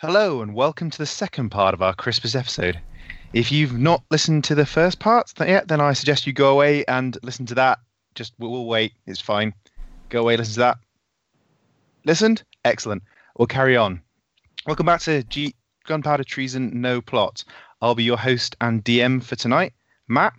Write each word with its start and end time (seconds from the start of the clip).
Hello, 0.00 0.42
and 0.42 0.54
welcome 0.54 0.90
to 0.90 0.98
the 0.98 1.06
second 1.06 1.50
part 1.50 1.74
of 1.74 1.82
our 1.82 1.92
Christmas 1.92 2.36
episode. 2.36 2.78
If 3.32 3.50
you've 3.50 3.76
not 3.76 4.04
listened 4.12 4.44
to 4.44 4.54
the 4.54 4.64
first 4.64 5.00
part 5.00 5.32
yet, 5.40 5.66
then 5.66 5.80
I 5.80 5.92
suggest 5.92 6.24
you 6.24 6.32
go 6.32 6.52
away 6.52 6.84
and 6.84 7.18
listen 7.24 7.46
to 7.46 7.56
that. 7.56 7.80
Just 8.14 8.32
we'll, 8.38 8.52
we'll 8.52 8.66
wait. 8.66 8.92
It's 9.08 9.20
fine. 9.20 9.52
Go 10.08 10.20
away, 10.20 10.36
listen 10.36 10.54
to 10.54 10.60
that. 10.60 10.78
Listened? 12.04 12.44
Excellent. 12.64 13.02
We'll 13.36 13.48
carry 13.48 13.76
on. 13.76 14.00
Welcome 14.68 14.86
back 14.86 15.00
to 15.00 15.24
G- 15.24 15.56
Gunpowder 15.84 16.22
Treason 16.22 16.80
No 16.80 17.00
Plot. 17.00 17.42
I'll 17.82 17.96
be 17.96 18.04
your 18.04 18.18
host 18.18 18.54
and 18.60 18.84
DM 18.84 19.20
for 19.20 19.34
tonight, 19.34 19.72
Matt, 20.06 20.32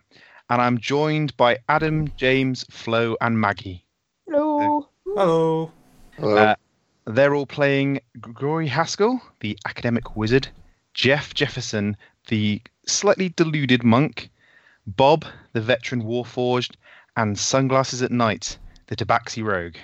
and 0.50 0.62
I'm 0.62 0.78
joined 0.78 1.36
by 1.36 1.58
Adam, 1.68 2.14
James, 2.16 2.64
Flo, 2.72 3.18
and 3.20 3.38
Maggie. 3.38 3.86
Hello. 4.26 4.88
Hello. 5.04 5.72
Hello. 6.16 6.38
Uh, 6.38 6.56
They're 7.10 7.34
all 7.34 7.48
playing 7.48 8.02
Gregory 8.22 8.68
Haskell, 8.68 9.20
the 9.40 9.58
academic 9.66 10.16
wizard, 10.16 10.48
Jeff 10.94 11.34
Jefferson, 11.34 11.98
the 12.28 12.62
slightly 12.86 13.30
deluded 13.30 13.84
monk, 13.84 14.30
Bob, 14.86 15.26
the 15.54 15.60
veteran 15.60 16.04
warforged, 16.04 16.76
and 17.18 17.36
Sunglasses 17.36 18.04
at 18.04 18.12
Night, 18.12 18.60
the 18.88 18.96
tabaxi 18.96 19.44
rogue. 19.44 19.76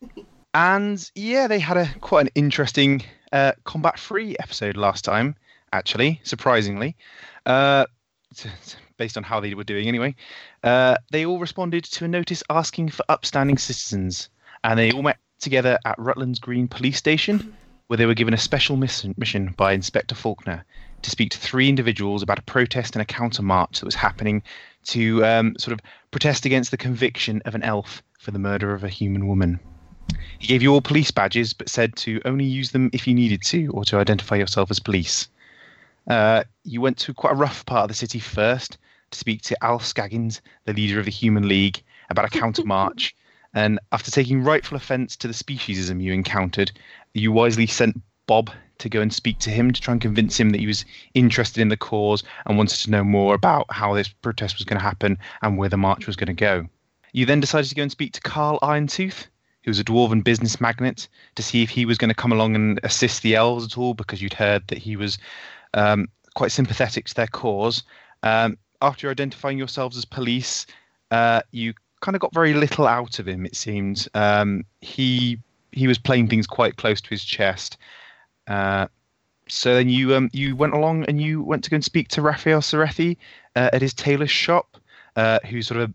And 0.52 1.08
yeah, 1.14 1.46
they 1.46 1.60
had 1.60 1.76
a 1.76 1.86
quite 2.00 2.26
an 2.26 2.32
interesting 2.34 3.04
uh, 3.30 3.52
combat-free 3.62 4.36
episode 4.40 4.76
last 4.76 5.04
time. 5.04 5.36
Actually, 5.72 6.20
surprisingly, 6.24 6.96
uh, 7.46 7.84
based 8.96 9.16
on 9.16 9.22
how 9.22 9.38
they 9.38 9.54
were 9.54 9.62
doing 9.62 9.86
anyway, 9.86 10.16
uh, 10.64 10.96
they 11.12 11.24
all 11.24 11.38
responded 11.38 11.84
to 11.84 12.04
a 12.04 12.08
notice 12.08 12.42
asking 12.50 12.88
for 12.88 13.04
upstanding 13.08 13.58
citizens, 13.58 14.28
and 14.64 14.76
they 14.76 14.90
all 14.90 15.02
met 15.02 15.18
together 15.40 15.78
at 15.84 15.98
Rutland's 15.98 16.38
Green 16.38 16.68
Police 16.68 16.98
Station, 16.98 17.56
where 17.86 17.96
they 17.96 18.06
were 18.06 18.14
given 18.14 18.34
a 18.34 18.38
special 18.38 18.76
mission, 18.76 19.54
by 19.56 19.72
Inspector 19.72 20.14
Faulkner 20.14 20.64
to 21.02 21.10
speak 21.10 21.30
to 21.30 21.38
three 21.38 21.68
individuals 21.68 22.22
about 22.22 22.38
a 22.38 22.42
protest 22.42 22.94
and 22.94 23.02
a 23.02 23.06
counter 23.06 23.42
march 23.42 23.80
that 23.80 23.86
was 23.86 23.94
happening 23.94 24.42
to 24.84 25.24
um, 25.24 25.56
sort 25.58 25.72
of 25.72 25.80
protest 26.10 26.44
against 26.44 26.70
the 26.70 26.76
conviction 26.76 27.42
of 27.44 27.54
an 27.54 27.62
elf 27.62 28.02
for 28.18 28.30
the 28.30 28.38
murder 28.38 28.74
of 28.74 28.84
a 28.84 28.88
human 28.88 29.26
woman. 29.26 29.58
He 30.38 30.46
gave 30.46 30.62
you 30.62 30.72
all 30.72 30.80
police 30.80 31.10
badges, 31.10 31.52
but 31.52 31.68
said 31.68 31.96
to 31.96 32.20
only 32.24 32.44
use 32.44 32.70
them 32.70 32.90
if 32.92 33.06
you 33.06 33.14
needed 33.14 33.42
to 33.44 33.68
or 33.72 33.84
to 33.86 33.98
identify 33.98 34.36
yourself 34.36 34.70
as 34.70 34.78
police. 34.78 35.28
Uh, 36.06 36.44
you 36.64 36.80
went 36.80 36.98
to 36.98 37.14
quite 37.14 37.32
a 37.32 37.36
rough 37.36 37.64
part 37.66 37.84
of 37.84 37.88
the 37.88 37.94
city 37.94 38.18
first 38.18 38.78
to 39.10 39.18
speak 39.18 39.42
to 39.42 39.64
Al 39.64 39.78
Scaggins, 39.78 40.40
the 40.64 40.72
leader 40.72 40.98
of 40.98 41.04
the 41.04 41.10
Human 41.10 41.48
League, 41.48 41.82
about 42.08 42.24
a 42.24 42.38
counter 42.38 42.64
march. 42.64 43.14
And 43.54 43.80
after 43.92 44.10
taking 44.10 44.42
rightful 44.42 44.76
offence 44.76 45.16
to 45.16 45.28
the 45.28 45.34
speciesism 45.34 46.00
you 46.02 46.12
encountered, 46.12 46.70
you 47.14 47.32
wisely 47.32 47.66
sent 47.66 48.00
Bob 48.26 48.50
to 48.78 48.88
go 48.88 49.00
and 49.00 49.12
speak 49.12 49.38
to 49.40 49.50
him 49.50 49.72
to 49.72 49.80
try 49.80 49.92
and 49.92 50.00
convince 50.00 50.38
him 50.38 50.50
that 50.50 50.60
he 50.60 50.66
was 50.66 50.84
interested 51.14 51.60
in 51.60 51.68
the 51.68 51.76
cause 51.76 52.22
and 52.46 52.56
wanted 52.56 52.78
to 52.78 52.90
know 52.90 53.04
more 53.04 53.34
about 53.34 53.66
how 53.70 53.94
this 53.94 54.08
protest 54.08 54.56
was 54.58 54.64
going 54.64 54.78
to 54.78 54.84
happen 54.84 55.18
and 55.42 55.58
where 55.58 55.68
the 55.68 55.76
march 55.76 56.06
was 56.06 56.16
going 56.16 56.28
to 56.28 56.32
go. 56.32 56.66
You 57.12 57.26
then 57.26 57.40
decided 57.40 57.68
to 57.68 57.74
go 57.74 57.82
and 57.82 57.90
speak 57.90 58.12
to 58.12 58.20
Carl 58.20 58.58
Irontooth, 58.62 59.26
who 59.64 59.70
was 59.70 59.80
a 59.80 59.84
dwarven 59.84 60.22
business 60.22 60.60
magnate, 60.60 61.08
to 61.34 61.42
see 61.42 61.62
if 61.62 61.70
he 61.70 61.84
was 61.84 61.98
going 61.98 62.08
to 62.08 62.14
come 62.14 62.32
along 62.32 62.54
and 62.54 62.80
assist 62.82 63.22
the 63.22 63.34
elves 63.34 63.64
at 63.64 63.76
all 63.76 63.94
because 63.94 64.22
you'd 64.22 64.32
heard 64.32 64.66
that 64.68 64.78
he 64.78 64.96
was 64.96 65.18
um, 65.74 66.08
quite 66.34 66.52
sympathetic 66.52 67.06
to 67.06 67.14
their 67.14 67.26
cause. 67.26 67.82
Um, 68.22 68.56
after 68.80 69.10
identifying 69.10 69.58
yourselves 69.58 69.96
as 69.96 70.04
police, 70.04 70.66
uh, 71.10 71.42
you 71.50 71.74
kind 72.00 72.14
of 72.14 72.20
got 72.20 72.34
very 72.34 72.54
little 72.54 72.86
out 72.86 73.18
of 73.18 73.28
him. 73.28 73.46
It 73.46 73.56
seemed 73.56 74.08
um, 74.14 74.64
he 74.80 75.38
he 75.72 75.86
was 75.86 75.98
playing 75.98 76.28
things 76.28 76.46
quite 76.46 76.76
close 76.76 77.00
to 77.00 77.10
his 77.10 77.24
chest. 77.24 77.76
Uh, 78.46 78.88
so 79.48 79.74
then 79.74 79.88
you 79.88 80.14
um, 80.14 80.30
you 80.32 80.56
went 80.56 80.74
along 80.74 81.04
and 81.04 81.20
you 81.20 81.42
went 81.42 81.64
to 81.64 81.70
go 81.70 81.74
and 81.76 81.84
speak 81.84 82.08
to 82.08 82.22
Raphael 82.22 82.60
Serethi 82.60 83.16
uh, 83.56 83.70
at 83.72 83.82
his 83.82 83.94
tailor's 83.94 84.30
shop, 84.30 84.76
uh, 85.16 85.38
who's 85.48 85.66
sort 85.66 85.80
of 85.80 85.92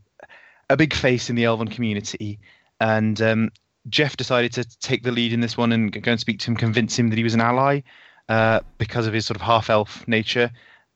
a 0.69 0.77
big 0.77 0.93
face 0.93 1.29
in 1.29 1.35
the 1.35 1.45
Elven 1.45 1.67
community. 1.67 2.39
And 2.79 3.21
um, 3.21 3.51
Jeff 3.89 4.17
decided 4.17 4.51
to 4.53 4.63
take 4.79 5.03
the 5.03 5.11
lead 5.11 5.31
in 5.31 5.39
this 5.39 5.57
one 5.57 5.71
and 5.71 5.91
go 5.91 6.11
and 6.11 6.19
speak 6.19 6.39
to 6.39 6.51
him, 6.51 6.57
convince 6.57 6.97
him 6.97 7.09
that 7.09 7.17
he 7.17 7.23
was 7.23 7.33
an 7.33 7.41
ally 7.41 7.81
uh, 8.29 8.59
because 8.77 9.07
of 9.07 9.13
his 9.13 9.25
sort 9.25 9.35
of 9.35 9.41
half 9.41 9.69
elf 9.69 10.07
nature. 10.07 10.51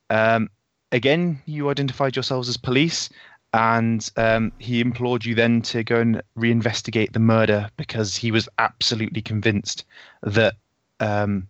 Um, 0.09 0.50
again, 0.91 1.41
you 1.45 1.69
identified 1.69 2.16
yourselves 2.16 2.50
as 2.50 2.57
police, 2.57 3.09
and 3.53 4.09
um, 4.17 4.51
he 4.59 4.79
implored 4.79 5.25
you 5.25 5.33
then 5.33 5.61
to 5.63 5.83
go 5.83 5.99
and 5.99 6.21
reinvestigate 6.37 7.13
the 7.13 7.19
murder 7.19 7.69
because 7.77 8.15
he 8.15 8.31
was 8.31 8.47
absolutely 8.59 9.21
convinced 9.21 9.85
that 10.21 10.55
um, 10.99 11.47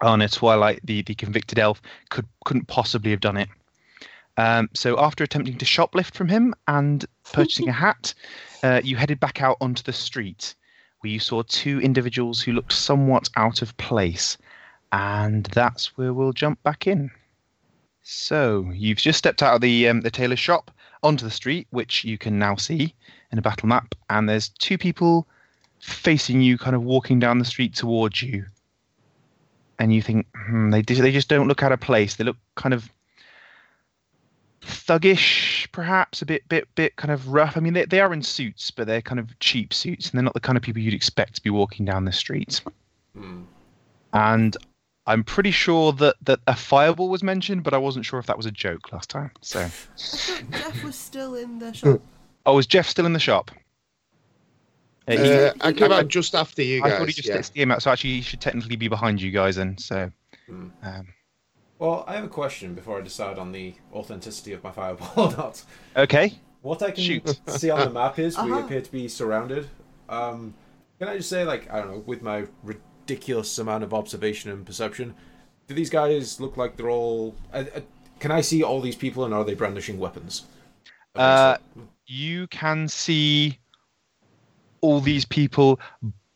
Arna 0.00 0.28
Twilight, 0.28 0.80
the, 0.84 1.02
the 1.02 1.14
convicted 1.14 1.58
elf, 1.58 1.82
could 2.10 2.26
couldn't 2.44 2.68
possibly 2.68 3.10
have 3.10 3.20
done 3.20 3.36
it. 3.36 3.48
Um, 4.36 4.70
so 4.72 4.98
after 4.98 5.24
attempting 5.24 5.58
to 5.58 5.64
shoplift 5.64 6.14
from 6.14 6.28
him 6.28 6.54
and 6.68 7.04
purchasing 7.32 7.68
a 7.68 7.72
hat, 7.72 8.14
uh, 8.62 8.80
you 8.84 8.96
headed 8.96 9.20
back 9.20 9.42
out 9.42 9.56
onto 9.60 9.82
the 9.82 9.92
street, 9.92 10.54
where 11.00 11.12
you 11.12 11.18
saw 11.18 11.42
two 11.42 11.80
individuals 11.80 12.40
who 12.40 12.52
looked 12.52 12.72
somewhat 12.72 13.28
out 13.36 13.62
of 13.62 13.76
place, 13.78 14.38
and 14.92 15.44
that's 15.46 15.96
where 15.96 16.14
we'll 16.14 16.32
jump 16.32 16.62
back 16.62 16.86
in. 16.86 17.10
So 18.04 18.70
you've 18.72 18.98
just 18.98 19.18
stepped 19.18 19.42
out 19.42 19.56
of 19.56 19.60
the 19.60 19.88
um, 19.88 20.00
the 20.02 20.10
tailor 20.10 20.36
shop 20.36 20.70
onto 21.02 21.24
the 21.24 21.30
street, 21.30 21.66
which 21.70 22.04
you 22.04 22.18
can 22.18 22.38
now 22.38 22.56
see 22.56 22.94
in 23.30 23.38
a 23.38 23.42
battle 23.42 23.68
map, 23.68 23.94
and 24.10 24.28
there's 24.28 24.48
two 24.48 24.78
people 24.78 25.26
facing 25.80 26.40
you, 26.40 26.58
kind 26.58 26.76
of 26.76 26.82
walking 26.82 27.18
down 27.18 27.38
the 27.38 27.44
street 27.44 27.74
towards 27.74 28.22
you. 28.22 28.44
And 29.78 29.92
you 29.92 30.00
think, 30.00 30.26
hmm, 30.36 30.70
they 30.70 30.82
they 30.82 31.10
just 31.10 31.28
don't 31.28 31.48
look 31.48 31.62
out 31.62 31.72
of 31.72 31.80
place. 31.80 32.14
They 32.14 32.24
look 32.24 32.36
kind 32.54 32.72
of 32.72 32.90
thuggish, 34.60 35.70
perhaps 35.72 36.22
a 36.22 36.26
bit 36.26 36.48
bit 36.48 36.68
bit 36.74 36.94
kind 36.96 37.10
of 37.10 37.28
rough. 37.28 37.56
I 37.56 37.60
mean, 37.60 37.72
they 37.72 37.84
they 37.84 38.00
are 38.00 38.12
in 38.12 38.22
suits, 38.22 38.70
but 38.70 38.86
they're 38.86 39.02
kind 39.02 39.18
of 39.18 39.36
cheap 39.40 39.74
suits, 39.74 40.10
and 40.10 40.18
they're 40.18 40.24
not 40.24 40.34
the 40.34 40.40
kind 40.40 40.56
of 40.56 40.62
people 40.62 40.82
you'd 40.82 40.94
expect 40.94 41.34
to 41.36 41.42
be 41.42 41.50
walking 41.50 41.84
down 41.84 42.04
the 42.04 42.12
street. 42.12 42.60
Hmm. 43.16 43.42
And 44.12 44.56
I'm 45.06 45.24
pretty 45.24 45.50
sure 45.50 45.92
that 45.94 46.14
that 46.22 46.38
a 46.46 46.54
fireball 46.54 47.08
was 47.08 47.22
mentioned, 47.22 47.64
but 47.64 47.74
I 47.74 47.78
wasn't 47.78 48.04
sure 48.04 48.18
if 48.20 48.26
that 48.26 48.36
was 48.36 48.46
a 48.46 48.50
joke 48.52 48.92
last 48.92 49.10
time. 49.10 49.30
So, 49.40 49.60
I 49.64 49.68
thought 49.68 50.50
Jeff 50.52 50.84
was 50.84 50.94
still 50.96 51.34
in 51.34 51.58
the 51.58 51.72
shop. 51.74 52.00
oh, 52.46 52.58
is 52.58 52.66
Jeff 52.66 52.86
still 52.86 53.06
in 53.06 53.12
the 53.12 53.18
shop? 53.20 53.50
Uh, 55.08 55.12
he- 55.12 55.32
Uh, 55.32 55.52
I 55.60 55.72
came 55.72 55.92
I- 55.92 55.98
out 55.98 56.08
just 56.08 56.34
after 56.34 56.62
you 56.62 56.80
guys. 56.82 56.92
I 56.92 56.98
thought 56.98 57.08
he 57.08 57.14
just 57.14 57.28
yeah. 57.28 57.40
came 57.42 57.70
out, 57.72 57.82
so 57.82 57.90
actually 57.90 58.10
he 58.10 58.20
should 58.22 58.40
technically 58.40 58.76
be 58.76 58.86
behind 58.88 59.20
you 59.20 59.30
guys 59.32 59.56
then. 59.56 59.76
So, 59.78 60.10
Hmm. 60.46 60.68
um, 60.82 61.08
Well, 61.80 62.04
I 62.06 62.14
have 62.14 62.24
a 62.24 62.28
question 62.28 62.74
before 62.74 62.98
I 62.98 63.00
decide 63.02 63.38
on 63.38 63.50
the 63.50 63.74
authenticity 63.92 64.52
of 64.52 64.62
my 64.62 64.70
fireball 64.70 65.10
or 65.16 65.36
not. 65.36 65.64
okay, 65.96 66.38
What 66.60 66.80
I 66.80 66.92
can 66.92 67.02
Shoot. 67.02 67.40
see 67.48 67.70
on 67.70 67.80
the 67.80 67.90
map 67.90 68.20
is 68.20 68.36
we 68.38 68.52
Uh-huh. 68.52 68.60
appear 68.64 68.80
to 68.80 68.92
be 68.92 69.08
surrounded. 69.08 69.68
Um, 70.08 70.54
can 71.00 71.08
I 71.08 71.16
just 71.16 71.28
say, 71.28 71.44
like, 71.44 71.68
I 71.72 71.78
don't 71.80 71.90
know, 71.90 71.98
with 72.06 72.22
my 72.22 72.44
ridiculous 73.02 73.58
amount 73.58 73.84
of 73.84 73.92
observation 73.92 74.50
and 74.50 74.64
perception, 74.64 75.14
do 75.66 75.74
these 75.74 75.90
guys 75.90 76.40
look 76.40 76.56
like 76.56 76.76
they're 76.76 76.90
all? 76.90 77.34
Uh, 77.52 77.64
uh, 77.74 77.80
can 78.20 78.30
I 78.30 78.40
see 78.40 78.62
all 78.62 78.80
these 78.80 78.96
people 78.96 79.24
and 79.24 79.34
are 79.34 79.44
they 79.44 79.54
brandishing 79.54 79.98
weapons? 79.98 80.44
Uh, 81.14 81.56
you 82.06 82.46
can 82.48 82.88
see 82.88 83.58
all 84.80 85.00
these 85.00 85.24
people, 85.24 85.80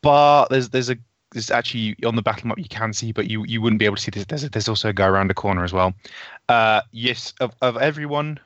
but 0.01 0.47
there's 0.47 0.69
there's 0.69 0.89
a 0.89 0.97
there's 1.31 1.51
actually 1.51 1.95
on 2.05 2.15
the 2.15 2.21
battle 2.21 2.47
map 2.47 2.57
you 2.57 2.69
can 2.69 2.93
see, 2.93 3.11
but 3.11 3.29
you 3.29 3.45
you 3.45 3.61
wouldn't 3.61 3.79
be 3.79 3.85
able 3.85 3.95
to 3.95 4.01
see 4.01 4.11
this. 4.11 4.25
There's 4.25 4.49
there's 4.49 4.69
also 4.69 4.89
a 4.89 4.93
guy 4.93 5.07
around 5.07 5.29
the 5.29 5.33
corner 5.33 5.63
as 5.63 5.73
well. 5.73 5.93
Uh, 6.49 6.81
yes, 6.91 7.33
of 7.39 7.55
of 7.61 7.77
everyone, 7.77 8.39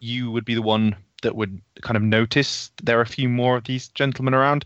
you 0.00 0.30
would 0.30 0.44
be 0.44 0.54
the 0.54 0.62
one 0.62 0.96
that 1.22 1.36
would 1.36 1.60
kind 1.82 1.96
of 1.96 2.02
notice 2.02 2.70
there 2.82 2.98
are 2.98 3.02
a 3.02 3.06
few 3.06 3.28
more 3.28 3.56
of 3.56 3.64
these 3.64 3.88
gentlemen 3.88 4.34
around. 4.34 4.64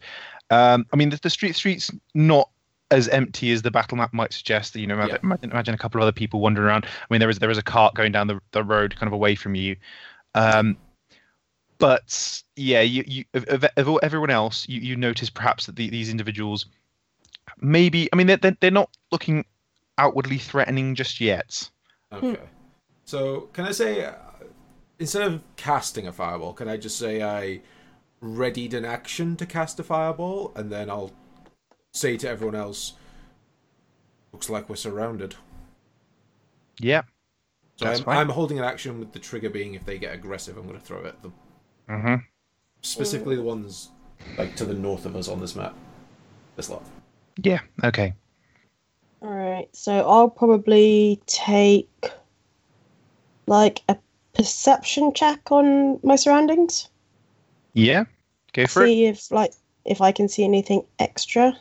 Um, 0.50 0.86
I 0.92 0.96
mean, 0.96 1.10
the, 1.10 1.18
the 1.22 1.30
street 1.30 1.56
street's 1.56 1.90
not 2.14 2.48
as 2.90 3.08
empty 3.08 3.50
as 3.52 3.62
the 3.62 3.70
battle 3.70 3.96
map 3.96 4.12
might 4.12 4.32
suggest. 4.32 4.76
You 4.76 4.86
know, 4.86 4.96
Yeah. 4.96 5.18
imagine, 5.22 5.50
imagine 5.50 5.74
a 5.74 5.78
couple 5.78 6.00
of 6.00 6.02
other 6.02 6.12
people 6.12 6.40
wandering 6.40 6.68
around. 6.68 6.86
I 6.86 7.06
mean, 7.10 7.20
there 7.20 7.30
is 7.30 7.38
there 7.38 7.50
is 7.50 7.58
a 7.58 7.62
cart 7.62 7.94
going 7.94 8.12
down 8.12 8.26
the, 8.26 8.40
the 8.52 8.62
road, 8.62 8.96
kind 8.96 9.06
of 9.06 9.12
away 9.12 9.34
from 9.34 9.54
you. 9.54 9.76
Um, 10.34 10.76
but 11.78 12.42
yeah, 12.56 12.80
you, 12.80 13.04
you 13.06 13.24
of, 13.34 13.64
of, 13.76 13.98
everyone 14.02 14.30
else, 14.30 14.68
you, 14.68 14.80
you 14.80 14.96
notice 14.96 15.30
perhaps 15.30 15.66
that 15.66 15.76
the, 15.76 15.90
these 15.90 16.10
individuals, 16.10 16.66
maybe, 17.60 18.08
I 18.12 18.16
mean, 18.16 18.26
they're, 18.26 18.36
they're, 18.36 18.56
they're 18.60 18.70
not 18.70 18.90
looking 19.10 19.44
outwardly 19.98 20.38
threatening 20.38 20.94
just 20.94 21.20
yet. 21.20 21.68
Okay. 22.12 22.38
So, 23.04 23.48
can 23.52 23.66
I 23.66 23.72
say, 23.72 24.04
uh, 24.04 24.14
instead 24.98 25.22
of 25.22 25.42
casting 25.56 26.06
a 26.06 26.12
fireball, 26.12 26.52
can 26.52 26.68
I 26.68 26.76
just 26.76 26.96
say 26.96 27.22
I 27.22 27.60
readied 28.20 28.72
an 28.72 28.84
action 28.84 29.36
to 29.36 29.46
cast 29.46 29.78
a 29.78 29.82
fireball, 29.82 30.52
and 30.56 30.70
then 30.70 30.88
I'll 30.88 31.12
say 31.94 32.16
to 32.18 32.28
everyone 32.28 32.54
else, 32.54 32.92
looks 34.32 34.50
like 34.50 34.68
we're 34.68 34.76
surrounded. 34.76 35.34
Yeah. 36.78 37.02
So 37.76 37.86
I'm. 37.86 38.04
I'm 38.06 38.28
holding 38.28 38.58
an 38.58 38.64
action 38.64 38.98
with 38.98 39.12
the 39.12 39.18
trigger 39.18 39.48
being 39.48 39.74
if 39.74 39.86
they 39.86 39.98
get 39.98 40.14
aggressive, 40.14 40.56
I'm 40.58 40.66
going 40.66 40.78
to 40.78 40.84
throw 40.84 41.00
it 41.00 41.06
at 41.06 41.22
them. 41.22 41.32
hmm 41.88 42.14
Specifically 42.82 43.36
the 43.36 43.42
ones 43.42 43.88
like 44.36 44.54
to 44.56 44.64
the 44.66 44.74
north 44.74 45.06
of 45.06 45.16
us 45.16 45.28
on 45.28 45.40
this 45.40 45.56
map. 45.56 45.74
This 46.56 46.68
lot. 46.68 46.84
Yeah. 47.42 47.60
Okay. 47.82 48.12
All 49.22 49.30
right, 49.30 49.68
so 49.72 50.06
I'll 50.06 50.28
probably 50.28 51.18
take 51.24 52.10
like 53.46 53.80
a 53.88 53.96
perception 54.34 55.14
check 55.14 55.50
on 55.50 55.98
my 56.02 56.16
surroundings. 56.16 56.90
Yeah, 57.72 58.04
go 58.52 58.66
for 58.66 58.82
it. 58.82 58.88
see 58.88 59.06
if 59.06 59.30
like 59.30 59.54
if 59.86 60.02
I 60.02 60.12
can 60.12 60.28
see 60.28 60.44
anything 60.44 60.84
extra. 60.98 61.56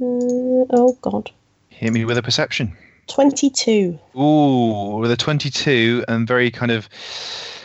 Uh, 0.00 0.64
oh 0.70 0.96
God, 1.02 1.30
Hit 1.68 1.92
me 1.92 2.04
with 2.04 2.16
a 2.18 2.22
perception. 2.22 2.76
twenty-two. 3.06 3.98
Ooh, 4.16 4.96
with 4.98 5.10
a 5.10 5.16
22 5.16 6.04
and 6.08 6.26
very 6.26 6.50
kind 6.50 6.70
of, 6.72 6.88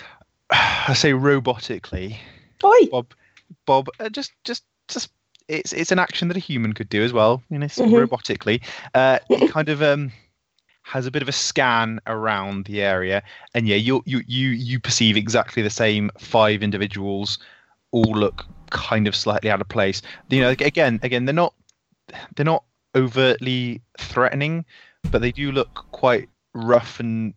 I 0.49 0.93
say 0.93 1.11
robotically. 1.11 2.17
Oi! 2.63 2.85
Bob, 2.91 3.13
Bob, 3.65 3.87
uh, 3.99 4.09
just, 4.09 4.31
just, 4.43 4.63
just. 4.87 5.09
It's 5.47 5.73
it's 5.73 5.91
an 5.91 5.99
action 5.99 6.27
that 6.29 6.37
a 6.37 6.39
human 6.39 6.73
could 6.73 6.89
do 6.89 7.03
as 7.03 7.13
well, 7.13 7.43
you 7.51 7.59
know, 7.59 7.67
Mhm. 7.67 8.07
robotically. 8.07 8.63
Uh, 8.95 9.19
it 9.29 9.47
kind 9.51 9.69
of 9.69 9.81
um 9.83 10.11
has 10.81 11.05
a 11.05 11.11
bit 11.11 11.21
of 11.21 11.29
a 11.29 11.31
scan 11.31 11.99
around 12.07 12.65
the 12.65 12.81
area, 12.81 13.21
and 13.53 13.67
yeah, 13.67 13.75
you 13.75 14.01
you 14.07 14.21
you 14.25 14.49
you 14.49 14.79
perceive 14.79 15.15
exactly 15.15 15.61
the 15.61 15.69
same 15.69 16.09
five 16.17 16.63
individuals, 16.63 17.37
all 17.91 18.15
look 18.17 18.43
kind 18.71 19.07
of 19.07 19.15
slightly 19.15 19.51
out 19.51 19.61
of 19.61 19.69
place. 19.69 20.01
You 20.31 20.41
know, 20.41 20.49
again, 20.49 20.99
again, 21.03 21.25
they're 21.25 21.33
not 21.33 21.53
they're 22.36 22.46
not 22.46 22.63
overtly 22.96 23.81
threatening, 24.00 24.66
but 25.12 25.22
they 25.22 25.31
do 25.31 25.52
look 25.52 25.86
quite 25.92 26.30
rough 26.54 27.00
and 27.00 27.34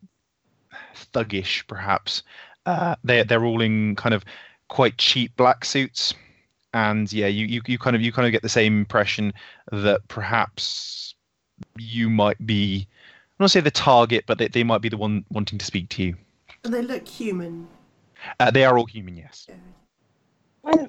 thuggish, 1.12 1.66
perhaps. 1.66 2.22
Uh, 2.66 2.96
they 3.04 3.22
they're 3.22 3.44
all 3.44 3.60
in 3.62 3.96
kind 3.96 4.14
of 4.14 4.24
quite 4.68 4.98
cheap 4.98 5.34
black 5.36 5.64
suits, 5.64 6.14
and 6.74 7.12
yeah, 7.12 7.26
you, 7.26 7.46
you 7.46 7.62
you 7.66 7.78
kind 7.78 7.96
of 7.96 8.02
you 8.02 8.12
kind 8.12 8.26
of 8.26 8.32
get 8.32 8.42
the 8.42 8.48
same 8.48 8.78
impression 8.78 9.32
that 9.72 10.06
perhaps 10.08 11.14
you 11.78 12.10
might 12.10 12.44
be. 12.46 12.86
I'm 13.38 13.44
not 13.44 13.44
want 13.44 13.52
to 13.52 13.58
say 13.58 13.60
the 13.60 13.70
target, 13.70 14.24
but 14.26 14.38
they, 14.38 14.48
they 14.48 14.64
might 14.64 14.80
be 14.82 14.88
the 14.88 14.96
one 14.96 15.24
wanting 15.30 15.58
to 15.58 15.64
speak 15.64 15.88
to 15.90 16.02
you. 16.02 16.16
And 16.64 16.74
they 16.74 16.82
look 16.82 17.06
human. 17.06 17.68
Uh, 18.40 18.50
they 18.50 18.64
are 18.64 18.76
all 18.76 18.86
human, 18.86 19.16
yes. 19.16 19.46
And 19.48 19.60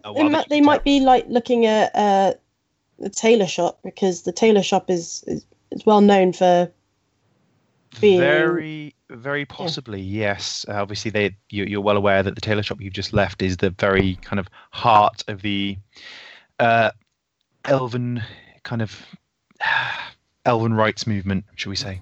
Oh, 0.04 0.14
they, 0.14 0.22
well, 0.22 0.30
mi- 0.30 0.38
they 0.50 0.58
they 0.58 0.62
might 0.62 0.84
be 0.84 1.00
like 1.00 1.26
looking 1.28 1.66
at 1.66 1.96
uh, 1.96 2.34
the 3.00 3.10
tailor 3.10 3.48
shop 3.48 3.80
because 3.84 4.24
the 4.24 4.31
tailor 4.31 4.63
shop 4.63 4.90
is 4.90 5.24
is, 5.28 5.46
is 5.72 5.86
well 5.86 6.01
known 6.01 6.34
for 6.34 6.72
being 8.01 8.19
Very, 8.19 8.94
very 9.10 9.46
possibly, 9.46 10.00
yes. 10.00 10.63
Uh, 10.69 10.74
obviously, 10.74 11.10
they 11.12 11.36
you, 11.50 11.63
you're 11.66 11.81
well 11.81 11.98
aware 11.98 12.22
that 12.22 12.36
the 12.36 12.42
tailor 12.42 12.62
shop 12.63 12.80
you've 12.80 12.94
just 12.94 13.13
left 13.13 13.42
is 13.42 13.57
the 13.57 13.72
very 13.72 14.16
kind 14.18 14.40
of 14.40 14.48
heart 14.72 15.24
of 15.28 15.42
the 15.42 15.78
uh, 16.60 16.92
elven 17.66 18.22
kind 18.63 18.81
of 18.81 19.04
elven 20.45 20.74
rights 20.74 21.07
movement, 21.07 21.45
should 21.56 21.69
we 21.69 21.75
say? 21.75 22.02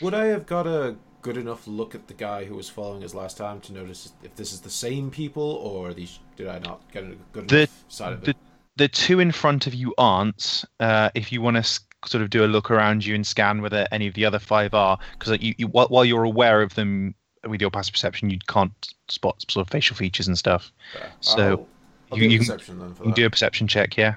Would 0.00 0.14
I 0.14 0.26
have 0.26 0.46
got 0.46 0.66
a 0.66 0.96
good 1.20 1.36
enough 1.36 1.66
look 1.66 1.94
at 1.94 2.06
the 2.08 2.14
guy 2.14 2.44
who 2.44 2.54
was 2.54 2.68
following 2.70 3.02
us 3.04 3.12
last 3.12 3.36
time 3.36 3.60
to 3.62 3.72
notice 3.72 4.12
if 4.22 4.34
this 4.36 4.52
is 4.52 4.60
the 4.60 4.70
same 4.70 5.10
people 5.10 5.42
or 5.42 5.88
are 5.88 5.94
these? 5.94 6.20
Did 6.36 6.46
I 6.48 6.58
not 6.60 6.80
get 6.92 7.04
a 7.04 7.16
good 7.32 7.48
The- 7.48 7.58
enough 7.58 7.84
side 7.88 8.12
of 8.14 8.22
the- 8.22 8.30
it? 8.30 8.36
The 8.78 8.88
two 8.88 9.20
in 9.20 9.32
front 9.32 9.66
of 9.66 9.74
you 9.74 9.92
aren't. 9.98 10.64
Uh, 10.80 11.10
if 11.14 11.30
you 11.32 11.42
want 11.42 11.56
to 11.56 11.60
s- 11.60 11.80
sort 12.06 12.22
of 12.22 12.30
do 12.30 12.44
a 12.44 12.46
look 12.46 12.70
around 12.70 13.04
you 13.04 13.14
and 13.14 13.26
scan 13.26 13.60
whether 13.60 13.86
any 13.92 14.06
of 14.06 14.14
the 14.14 14.24
other 14.24 14.38
five 14.38 14.72
are, 14.72 14.98
because 15.18 15.36
you, 15.42 15.54
you 15.58 15.66
while, 15.66 15.88
while 15.88 16.04
you're 16.04 16.24
aware 16.24 16.62
of 16.62 16.74
them 16.74 17.14
with 17.46 17.60
your 17.60 17.70
passive 17.70 17.92
perception, 17.92 18.30
you 18.30 18.38
can't 18.48 18.72
spot 19.08 19.44
sort 19.50 19.66
of 19.66 19.70
facial 19.70 19.96
features 19.96 20.26
and 20.28 20.38
stuff. 20.38 20.72
Yeah, 20.94 21.06
so 21.20 21.42
I'll, 21.42 21.68
I'll 22.12 22.18
you- 22.18 22.28
you 22.28 22.38
can- 22.38 22.48
then 22.78 22.94
for 22.94 23.02
You 23.04 23.12
can 23.12 23.12
do 23.14 23.26
a 23.26 23.30
perception 23.30 23.66
check, 23.68 23.96
yeah. 23.96 24.14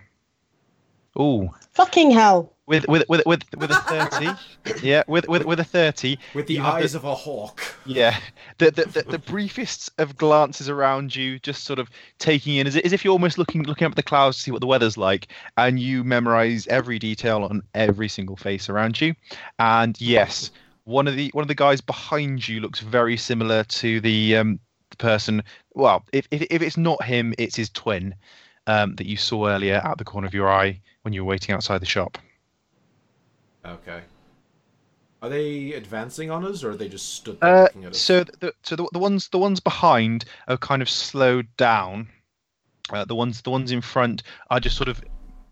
Ooh, 1.19 1.49
fucking 1.73 2.11
hell. 2.11 2.50
With 2.67 2.87
with 2.87 3.03
with 3.09 3.25
with 3.25 3.43
with 3.57 3.71
a 3.71 3.75
thirty, 4.69 4.85
yeah, 4.87 5.03
with 5.07 5.27
with 5.27 5.45
with 5.45 5.59
a 5.59 5.63
thirty, 5.63 6.17
With 6.35 6.47
the 6.47 6.53
you 6.55 6.61
have 6.61 6.75
the- 6.75 6.79
eyes 6.83 6.95
of 6.95 7.03
a 7.03 7.15
hawk. 7.15 7.61
yeah, 7.85 8.17
the 8.59 8.71
the, 8.71 8.85
the 8.85 9.01
the 9.03 9.19
briefest 9.19 9.89
of 9.97 10.15
glances 10.17 10.69
around 10.69 11.15
you, 11.15 11.39
just 11.39 11.63
sort 11.63 11.79
of 11.79 11.89
taking 12.19 12.55
in 12.57 12.67
as, 12.67 12.77
as 12.77 12.93
if 12.93 13.03
you're 13.03 13.11
almost 13.13 13.37
looking 13.37 13.63
looking 13.63 13.85
up 13.85 13.91
at 13.93 13.95
the 13.95 14.03
clouds 14.03 14.37
to 14.37 14.43
see 14.43 14.51
what 14.51 14.61
the 14.61 14.67
weather's 14.67 14.97
like, 14.97 15.27
and 15.57 15.79
you 15.79 16.03
memorize 16.03 16.67
every 16.67 16.99
detail 16.99 17.43
on 17.43 17.61
every 17.73 18.07
single 18.07 18.35
face 18.37 18.69
around 18.69 19.01
you, 19.01 19.15
and 19.59 19.99
yes, 19.99 20.51
one 20.83 21.07
of 21.07 21.15
the 21.15 21.29
one 21.33 21.41
of 21.43 21.47
the 21.49 21.55
guys 21.55 21.81
behind 21.81 22.47
you 22.47 22.59
looks 22.61 22.79
very 22.79 23.17
similar 23.17 23.63
to 23.65 23.99
the 24.01 24.37
um 24.37 24.59
the 24.91 24.97
person. 24.97 25.43
Well, 25.73 26.05
if 26.13 26.27
if, 26.31 26.43
if 26.49 26.61
it's 26.61 26.77
not 26.77 27.03
him, 27.03 27.33
it's 27.37 27.55
his 27.55 27.69
twin. 27.69 28.15
Um, 28.67 28.93
that 28.97 29.07
you 29.07 29.17
saw 29.17 29.47
earlier 29.47 29.81
at 29.83 29.97
the 29.97 30.03
corner 30.05 30.27
of 30.27 30.35
your 30.35 30.47
eye 30.47 30.79
when 31.01 31.15
you 31.15 31.25
were 31.25 31.29
waiting 31.31 31.53
outside 31.55 31.81
the 31.81 31.85
shop. 31.87 32.19
Okay. 33.65 34.01
Are 35.21 35.29
they 35.29 35.73
advancing 35.73 36.31
on 36.31 36.43
us, 36.45 36.63
or 36.63 36.71
are 36.71 36.75
they 36.75 36.89
just 36.89 37.13
stood 37.13 37.39
there 37.39 37.57
Uh, 37.57 37.61
looking 37.63 37.85
at 37.85 37.91
us? 37.91 38.01
so 38.01 38.23
the 38.23 38.53
so 38.63 38.75
the, 38.75 38.87
the 38.91 38.99
ones 38.99 39.29
the 39.29 39.37
ones 39.37 39.59
behind 39.59 40.25
are 40.47 40.57
kind 40.57 40.81
of 40.81 40.89
slowed 40.89 41.47
down. 41.57 42.09
Uh, 42.89 43.05
the 43.05 43.15
ones 43.15 43.41
the 43.43 43.51
ones 43.51 43.71
in 43.71 43.81
front 43.81 44.23
are 44.49 44.59
just 44.59 44.75
sort 44.75 44.89
of 44.89 45.03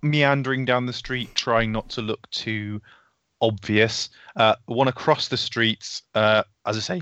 meandering 0.02 0.66
down 0.66 0.86
the 0.88 0.94
street, 0.94 1.34
trying 1.36 1.72
not 1.72 1.88
to 1.90 2.02
look 2.02 2.28
too 2.32 2.82
obvious. 3.42 4.10
Uh, 4.36 4.56
the 4.68 4.74
one 4.74 4.88
across 4.88 5.28
the 5.28 5.38
streets, 5.38 6.02
uh, 6.16 6.44
as 6.66 6.78
I 6.78 6.80
say, 6.80 7.02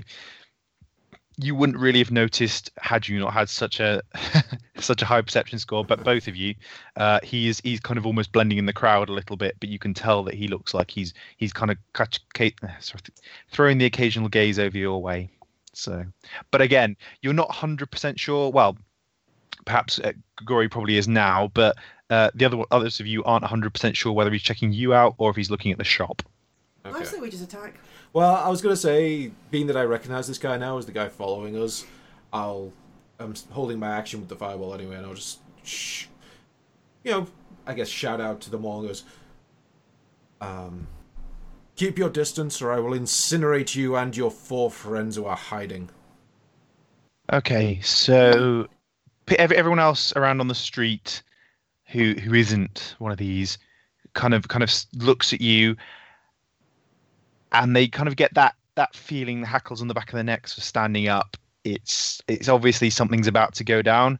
you 1.40 1.54
wouldn't 1.54 1.78
really 1.78 2.00
have 2.00 2.10
noticed 2.10 2.70
had 2.78 3.06
you 3.06 3.18
not 3.20 3.32
had 3.32 3.48
such 3.48 3.78
a 3.78 4.02
such 4.78 5.02
a 5.02 5.04
high 5.04 5.22
perception 5.22 5.58
score. 5.58 5.84
But 5.84 6.02
both 6.02 6.26
of 6.26 6.36
you, 6.36 6.54
uh, 6.96 7.20
he 7.22 7.48
is 7.48 7.60
he's 7.60 7.80
kind 7.80 7.96
of 7.96 8.06
almost 8.06 8.32
blending 8.32 8.58
in 8.58 8.66
the 8.66 8.72
crowd 8.72 9.08
a 9.08 9.12
little 9.12 9.36
bit, 9.36 9.56
but 9.60 9.68
you 9.68 9.78
can 9.78 9.94
tell 9.94 10.24
that 10.24 10.34
he 10.34 10.48
looks 10.48 10.74
like 10.74 10.90
he's 10.90 11.14
he's 11.36 11.52
kind 11.52 11.70
of 11.70 11.78
catch, 11.94 12.20
ca- 12.34 12.54
uh, 12.62 12.68
sorry, 12.80 13.00
throwing 13.50 13.78
the 13.78 13.84
occasional 13.84 14.28
gaze 14.28 14.58
over 14.58 14.76
your 14.76 15.00
way. 15.00 15.30
So, 15.74 16.04
but 16.50 16.60
again, 16.60 16.96
you're 17.22 17.32
not 17.32 17.50
hundred 17.52 17.90
percent 17.90 18.18
sure. 18.18 18.50
Well, 18.50 18.76
perhaps 19.64 20.00
uh, 20.00 20.12
Gory 20.44 20.68
probably 20.68 20.96
is 20.96 21.06
now, 21.06 21.52
but 21.54 21.76
uh, 22.10 22.30
the 22.34 22.46
other 22.46 22.62
others 22.72 22.98
of 22.98 23.06
you 23.06 23.22
aren't 23.22 23.44
hundred 23.44 23.72
percent 23.72 23.96
sure 23.96 24.12
whether 24.12 24.32
he's 24.32 24.42
checking 24.42 24.72
you 24.72 24.92
out 24.92 25.14
or 25.18 25.30
if 25.30 25.36
he's 25.36 25.50
looking 25.50 25.70
at 25.70 25.78
the 25.78 25.84
shop. 25.84 26.22
I 26.84 26.90
okay. 26.90 27.04
say 27.04 27.20
we 27.20 27.30
just 27.30 27.44
attack. 27.44 27.74
Well, 28.12 28.34
I 28.34 28.48
was 28.48 28.62
gonna 28.62 28.76
say, 28.76 29.30
being 29.50 29.66
that 29.66 29.76
I 29.76 29.82
recognize 29.82 30.26
this 30.26 30.38
guy 30.38 30.56
now 30.56 30.78
as 30.78 30.86
the 30.86 30.92
guy 30.92 31.08
following 31.08 31.56
us, 31.56 31.84
I'll 32.32 32.72
I'm 33.20 33.34
holding 33.50 33.78
my 33.78 33.96
action 33.96 34.20
with 34.20 34.28
the 34.28 34.36
fireball 34.36 34.74
anyway, 34.74 34.96
and 34.96 35.06
I'll 35.06 35.14
just, 35.14 35.40
shh, 35.64 36.06
you 37.02 37.10
know, 37.10 37.26
I 37.66 37.74
guess 37.74 37.88
shout 37.88 38.20
out 38.20 38.40
to 38.42 38.50
them 38.50 38.64
all. 38.64 38.80
And 38.80 38.88
goes, 38.88 39.04
um, 40.40 40.86
keep 41.74 41.98
your 41.98 42.10
distance, 42.10 42.62
or 42.62 42.72
I 42.72 42.78
will 42.78 42.92
incinerate 42.92 43.74
you 43.74 43.96
and 43.96 44.16
your 44.16 44.30
four 44.30 44.70
friends 44.70 45.16
who 45.16 45.24
are 45.24 45.36
hiding. 45.36 45.90
Okay, 47.32 47.80
so 47.82 48.68
everyone 49.38 49.78
else 49.78 50.14
around 50.16 50.40
on 50.40 50.48
the 50.48 50.54
street 50.54 51.22
who 51.88 52.14
who 52.14 52.34
isn't 52.34 52.94
one 52.98 53.12
of 53.12 53.18
these 53.18 53.58
kind 54.14 54.32
of 54.32 54.48
kind 54.48 54.62
of 54.62 54.72
looks 54.94 55.32
at 55.32 55.40
you 55.40 55.76
and 57.52 57.74
they 57.74 57.88
kind 57.88 58.08
of 58.08 58.16
get 58.16 58.32
that 58.34 58.54
that 58.74 58.94
feeling 58.94 59.40
the 59.40 59.46
hackles 59.46 59.80
on 59.80 59.88
the 59.88 59.94
back 59.94 60.08
of 60.08 60.14
their 60.14 60.24
necks 60.24 60.54
for 60.54 60.60
standing 60.60 61.08
up 61.08 61.36
it's 61.64 62.22
it's 62.28 62.48
obviously 62.48 62.90
something's 62.90 63.26
about 63.26 63.54
to 63.54 63.64
go 63.64 63.82
down 63.82 64.18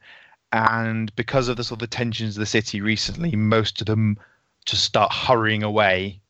and 0.53 1.15
because 1.15 1.49
of 1.49 1.57
the 1.57 1.65
sort 1.65 1.77
of 1.77 1.91
the 1.91 1.97
tensions 1.97 2.37
of 2.37 2.41
the 2.41 2.47
city 2.47 2.81
recently 2.81 3.35
most 3.37 3.81
of 3.81 3.87
them 3.87 4.19
just 4.65 4.85
start 4.85 5.13
hurrying 5.13 5.63
away 5.63 6.21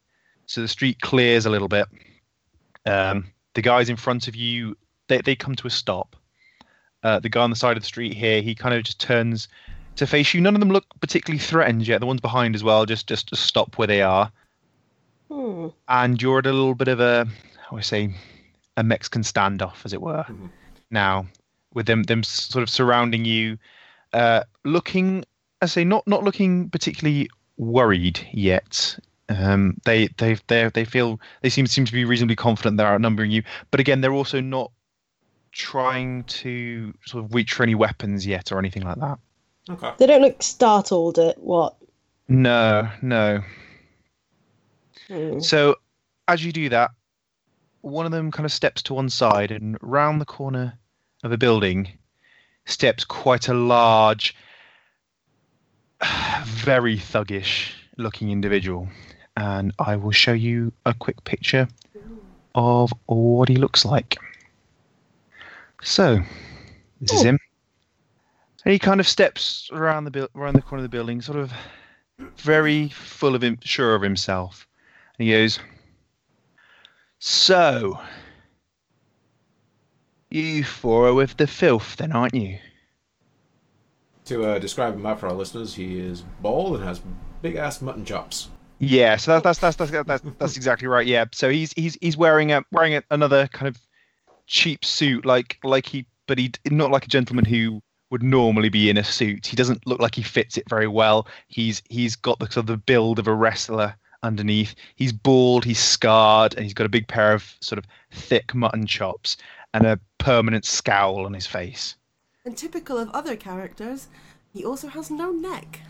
so 0.47 0.61
the 0.61 0.69
street 0.69 1.01
clears 1.01 1.47
a 1.47 1.51
little 1.51 1.69
bit 1.69 1.87
um, 2.87 3.25
the 3.55 3.63
guys 3.63 3.89
in 3.89 3.97
front 3.97 4.29
of 4.29 4.37
you 4.37 4.77
they, 5.09 5.19
they 5.19 5.35
come 5.35 5.55
to 5.55 5.67
a 5.67 5.71
stop 5.71 6.17
uh, 7.03 7.21
the 7.21 7.29
guy 7.29 7.43
on 7.43 7.51
the 7.51 7.57
side 7.57 7.77
of 7.77 7.83
the 7.83 7.87
street 7.87 8.15
here, 8.15 8.43
he 8.43 8.55
kind 8.55 8.75
of 8.75 8.83
just 8.83 9.01
turns 9.01 9.49
to 9.97 10.07
face 10.07 10.35
you. 10.35 10.41
None 10.41 10.55
of 10.55 10.61
them 10.61 10.71
look 10.71 10.85
particularly 11.01 11.39
threatened 11.39 11.87
yet. 11.87 12.01
The 12.01 12.07
ones 12.07 12.21
behind 12.21 12.55
as 12.55 12.65
well, 12.65 12.87
just 12.87 13.07
just, 13.07 13.29
just 13.29 13.45
stop 13.45 13.79
where 13.79 13.87
they 13.87 14.03
are. 14.03 14.31
Hmm. 15.31 15.69
And 15.89 16.21
you're 16.21 16.39
at 16.39 16.47
a 16.47 16.53
little 16.53 16.75
bit 16.75 16.89
of 16.89 17.01
a, 17.01 17.27
how 17.69 17.77
do 17.77 17.83
say, 17.83 18.15
a 18.77 18.83
Mexican 18.83 19.23
standoff, 19.23 19.85
as 19.85 19.93
it 19.93 20.01
were. 20.01 20.25
Mhm. 20.29 20.51
Now, 20.91 21.27
with 21.75 21.87
them 21.87 22.05
them 22.05 22.23
sort 22.23 22.63
of 22.63 22.71
surrounding 22.71 23.25
you, 23.25 23.59
uh, 24.13 24.45
looking, 24.65 25.25
I 25.61 25.67
say, 25.67 25.85
not 25.85 26.07
not 26.07 26.25
looking 26.25 26.71
particularly 26.71 27.29
worried 27.57 28.21
yet. 28.33 28.99
Um, 29.29 29.77
they 29.85 30.09
they 30.17 30.39
they 30.47 30.71
they 30.71 30.85
feel 30.85 31.21
they 31.43 31.51
seem 31.51 31.67
seem 31.67 31.85
to 31.85 31.93
be 31.93 32.05
reasonably 32.05 32.37
confident 32.37 32.79
they're 32.79 32.87
outnumbering 32.87 33.31
you, 33.31 33.43
but 33.71 33.81
again, 33.81 34.01
they're 34.01 34.13
also 34.13 34.41
not 34.41 34.71
trying 35.53 36.25
to 36.25 36.95
sort 37.05 37.25
of 37.25 37.35
reach 37.35 37.53
for 37.53 37.63
any 37.63 37.75
weapons 37.75 38.27
yet 38.27 38.53
or 38.53 38.59
anything 38.59 38.85
like 38.85 38.99
that. 38.99 39.19
Okay. 39.69 39.93
They 39.99 40.07
don't 40.07 40.23
look 40.23 40.43
startled 40.43 41.19
at 41.19 41.39
what. 41.39 41.77
No, 42.29 42.89
no. 43.03 43.43
Hmm. 45.09 45.41
So 45.41 45.77
as 46.27 46.45
you 46.45 46.53
do 46.53 46.69
that, 46.69 46.91
one 47.81 48.07
of 48.07 48.13
them 48.13 48.31
kind 48.31 48.45
of 48.45 48.53
steps 48.53 48.83
to 48.83 48.95
one 48.95 49.09
side 49.09 49.51
and 49.51 49.77
round 49.81 50.21
the 50.21 50.25
corner 50.27 50.79
of 51.25 51.33
a 51.33 51.39
building 51.39 51.89
steps 52.67 53.05
quite 53.05 53.49
a 53.49 53.55
large, 53.55 54.35
very 56.45 56.97
thuggish 56.97 57.73
looking 57.97 58.31
individual. 58.31 58.89
and 59.37 59.73
I 59.79 59.95
will 59.95 60.11
show 60.11 60.33
you 60.33 60.73
a 60.85 60.93
quick 60.93 61.23
picture 61.25 61.69
of 62.57 62.93
what 63.07 63.49
he 63.49 63.55
looks 63.57 63.85
like. 63.85 64.17
So, 65.81 66.19
this 67.01 67.13
is 67.13 67.21
Oh. 67.21 67.25
him. 67.29 67.39
And 68.65 68.73
he 68.73 68.79
kind 68.81 68.99
of 69.01 69.07
steps 69.07 69.71
around 69.73 70.05
the 70.05 70.11
buil- 70.11 70.29
around 70.35 70.55
the 70.57 70.63
corner 70.63 70.85
of 70.85 70.91
the 70.91 70.97
building, 70.97 71.23
sort 71.23 71.39
of 71.39 71.53
very 72.37 72.89
full 72.89 73.35
of 73.37 73.43
him, 73.45 73.59
sure 73.63 73.95
of 73.95 74.03
himself. 74.03 74.67
He 75.19 75.31
goes, 75.33 75.59
"So, 77.19 78.01
you 80.31 80.65
four 80.65 81.09
are 81.09 81.15
with 81.15 81.37
the 81.37 81.47
filth, 81.47 81.97
then, 81.97 82.13
aren't 82.13 82.35
you?" 82.35 82.59
To 84.27 84.45
uh, 84.45 84.59
describe 84.59 84.95
him 84.95 85.07
out 85.07 85.21
for 85.21 85.27
our 85.27 85.35
listeners, 85.35 85.75
he 85.75 85.99
is 85.99 86.23
bald 86.41 86.77
and 86.77 86.85
has 86.85 87.01
big 87.43 87.57
ass 87.57 87.83
mutton 87.83 88.05
chops. 88.05 88.49
Yeah, 88.79 89.17
so 89.17 89.41
that's 89.41 89.59
that's 89.59 89.77
that's 89.77 89.91
that's 89.91 90.07
that's, 90.07 90.25
that's 90.39 90.57
exactly 90.57 90.87
right. 90.87 91.07
Yeah, 91.07 91.25
so 91.33 91.51
he's 91.51 91.73
he's 91.73 91.99
he's 92.01 92.17
wearing 92.17 92.53
a 92.53 92.63
wearing 92.71 92.95
a, 92.95 93.03
another 93.11 93.49
kind 93.49 93.67
of 93.67 93.81
cheap 94.47 94.85
suit, 94.85 95.27
like 95.27 95.59
like 95.65 95.87
he, 95.87 96.07
but 96.29 96.39
he 96.39 96.53
not 96.71 96.93
like 96.93 97.07
a 97.07 97.09
gentleman 97.09 97.45
who 97.45 97.83
would 98.11 98.23
normally 98.23 98.69
be 98.69 98.89
in 98.89 98.97
a 98.97 99.05
suit. 99.05 99.47
He 99.47 99.57
doesn't 99.57 99.87
look 99.87 100.01
like 100.01 100.15
he 100.15 100.23
fits 100.23 100.57
it 100.57 100.69
very 100.69 100.87
well. 100.87 101.27
He's 101.49 101.83
he's 101.89 102.15
got 102.15 102.39
the 102.39 102.47
sort 102.47 102.59
of 102.59 102.67
the 102.67 102.77
build 102.77 103.19
of 103.19 103.27
a 103.27 103.35
wrestler 103.35 103.97
underneath. 104.23 104.75
He's 104.97 105.13
bald, 105.13 105.65
he's 105.65 105.79
scarred, 105.79 106.55
and 106.55 106.65
he's 106.65 106.75
got 106.75 106.87
a 106.87 106.91
big 106.91 107.09
pair 107.09 107.33
of 107.33 107.55
sort 107.61 107.79
of 107.79 107.87
thick 108.11 108.55
mutton 108.55 108.87
chops 108.87 109.37
and 109.75 109.87
a 109.87 110.01
permanent 110.19 110.65
scowl 110.65 111.27
on 111.27 111.35
his 111.35 111.47
face. 111.47 111.97
And 112.45 112.57
typical 112.57 112.99
of 112.99 113.11
other 113.11 113.37
characters, 113.37 114.09
he 114.53 114.65
also 114.65 114.89
has 114.89 115.11
no 115.11 115.31
neck. 115.31 115.81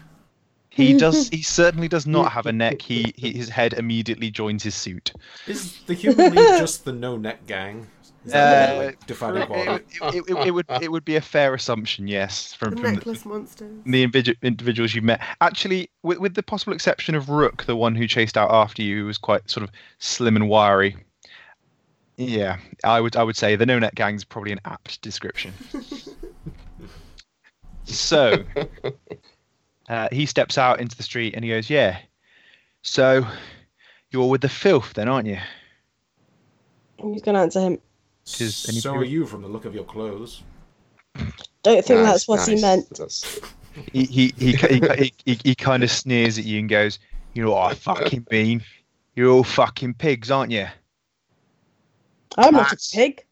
He 0.70 0.94
does. 0.98 1.28
He 1.28 1.42
certainly 1.42 1.88
does 1.88 2.06
not 2.06 2.32
have 2.32 2.46
a 2.46 2.52
neck. 2.52 2.82
He, 2.82 3.12
he 3.16 3.32
his 3.32 3.48
head 3.48 3.74
immediately 3.74 4.30
joins 4.30 4.62
his 4.62 4.74
suit. 4.74 5.12
Is 5.46 5.78
the 5.86 5.94
Human 5.94 6.34
League 6.34 6.34
just 6.58 6.84
the 6.84 6.92
no 6.92 7.16
neck 7.16 7.46
gang? 7.46 7.86
Is 8.28 8.32
that 8.34 8.76
Uh, 8.76 8.84
like, 8.84 9.06
defining 9.06 9.42
It, 9.42 9.46
quality? 9.46 9.84
it, 10.02 10.14
it, 10.14 10.24
it, 10.30 10.46
it 10.48 10.50
would 10.50 10.66
it 10.82 10.92
would 10.92 11.04
be 11.04 11.16
a 11.16 11.20
fair 11.20 11.54
assumption, 11.54 12.06
yes, 12.06 12.52
The 12.52 12.58
from, 12.58 12.76
from 12.76 12.94
the, 12.96 13.20
monsters. 13.24 13.78
the 13.86 14.06
individu- 14.06 14.36
individuals 14.42 14.94
you 14.94 15.00
met. 15.02 15.20
Actually, 15.40 15.88
with, 16.02 16.18
with 16.18 16.34
the 16.34 16.42
possible 16.42 16.74
exception 16.74 17.14
of 17.14 17.30
Rook, 17.30 17.64
the 17.64 17.76
one 17.76 17.94
who 17.94 18.06
chased 18.06 18.36
out 18.36 18.50
after 18.50 18.82
you, 18.82 19.00
who 19.00 19.06
was 19.06 19.16
quite 19.18 19.48
sort 19.50 19.64
of 19.64 19.70
slim 19.98 20.36
and 20.36 20.48
wiry. 20.48 20.96
Yeah, 22.18 22.58
I 22.84 23.00
would 23.00 23.16
I 23.16 23.22
would 23.22 23.36
say 23.36 23.56
the 23.56 23.64
no 23.64 23.78
net 23.78 23.94
gang 23.94 24.14
is 24.16 24.24
probably 24.24 24.52
an 24.52 24.60
apt 24.64 25.00
description. 25.02 25.54
so, 27.84 28.44
uh, 29.88 30.08
he 30.12 30.26
steps 30.26 30.58
out 30.58 30.80
into 30.80 30.96
the 30.96 31.02
street 31.02 31.34
and 31.34 31.44
he 31.44 31.50
goes, 31.50 31.70
"Yeah, 31.70 31.98
so 32.82 33.24
you're 34.10 34.28
with 34.28 34.40
the 34.42 34.48
filth, 34.48 34.94
then, 34.94 35.08
aren't 35.08 35.28
you?" 35.28 35.38
Who's 37.00 37.22
going 37.22 37.36
to 37.36 37.40
answer 37.42 37.60
him? 37.60 37.78
Does 38.36 38.66
anybody- 38.68 38.80
So 38.80 38.94
are 38.94 39.04
you 39.04 39.26
from 39.26 39.42
the 39.42 39.48
look 39.48 39.64
of 39.64 39.74
your 39.74 39.84
clothes. 39.84 40.42
Don't 41.62 41.84
think 41.84 42.00
Nice, 42.00 42.26
that's 42.26 42.28
what 42.28 42.46
he 42.48 42.60
meant. 42.60 42.88
He 43.92 44.04
he 44.04 44.34
he, 44.38 44.52
he, 44.52 44.80
he, 44.96 45.12
he, 45.24 45.40
he 45.44 45.54
kind 45.54 45.82
of 45.82 45.90
sneers 45.90 46.38
at 46.38 46.44
you 46.44 46.58
and 46.58 46.68
goes, 46.68 46.98
"You 47.34 47.44
know 47.44 47.50
what 47.52 47.72
I 47.72 47.74
fucking 47.74 48.26
mean? 48.30 48.62
You're 49.14 49.30
all 49.30 49.44
fucking 49.44 49.94
pigs, 49.94 50.30
aren't 50.30 50.50
you?" 50.52 50.66
I'm 52.36 52.54
not 52.54 52.72
a 52.72 52.76
pig. 52.92 53.24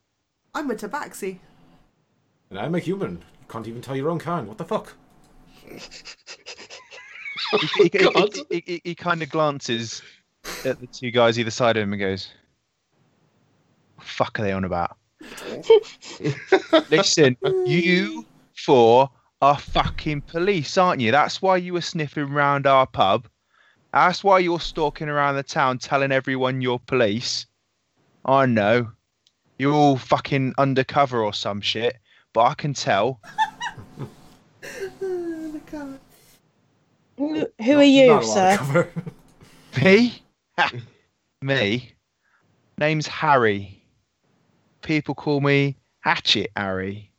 I'm 0.55 0.71
a 0.71 0.75
tabaxi. 0.75 1.39
And 2.51 2.59
I'm 2.59 2.75
a 2.75 2.79
human. 2.79 3.13
You 3.41 3.47
can't 3.49 3.67
even 3.69 3.83
tell 3.83 3.95
your 3.97 4.09
own 4.11 4.19
kind. 4.19 4.47
What 4.49 4.59
the 4.59 4.65
fuck? 4.65 4.95
He, 5.69 5.79
he, 7.79 7.91
he, 7.93 8.45
he, 8.51 8.63
he, 8.67 8.81
he 8.85 8.95
kind 8.95 9.23
of 9.23 9.29
glances 9.31 10.03
at 10.65 10.81
the 10.81 10.87
two 10.87 11.11
guys 11.11 11.39
either 11.39 11.51
side 11.51 11.77
of 11.77 11.83
him 11.83 11.93
and 11.93 12.01
goes, 12.01 12.29
"Fuck 14.07 14.39
are 14.39 14.43
they 14.43 14.53
on 14.53 14.65
about?" 14.65 14.97
Listen, 16.91 17.37
you 17.67 18.25
four 18.55 19.11
are 19.43 19.59
fucking 19.59 20.23
police, 20.23 20.79
aren't 20.79 21.01
you? 21.01 21.11
That's 21.11 21.43
why 21.43 21.57
you 21.59 21.75
were 21.75 21.81
sniffing 21.81 22.31
round 22.31 22.67
our 22.67 22.87
pub. 22.87 23.29
That's 23.93 24.25
why 24.25 24.41
you're 24.41 24.61
stalking 24.61 25.09
around 25.09 25.37
the 25.37 25.43
town 25.43 25.79
telling 25.79 26.13
everyone 26.13 26.61
you're 26.61 26.79
police. 26.79 27.47
I 28.25 28.47
know. 28.47 28.91
You're 29.59 29.73
all 29.73 29.97
fucking 29.97 30.55
undercover 30.59 31.23
or 31.23 31.33
some 31.33 31.61
shit, 31.61 31.97
but 32.33 32.45
I 32.45 32.55
can 32.55 32.75
tell. 32.75 33.21
the 34.61 35.61
car. 35.71 35.99
Who, 37.17 37.47
who 37.63 37.79
are 37.79 37.83
you, 37.83 38.09
Not 38.09 38.25
a 38.25 38.27
lot 38.27 38.61
of 38.61 38.67
sir? 38.69 38.89
Me? 39.83 40.23
Me? 41.43 41.93
Name's 42.79 43.07
Harry. 43.07 43.76
People 44.87 45.17
call 45.17 45.41
me 45.41 45.77
Hatchet 46.01 46.51
Harry. 46.57 47.11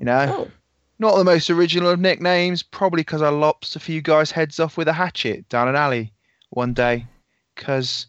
You 0.00 0.06
know, 0.06 0.26
Oh, 0.36 0.50
not 0.98 1.16
the 1.16 1.22
most 1.22 1.48
original 1.48 1.90
of 1.90 2.00
nicknames, 2.00 2.60
probably 2.60 3.02
because 3.02 3.22
I 3.22 3.28
lopped 3.28 3.76
a 3.76 3.80
few 3.80 4.02
guys' 4.02 4.32
heads 4.32 4.58
off 4.58 4.76
with 4.76 4.88
a 4.88 4.92
hatchet 4.92 5.48
down 5.48 5.68
an 5.68 5.76
alley 5.76 6.12
one 6.50 6.74
day. 6.74 7.06
Because, 7.54 8.06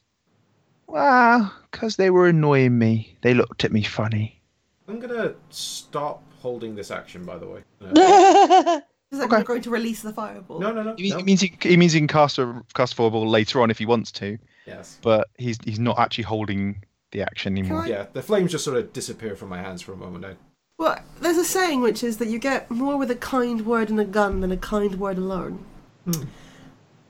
well, 0.88 1.54
because 1.70 1.98
they 1.98 2.10
were 2.10 2.28
annoying 2.28 2.80
me. 2.80 3.16
They 3.22 3.36
looked 3.36 3.64
at 3.64 3.72
me 3.72 3.84
funny. 3.84 4.42
I'm 4.88 5.00
gonna 5.00 5.36
stop 5.52 6.24
holding 6.42 6.74
this 6.76 6.90
action, 6.90 7.26
by 7.26 7.38
the 7.38 7.46
way. 7.48 7.62
No. 7.82 8.82
Is 9.12 9.20
that 9.20 9.26
Okay. 9.28 9.36
you're 9.38 9.44
going 9.46 9.62
to 9.62 9.70
release 9.70 10.02
the 10.02 10.12
fireball? 10.12 10.60
no, 10.60 10.74
no. 10.74 10.82
no, 10.82 10.96
He, 10.98 11.12
no. 11.12 11.18
he 11.18 11.24
means 11.24 11.40
he, 11.42 11.56
he 11.62 11.78
means 11.78 11.94
he 11.94 12.00
can 12.00 12.08
cast 12.08 12.40
a 12.40 12.64
cast 12.74 12.94
a 12.94 12.96
fireball 12.96 13.30
later 13.30 13.62
on 13.62 13.70
if 13.70 13.78
he 13.78 13.86
wants 13.86 14.12
to, 14.14 14.40
Yes. 14.66 14.98
but 15.04 15.28
he's 15.38 15.60
he's 15.64 15.80
not 15.80 16.00
actually 16.00 16.24
holding 16.24 16.84
the 17.16 17.24
action 17.24 17.58
anymore. 17.58 17.84
I- 17.84 17.88
Yeah, 17.88 18.06
the 18.14 18.22
flames 18.22 18.52
just 18.52 18.64
sort 18.66 18.78
of 18.78 18.92
disappear 18.94 19.36
from 19.36 19.50
my 19.50 19.58
hands 19.62 19.82
for 19.82 19.94
a 19.94 19.98
moment. 19.98 20.26
I, 20.26 20.36
Well, 20.78 21.00
there's 21.22 21.38
a 21.38 21.46
saying 21.46 21.82
which 21.82 22.04
is 22.04 22.18
that 22.18 22.28
you 22.28 22.38
get 22.40 22.70
more 22.70 22.98
with 22.98 23.10
a 23.10 23.16
kind 23.16 23.66
word 23.66 23.90
and 23.90 24.00
a 24.00 24.06
gun 24.06 24.42
than 24.42 24.52
a 24.52 24.58
kind 24.58 24.96
word 25.00 25.18
alone. 25.18 25.64
Hmm. 26.06 26.24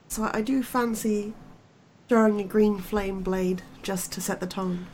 So 0.07 0.23
I, 0.23 0.37
I 0.37 0.41
do 0.41 0.61
fancy 0.61 1.33
throwing 2.07 2.39
a 2.39 2.43
green 2.43 2.79
flame 2.79 3.21
blade 3.23 3.63
just 3.81 4.11
to 4.13 4.21
set 4.21 4.39
the 4.39 4.47
tone. 4.47 4.85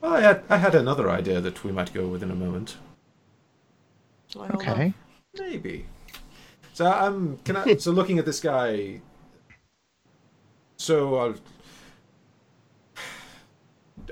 well, 0.00 0.14
I 0.14 0.20
had, 0.22 0.42
I 0.48 0.56
had 0.56 0.74
another 0.74 1.10
idea 1.10 1.40
that 1.42 1.62
we 1.62 1.70
might 1.72 1.92
go 1.92 2.08
with 2.08 2.22
in 2.22 2.30
a 2.30 2.34
moment. 2.34 2.76
Shall 4.28 4.42
I 4.42 4.48
Okay. 4.48 4.86
off? 4.88 4.94
Maybe. 5.38 5.86
So 6.72 6.86
I'm 6.90 7.36
can 7.44 7.56
I 7.56 7.76
so 7.76 7.90
looking 7.90 8.18
at 8.18 8.24
this 8.24 8.40
guy 8.40 9.00
so 10.78 11.16
I'll 11.18 11.34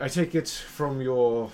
I 0.00 0.08
take 0.08 0.34
it 0.34 0.48
from 0.48 1.00
your 1.00 1.50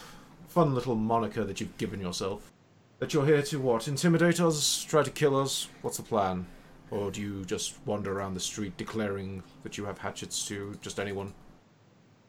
fun 0.48 0.74
little 0.74 0.94
moniker 0.94 1.44
that 1.44 1.60
you've 1.60 1.76
given 1.78 2.00
yourself 2.00 2.52
that 2.98 3.12
you're 3.12 3.26
here 3.26 3.42
to 3.42 3.58
what? 3.58 3.88
Intimidate 3.88 4.40
us, 4.40 4.82
try 4.82 5.02
to 5.02 5.10
kill 5.10 5.38
us? 5.38 5.68
What's 5.82 5.98
the 5.98 6.02
plan? 6.02 6.46
Or 6.90 7.10
do 7.10 7.20
you 7.20 7.44
just 7.44 7.74
wander 7.86 8.16
around 8.16 8.34
the 8.34 8.40
street 8.40 8.76
declaring 8.76 9.42
that 9.62 9.76
you 9.76 9.84
have 9.84 9.98
hatchets 9.98 10.46
to 10.46 10.78
just 10.80 11.00
anyone? 11.00 11.34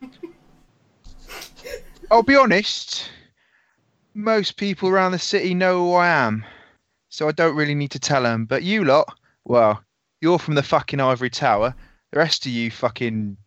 I'll 2.11 2.23
be 2.23 2.35
honest. 2.35 3.09
Most 4.13 4.57
people 4.57 4.89
around 4.89 5.11
the 5.11 5.19
city 5.19 5.53
know 5.53 5.85
who 5.85 5.93
I 5.93 6.07
am, 6.07 6.43
so 7.09 7.27
I 7.27 7.31
don't 7.31 7.55
really 7.55 7.75
need 7.75 7.91
to 7.91 7.99
tell 7.99 8.23
them. 8.23 8.45
But 8.45 8.63
you 8.63 8.85
lot, 8.85 9.17
well, 9.43 9.83
you're 10.21 10.39
from 10.39 10.55
the 10.55 10.63
fucking 10.63 10.99
Ivory 10.99 11.29
Tower. 11.29 11.75
The 12.11 12.19
rest 12.19 12.45
of 12.45 12.51
you 12.51 12.71
fucking 12.71 13.37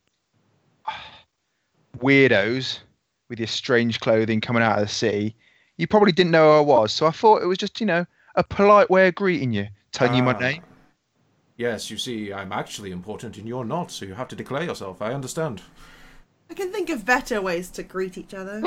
weirdos 1.99 2.79
with 3.29 3.39
your 3.39 3.49
strange 3.49 4.01
clothing 4.01 4.41
coming 4.41 4.63
out 4.63 4.79
of 4.79 4.87
the 4.87 4.93
city, 4.93 5.35
you 5.77 5.87
probably 5.87 6.13
didn't 6.13 6.33
know 6.33 6.53
who 6.53 6.59
I 6.59 6.61
was. 6.79 6.93
So 6.93 7.07
I 7.07 7.11
thought 7.11 7.43
it 7.43 7.47
was 7.47 7.59
just, 7.59 7.81
you 7.81 7.87
know, 7.87 8.07
a 8.35 8.45
polite 8.45 8.91
way 8.91 9.09
of 9.09 9.15
greeting 9.15 9.53
you, 9.53 9.67
telling 9.93 10.15
you 10.15 10.23
my 10.23 10.35
Ah. 10.35 10.39
name. 10.39 10.63
Yes, 11.57 11.91
you 11.91 11.97
see, 11.97 12.33
I'm 12.33 12.53
actually 12.53 12.93
important 12.93 13.37
and 13.37 13.49
you're 13.49 13.65
not, 13.65 13.91
so 13.91 14.05
you 14.05 14.15
have 14.15 14.29
to 14.29 14.37
declare 14.37 14.63
yourself. 14.65 15.03
I 15.03 15.13
understand. 15.13 15.61
I 16.51 16.55
can 16.55 16.71
think 16.73 16.89
of 16.89 17.05
better 17.05 17.43
ways 17.43 17.69
to 17.71 17.83
greet 17.83 18.17
each 18.17 18.33
other. 18.33 18.61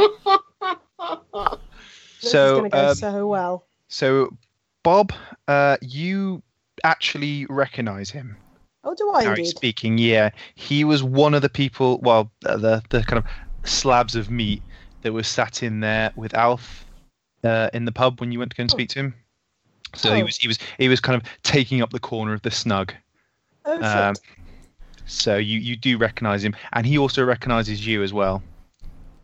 this 2.22 2.32
So, 2.32 2.46
is 2.46 2.52
going 2.52 2.64
to 2.64 2.70
go 2.70 2.90
um, 2.90 2.96
so 2.96 3.28
well. 3.28 3.66
So, 3.88 4.38
Bob, 4.84 5.14
uh, 5.48 5.78
you 5.82 6.44
actually 6.84 7.46
recognise 7.50 8.10
him. 8.10 8.36
Oh, 8.84 8.96
do 8.96 9.12
I 9.12 9.24
Harry 9.24 9.40
indeed? 9.40 9.56
speaking, 9.56 9.98
yeah, 9.98 10.32
he 10.56 10.84
was 10.84 11.04
one 11.04 11.34
of 11.34 11.42
the 11.42 11.50
people. 11.50 12.00
Well, 12.00 12.32
uh, 12.46 12.58
the 12.58 12.82
the 12.90 13.04
kind 13.04 13.20
of 13.24 13.70
slabs 13.70 14.16
of 14.16 14.30
meat 14.32 14.64
that 15.04 15.14
was 15.14 15.28
sat 15.28 15.62
in 15.64 15.80
there 15.82 16.12
with 16.16 16.34
Alf 16.34 16.86
uh, 17.44 17.70
in 17.74 17.86
the 17.86 17.92
pub 17.92 18.20
when 18.20 18.32
you 18.32 18.40
went 18.40 18.52
to 18.52 18.58
go 18.58 18.62
and 18.62 18.72
Oh. 18.72 18.76
speak 18.76 18.90
to 18.90 19.00
him. 19.00 19.14
So 19.96 20.14
he 20.16 20.22
Oh. 20.22 20.26
was 20.26 20.38
he 20.38 20.48
was 20.48 20.58
he 20.80 20.90
was 20.90 21.00
kind 21.00 21.22
of 21.22 21.28
taking 21.44 21.82
up 21.82 21.92
the 21.92 22.00
corner 22.00 22.34
of 22.34 22.42
the 22.42 22.52
snug. 22.52 22.94
Oh. 23.66 23.84
Um, 23.84 24.16
so 25.06 25.38
you 25.38 25.60
you 25.60 25.76
do 25.76 25.98
recognise 25.98 26.44
him, 26.44 26.56
and 26.74 26.86
he 26.86 26.98
also 26.98 27.24
recognises 27.24 27.86
you 27.86 28.02
as 28.02 28.12
well. 28.14 28.42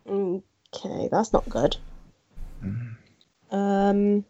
Okay, 0.08 1.08
that's 1.12 1.34
not 1.34 1.48
good. 1.50 1.78
Mm. 2.64 2.96
Um, 3.52 4.26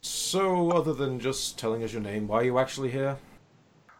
So, 0.00 0.70
other 0.70 0.94
than 0.94 1.20
just 1.20 1.58
telling 1.58 1.82
us 1.82 1.92
your 1.92 2.02
name, 2.02 2.26
why 2.28 2.38
are 2.38 2.44
you 2.44 2.58
actually 2.58 2.90
here? 2.90 3.16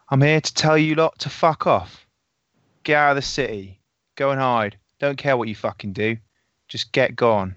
I'm 0.09 0.21
here 0.21 0.39
to 0.41 0.53
tell 0.53 0.77
you 0.77 0.95
lot 0.95 1.17
to 1.19 1.29
fuck 1.29 1.67
off. 1.67 2.05
Get 2.83 2.95
out 2.97 3.11
of 3.11 3.15
the 3.17 3.21
city. 3.21 3.79
Go 4.15 4.31
and 4.31 4.39
hide. 4.39 4.77
Don't 4.99 5.17
care 5.17 5.35
what 5.37 5.47
you 5.47 5.55
fucking 5.55 5.93
do. 5.93 6.17
Just 6.67 6.91
get 6.91 7.15
gone. 7.15 7.55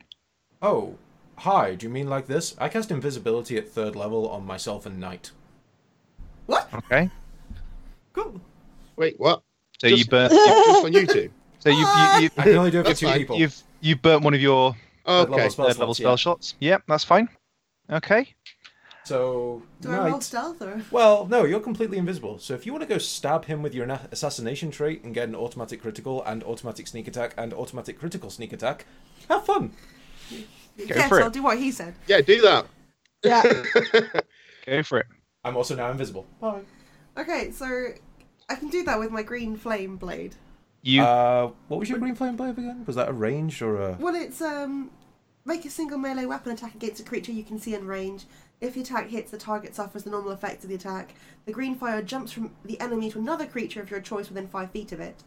Oh, 0.61 0.97
hi. 1.37 1.75
Do 1.75 1.87
you 1.87 1.91
mean 1.91 2.09
like 2.09 2.27
this? 2.27 2.55
I 2.59 2.69
cast 2.69 2.91
invisibility 2.91 3.57
at 3.57 3.69
third 3.69 3.97
level 3.97 4.29
on 4.29 4.45
myself 4.45 4.85
and 4.87 4.99
Knight. 4.99 5.31
What? 6.47 6.69
Okay. 6.75 7.09
Cool. 8.13 8.41
Wait, 8.97 9.19
what? 9.19 9.43
So 9.81 9.87
you 9.87 10.05
burnt. 10.05 10.33
Just 10.33 10.85
on 10.85 10.93
you 10.93 11.07
two? 11.07 11.31
So 11.61 11.71
you 11.71 11.77
you 11.79 12.21
you, 12.23 12.31
I 12.37 12.43
can 12.43 12.57
only 12.57 12.71
do 12.71 12.81
it 12.81 12.87
for 12.89 12.95
two 12.95 13.07
fine. 13.07 13.19
people. 13.19 13.39
You've 13.39 13.57
you've 13.81 14.03
burnt 14.03 14.23
one 14.25 14.35
of 14.35 14.41
your 14.41 14.75
Oh, 15.07 15.25
Third 15.25 15.31
okay. 15.33 15.37
level 15.37 15.51
spell 15.51 15.67
third 15.67 15.79
level 15.79 15.95
slots, 15.95 15.99
spell 15.99 16.11
yeah. 16.13 16.17
shots. 16.17 16.55
Yep, 16.61 16.83
that's 16.89 17.05
fine. 17.05 17.29
Okay. 17.91 18.35
So 19.11 19.61
Do 19.81 19.91
I 19.91 19.97
roll 19.97 20.11
Knight. 20.11 20.23
stealth 20.23 20.63
or? 20.63 20.83
Well, 20.93 21.27
no, 21.27 21.45
you're 21.45 21.59
completely 21.59 21.99
invisible. 21.99 22.39
So 22.39 22.55
if 22.55 22.65
you 22.65 22.71
want 22.73 22.83
to 22.85 22.89
go 22.89 22.99
stab 22.99 23.47
him 23.47 23.61
with 23.61 23.75
your 23.75 23.85
assassination 24.13 24.71
trait 24.71 25.03
and 25.03 25.13
get 25.13 25.29
an 25.29 25.35
automatic 25.35 25.83
critical 25.83 26.23
and 26.23 26.45
automatic 26.45 26.87
sneak 26.87 27.09
attack 27.09 27.35
and 27.37 27.53
automatic 27.53 27.99
critical 27.99 28.31
sneak 28.31 28.53
attack, 28.53 28.87
have 29.29 29.45
fun. 29.45 29.73
yes, 30.77 31.09
for 31.09 31.19
it. 31.19 31.25
I'll 31.25 31.31
do 31.31 31.43
what 31.43 31.59
he 31.59 31.73
said. 31.73 31.97
Yeah, 32.07 32.21
do 32.21 32.41
that. 32.43 32.67
Yeah. 33.25 33.43
Go 34.67 34.85
for 34.85 35.01
it. 35.01 35.07
I'm 35.43 35.57
also 35.57 35.75
now 35.75 35.91
invisible. 35.91 36.25
Bye. 36.41 36.61
Okay, 37.19 37.51
so 37.51 37.89
I 38.49 38.55
can 38.55 38.69
do 38.69 38.85
that 38.85 39.01
with 39.01 39.11
my 39.11 39.25
green 39.25 39.57
flame 39.57 39.97
blade. 39.97 40.37
You 40.83 41.03
Uh, 41.03 41.51
what 41.67 41.81
was 41.81 41.91
your 41.91 41.99
green 41.99 42.15
flame 42.15 42.37
blade 42.37 42.57
again? 42.57 42.85
Was 42.87 42.95
that 42.95 43.09
a 43.09 43.13
range 43.13 43.61
or 43.61 43.75
a? 43.75 43.97
Well, 43.99 44.15
it's 44.15 44.41
um, 44.41 44.93
make 45.45 45.65
a 45.65 45.71
single 45.71 45.99
melee 45.99 46.27
weapon 46.27 46.53
attack 46.53 46.77
against 46.77 47.01
a 47.01 47.05
creature 47.05 47.33
you 47.33 47.43
can 47.43 47.59
see 47.59 47.75
in 47.75 47.89
range. 47.89 48.27
If 48.61 48.75
the 48.75 48.83
attack 48.83 49.09
hits, 49.09 49.31
the 49.31 49.39
target 49.39 49.75
suffers 49.75 50.03
the 50.05 50.11
normal 50.11 50.33
effects 50.33 50.65
of 50.65 50.69
the 50.71 50.77
attack. 50.77 51.15
The 51.47 51.53
green 51.53 51.75
fire 51.75 52.03
jumps 52.03 52.33
from 52.33 52.53
the 52.65 52.79
enemy 52.81 53.11
to 53.11 53.19
another 53.19 53.47
creature 53.47 53.81
of 53.81 53.91
your 53.91 54.01
choice 54.01 54.29
within 54.29 54.49
five 54.49 54.71
feet 54.71 54.93
of 54.93 55.01
it. 55.01 55.23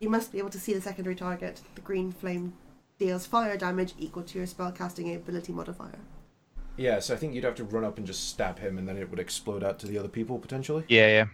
You 0.00 0.10
must 0.10 0.30
be 0.32 0.38
able 0.38 0.50
to 0.50 0.60
see 0.60 0.74
the 0.74 0.82
secondary 0.82 1.14
target. 1.16 1.62
The 1.74 1.80
green 1.80 2.12
flame 2.12 2.52
deals 2.98 3.26
fire 3.26 3.56
damage 3.56 3.94
equal 3.98 4.22
to 4.24 4.38
your 4.38 4.46
spellcasting 4.46 5.14
ability 5.16 5.52
modifier. 5.52 5.98
Yeah, 6.76 6.98
so 6.98 7.14
I 7.14 7.16
think 7.16 7.34
you'd 7.34 7.44
have 7.44 7.54
to 7.54 7.64
run 7.64 7.84
up 7.84 7.96
and 7.96 8.06
just 8.06 8.28
stab 8.28 8.58
him, 8.58 8.76
and 8.78 8.86
then 8.86 8.96
it 8.98 9.08
would 9.08 9.20
explode 9.20 9.64
out 9.64 9.78
to 9.78 9.86
the 9.86 9.96
other 9.96 10.08
people 10.08 10.38
potentially. 10.38 10.84
yeah 10.88 11.06
yeah. 11.06 11.24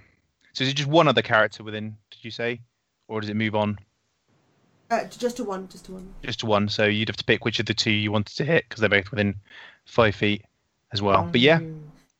So 0.52 0.64
is 0.64 0.70
it 0.70 0.74
just 0.74 0.88
one 0.88 1.08
other 1.08 1.22
character 1.22 1.62
within? 1.64 1.96
Did 2.10 2.24
you 2.24 2.30
say, 2.30 2.60
or 3.08 3.20
does 3.20 3.30
it 3.30 3.36
move 3.36 3.54
on 3.54 3.78
Uh, 4.90 5.04
just 5.06 5.38
to 5.38 5.44
one, 5.44 5.66
just 5.68 5.86
to 5.86 5.92
one. 5.92 6.12
just 6.22 6.40
to 6.40 6.46
one? 6.46 6.68
So 6.68 6.84
you'd 6.84 7.08
have 7.08 7.16
to 7.16 7.24
pick 7.24 7.44
which 7.44 7.58
of 7.58 7.66
the 7.66 7.74
two 7.74 7.90
you 7.90 8.12
wanted 8.12 8.36
to 8.36 8.44
hit 8.44 8.64
because 8.68 8.80
they're 8.80 8.88
both 8.88 9.10
within 9.10 9.34
five 9.86 10.14
feet 10.14 10.44
as 10.92 11.00
well. 11.02 11.28
But 11.30 11.40
yeah, 11.40 11.58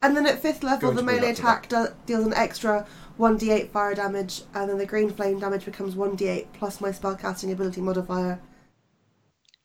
And 0.03 0.17
then 0.17 0.27
at 0.27 0.41
fifth 0.41 0.63
level, 0.63 0.93
the 0.93 1.03
melee 1.03 1.31
attack 1.31 1.69
do- 1.69 1.89
deals 2.07 2.27
an 2.27 2.35
extra 2.35 2.87
1d8 3.19 3.71
fire 3.71 3.95
damage, 3.95 4.43
and 4.55 4.71
then 4.71 4.79
the 4.79 4.87
green 4.87 5.11
flame 5.11 5.39
damage 5.39 5.65
becomes 5.65 5.95
1d8 5.95 6.47
plus 6.55 6.81
my 6.81 6.91
spellcasting 6.91 7.53
ability 7.53 7.81
modifier. 7.81 8.41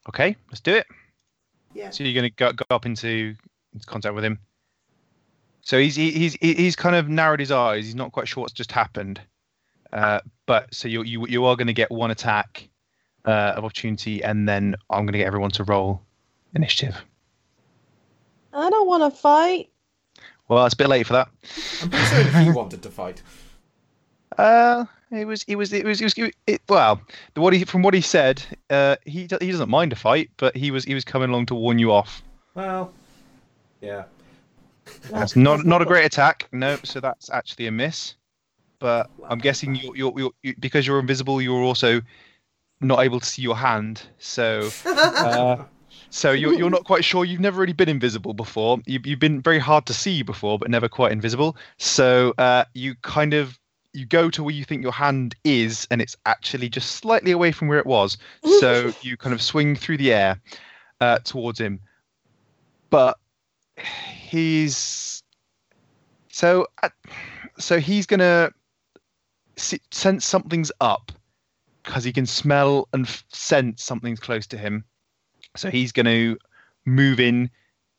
okay, 0.10 0.36
let's 0.50 0.60
do 0.62 0.76
it. 0.76 0.86
Yeah. 1.74 1.90
So 1.90 2.04
you're 2.04 2.14
going 2.14 2.30
to 2.30 2.36
go, 2.36 2.52
go 2.54 2.64
up 2.70 2.86
into, 2.86 3.36
into 3.74 3.86
contact 3.86 4.16
with 4.16 4.24
him. 4.24 4.40
So 5.62 5.80
he's 5.80 5.96
he- 5.96 6.12
he's 6.12 6.36
he's 6.36 6.76
kind 6.76 6.96
of 6.96 7.10
narrowed 7.10 7.40
his 7.40 7.52
eyes. 7.52 7.86
He's 7.86 7.96
not 7.96 8.12
quite 8.12 8.28
sure 8.28 8.42
what's 8.42 8.54
just 8.54 8.72
happened. 8.72 9.20
Uh, 9.92 10.20
but 10.46 10.72
so 10.74 10.88
you 10.88 11.04
you 11.04 11.26
you 11.28 11.44
are 11.46 11.56
going 11.56 11.66
to 11.68 11.74
get 11.74 11.90
one 11.92 12.12
attack 12.12 12.70
uh, 13.26 13.54
of 13.56 13.66
opportunity, 13.66 14.24
and 14.24 14.48
then 14.48 14.76
I'm 14.92 15.06
going 15.06 15.14
to 15.14 15.18
get 15.18 15.26
everyone 15.28 15.50
to 15.52 15.64
roll 15.64 16.04
initiative. 16.54 17.04
I 18.56 18.70
don't 18.70 18.88
want 18.88 19.14
to 19.14 19.20
fight. 19.20 19.70
Well, 20.48 20.66
it's 20.66 20.74
a 20.74 20.78
bit 20.78 20.90
late 20.90 21.08
for 21.08 21.14
that. 21.14 21.28
I'm 21.82 21.90
pretty 21.90 22.06
certain 22.06 22.44
he 22.46 22.52
wanted 22.52 22.82
to 22.84 22.90
fight. 22.90 23.22
Uh, 24.38 24.86
it 25.12 25.26
was 25.26 25.44
it 25.48 25.56
was 25.56 25.74
it 25.74 25.86
was 25.86 26.02
it 26.02 26.06
was 26.06 26.32
it, 26.48 26.62
well, 26.70 27.02
the 27.34 27.42
what 27.42 27.54
he 27.54 27.64
from 27.66 27.82
what 27.84 27.94
he 27.94 28.02
said, 28.02 28.44
uh, 28.70 28.96
he 29.06 29.28
do- 29.28 29.38
he 29.42 29.52
doesn't 29.52 29.70
mind 29.70 29.94
a 29.94 29.96
fight, 29.96 30.30
but 30.38 30.56
he 30.56 30.72
was 30.72 30.84
he 30.84 30.94
was 30.94 31.04
coming 31.06 31.30
along 31.30 31.48
to 31.48 31.56
warn 31.56 31.80
you 31.80 31.92
off. 31.92 32.24
Well, 32.54 32.94
yeah. 33.82 34.04
That's 35.10 35.36
not 35.36 35.66
not 35.66 35.82
a 35.82 35.86
great 35.86 36.06
attack. 36.06 36.48
No, 36.52 36.78
so 36.84 37.00
that's 37.00 37.30
actually 37.30 37.68
a 37.68 37.72
miss. 37.72 38.16
But 38.80 39.10
I'm 39.28 39.40
guessing 39.40 39.74
you're, 39.76 39.96
you're, 39.96 40.14
you're, 40.20 40.32
you 40.44 40.54
because 40.60 40.86
you're 40.86 41.00
invisible, 41.00 41.42
you're 41.42 41.62
also 41.64 42.02
not 42.82 43.00
able 43.00 43.20
to 43.20 43.26
see 43.26 43.42
your 43.42 43.56
hand. 43.56 44.04
So 44.20 44.70
uh, 44.86 45.64
so 46.10 46.32
you're 46.32 46.54
you're 46.54 46.70
not 46.70 46.84
quite 46.86 47.04
sure. 47.04 47.26
You've 47.26 47.42
never 47.42 47.60
really 47.60 47.74
been 47.74 47.90
invisible 47.90 48.34
before. 48.34 48.80
You've 48.86 49.06
you've 49.06 49.20
been 49.20 49.42
very 49.42 49.60
hard 49.60 49.86
to 49.88 49.94
see 49.94 50.24
before, 50.24 50.58
but 50.60 50.70
never 50.70 50.88
quite 50.88 51.12
invisible. 51.12 51.58
So 51.78 52.34
uh, 52.38 52.66
you 52.74 52.96
kind 53.02 53.34
of 53.34 53.60
you 53.94 54.06
go 54.06 54.30
to 54.30 54.44
where 54.44 54.54
you 54.54 54.66
think 54.66 54.84
your 54.84 54.92
hand 54.92 55.36
is, 55.44 55.88
and 55.90 56.02
it's 56.02 56.16
actually 56.26 56.70
just 56.70 56.92
slightly 56.94 57.32
away 57.32 57.52
from 57.52 57.68
where 57.68 57.80
it 57.80 57.86
was. 57.86 58.18
So 58.60 58.94
you 59.02 59.18
kind 59.18 59.34
of 59.34 59.42
swing 59.42 59.76
through 59.76 59.98
the 59.98 60.14
air 60.14 60.42
uh, 61.02 61.20
towards 61.20 61.60
him, 61.60 61.80
but 62.90 63.18
he's 63.78 65.24
so 66.30 66.68
uh, 66.84 66.90
so 67.58 67.80
he's 67.80 68.06
gonna 68.06 68.52
see, 69.58 69.80
sense 69.92 70.26
something's 70.26 70.72
up 70.82 71.12
because 71.84 72.04
he 72.04 72.12
can 72.12 72.26
smell 72.26 72.88
and 72.94 73.06
f- 73.06 73.24
sense 73.32 73.84
something's 73.84 74.20
close 74.20 74.48
to 74.48 74.58
him. 74.58 74.84
So 75.56 75.70
he's 75.70 75.92
going 75.92 76.06
to 76.06 76.38
move 76.86 77.20
in 77.20 77.50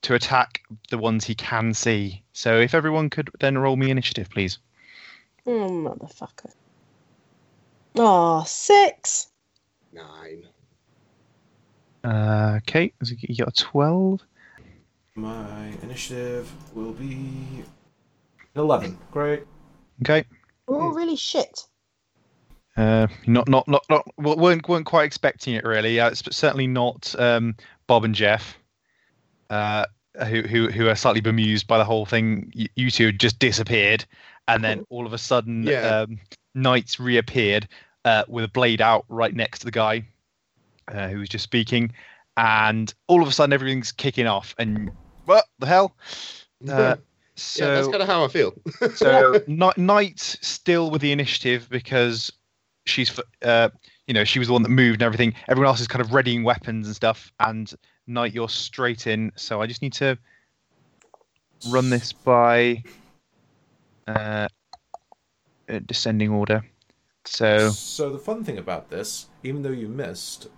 to 0.02 0.14
attack 0.14 0.62
the 0.90 0.98
ones 0.98 1.24
he 1.24 1.34
can 1.34 1.74
see. 1.74 2.22
So 2.32 2.58
if 2.60 2.74
everyone 2.74 3.10
could 3.10 3.30
then 3.40 3.58
roll 3.58 3.76
me 3.76 3.90
initiative, 3.90 4.28
please. 4.30 4.58
Oh, 5.46 5.70
motherfucker. 5.70 6.52
Oh, 7.96 8.44
six. 8.46 9.28
Nine. 9.92 10.46
Uh, 12.04 12.58
okay, 12.58 12.92
you 13.00 13.36
got 13.36 13.48
a 13.48 13.64
twelve. 13.64 14.20
My 15.14 15.72
initiative 15.82 16.52
will 16.74 16.92
be 16.92 17.64
eleven. 18.54 18.98
Great. 19.10 19.44
Okay. 20.02 20.24
We're 20.68 20.82
all 20.82 20.92
really 20.92 21.16
shit. 21.16 21.66
Uh, 22.76 23.06
not, 23.26 23.48
not, 23.48 23.66
not, 23.66 23.84
not. 23.88 24.06
well, 24.18 24.36
weren't 24.36 24.68
weren't 24.68 24.84
quite 24.86 25.04
expecting 25.04 25.54
it 25.54 25.64
really. 25.64 25.98
Uh, 25.98 26.12
certainly 26.14 26.66
not 26.66 27.14
um, 27.18 27.54
Bob 27.86 28.04
and 28.04 28.14
Jeff, 28.14 28.58
uh, 29.50 29.86
who 30.26 30.42
who 30.42 30.68
who 30.68 30.88
are 30.88 30.94
slightly 30.94 31.20
bemused 31.22 31.66
by 31.66 31.78
the 31.78 31.84
whole 31.84 32.04
thing. 32.04 32.50
You, 32.54 32.68
you 32.76 32.90
two 32.90 33.12
just 33.12 33.38
disappeared, 33.38 34.04
and 34.48 34.62
then 34.62 34.84
all 34.90 35.06
of 35.06 35.12
a 35.14 35.18
sudden, 35.18 35.62
Yeah. 35.62 36.00
um, 36.02 36.18
Knights 36.54 37.00
reappeared 37.00 37.66
uh, 38.04 38.24
with 38.28 38.44
a 38.44 38.48
blade 38.48 38.80
out 38.80 39.04
right 39.08 39.34
next 39.34 39.60
to 39.60 39.64
the 39.64 39.70
guy 39.70 40.06
uh, 40.88 41.08
who 41.08 41.18
was 41.18 41.28
just 41.30 41.44
speaking, 41.44 41.92
and 42.36 42.92
all 43.08 43.22
of 43.22 43.28
a 43.28 43.32
sudden 43.32 43.52
everything's 43.54 43.92
kicking 43.92 44.26
off. 44.26 44.54
And 44.58 44.90
what 45.24 45.46
the 45.58 45.66
hell? 45.66 45.96
Uh, 46.68 46.96
so 47.36 47.66
yeah, 47.66 47.74
that's 47.74 47.88
kind 47.88 48.02
of 48.02 48.08
how 48.08 48.24
I 48.24 48.28
feel. 48.28 48.52
so 48.94 49.32
Kni- 49.48 49.76
Knight 49.78 50.20
still 50.20 50.90
with 50.90 51.00
the 51.02 51.12
initiative 51.12 51.68
because 51.70 52.32
she's 52.86 53.18
uh 53.42 53.68
you 54.06 54.14
know 54.14 54.24
she 54.24 54.38
was 54.38 54.48
the 54.48 54.52
one 54.52 54.62
that 54.62 54.70
moved 54.70 54.94
and 54.94 55.02
everything. 55.02 55.34
Everyone 55.48 55.68
else 55.68 55.80
is 55.80 55.88
kind 55.88 56.00
of 56.00 56.14
readying 56.14 56.42
weapons 56.42 56.86
and 56.86 56.96
stuff. 56.96 57.32
And 57.40 57.72
Knight, 58.06 58.32
you're 58.32 58.48
straight 58.48 59.06
in. 59.06 59.32
So 59.36 59.60
I 59.60 59.66
just 59.66 59.82
need 59.82 59.92
to 59.94 60.16
run 61.68 61.90
this 61.90 62.12
by 62.12 62.82
uh 64.06 64.48
descending 65.86 66.30
order. 66.30 66.64
So 67.24 67.70
So 67.70 68.10
the 68.10 68.18
fun 68.18 68.44
thing 68.44 68.58
about 68.58 68.90
this, 68.90 69.26
even 69.42 69.62
though 69.62 69.70
you 69.70 69.88
missed, 69.88 70.48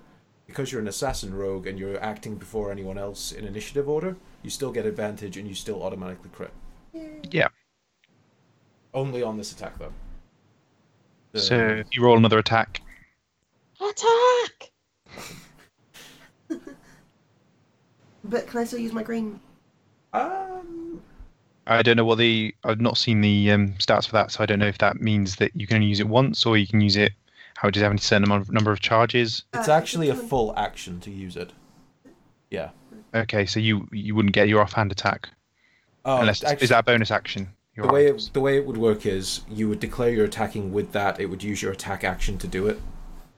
because 0.46 0.70
you're 0.70 0.82
an 0.82 0.88
assassin 0.88 1.34
rogue 1.34 1.66
and 1.66 1.78
you're 1.78 2.02
acting 2.02 2.36
before 2.36 2.70
anyone 2.70 2.98
else 2.98 3.32
in 3.32 3.44
initiative 3.44 3.88
order, 3.88 4.16
you 4.42 4.50
still 4.50 4.70
get 4.70 4.84
advantage 4.84 5.36
and 5.36 5.48
you 5.48 5.54
still 5.54 5.82
automatically 5.82 6.30
crit. 6.32 6.52
yeah. 7.30 7.48
Only 8.92 9.22
on 9.22 9.38
this 9.38 9.52
attack 9.52 9.78
though. 9.78 9.92
The- 11.32 11.40
So 11.40 11.58
if 11.68 11.86
you 11.92 12.02
roll 12.02 12.16
another 12.16 12.38
attack. 12.38 12.80
Attack! 13.80 14.70
But 18.24 18.46
can 18.46 18.60
I 18.60 18.64
still 18.64 18.78
use 18.78 18.92
my 18.92 19.02
green? 19.02 19.40
Um, 20.12 21.00
I 21.66 21.80
don't 21.82 21.96
know 21.96 22.04
what 22.04 22.18
the 22.18 22.54
I've 22.64 22.80
not 22.80 22.98
seen 22.98 23.20
the 23.22 23.50
um, 23.52 23.72
stats 23.78 24.06
for 24.06 24.12
that, 24.12 24.30
so 24.32 24.42
I 24.42 24.46
don't 24.46 24.58
know 24.58 24.66
if 24.66 24.78
that 24.78 25.00
means 25.00 25.36
that 25.36 25.52
you 25.54 25.66
can 25.66 25.76
only 25.76 25.86
use 25.88 26.00
it 26.00 26.08
once 26.08 26.44
or 26.44 26.58
you 26.58 26.66
can 26.66 26.80
use 26.82 26.96
it. 26.96 27.12
How 27.56 27.70
does 27.70 27.80
it 27.80 27.84
have 27.84 27.94
a 27.94 27.98
certain 27.98 28.24
amount 28.24 28.42
of 28.42 28.52
number 28.52 28.70
of 28.70 28.80
charges? 28.80 29.44
it's 29.54 29.68
Uh, 29.68 29.72
actually 29.72 30.08
a 30.10 30.14
full 30.14 30.52
action 30.58 31.00
to 31.00 31.10
use 31.10 31.36
it. 31.36 31.52
Yeah. 32.50 32.70
Okay, 33.14 33.46
so 33.46 33.60
you 33.60 33.88
you 33.92 34.14
wouldn't 34.14 34.34
get 34.34 34.48
your 34.48 34.60
offhand 34.60 34.92
attack 34.92 35.28
Um, 36.04 36.20
unless 36.20 36.44
actually, 36.44 36.64
is 36.64 36.68
that 36.70 36.80
a 36.80 36.82
bonus 36.82 37.10
action? 37.10 37.48
Your 37.78 37.86
the 37.86 37.92
way 37.92 38.06
it, 38.08 38.30
the 38.32 38.40
way 38.40 38.56
it 38.56 38.66
would 38.66 38.76
work 38.76 39.06
is 39.06 39.42
you 39.48 39.68
would 39.68 39.78
declare 39.78 40.10
you're 40.10 40.24
attacking 40.24 40.72
with 40.72 40.90
that. 40.92 41.20
It 41.20 41.26
would 41.26 41.44
use 41.44 41.62
your 41.62 41.70
attack 41.70 42.02
action 42.02 42.36
to 42.38 42.48
do 42.48 42.66
it, 42.66 42.80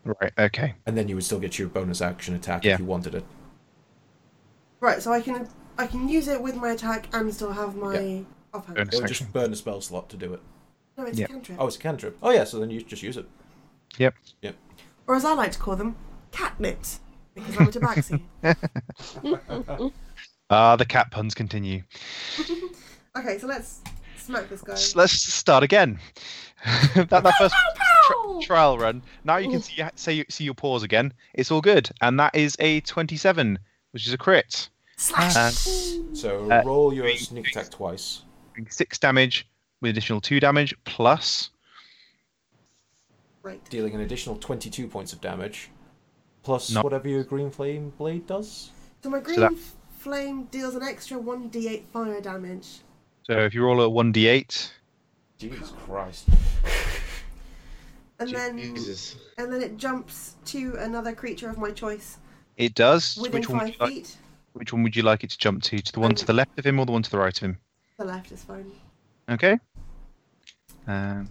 right? 0.05 0.33
Okay, 0.39 0.75
and 0.87 0.97
then 0.97 1.09
you 1.09 1.15
would 1.15 1.25
still 1.25 1.39
get 1.39 1.59
your 1.59 1.69
bonus 1.69 2.01
action 2.01 2.35
attack 2.35 2.65
Yeah. 2.65 2.73
if 2.75 2.79
you 2.81 2.87
wanted 2.87 3.15
it. 3.15 3.25
Right, 4.81 5.03
so 5.03 5.13
I 5.13 5.21
can 5.21 5.47
I 5.77 5.87
can 5.87 6.09
use 6.09 6.27
it 6.27 6.41
with 6.41 6.57
my 6.57 6.71
attack 6.73 7.09
and 7.13 7.33
still 7.35 7.53
have 7.53 7.77
my 7.77 8.25
offhand. 8.55 8.77
Bonus 8.77 8.95
It 8.95 8.97
would 8.97 9.05
action. 9.05 9.07
just 9.09 9.33
burn 9.35 9.53
a 9.53 9.57
spell 9.57 9.83
slot 9.83 10.09
to 10.09 10.17
do 10.17 10.33
it. 10.33 10.41
No, 10.97 11.05
it's 11.05 11.19
Yep. 11.19 11.29
a 11.29 11.33
cantrip. 11.35 11.59
Oh, 11.61 11.67
it's 11.67 11.77
a 11.77 11.81
cantrip. 11.81 12.17
Oh 12.23 12.31
yeah, 12.31 12.45
so 12.45 12.59
then 12.59 12.71
you 12.71 12.81
just 12.81 13.03
use 13.03 13.19
it. 13.19 13.29
Yep. 13.99 14.15
Yep. 14.41 14.57
Or 15.07 15.17
as 15.17 15.27
I 15.27 15.35
like 15.35 15.53
to 15.53 15.59
call 15.59 15.77
them, 15.77 15.97
catnips. 16.33 17.01
Because 17.35 17.57
I'm 17.59 17.69
a 17.69 17.71
tabaxi. 17.71 18.23
Ah, 20.53 20.75
the 20.75 20.85
cat 20.85 21.13
puns 21.13 21.33
continue. 21.33 21.81
okay, 23.17 23.39
so 23.39 23.47
let's 23.47 23.83
smack 24.31 24.49
this 24.49 24.63
guy. 24.63 24.99
Let's 24.99 25.13
start 25.13 25.63
again. 25.65 25.99
that, 26.95 27.09
that 27.11 27.35
first 27.39 27.55
Pow! 27.77 28.39
tri- 28.39 28.47
trial 28.47 28.79
run. 28.79 29.03
Now 29.25 29.37
you 29.39 29.51
can 29.51 29.61
see 29.63 29.83
see 29.97 30.25
see 30.29 30.45
your 30.45 30.55
paws 30.55 30.83
again. 30.83 31.13
It's 31.35 31.51
all 31.51 31.61
good, 31.61 31.91
and 32.01 32.19
that 32.21 32.35
is 32.35 32.57
a 32.61 32.81
twenty-seven, 32.83 33.59
which 33.93 34.07
is 34.07 34.13
a 34.13 34.19
crit. 34.19 34.69
Slash! 34.97 35.37
Uh, 35.37 35.51
So 36.15 36.51
Uh, 36.51 36.63
roll 36.65 36.93
your 36.93 37.05
three- 37.07 37.17
sneak 37.19 37.49
attack 37.49 37.71
twice. 37.71 38.23
Six 38.69 38.99
damage 38.99 39.47
with 39.81 39.91
additional 39.91 40.21
two 40.21 40.39
damage 40.41 40.75
plus. 40.85 41.51
right. 43.43 43.65
dealing 43.71 43.95
an 43.95 44.03
additional 44.03 44.37
22 44.37 44.87
points 44.89 45.15
of 45.15 45.21
damage, 45.23 45.71
plus 46.43 46.71
No. 46.71 46.83
whatever 46.83 47.09
your 47.09 47.25
green 47.25 47.51
flame 47.51 47.91
blade 47.97 48.27
does. 48.27 48.71
So 49.03 49.09
my 49.09 49.21
green 49.21 49.41
that- 49.41 49.55
flame 49.99 50.45
deals 50.51 50.75
an 50.75 50.83
extra 50.83 51.17
1d8 51.19 51.85
fire 51.93 52.21
damage. 52.21 52.81
So 53.31 53.39
if 53.39 53.55
you 53.55 53.63
roll 53.65 53.81
a 53.81 53.89
one 53.89 54.11
d 54.11 54.27
eight, 54.27 54.73
Jesus 55.39 55.71
Christ. 55.87 56.27
And 58.19 58.29
then 58.35 58.59
Jesus. 58.59 59.15
and 59.39 59.53
then 59.53 59.63
it 59.63 59.77
jumps 59.77 60.35
to 60.47 60.75
another 60.81 61.15
creature 61.15 61.49
of 61.49 61.57
my 61.57 61.71
choice 61.71 62.19
it 62.57 62.75
does. 62.75 63.17
within 63.23 63.39
Which 63.39 63.49
one, 63.49 63.59
would 63.59 63.67
five 63.67 63.75
you 63.75 63.79
like, 63.79 63.93
feet. 63.93 64.17
which 64.55 64.73
one 64.73 64.83
would 64.83 64.97
you 64.97 65.05
like 65.05 65.23
it 65.23 65.31
to 65.31 65.39
jump 65.39 65.63
to? 65.63 65.79
To 65.79 65.93
the 65.93 66.01
one 66.01 66.17
to 66.17 66.27
the 66.27 66.33
left 66.33 66.59
of 66.59 66.67
him 66.67 66.81
or 66.81 66.87
the 66.87 66.91
one 66.91 67.05
to 67.05 67.11
the 67.11 67.19
right 67.19 67.37
of 67.37 67.41
him? 67.41 67.57
The 67.99 68.05
left 68.05 68.33
is 68.33 68.43
fine. 68.43 68.69
Okay. 69.31 69.61
Um, 70.89 71.29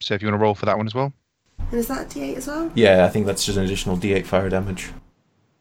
so 0.00 0.14
if 0.14 0.22
you 0.22 0.28
want 0.28 0.40
to 0.40 0.42
roll 0.42 0.54
for 0.54 0.64
that 0.64 0.78
one 0.78 0.86
as 0.86 0.94
well. 0.94 1.12
And 1.58 1.74
is 1.78 1.88
that 1.88 2.06
a 2.16 2.18
d8 2.18 2.36
as 2.38 2.46
well? 2.46 2.72
Yeah, 2.74 3.04
I 3.04 3.10
think 3.10 3.26
that's 3.26 3.44
just 3.44 3.58
an 3.58 3.64
additional 3.64 3.98
d8 3.98 4.24
fire 4.24 4.48
damage. 4.48 4.88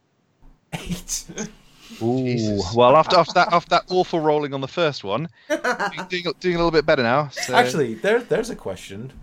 Eight. 0.74 1.26
Ooh. 2.02 2.24
Jesus. 2.24 2.74
Well, 2.74 2.96
after 2.96 3.18
after 3.18 3.34
that 3.34 3.54
after 3.54 3.70
that 3.72 3.84
awful 3.90 4.20
rolling 4.20 4.54
on 4.54 4.62
the 4.62 4.68
first 4.68 5.04
one, 5.04 5.30
doing, 5.50 6.08
doing, 6.10 6.24
doing 6.40 6.56
a 6.56 6.58
little 6.58 6.72
bit 6.72 6.86
better 6.86 7.04
now. 7.04 7.30
So. 7.30 7.54
Actually, 7.56 7.96
there, 7.96 8.22
there's 8.22 8.50
a 8.50 8.56
question. 8.56 9.14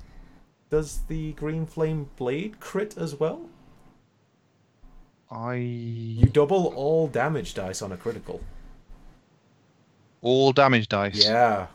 Does 0.71 1.01
the 1.09 1.33
green 1.33 1.65
flame 1.67 2.11
blade 2.17 2.61
crit 2.61 2.97
as 2.99 3.15
well? 3.15 3.49
I 5.31 5.55
You 5.55 6.27
double 6.27 6.67
all 6.75 7.07
damage 7.09 7.55
dice 7.55 7.83
on 7.83 7.93
a 7.93 7.97
critical. 7.97 8.41
all 10.21 10.53
damage 10.53 10.89
dice. 10.89 11.25
Yeah. 11.25 11.67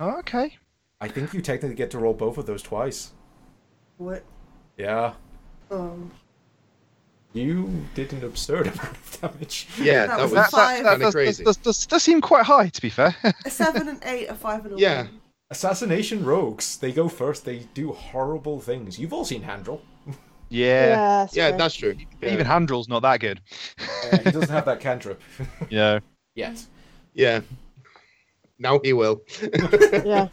Oh, 0.00 0.18
okay. 0.18 0.56
I 1.00 1.08
think 1.08 1.32
you 1.34 1.40
technically 1.42 1.76
get 1.76 1.90
to 1.92 1.98
roll 1.98 2.14
both 2.14 2.38
of 2.38 2.46
those 2.46 2.62
twice. 2.62 3.12
What? 3.98 4.24
Yeah. 4.76 5.14
Oh. 5.70 6.10
You 7.36 7.84
did 7.94 8.12
an 8.12 8.24
absurd 8.24 8.66
amount 8.72 8.80
of 8.96 9.18
damage. 9.20 9.68
Yeah, 9.80 10.06
That 10.06 10.16
that 10.16 10.22
was 10.22 10.32
was, 10.32 10.46
a 10.46 10.50
five. 10.50 10.76
kinda 10.84 10.98
does, 10.98 11.14
crazy. 11.14 11.44
Does, 11.44 11.56
does, 11.58 11.86
does 11.86 12.02
seem 12.02 12.20
quite 12.20 12.44
high, 12.44 12.68
to 12.68 12.80
be 12.82 12.88
fair. 12.90 13.14
A 13.44 13.50
7 13.50 13.88
and 13.88 14.02
8, 14.04 14.26
a 14.28 14.34
5 14.34 14.66
and 14.66 14.74
a 14.74 14.80
Yeah. 14.80 15.02
1. 15.02 15.20
Assassination 15.50 16.24
rogues, 16.24 16.76
they 16.78 16.90
go 16.92 17.08
first, 17.08 17.44
they 17.44 17.60
do 17.74 17.92
horrible 17.92 18.58
things. 18.60 18.98
You've 18.98 19.12
all 19.12 19.24
seen 19.24 19.42
Handrel. 19.42 19.80
yeah. 20.48 20.96
that's 21.22 21.36
yeah, 21.36 21.52
that's 21.56 21.74
true. 21.74 21.94
Yeah. 22.20 22.32
Even 22.32 22.46
Handrel's 22.46 22.88
not 22.88 23.02
that 23.02 23.20
good. 23.20 23.40
Uh, 23.78 24.18
he 24.18 24.30
doesn't 24.30 24.48
have 24.50 24.64
that 24.64 24.80
cantrip 24.80 25.20
Yeah. 25.70 26.00
yet. 26.34 26.64
Yeah. 27.14 27.40
Now 28.58 28.80
he 28.82 28.92
will. 28.92 29.20
yeah. 30.04 30.28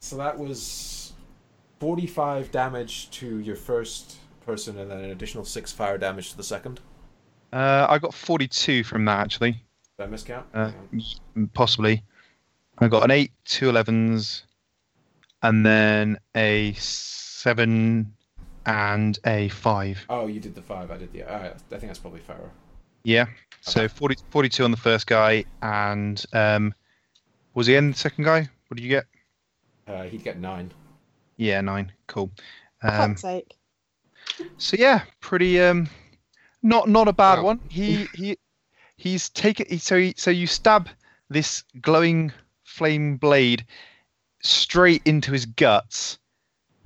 So 0.00 0.16
that 0.16 0.38
was 0.38 1.12
45 1.78 2.50
damage 2.50 3.10
to 3.12 3.38
your 3.38 3.56
first 3.56 4.16
person 4.40 4.78
and 4.78 4.90
then 4.90 4.98
an 5.00 5.10
additional 5.10 5.44
6 5.44 5.72
fire 5.72 5.98
damage 5.98 6.30
to 6.30 6.36
the 6.36 6.42
second. 6.42 6.80
Uh, 7.52 7.86
I 7.88 7.98
got 7.98 8.14
42 8.14 8.84
from 8.84 9.04
that, 9.06 9.18
actually. 9.20 9.52
Did 9.98 10.04
I 10.04 10.06
miscount? 10.06 10.44
Uh, 10.54 10.66
Hang 10.70 10.74
on. 10.76 11.02
y- 11.36 11.48
possibly. 11.54 12.02
I 12.78 12.88
got 12.88 13.04
an 13.04 13.10
8, 13.10 13.30
two 13.44 13.70
11s, 13.70 14.42
and 15.42 15.66
then 15.66 16.18
a 16.34 16.72
7 16.74 18.12
and 18.66 19.18
a 19.26 19.48
5. 19.48 20.06
Oh, 20.08 20.26
you 20.26 20.40
did 20.40 20.54
the 20.54 20.62
5, 20.62 20.90
I 20.90 20.96
did 20.96 21.12
the... 21.12 21.24
Alright, 21.24 21.52
I 21.52 21.56
think 21.70 21.82
that's 21.82 21.98
probably 21.98 22.20
fairer. 22.20 22.50
Yeah. 23.04 23.26
So 23.62 23.88
40, 23.88 24.16
42 24.30 24.64
on 24.64 24.70
the 24.70 24.76
first 24.76 25.06
guy, 25.06 25.44
and 25.62 26.24
um, 26.32 26.74
was 27.54 27.66
he 27.66 27.74
in 27.74 27.90
the 27.90 27.96
second 27.96 28.24
guy? 28.24 28.40
What 28.68 28.76
did 28.76 28.82
you 28.84 28.88
get? 28.90 29.04
Uh, 29.86 30.04
he'd 30.04 30.22
get 30.22 30.38
9. 30.38 30.72
Yeah, 31.36 31.60
9. 31.60 31.90
Cool. 32.06 32.30
For 32.80 32.88
Um, 32.88 32.96
fuck's 33.10 33.22
sake. 33.22 33.56
So 34.58 34.76
yeah, 34.78 35.02
pretty 35.20 35.60
um, 35.60 35.88
not 36.62 36.88
not 36.88 37.08
a 37.08 37.12
bad 37.12 37.38
Wow. 37.38 37.44
one. 37.44 37.60
He 37.68 38.08
he 38.14 38.36
he's 38.96 39.28
taken. 39.30 39.66
he- 39.68 39.78
So 39.78 39.98
he, 39.98 40.14
so 40.16 40.30
you 40.30 40.46
stab 40.46 40.88
this 41.28 41.64
glowing 41.80 42.32
flame 42.64 43.16
blade 43.16 43.64
straight 44.42 45.02
into 45.04 45.32
his 45.32 45.46
guts, 45.46 46.18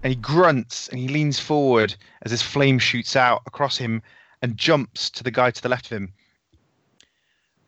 and 0.02 0.12
he 0.12 0.16
grunts 0.16 0.88
and 0.88 0.98
he 0.98 1.08
leans 1.08 1.38
forward 1.40 1.94
as 2.22 2.30
this 2.30 2.42
flame 2.42 2.78
shoots 2.78 3.16
out 3.16 3.42
across 3.46 3.76
him 3.76 4.02
and 4.42 4.56
jumps 4.56 5.10
to 5.10 5.24
the 5.24 5.30
guy 5.30 5.50
to 5.50 5.62
the 5.62 5.68
left 5.68 5.86
of 5.86 5.96
him. 5.96 6.12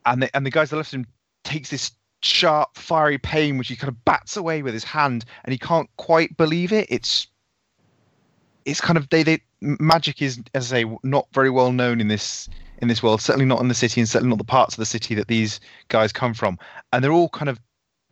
And 0.04 0.22
the 0.22 0.36
and 0.36 0.46
the 0.46 0.50
guy 0.50 0.64
to 0.64 0.70
the 0.70 0.76
left 0.76 0.92
of 0.92 1.00
him 1.00 1.06
takes 1.44 1.70
this 1.70 1.92
sharp, 2.22 2.76
fiery 2.76 3.18
pain 3.18 3.58
which 3.58 3.68
he 3.68 3.76
kind 3.76 3.88
of 3.88 4.04
bats 4.04 4.36
away 4.36 4.62
with 4.62 4.74
his 4.74 4.84
hand, 4.84 5.24
and 5.44 5.52
he 5.52 5.58
can't 5.58 5.88
quite 5.96 6.36
believe 6.36 6.72
it. 6.72 6.86
It's 6.90 7.26
it's 8.66 8.80
kind 8.80 8.98
of 8.98 9.08
they 9.08 9.22
they 9.22 9.40
magic 9.60 10.20
is 10.20 10.42
as 10.52 10.72
I 10.72 10.82
say 10.82 10.96
not 11.02 11.28
very 11.32 11.48
well 11.48 11.72
known 11.72 12.00
in 12.00 12.08
this 12.08 12.48
in 12.82 12.88
this 12.88 13.02
world 13.02 13.22
certainly 13.22 13.46
not 13.46 13.60
in 13.60 13.68
the 13.68 13.74
city 13.74 14.00
and 14.00 14.08
certainly 14.08 14.28
not 14.28 14.38
the 14.38 14.44
parts 14.44 14.74
of 14.74 14.78
the 14.78 14.86
city 14.86 15.14
that 15.14 15.28
these 15.28 15.60
guys 15.88 16.12
come 16.12 16.34
from. 16.34 16.58
And 16.92 17.02
they're 17.02 17.12
all 17.12 17.30
kind 17.30 17.48
of 17.48 17.58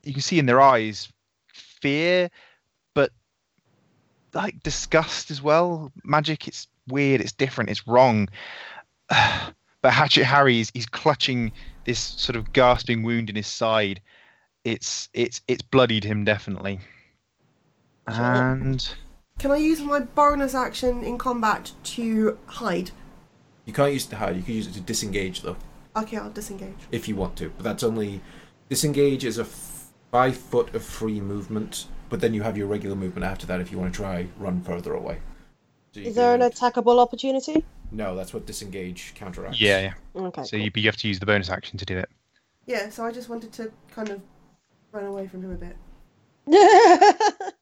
you 0.04 0.12
can 0.12 0.22
see 0.22 0.38
in 0.38 0.46
their 0.46 0.60
eyes 0.60 1.12
fear 1.52 2.30
but 2.94 3.10
like 4.32 4.62
disgust 4.62 5.30
as 5.30 5.42
well. 5.42 5.92
Magic 6.04 6.48
it's 6.48 6.68
weird 6.88 7.20
it's 7.20 7.32
different 7.32 7.68
it's 7.68 7.86
wrong. 7.86 8.28
But 9.82 9.92
hatchet 9.92 10.24
harry 10.24 10.60
is 10.60 10.70
he's 10.72 10.86
clutching 10.86 11.52
this 11.84 11.98
sort 11.98 12.36
of 12.36 12.54
gasping 12.54 13.02
wound 13.02 13.28
in 13.28 13.36
his 13.36 13.46
side. 13.46 14.00
It's 14.64 15.10
it's 15.12 15.42
it's 15.46 15.60
bloodied 15.60 16.04
him 16.04 16.24
definitely. 16.24 16.80
And 18.06 18.94
Can 19.38 19.50
I 19.50 19.56
use 19.56 19.80
my 19.80 20.00
bonus 20.00 20.54
action 20.54 21.02
in 21.04 21.18
combat 21.18 21.72
to 21.84 22.38
hide? 22.46 22.90
You 23.66 23.72
can't 23.72 23.92
use 23.92 24.06
it 24.06 24.10
to 24.10 24.16
hide, 24.16 24.36
you 24.36 24.42
can 24.42 24.54
use 24.54 24.66
it 24.66 24.74
to 24.74 24.80
disengage, 24.80 25.42
though, 25.42 25.56
Okay, 25.96 26.16
I'll 26.16 26.30
disengage. 26.30 26.74
if 26.92 27.08
you 27.08 27.16
want 27.16 27.36
to. 27.36 27.50
But 27.50 27.64
that's 27.64 27.82
only... 27.82 28.20
Disengage 28.68 29.24
is 29.24 29.38
a 29.38 29.42
f- 29.42 29.92
5 30.10 30.36
foot 30.36 30.74
of 30.74 30.82
free 30.82 31.20
movement, 31.20 31.86
but 32.08 32.20
then 32.20 32.32
you 32.34 32.42
have 32.42 32.56
your 32.56 32.66
regular 32.66 32.96
movement 32.96 33.24
after 33.24 33.46
that 33.46 33.60
if 33.60 33.70
you 33.70 33.78
want 33.78 33.92
to 33.92 33.96
try 33.96 34.26
run 34.38 34.62
further 34.62 34.94
away. 34.94 35.18
So 35.92 36.00
you 36.00 36.06
Is 36.06 36.14
there 36.14 36.34
an 36.34 36.40
can- 36.40 36.50
attackable 36.50 36.98
opportunity? 36.98 37.64
No, 37.92 38.16
that's 38.16 38.32
what 38.32 38.46
disengage 38.46 39.12
counteracts. 39.14 39.60
yeah 39.60 39.80
yeah 40.16 40.20
Okay. 40.22 40.42
So 40.44 40.56
you, 40.56 40.70
you 40.74 40.82
have 40.86 40.96
to 40.96 41.08
use 41.08 41.20
the 41.20 41.26
bonus 41.26 41.50
action 41.50 41.78
to 41.78 41.84
do 41.84 41.98
it. 41.98 42.08
Yeah, 42.66 42.88
so 42.88 43.04
I 43.04 43.12
just 43.12 43.28
wanted 43.28 43.52
to 43.52 43.70
kind 43.94 44.08
of 44.08 44.20
run 44.90 45.04
away 45.04 45.28
from 45.28 45.42
him 45.44 45.52
a 45.52 45.56
bit. 45.56 45.76
cool. 46.46 47.48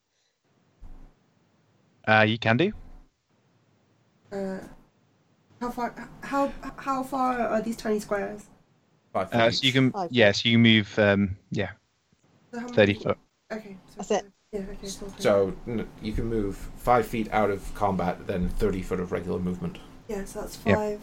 Uh, 2.06 2.24
you 2.28 2.38
can 2.38 2.56
do. 2.56 2.72
Uh, 4.32 4.58
how 5.60 5.70
far? 5.70 6.08
How 6.22 6.52
how 6.76 7.02
far 7.02 7.38
are 7.40 7.60
these 7.62 7.76
tiny 7.76 8.00
squares? 8.00 8.44
Five 9.12 9.30
foot 9.30 9.40
Uh, 9.40 9.50
so 9.50 9.66
you 9.66 9.72
can, 9.72 9.92
Five. 9.92 10.10
yeah, 10.10 10.32
so 10.32 10.48
you 10.48 10.58
move, 10.58 10.98
um, 10.98 11.36
yeah, 11.50 11.72
So 12.52 12.60
how 12.60 12.68
thirty 12.68 12.94
many- 12.94 13.04
foot. 13.04 13.18
Okay. 13.52 13.76
So 13.90 13.94
That's 13.96 14.10
it. 14.10 14.32
Yeah. 14.52 14.60
Okay. 14.60 14.88
Cool. 14.98 15.12
So 15.18 15.54
n- 15.66 15.86
you 16.02 16.12
can 16.12 16.24
move 16.26 16.56
5 16.76 17.06
feet 17.06 17.30
out 17.32 17.50
of 17.50 17.74
combat, 17.74 18.26
then 18.26 18.48
30 18.50 18.82
foot 18.82 19.00
of 19.00 19.10
regular 19.12 19.38
movement. 19.38 19.78
Yeah. 20.08 20.24
So 20.24 20.40
that's 20.40 20.58
Yep. 20.66 20.76
five, 20.76 21.00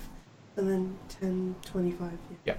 and 0.58 0.70
then 0.70 0.98
10, 1.10 1.56
25. 1.64 2.18
Yeah. 2.46 2.56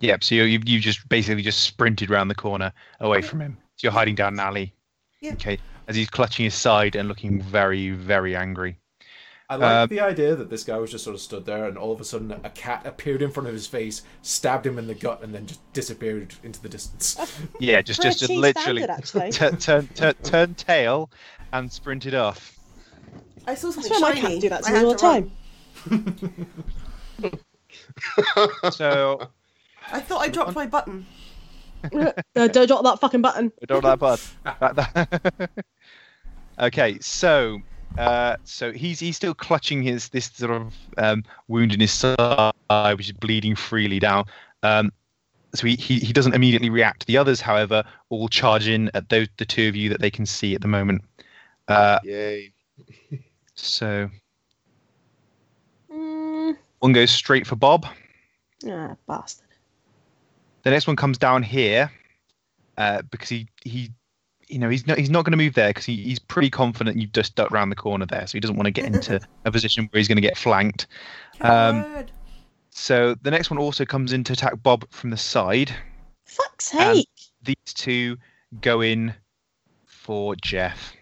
Yeah, 0.00 0.16
so 0.20 0.34
you 0.36 0.44
you 0.44 0.60
you 0.64 0.80
just 0.80 1.08
basically 1.08 1.42
just 1.42 1.60
sprinted 1.64 2.08
round 2.10 2.30
the 2.30 2.34
corner 2.36 2.72
away 3.00 3.22
from 3.22 3.40
him. 3.40 3.58
So 3.76 3.86
you're 3.86 3.92
hiding 3.92 4.14
down 4.14 4.34
an 4.34 4.40
alley. 4.40 4.72
Yeah. 5.20 5.32
Okay, 5.32 5.58
as 5.90 5.96
he's 5.96 6.08
clutching 6.08 6.44
his 6.44 6.54
side 6.54 6.94
and 6.96 7.08
looking 7.08 7.42
very, 7.42 7.90
very 7.90 8.34
angry. 8.36 8.76
I 9.48 9.56
like 9.56 9.70
Um, 9.72 9.88
the 9.88 9.98
idea 10.00 10.36
that 10.36 10.48
this 10.48 10.62
guy 10.62 10.78
was 10.78 10.92
just 10.92 11.02
sort 11.02 11.14
of 11.14 11.20
stood 11.20 11.44
there 11.44 11.64
and 11.66 11.76
all 11.76 11.90
of 11.90 12.00
a 12.00 12.04
sudden 12.04 12.30
a 12.44 12.50
cat 12.50 12.86
appeared 12.86 13.20
in 13.20 13.32
front 13.32 13.48
of 13.48 13.52
his 13.52 13.66
face, 13.66 14.02
stabbed 14.22 14.64
him 14.64 14.78
in 14.78 14.86
the 14.86 14.94
gut, 14.94 15.24
and 15.24 15.34
then 15.34 15.46
just 15.46 15.60
disappeared 15.72 16.32
into 16.44 16.62
the 16.62 16.68
distance. 16.68 17.16
Yeah, 17.58 17.82
just 17.82 18.00
just, 18.00 18.20
just 18.20 18.30
literally 18.32 18.82
standard, 18.82 18.90
actually. 18.90 19.32
turn 19.32 19.56
turn 19.56 19.88
turn 19.88 20.14
turn 20.22 20.54
tail 20.54 21.10
and 21.52 21.70
sprinted 21.70 22.14
off. 22.14 22.56
I 23.46 23.56
saw 23.56 23.72
something 23.72 23.92
swear 23.92 24.00
my 24.00 24.14
shiny. 24.14 24.28
cats 24.28 24.40
do 24.40 24.48
that 24.50 24.62
to 24.62 24.72
me 24.72 24.78
all 24.78 24.92
the 24.92 24.98
time. 27.28 27.40
So 28.70 29.28
I 29.92 30.00
thought 30.00 30.20
I 30.20 30.28
dropped 30.28 30.54
my 30.54 30.66
button. 30.66 31.06
Uh, 31.92 32.12
don't 32.48 32.66
drop 32.68 32.84
that 32.84 33.00
fucking 33.00 33.22
button. 33.22 33.50
Don't 33.66 33.82
that 33.82 33.98
bud. 33.98 34.20
That- 34.44 34.76
that- 34.76 35.50
okay, 36.60 36.98
so 37.00 37.60
uh, 37.98 38.36
so 38.44 38.72
he's 38.72 39.00
he's 39.00 39.16
still 39.16 39.34
clutching 39.34 39.82
his 39.82 40.08
this 40.08 40.26
sort 40.26 40.52
of 40.52 40.76
um, 40.98 41.24
wound 41.48 41.72
in 41.74 41.80
his 41.80 41.92
side, 41.92 42.52
which 42.96 43.06
is 43.08 43.12
bleeding 43.12 43.54
freely 43.56 43.98
down. 43.98 44.24
Um, 44.62 44.92
so 45.54 45.66
he, 45.66 45.76
he 45.76 45.98
he 45.98 46.12
doesn't 46.12 46.34
immediately 46.34 46.70
react. 46.70 47.06
The 47.06 47.16
others, 47.18 47.40
however, 47.40 47.84
all 48.08 48.28
charge 48.28 48.68
in 48.68 48.90
at 48.94 49.08
those 49.08 49.28
the 49.38 49.44
two 49.44 49.68
of 49.68 49.76
you 49.76 49.88
that 49.90 50.00
they 50.00 50.10
can 50.10 50.26
see 50.26 50.54
at 50.54 50.60
the 50.60 50.68
moment. 50.68 51.02
Uh, 51.68 51.98
Yay. 52.04 52.52
so 53.54 54.08
Mm, 55.92 56.56
one 56.78 56.92
goes 56.92 57.10
straight 57.10 57.46
for 57.46 57.56
Bob. 57.56 57.86
ah, 58.68 58.96
bastard. 59.06 59.48
The 60.62 60.70
next 60.70 60.86
one 60.86 60.96
comes 60.96 61.18
down 61.18 61.42
here 61.42 61.90
uh, 62.76 63.02
because 63.10 63.28
he 63.28 63.48
he 63.62 63.90
you 64.50 64.58
know 64.58 64.68
he's 64.68 64.86
not 64.86 64.98
he's 64.98 65.10
not 65.10 65.24
going 65.24 65.32
to 65.32 65.36
move 65.36 65.54
there 65.54 65.70
because 65.70 65.84
he, 65.84 65.96
he's 65.96 66.18
pretty 66.18 66.50
confident 66.50 66.96
you've 66.98 67.12
just 67.12 67.34
ducked 67.36 67.52
around 67.52 67.70
the 67.70 67.76
corner 67.76 68.06
there, 68.06 68.26
so 68.26 68.32
he 68.32 68.40
doesn't 68.40 68.56
want 68.56 68.66
to 68.66 68.70
get 68.70 68.84
into 68.92 69.20
a 69.44 69.50
position 69.52 69.88
where 69.90 69.98
he's 69.98 70.08
going 70.08 70.16
to 70.16 70.22
get 70.22 70.36
flanked. 70.36 70.86
Um, 71.40 72.06
So 72.70 73.14
the 73.22 73.30
next 73.30 73.50
one 73.50 73.58
also 73.58 73.84
comes 73.84 74.12
in 74.12 74.24
to 74.24 74.32
attack 74.32 74.62
Bob 74.62 74.88
from 74.90 75.10
the 75.10 75.16
side. 75.16 75.72
Fuck's 76.24 76.66
sake. 76.66 77.08
These 77.42 77.56
two 77.74 78.16
go 78.60 78.80
in 78.80 79.14
for 79.86 80.36
Jeff. 80.36 80.92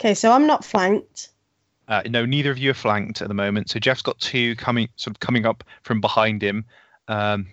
Okay, 0.00 0.14
so 0.14 0.32
I'm 0.32 0.46
not 0.46 0.64
flanked. 0.64 1.30
Uh, 1.88 2.02
no, 2.08 2.26
neither 2.26 2.50
of 2.50 2.58
you 2.58 2.70
are 2.70 2.74
flanked 2.74 3.22
at 3.22 3.28
the 3.28 3.34
moment. 3.34 3.70
So 3.70 3.78
Jeff's 3.78 4.02
got 4.02 4.18
two 4.18 4.56
coming, 4.56 4.88
sort 4.96 5.16
of 5.16 5.20
coming 5.20 5.46
up 5.46 5.62
from 5.82 6.00
behind 6.00 6.42
him. 6.42 6.64
Um, 7.08 7.46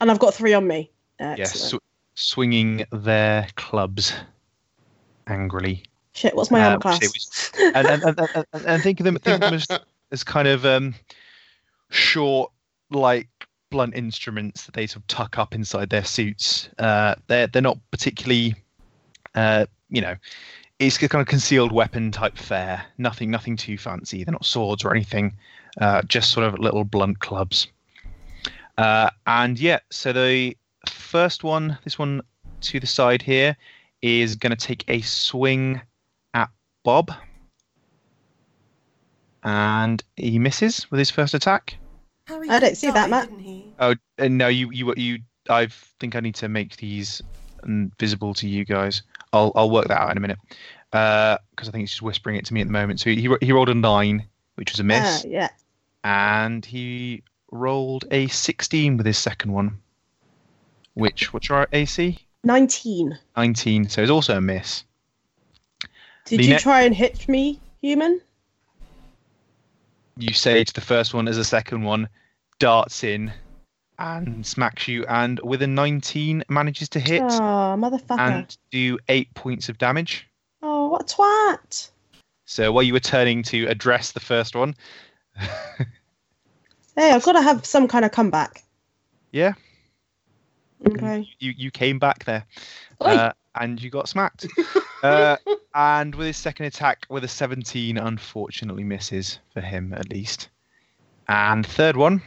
And 0.00 0.10
I've 0.10 0.18
got 0.18 0.34
three 0.34 0.54
on 0.54 0.66
me. 0.66 0.90
yes, 1.18 1.38
Excellent. 1.54 1.82
Sw- 2.14 2.30
swinging 2.30 2.84
their 2.92 3.46
clubs 3.56 4.12
angrily. 5.26 5.84
Shit, 6.14 6.36
what's 6.36 6.50
my 6.50 6.60
Uh, 6.62 6.68
armor 6.70 6.78
class? 6.80 7.00
which 7.00 7.10
was- 7.12 7.52
and, 7.74 7.86
and, 7.86 8.18
and, 8.18 8.46
and, 8.66 8.82
think 8.82 9.00
of 9.00 9.04
them, 9.04 9.16
think 9.18 9.34
of 9.36 9.40
them 9.40 9.54
as, 9.54 9.66
as 10.12 10.24
kind 10.24 10.48
of 10.48 10.66
um, 10.66 10.94
short, 11.90 12.50
like 12.90 13.28
blunt 13.70 13.94
instruments 13.96 14.66
that 14.66 14.74
they 14.74 14.86
sort 14.86 15.02
of 15.02 15.06
tuck 15.06 15.38
up 15.38 15.54
inside 15.54 15.88
their 15.90 16.04
suits. 16.04 16.68
Uh, 16.78 17.14
they're 17.28 17.46
they're 17.46 17.62
not 17.62 17.78
particularly, 17.90 18.54
uh, 19.34 19.64
you 19.88 20.02
know, 20.02 20.14
it's 20.78 20.98
kind 20.98 21.20
of 21.22 21.26
concealed 21.26 21.72
weapon 21.72 22.10
type 22.10 22.36
fare. 22.36 22.84
Nothing 22.98 23.30
nothing 23.30 23.56
too 23.56 23.78
fancy. 23.78 24.24
They're 24.24 24.32
not 24.32 24.44
swords 24.44 24.84
or 24.84 24.94
anything. 24.94 25.34
Uh, 25.80 26.02
just 26.02 26.30
sort 26.32 26.46
of 26.46 26.58
little 26.58 26.84
blunt 26.84 27.20
clubs. 27.20 27.68
Uh, 28.76 29.08
and 29.26 29.58
yeah, 29.58 29.78
so 29.90 30.12
the 30.12 30.54
first 31.12 31.44
one, 31.44 31.76
this 31.84 31.98
one 31.98 32.22
to 32.62 32.80
the 32.80 32.86
side 32.86 33.20
here, 33.20 33.54
is 34.00 34.34
going 34.34 34.50
to 34.50 34.56
take 34.56 34.82
a 34.88 35.02
swing 35.02 35.78
at 36.32 36.48
Bob. 36.84 37.12
And 39.42 40.02
he 40.16 40.38
misses 40.38 40.90
with 40.90 40.98
his 40.98 41.10
first 41.10 41.34
attack. 41.34 41.76
Harry 42.28 42.48
I 42.48 42.58
don't 42.60 42.76
see 42.78 42.86
that, 42.86 43.10
die, 43.10 43.26
Matt. 43.26 43.28
Oh, 43.78 43.94
and 44.16 44.38
no, 44.38 44.48
you, 44.48 44.70
you, 44.72 44.94
you. 44.96 45.18
I 45.50 45.68
think 46.00 46.16
I 46.16 46.20
need 46.20 46.36
to 46.36 46.48
make 46.48 46.76
these 46.76 47.20
visible 48.00 48.32
to 48.34 48.48
you 48.48 48.64
guys. 48.64 49.02
I'll, 49.34 49.52
I'll 49.54 49.70
work 49.70 49.88
that 49.88 50.00
out 50.00 50.10
in 50.12 50.16
a 50.16 50.20
minute. 50.20 50.38
Uh, 50.94 51.36
because 51.50 51.68
I 51.68 51.72
think 51.72 51.82
he's 51.82 51.90
just 51.90 52.02
whispering 52.02 52.36
it 52.36 52.46
to 52.46 52.54
me 52.54 52.62
at 52.62 52.68
the 52.68 52.72
moment. 52.72 53.00
So 53.00 53.10
he, 53.10 53.28
he 53.42 53.52
rolled 53.52 53.68
a 53.68 53.74
nine, 53.74 54.26
which 54.54 54.72
was 54.72 54.80
a 54.80 54.84
miss, 54.84 55.24
uh, 55.24 55.28
yeah. 55.28 55.48
and 56.04 56.64
he 56.64 57.22
rolled 57.50 58.06
a 58.10 58.28
sixteen 58.28 58.96
with 58.96 59.04
his 59.04 59.18
second 59.18 59.52
one. 59.52 59.78
Which, 60.94 61.32
what's 61.32 61.48
your 61.48 61.66
AC? 61.72 62.18
19. 62.44 63.18
Nineteen. 63.36 63.88
So 63.88 64.02
it's 64.02 64.10
also 64.10 64.36
a 64.36 64.40
miss. 64.40 64.84
Did 66.26 66.40
The 66.40 66.44
you 66.44 66.50
ne- 66.54 66.58
try 66.58 66.82
and 66.82 66.94
hit 66.94 67.28
me, 67.28 67.60
human? 67.80 68.20
you 70.18 70.34
say 70.34 70.62
to 70.62 70.72
the 70.74 70.80
first 70.80 71.14
one 71.14 71.26
as 71.26 71.38
a 71.38 71.44
second 71.44 71.82
one 71.82 72.06
darts 72.58 73.02
in 73.02 73.32
and 73.98 74.44
smacks 74.46 74.86
you 74.86 75.06
and 75.06 75.40
with 75.40 75.62
a 75.62 75.66
19 75.66 76.44
manages 76.50 76.88
to 76.90 77.00
hit 77.00 77.22
Oh, 77.22 77.76
motherfucker. 77.78 78.18
and 78.18 78.56
do 78.70 78.98
eight 79.08 79.32
points 79.34 79.68
of 79.70 79.78
damage 79.78 80.28
Oh, 80.62 80.88
what 80.88 81.10
a 81.10 81.14
twat. 81.16 81.90
so 82.44 82.70
while 82.72 82.82
you 82.82 82.92
were 82.92 83.00
turning 83.00 83.42
to 83.44 83.66
address 83.68 84.12
the 84.12 84.20
first 84.20 84.54
one 84.54 84.74
Hey, 86.94 87.10
I've 87.10 87.22
got 87.24 87.32
to 87.32 87.42
have 87.42 87.64
some 87.64 87.88
kind 87.88 88.04
of 88.04 88.12
comeback. 88.12 88.62
yeah 89.32 89.54
Okay. 90.86 91.28
you, 91.38 91.52
you 91.56 91.70
came 91.70 91.98
back 91.98 92.24
there 92.24 92.44
uh, 93.00 93.32
and 93.54 93.82
you 93.82 93.90
got 93.90 94.08
smacked 94.08 94.46
uh, 95.02 95.36
and 95.74 96.14
with 96.14 96.26
his 96.26 96.36
second 96.36 96.66
attack 96.66 97.06
with 97.08 97.24
a 97.24 97.28
17 97.28 97.98
unfortunately 97.98 98.84
misses 98.84 99.38
for 99.52 99.60
him 99.60 99.92
at 99.94 100.10
least 100.10 100.48
and 101.28 101.66
third 101.66 101.96
one 101.96 102.22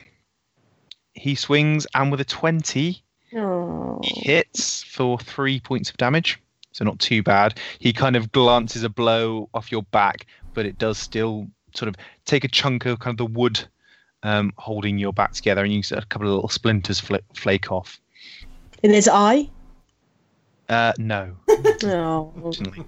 he 1.14 1.36
swings 1.36 1.86
and 1.94 2.12
with 2.12 2.22
a 2.22 2.26
20 2.26 3.04
Oh. 3.36 4.00
He 4.04 4.22
hits 4.22 4.84
for 4.84 5.18
three 5.20 5.60
points 5.60 5.90
of 5.90 5.98
damage, 5.98 6.40
so 6.72 6.86
not 6.86 7.00
too 7.00 7.22
bad. 7.22 7.60
He 7.80 7.92
kind 7.92 8.16
of 8.16 8.32
glances 8.32 8.84
a 8.84 8.90
blow 8.90 9.50
off 9.54 9.72
your 9.72 9.84
back, 9.84 10.26
but 10.54 10.66
it 10.66 10.78
does 10.78 10.98
still 10.98 11.48
sort 11.74 11.90
of 11.90 11.96
take 12.26 12.44
a 12.44 12.48
chunk 12.48 12.86
of 12.86 13.00
kind 13.00 13.14
of 13.14 13.18
the 13.18 13.38
wood 13.38 13.60
um, 14.24 14.54
holding 14.58 14.98
your 14.98 15.14
back 15.14 15.34
together, 15.34 15.64
and 15.64 15.74
you 15.74 15.84
see 15.84 15.96
a 15.96 16.02
couple 16.04 16.28
of 16.28 16.34
little 16.34 16.50
splinters 16.50 17.00
fl- 17.00 17.16
flake 17.34 17.72
off. 17.72 18.00
In 18.84 18.92
his 18.92 19.08
eye? 19.08 19.50
Uh, 20.70 20.94
no, 20.98 21.36
Oh. 21.84 22.32
unfortunately. 22.36 22.86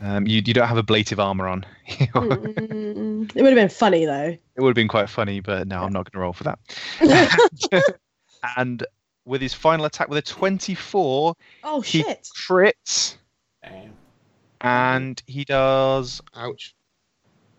Um, 0.00 0.26
you, 0.26 0.36
you 0.44 0.54
don't 0.54 0.68
have 0.68 0.78
ablative 0.78 1.18
armor 1.18 1.48
on. 1.48 1.66
it 1.88 2.08
would 2.14 3.34
have 3.34 3.54
been 3.54 3.68
funny, 3.68 4.04
though. 4.04 4.28
It 4.54 4.60
would 4.60 4.68
have 4.68 4.74
been 4.76 4.86
quite 4.88 5.08
funny, 5.10 5.40
but 5.40 5.66
no, 5.66 5.82
I'm 5.82 5.92
not 5.92 6.04
going 6.10 6.12
to 6.12 6.20
roll 6.20 6.32
for 6.32 6.44
that. 6.44 7.92
and 8.56 8.84
with 9.24 9.40
his 9.42 9.54
final 9.54 9.84
attack 9.86 10.08
with 10.08 10.18
a 10.18 10.22
24, 10.22 11.34
Oh, 11.64 11.80
he 11.80 12.02
shit. 12.02 12.28
crits, 12.48 13.16
Damn. 13.62 13.92
and 14.60 15.20
he 15.26 15.44
does 15.44 16.20
Ouch. 16.36 16.74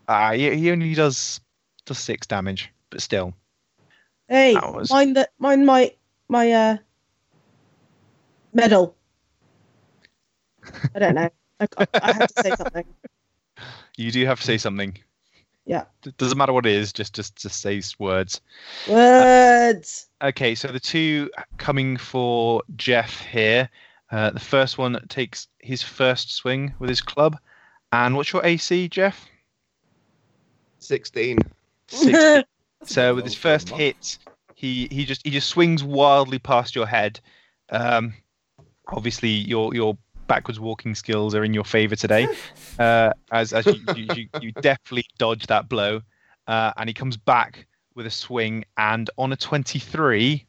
Ah, 0.08 0.32
he, 0.32 0.56
he 0.56 0.72
only 0.72 0.94
does 0.96 1.42
does 1.86 2.00
six 2.00 2.26
damage, 2.26 2.72
but 2.90 3.02
still. 3.02 3.34
Hey, 4.30 4.54
That 4.54 4.74
was- 4.74 4.90
mind 4.90 5.18
that, 5.18 5.32
mind 5.40 5.66
my, 5.66 5.94
my, 6.30 6.52
uh, 6.52 6.78
medal. 8.54 8.96
I 10.96 11.00
don't 11.00 11.16
know. 11.16 11.30
I, 11.60 11.68
I, 11.78 11.88
I 12.02 12.12
had 12.14 12.28
to 12.30 12.42
say 12.44 12.56
something. 12.56 12.86
You 13.98 14.12
do 14.12 14.26
have 14.26 14.40
to 14.40 14.46
say 14.46 14.58
something. 14.58 14.98
Yeah. 15.66 15.84
D- 16.04 16.14
doesn't 16.18 16.38
matter 16.38 16.54
what 16.54 16.66
it 16.66 16.72
is, 16.72 16.94
just 16.94 17.14
just 17.14 17.36
just 17.36 17.60
say 17.60 17.80
s- 17.80 18.00
words. 18.00 18.40
Words. 18.88 20.08
Okay, 20.22 20.56
so 20.56 20.70
the 20.70 20.80
two 20.80 21.30
coming 21.58 21.98
for 21.98 22.64
Jeff 22.78 23.20
here. 23.20 23.70
Uh, 24.10 24.30
the 24.30 24.40
first 24.40 24.78
one 24.78 25.06
takes 25.10 25.48
his 25.60 25.84
first 25.84 26.32
swing 26.34 26.74
with 26.80 26.90
his 26.90 27.02
club. 27.02 27.38
And 27.92 28.16
what's 28.16 28.32
your 28.32 28.46
AC, 28.46 28.88
Jeff? 28.88 29.28
16. 30.80 31.38
60. 31.90 32.12
That's 32.14 32.46
a 32.82 32.94
So 32.94 33.16
with 33.16 33.26
his 33.26 33.36
first 33.36 33.70
hit, 33.70 34.18
he 34.56 34.88
he 34.92 35.04
just 35.04 35.26
he 35.26 35.32
just 35.32 35.50
swings 35.50 35.84
wildly 35.84 36.40
past 36.40 36.74
your 36.74 36.88
head. 36.88 37.20
Um, 37.70 38.14
obviously, 38.92 39.30
your 39.30 39.74
your 39.74 39.98
backwards 40.28 40.60
walking 40.60 40.94
skills 40.94 41.34
are 41.34 41.44
in 41.44 41.54
your 41.54 41.64
favor 41.64 41.96
today, 41.96 42.28
uh, 42.80 43.12
as 43.32 43.54
as 43.54 43.66
you, 43.66 43.82
you, 43.96 44.08
you, 44.16 44.30
you 44.42 44.52
definitely 44.54 45.06
dodge 45.18 45.48
that 45.48 45.70
blow, 45.70 46.02
uh, 46.48 46.72
and 46.78 46.90
he 46.90 46.94
comes 46.94 47.18
back 47.18 47.68
with 47.96 48.06
a 48.06 48.12
swing, 48.12 48.66
and 48.78 49.10
on 49.18 49.32
a 49.34 49.36
twenty-three, 49.36 50.46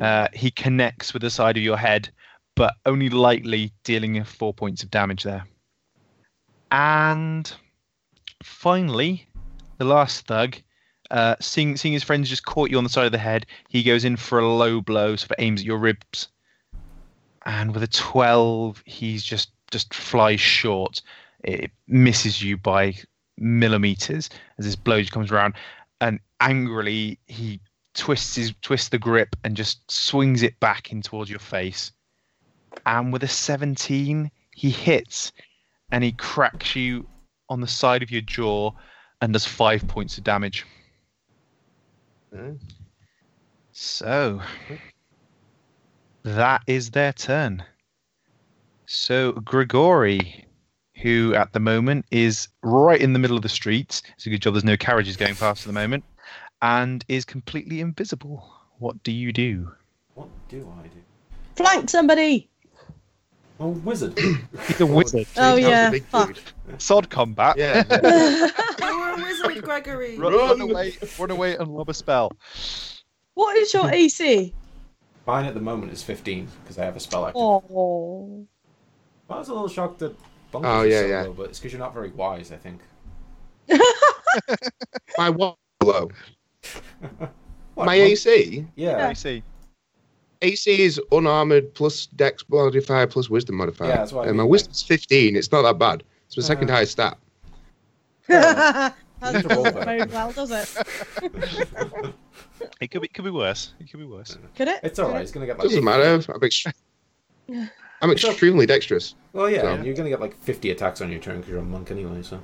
uh, 0.00 0.28
he 0.32 0.50
connects 0.50 1.12
with 1.12 1.22
the 1.22 1.30
side 1.30 1.56
of 1.56 1.62
your 1.62 1.76
head, 1.76 2.08
but 2.54 2.74
only 2.86 3.08
lightly, 3.08 3.72
dealing 3.84 4.22
four 4.24 4.54
points 4.54 4.82
of 4.82 4.90
damage 4.90 5.22
there. 5.22 5.44
And 6.70 7.52
finally, 8.42 9.26
the 9.78 9.84
last 9.84 10.26
thug, 10.26 10.56
uh, 11.10 11.36
seeing 11.40 11.76
seeing 11.76 11.92
his 11.92 12.02
friends 12.02 12.28
just 12.28 12.44
caught 12.44 12.70
you 12.70 12.78
on 12.78 12.84
the 12.84 12.90
side 12.90 13.06
of 13.06 13.12
the 13.12 13.18
head, 13.18 13.46
he 13.68 13.82
goes 13.82 14.04
in 14.04 14.16
for 14.16 14.38
a 14.38 14.48
low 14.48 14.80
blow, 14.80 15.16
sort 15.16 15.32
of 15.32 15.36
aims 15.38 15.60
at 15.60 15.66
your 15.66 15.78
ribs, 15.78 16.28
and 17.46 17.74
with 17.74 17.82
a 17.82 17.88
twelve, 17.88 18.82
he's 18.86 19.22
just 19.22 19.50
just 19.70 19.94
flies 19.94 20.40
short. 20.40 21.02
It 21.44 21.70
misses 21.88 22.42
you 22.42 22.56
by 22.56 22.94
millimeters 23.38 24.30
as 24.58 24.64
this 24.64 24.76
blow 24.76 25.02
comes 25.04 25.32
around, 25.32 25.54
and 26.00 26.20
angrily 26.40 27.18
he 27.26 27.60
twists 27.94 28.36
his 28.36 28.54
twists 28.62 28.88
the 28.88 28.98
grip 28.98 29.36
and 29.44 29.56
just 29.56 29.90
swings 29.90 30.42
it 30.42 30.58
back 30.60 30.92
in 30.92 31.02
towards 31.02 31.30
your 31.30 31.38
face. 31.38 31.92
And 32.86 33.12
with 33.12 33.22
a 33.22 33.28
17, 33.28 34.30
he 34.54 34.70
hits 34.70 35.32
and 35.90 36.02
he 36.02 36.12
cracks 36.12 36.74
you 36.74 37.06
on 37.48 37.60
the 37.60 37.66
side 37.66 38.02
of 38.02 38.10
your 38.10 38.22
jaw 38.22 38.72
and 39.20 39.32
does 39.32 39.44
five 39.44 39.86
points 39.86 40.16
of 40.16 40.24
damage. 40.24 40.66
Uh, 42.34 42.52
So 43.72 44.40
that 46.24 46.62
is 46.66 46.90
their 46.90 47.12
turn. 47.12 47.64
So 48.86 49.32
Grigori, 49.32 50.44
who 51.00 51.34
at 51.34 51.52
the 51.52 51.60
moment 51.60 52.06
is 52.10 52.48
right 52.62 53.00
in 53.00 53.12
the 53.12 53.18
middle 53.18 53.36
of 53.36 53.42
the 53.42 53.48
streets, 53.48 54.02
it's 54.14 54.26
a 54.26 54.30
good 54.30 54.42
job 54.42 54.54
there's 54.54 54.64
no 54.64 54.76
carriages 54.76 55.16
going 55.16 55.34
past 55.34 55.62
at 55.62 55.66
the 55.66 55.72
moment, 55.72 56.04
and 56.60 57.04
is 57.08 57.24
completely 57.24 57.80
invisible. 57.80 58.48
What 58.78 59.02
do 59.02 59.12
you 59.12 59.32
do? 59.32 59.72
What 60.14 60.28
do 60.48 60.70
I 60.78 60.86
do? 60.88 61.00
Flank 61.56 61.90
somebody. 61.90 62.48
Oh, 63.60 63.68
wizard. 63.68 64.18
He's 64.66 64.80
a 64.80 64.84
oh, 64.84 64.86
wizard. 64.86 65.26
Oh 65.36 65.56
He's 65.56 65.66
yeah. 65.66 65.90
big 65.90 66.04
Fuck. 66.04 66.36
Sod 66.78 67.08
combat. 67.10 67.56
Yeah. 67.56 67.84
You're 68.80 69.10
a 69.10 69.16
wizard, 69.16 69.62
Gregory. 69.62 70.18
Run, 70.18 70.34
run 70.34 70.60
away, 70.60 70.94
run 71.18 71.30
away 71.30 71.56
and 71.56 71.68
lob 71.68 71.88
a 71.88 71.94
spell. 71.94 72.32
what 73.34 73.56
is 73.56 73.72
your 73.72 73.88
AC? 73.90 74.52
Mine 75.26 75.44
at 75.46 75.54
the 75.54 75.60
moment 75.60 75.92
is 75.92 76.02
15 76.02 76.48
because 76.62 76.78
I 76.78 76.84
have 76.84 76.96
a 76.96 77.00
spell 77.00 77.26
active. 77.26 77.40
Oh. 77.40 78.46
I 79.30 79.38
was 79.38 79.48
a 79.48 79.52
little 79.52 79.68
shocked 79.68 80.00
that 80.00 80.16
Bunkers 80.50 80.70
Oh, 80.70 80.82
is 80.82 80.92
yeah, 80.92 81.00
so 81.00 81.06
yeah. 81.06 81.22
low, 81.22 81.32
but 81.32 81.42
it's 81.50 81.58
because 81.58 81.72
you're 81.72 81.78
not 81.80 81.94
very 81.94 82.10
wise, 82.10 82.52
I 82.52 82.56
think. 82.56 82.80
My 85.18 85.30
what? 85.30 85.56
Low. 85.82 86.10
What, 87.74 87.86
My 87.86 87.96
Monk- 87.96 88.10
AC. 88.10 88.66
Yeah. 88.76 89.08
I 89.08 89.14
see. 89.14 89.42
AC 90.42 90.82
is 90.82 91.00
unarmored 91.10 91.72
plus 91.72 92.04
Dex 92.06 92.44
modifier 92.50 93.06
plus 93.06 93.30
Wisdom 93.30 93.56
modifier. 93.56 93.88
Yeah, 93.88 93.96
that's 93.96 94.12
what 94.12 94.26
I 94.26 94.28
and 94.28 94.36
my 94.36 94.42
mean. 94.42 94.50
Wisdom's 94.50 94.82
15. 94.82 95.36
It's 95.36 95.50
not 95.50 95.62
that 95.62 95.78
bad. 95.78 96.02
It's 96.26 96.36
my 96.36 96.42
second 96.42 96.68
Uh, 96.70 96.74
highest 96.74 96.92
stat. 96.92 97.16
that 99.22 99.34
Need 99.34 99.42
to 99.48 99.54
roll 99.54 99.64
doesn't 99.64 99.84
very 99.84 100.04
well, 100.04 100.32
does 100.32 100.50
it? 100.50 102.14
It 102.80 102.90
could 102.90 103.02
be, 103.02 103.08
could 103.08 103.24
be 103.24 103.30
worse. 103.30 103.74
It 103.80 103.90
could 103.90 104.00
be 104.00 104.06
worse. 104.06 104.36
Could 104.56 104.68
it? 104.68 104.80
It's 104.82 104.98
alright. 104.98 105.22
It's 105.22 105.32
gonna 105.32 105.46
get 105.46 105.58
like. 105.58 105.68
Doesn't 105.68 105.84
matter. 105.84 106.22
I'm, 106.32 106.42
ex- 106.42 106.66
I'm 108.02 108.10
extremely 108.10 108.66
dexterous. 108.66 109.14
Well, 109.32 109.48
yeah, 109.48 109.62
So- 109.62 109.74
and 109.74 109.84
you're 109.86 109.94
gonna 109.94 110.08
get 110.08 110.20
like 110.20 110.36
50 110.38 110.70
attacks 110.70 111.00
on 111.00 111.10
your 111.10 111.20
turn 111.20 111.36
because 111.36 111.50
you're 111.50 111.60
a 111.60 111.64
monk 111.64 111.90
anyway. 111.90 112.22
So. 112.22 112.40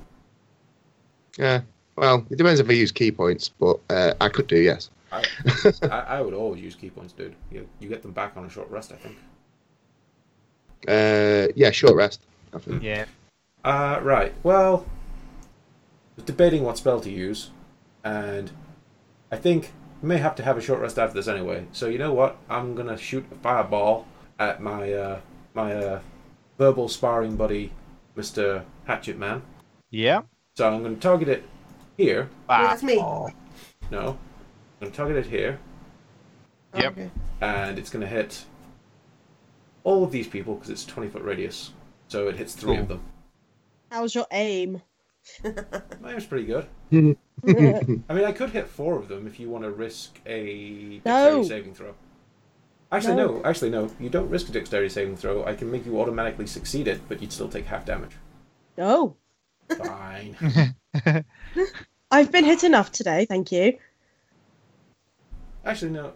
Yeah. 1.37 1.61
Well, 1.95 2.25
it 2.29 2.37
depends 2.37 2.59
if 2.59 2.69
I 2.69 2.73
use 2.73 2.91
ki 2.91 3.11
points, 3.11 3.49
but 3.49 3.79
uh, 3.89 4.13
I 4.21 4.29
could 4.29 4.47
do 4.47 4.57
yes. 4.57 4.89
I, 5.11 5.23
I, 5.83 5.87
I 5.87 6.21
would 6.21 6.33
always 6.33 6.61
use 6.61 6.75
ki 6.75 6.89
points, 6.91 7.13
dude. 7.13 7.35
You, 7.51 7.67
you 7.79 7.89
get 7.89 8.01
them 8.01 8.11
back 8.11 8.37
on 8.37 8.45
a 8.45 8.49
short 8.49 8.69
rest, 8.69 8.93
I 8.93 8.95
think. 8.95 9.17
Uh, 10.87 11.51
yeah, 11.55 11.71
short 11.71 11.95
rest. 11.95 12.21
I. 12.53 12.59
Yeah. 12.81 13.05
Uh, 13.65 13.99
right. 14.01 14.33
Well, 14.43 14.85
I 14.85 14.98
was 16.19 16.25
debating 16.25 16.63
what 16.63 16.77
spell 16.77 16.99
to 16.99 17.09
use, 17.09 17.51
and 18.03 18.51
I 19.31 19.37
think 19.37 19.71
we 20.01 20.09
may 20.09 20.17
have 20.17 20.35
to 20.35 20.43
have 20.43 20.57
a 20.57 20.61
short 20.61 20.81
rest 20.81 20.99
after 20.99 21.15
this 21.15 21.27
anyway. 21.27 21.65
So 21.71 21.87
you 21.87 21.97
know 21.97 22.13
what? 22.13 22.37
I'm 22.49 22.75
gonna 22.75 22.97
shoot 22.97 23.25
a 23.31 23.35
fireball 23.35 24.05
at 24.37 24.61
my 24.61 24.91
uh, 24.93 25.19
my 25.53 25.73
uh, 25.73 25.99
verbal 26.57 26.89
sparring 26.89 27.35
buddy, 27.37 27.71
Mister 28.15 28.65
Hatchet 28.85 29.17
Man. 29.17 29.41
Yeah. 29.89 30.21
So 30.57 30.69
I'm 30.69 30.83
gonna 30.83 30.95
target 30.97 31.29
it 31.29 31.43
here. 31.95 32.29
Yeah, 32.49 32.67
that's 32.67 32.83
me. 32.83 32.97
Oh. 32.99 33.29
No, 33.91 34.09
I'm 34.81 34.87
gonna 34.87 34.91
target 34.91 35.17
it 35.17 35.25
here, 35.27 35.59
Yep. 36.75 36.91
okay. 36.91 37.09
and 37.41 37.79
it's 37.79 37.89
gonna 37.89 38.05
hit 38.07 38.43
all 39.85 40.03
of 40.03 40.11
these 40.11 40.27
people 40.27 40.55
because 40.55 40.69
it's 40.69 40.85
20 40.85 41.09
foot 41.09 41.23
radius. 41.23 41.71
So 42.09 42.27
it 42.27 42.35
hits 42.35 42.53
three 42.55 42.73
Cool. 42.73 42.81
of 42.83 42.87
them. 42.89 43.01
How's 43.89 44.13
your 44.13 44.27
aim? 44.31 44.81
My 46.01 46.13
aim's 46.13 46.25
pretty 46.25 46.45
good. 46.45 46.67
I 46.91 47.15
mean, 47.53 48.03
I 48.09 48.31
could 48.31 48.49
hit 48.51 48.67
four 48.67 48.97
of 48.97 49.07
them 49.07 49.27
if 49.27 49.39
you 49.39 49.49
want 49.49 49.63
to 49.63 49.71
risk 49.71 50.19
a 50.25 51.01
No. 51.05 51.41
dexterity 51.43 51.47
saving 51.47 51.73
throw. 51.75 51.93
Actually, 52.91 53.15
No. 53.17 53.27
no. 53.37 53.41
Actually, 53.45 53.69
no. 53.69 53.89
You 53.99 54.09
don't 54.09 54.29
risk 54.29 54.49
a 54.49 54.51
dexterity 54.51 54.89
saving 54.89 55.15
throw. 55.17 55.45
I 55.45 55.53
can 55.55 55.69
make 55.71 55.85
you 55.85 55.99
automatically 56.01 56.47
succeed 56.47 56.87
it, 56.87 57.01
but 57.07 57.21
you'd 57.21 57.31
still 57.33 57.49
take 57.49 57.65
half 57.65 57.85
damage. 57.85 58.11
Oh, 58.77 59.15
Fine. 59.77 60.35
I've 62.11 62.31
been 62.31 62.45
hit 62.45 62.63
enough 62.63 62.91
today, 62.91 63.25
thank 63.25 63.51
you. 63.51 63.77
Actually, 65.63 65.91
no. 65.91 66.13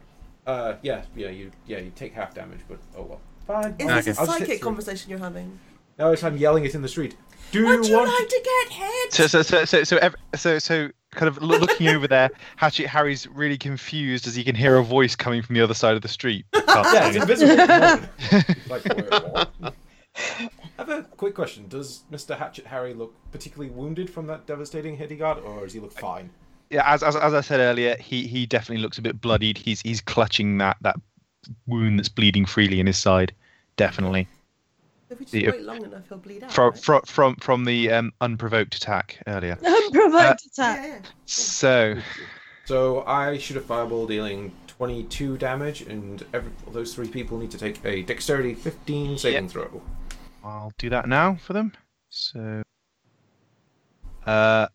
Uh, 0.48 0.76
yeah, 0.82 1.04
yeah, 1.16 1.30
you, 1.30 1.52
yeah, 1.68 1.78
you 1.80 1.92
take 1.96 2.14
half 2.14 2.34
damage, 2.34 2.60
but 2.68 2.80
oh 2.98 3.04
well. 3.04 3.22
Fine. 3.46 3.76
Is 3.80 3.88
I'll- 3.88 4.02
this 4.02 4.18
a 4.18 4.22
I'll 4.22 4.26
just 4.26 4.40
hit 4.40 4.48
psychic 4.48 4.48
three. 4.48 4.58
conversation 4.60 5.10
you're 5.12 5.20
having? 5.20 5.60
No, 6.00 6.12
it's 6.12 6.24
I'm 6.24 6.38
yelling 6.38 6.66
it 6.66 6.76
in 6.76 6.82
the 6.82 6.88
street. 6.88 7.16
Do 7.52 7.66
Would 7.68 7.86
you 7.86 7.92
you 7.92 7.98
want? 7.98 8.10
like 8.10 8.28
to 8.30 8.42
get 8.44 8.74
hit? 8.74 9.14
So, 9.14 9.28
so, 9.28 9.42
so, 9.44 9.64
so, 9.66 9.84
so, 9.84 9.98
ev- 9.98 10.16
so, 10.36 10.58
so, 10.58 10.90
kind 11.12 11.28
of 11.28 11.40
loo- 11.42 11.60
looking 11.60 11.88
over 11.90 12.08
there, 12.08 12.32
Hatchet 12.56 12.88
Harry's 12.88 13.28
really 13.28 13.60
confused 13.60 14.26
as 14.26 14.34
he 14.36 14.44
can 14.44 14.56
hear 14.56 14.78
a 14.78 14.84
voice 14.84 15.16
coming 15.16 15.44
from 15.44 15.54
the 15.54 15.62
other 15.62 15.76
side 15.76 15.96
of 15.96 16.02
the 16.02 16.08
street. 16.08 16.46
Can't 16.54 16.68
Yeah, 16.94 17.08
it's 17.10 17.14
see. 17.16 17.22
invisible. 17.22 17.62
at 17.62 18.10
like, 18.70 18.86
wait, 18.86 19.12
what? 19.12 19.52
I 19.62 19.72
have 20.80 20.90
a 20.90 21.04
quick 21.18 21.36
question. 21.36 21.68
Does 21.68 22.02
Mr. 22.12 22.36
Hatchet 22.38 22.66
Harry 22.66 22.96
look 22.96 23.14
particularly 23.32 23.70
wounded 23.72 24.10
from 24.10 24.26
that 24.28 24.48
devastating 24.48 24.98
hit 24.98 25.12
he 25.12 25.18
got, 25.18 25.40
or 25.44 25.62
does 25.62 25.74
he 25.74 25.80
look 25.80 25.94
fine? 25.94 26.32
yeah, 26.72 26.92
as, 26.92 27.04
as, 27.04 27.16
as 27.16 27.36
I 27.36 27.42
said 27.42 27.60
earlier, 27.60 27.96
he, 27.98 28.26
he 28.26 28.48
definitely 28.48 28.82
looks 28.82 28.98
a 28.98 29.02
bit 29.04 29.22
bloodied. 29.22 29.60
He's 29.60 29.80
he's 29.82 30.02
clutching 30.02 30.58
that, 30.58 30.78
that 30.82 30.96
wound 31.68 32.00
that's 32.00 32.10
bleeding 32.10 32.46
freely 32.48 32.80
in 32.80 32.88
his 32.88 32.98
side. 32.98 33.32
Definitely 33.78 34.28
If 35.14 35.20
we 35.20 35.26
just 35.26 35.34
Yeah. 35.36 35.52
wait 35.52 35.62
long 35.62 35.84
enough, 35.84 36.10
he'll 36.10 36.18
bleed 36.18 36.44
out. 36.44 36.52
from 36.52 36.72
right? 36.72 36.80
from 36.84 37.02
from 37.04 37.36
from 37.36 37.66
the 37.66 37.92
um, 37.92 38.12
unprovoked 38.20 38.76
attack 38.76 39.22
earlier. 39.28 39.58
Unprovoked 39.66 40.42
Yeah, 40.58 40.74
attack. 40.74 40.86
yeah. 41.04 41.10
So 41.26 41.96
So 42.66 43.04
I 43.06 43.38
shoot 43.38 43.58
a 43.58 43.62
fireball 43.62 44.08
dealing 44.08 44.52
22 44.68 45.38
damage, 45.38 45.82
and 45.82 46.26
every, 46.34 46.52
those 46.72 46.96
three 46.96 47.08
people 47.08 47.38
need 47.38 47.52
to 47.52 47.58
take 47.60 47.84
a 47.86 48.02
dexterity 48.02 48.56
15 48.56 49.18
saving 49.20 49.50
throw. 49.50 49.82
I'll 50.44 50.74
do 50.80 50.90
that 50.90 51.08
now 51.08 51.36
for 51.36 51.54
them. 51.54 51.74
So, 52.10 52.64
uh, 54.26 54.68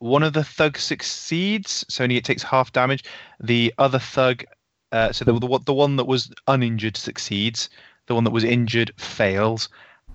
one 0.00 0.22
of 0.22 0.32
the 0.32 0.42
thugs 0.44 0.82
succeeds, 0.82 1.84
so 1.88 2.02
only 2.04 2.16
it 2.16 2.24
takes 2.24 2.42
half 2.42 2.72
damage. 2.72 3.04
The 3.40 3.72
other 3.78 3.98
thug, 4.00 4.44
uh, 4.92 5.12
so 5.12 5.24
the, 5.24 5.38
the 5.38 5.58
the 5.66 5.74
one 5.74 5.96
that 5.96 6.04
was 6.06 6.32
uninjured 6.48 6.96
succeeds. 6.96 7.70
The 8.06 8.14
one 8.14 8.24
that 8.24 8.30
was 8.30 8.44
injured 8.44 8.92
fails, 8.96 9.68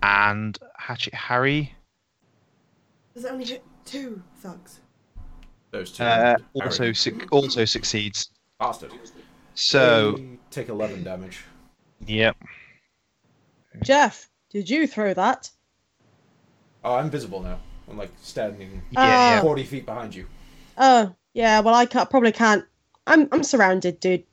and 0.04 0.58
Hatchet 0.78 1.14
Harry 1.14 1.74
There's 3.14 3.26
only 3.26 3.62
two 3.86 4.22
thugs? 4.38 4.80
Those 5.72 5.92
two. 5.92 6.04
uh, 6.04 6.38
also 6.56 6.94
suc 6.94 7.28
also 7.32 7.66
succeeds. 7.66 8.30
Bastard. 8.60 8.92
So, 9.56 10.14
They 10.14 10.38
take 10.52 10.70
11 10.70 11.04
damage. 11.04 11.44
yep. 12.06 12.36
Jeff, 13.84 14.30
did 14.50 14.70
you 14.70 14.88
throw 14.88 15.14
that? 15.14 15.50
Oh, 16.84 16.96
I'm 16.96 17.10
visible 17.10 17.42
now. 17.42 17.60
I'm 17.90 17.98
like 17.98 18.12
standing 18.22 18.82
Yeah, 18.92 19.36
yeah. 19.36 19.42
40 19.42 19.64
feet 19.64 19.86
behind 19.86 20.16
you. 20.16 20.28
Oh, 20.78 21.14
yeah, 21.34 21.60
well 21.60 21.76
I 21.76 21.86
can't, 21.86 22.10
probably 22.10 22.32
can't. 22.32 22.64
I'm 23.06 23.28
I'm 23.32 23.44
surrounded, 23.44 24.00
dude. 24.00 24.24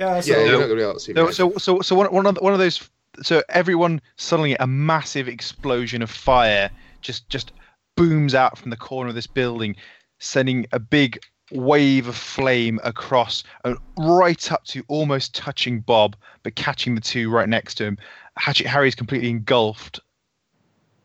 Yeah, 0.00 0.20
so 0.20 0.32
yeah, 0.32 0.38
you're 0.38 0.46
No. 0.46 0.52
not 0.52 0.58
going 0.58 0.70
to 0.70 0.76
be 0.76 0.82
able 0.82 0.94
to 0.94 1.00
see 1.00 1.12
So, 1.12 1.30
so, 1.30 1.52
so, 1.58 1.80
so 1.82 1.94
one, 1.94 2.12
one 2.12 2.26
of 2.26 2.38
one 2.40 2.54
of 2.54 2.58
those. 2.58 2.88
So 3.22 3.42
everyone 3.50 4.00
suddenly 4.16 4.56
a 4.58 4.66
massive 4.66 5.28
explosion 5.28 6.00
of 6.00 6.10
fire 6.10 6.70
just 7.02 7.28
just 7.28 7.52
booms 7.96 8.34
out 8.34 8.56
from 8.56 8.70
the 8.70 8.76
corner 8.76 9.10
of 9.10 9.14
this 9.14 9.26
building, 9.26 9.76
sending 10.18 10.66
a 10.72 10.78
big 10.78 11.18
wave 11.52 12.06
of 12.06 12.16
flame 12.16 12.80
across 12.82 13.44
and 13.64 13.76
right 13.98 14.50
up 14.52 14.64
to 14.64 14.82
almost 14.88 15.34
touching 15.34 15.80
Bob, 15.80 16.16
but 16.44 16.54
catching 16.54 16.94
the 16.94 17.00
two 17.00 17.28
right 17.28 17.48
next 17.48 17.74
to 17.74 17.84
him. 17.84 17.98
Hatchet 18.38 18.66
Harry's 18.66 18.94
completely 18.94 19.28
engulfed, 19.28 20.00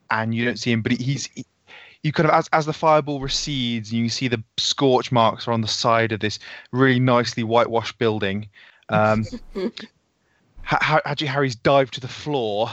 and 0.10 0.34
you 0.34 0.46
don't 0.46 0.60
see 0.60 0.72
him, 0.72 0.82
but 0.82 0.94
he's. 0.94 1.26
He, 1.36 1.46
you 2.04 2.12
kind 2.12 2.30
of 2.30 2.36
as, 2.36 2.48
as 2.54 2.68
the 2.68 2.72
fireball 2.72 3.20
recedes, 3.20 3.92
and 3.92 4.00
you 4.00 4.10
see 4.10 4.28
the 4.28 4.44
scorch 4.58 5.12
marks 5.12 5.48
are 5.48 5.52
on 5.52 5.62
the 5.62 5.68
side 5.68 6.12
of 6.12 6.20
this 6.20 6.38
really 6.72 7.00
nicely 7.00 7.44
whitewashed 7.44 7.98
building. 7.98 8.48
Um, 8.90 9.26
Ha- 10.66 11.02
Ha- 11.06 11.16
Harry's 11.28 11.56
dived 11.56 11.94
to 11.94 12.02
the 12.02 12.08
floor 12.08 12.72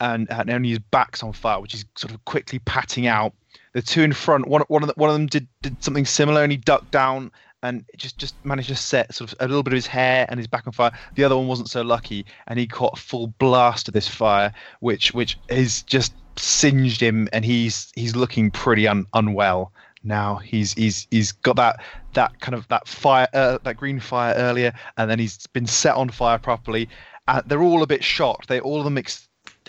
and, 0.00 0.30
and 0.32 0.50
only 0.50 0.70
his 0.70 0.78
back's 0.80 1.22
on 1.22 1.32
fire, 1.32 1.60
which 1.60 1.74
is 1.74 1.84
sort 1.96 2.12
of 2.12 2.24
quickly 2.24 2.58
patting 2.60 3.06
out. 3.06 3.32
The 3.72 3.82
two 3.82 4.02
in 4.02 4.12
front, 4.12 4.48
one, 4.48 4.62
one, 4.66 4.82
of, 4.82 4.88
the, 4.88 4.94
one 4.96 5.10
of 5.10 5.14
them 5.14 5.26
did, 5.26 5.46
did 5.62 5.82
something 5.82 6.04
similar 6.04 6.42
and 6.42 6.50
he 6.50 6.58
ducked 6.58 6.90
down 6.90 7.30
and 7.62 7.84
just, 7.96 8.18
just 8.18 8.34
managed 8.44 8.68
to 8.68 8.74
set 8.74 9.14
sort 9.14 9.32
of 9.32 9.38
a 9.38 9.46
little 9.46 9.62
bit 9.62 9.72
of 9.72 9.76
his 9.76 9.86
hair 9.86 10.26
and 10.28 10.38
his 10.38 10.48
back 10.48 10.66
on 10.66 10.72
fire. 10.72 10.90
The 11.14 11.22
other 11.22 11.36
one 11.36 11.46
wasn't 11.46 11.70
so 11.70 11.82
lucky 11.82 12.26
and 12.48 12.58
he 12.58 12.66
caught 12.66 12.98
a 12.98 13.00
full 13.00 13.28
blast 13.38 13.86
of 13.86 13.94
this 13.94 14.08
fire, 14.08 14.52
which 14.80 15.14
which 15.14 15.38
has 15.50 15.82
just 15.82 16.12
singed 16.36 17.00
him 17.00 17.28
and 17.32 17.44
he's 17.44 17.92
he's 17.94 18.16
looking 18.16 18.50
pretty 18.50 18.88
un, 18.88 19.06
unwell 19.14 19.72
now. 20.02 20.36
He's 20.36 20.72
he's 20.74 21.06
he's 21.10 21.32
got 21.32 21.56
that 21.56 21.80
that 22.14 22.40
kind 22.40 22.54
of 22.54 22.66
that 22.68 22.88
fire 22.88 23.28
uh, 23.34 23.58
that 23.64 23.76
green 23.76 24.00
fire 24.00 24.34
earlier 24.34 24.72
and 24.96 25.08
then 25.08 25.18
he's 25.18 25.46
been 25.48 25.66
set 25.66 25.94
on 25.94 26.08
fire 26.08 26.38
properly 26.38 26.88
uh, 27.30 27.40
they're 27.46 27.62
all 27.62 27.82
a 27.82 27.86
bit 27.86 28.02
shocked. 28.02 28.48
They 28.48 28.58
all 28.58 28.78
of 28.78 28.84
them 28.84 28.98
ex- 28.98 29.28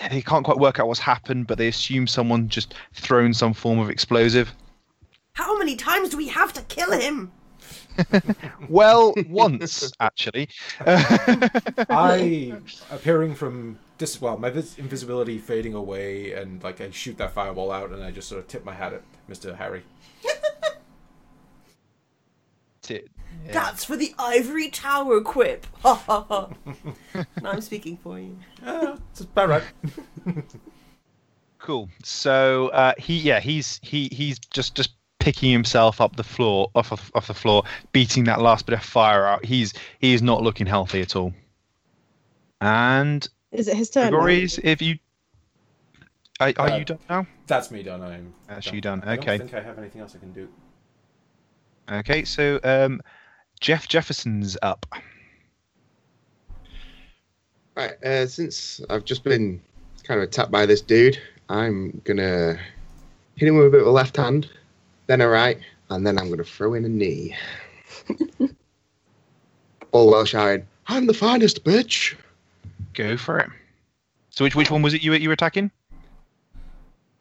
they 0.10 0.22
can't 0.22 0.44
quite 0.44 0.58
work 0.58 0.80
out 0.80 0.88
what's 0.88 1.00
happened, 1.00 1.46
but 1.46 1.60
they 1.60 1.68
assume 1.68 2.08
someone 2.08 2.50
just 2.50 2.74
thrown 2.94 3.36
some 3.36 3.54
form 3.54 3.78
of 3.78 3.90
explosive. 3.90 4.52
How 5.34 5.56
many 5.60 5.76
times 5.76 6.10
do 6.10 6.18
we 6.18 6.28
have 6.30 6.54
to 6.54 6.62
kill 6.64 6.92
him? 6.92 7.32
well, 8.70 9.14
once 9.30 9.92
actually. 10.00 10.50
I 10.80 12.54
appearing 12.90 13.36
from 13.36 13.78
this 14.02 14.20
well, 14.20 14.38
my 14.38 14.50
vis- 14.50 14.78
invisibility 14.78 15.38
fading 15.38 15.74
away, 15.74 16.34
and 16.34 16.62
like 16.62 16.82
I 16.82 16.90
shoot 16.90 17.18
that 17.20 17.32
fireball 17.32 17.72
out, 17.72 17.92
and 17.92 18.04
I 18.04 18.12
just 18.12 18.28
sort 18.28 18.40
of 18.40 18.48
tip 18.50 18.66
my 18.66 18.74
hat 18.74 18.92
at 18.94 19.04
Mister 19.30 19.56
Harry. 19.56 19.84
T- 22.82 23.04
yeah. 23.46 23.52
That's 23.54 23.86
for 23.86 23.96
the 23.96 24.14
ivory 24.20 24.70
tower 24.70 25.22
quip. 25.22 25.66
Ha 25.82 25.96
ha 25.96 26.26
ha. 26.28 26.50
now 27.42 27.52
I'm 27.52 27.62
speaking 27.62 27.98
for 27.98 28.20
you. 28.20 28.38
Ah, 28.64 28.98
it's 29.12 29.22
about 29.22 29.50
right. 29.50 29.64
Cool. 31.58 31.90
So 32.04 32.70
uh, 32.70 32.94
he, 32.98 33.18
yeah, 33.20 33.40
he's 33.40 33.80
he 33.84 34.10
he's 34.12 34.38
just 34.40 34.76
just 34.76 34.92
picking 35.20 35.52
himself 35.52 36.02
up 36.02 36.16
the 36.16 36.24
floor 36.24 36.70
off 36.76 36.92
of, 36.92 37.12
off 37.14 37.28
the 37.28 37.34
floor, 37.34 37.64
beating 37.94 38.24
that 38.26 38.42
last 38.42 38.66
bit 38.66 38.74
of 38.74 38.84
fire 38.84 39.26
out. 39.26 39.46
He's 39.46 39.74
he's 40.00 40.22
not 40.22 40.42
looking 40.42 40.66
healthy 40.66 41.02
at 41.02 41.16
all. 41.16 41.34
And 42.60 43.28
Is 43.52 43.68
it 43.68 43.76
his 43.76 43.90
turn? 43.90 44.12
now? 44.12 44.20
Gregory's, 44.20 44.60
if 44.64 44.82
you 44.82 44.98
are, 46.40 46.54
are 46.58 46.70
Uh, 46.70 46.78
you 46.78 46.86
done 46.86 47.00
now? 47.10 47.28
That's 47.48 47.70
me 47.70 47.84
done. 47.84 48.02
I'm. 48.02 48.34
That's 48.48 48.72
you 48.72 48.82
done. 48.82 49.00
Okay. 49.02 49.10
I 49.10 49.14
Okay. 49.18 49.38
don't 49.38 49.50
think 49.50 49.54
I 49.54 49.62
have 49.62 49.78
anything 49.78 50.02
else 50.02 50.16
I 50.16 50.20
can 50.20 50.32
do. 50.32 50.48
Okay. 51.92 52.24
So 52.24 52.60
um, 52.64 53.02
Jeff 53.60 53.88
Jefferson's 53.88 54.58
up. 54.62 54.86
Right, 57.76 58.04
uh, 58.04 58.28
since 58.28 58.82
I've 58.90 59.06
just 59.06 59.24
been 59.24 59.62
kind 60.04 60.20
of 60.20 60.28
attacked 60.28 60.52
by 60.52 60.66
this 60.66 60.82
dude, 60.82 61.18
I'm 61.50 62.02
gonna 62.04 62.60
hit 63.36 63.48
him 63.48 63.58
with 63.58 63.68
a 63.68 63.70
bit 63.70 63.82
of 63.82 63.88
a 63.88 63.92
left 63.92 64.18
hand, 64.18 64.50
then 65.08 65.22
a 65.22 65.28
right, 65.28 65.58
and 65.90 66.06
then 66.06 66.18
I'm 66.20 66.30
gonna 66.30 66.44
throw 66.44 66.74
in 66.74 66.84
a 66.86 66.90
knee. 66.90 67.36
All 69.94 70.10
while 70.12 70.26
shouting, 70.26 70.68
"I'm 70.88 71.08
the 71.08 71.14
finest, 71.14 71.64
bitch!" 71.64 72.16
Go 72.94 73.18
for 73.18 73.40
it. 73.40 73.50
So 74.30 74.44
which 74.46 74.56
which 74.56 74.72
one 74.72 74.82
was 74.82 74.94
it 74.94 75.04
you 75.04 75.12
were 75.12 75.18
you 75.18 75.30
were 75.30 75.34
attacking? 75.34 75.72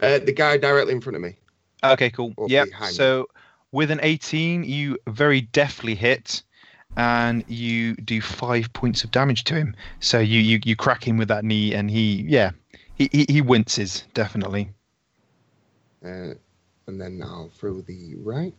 Uh, 0.00 0.18
the 0.18 0.32
guy 0.32 0.56
directly 0.56 0.94
in 0.94 1.00
front 1.00 1.16
of 1.16 1.22
me. 1.22 1.36
Okay, 1.84 2.10
cool. 2.10 2.34
Yeah. 2.46 2.64
So 2.88 3.26
with 3.72 3.90
an 3.90 4.00
18, 4.02 4.64
you 4.64 4.98
very 5.06 5.42
deftly 5.42 5.94
hit, 5.94 6.42
and 6.96 7.44
you 7.48 7.94
do 7.96 8.20
five 8.20 8.72
points 8.72 9.04
of 9.04 9.10
damage 9.10 9.44
to 9.44 9.54
him. 9.54 9.76
So 10.00 10.18
you 10.18 10.40
you, 10.40 10.60
you 10.64 10.76
crack 10.76 11.06
him 11.06 11.16
with 11.16 11.28
that 11.28 11.44
knee, 11.44 11.74
and 11.74 11.90
he 11.90 12.24
yeah 12.28 12.50
he 12.94 13.08
he, 13.12 13.26
he 13.28 13.40
winces 13.40 14.04
definitely. 14.14 14.70
Uh, 16.04 16.34
and 16.86 17.00
then 17.00 17.22
I'll 17.22 17.50
throw 17.54 17.80
the 17.80 18.14
right. 18.16 18.54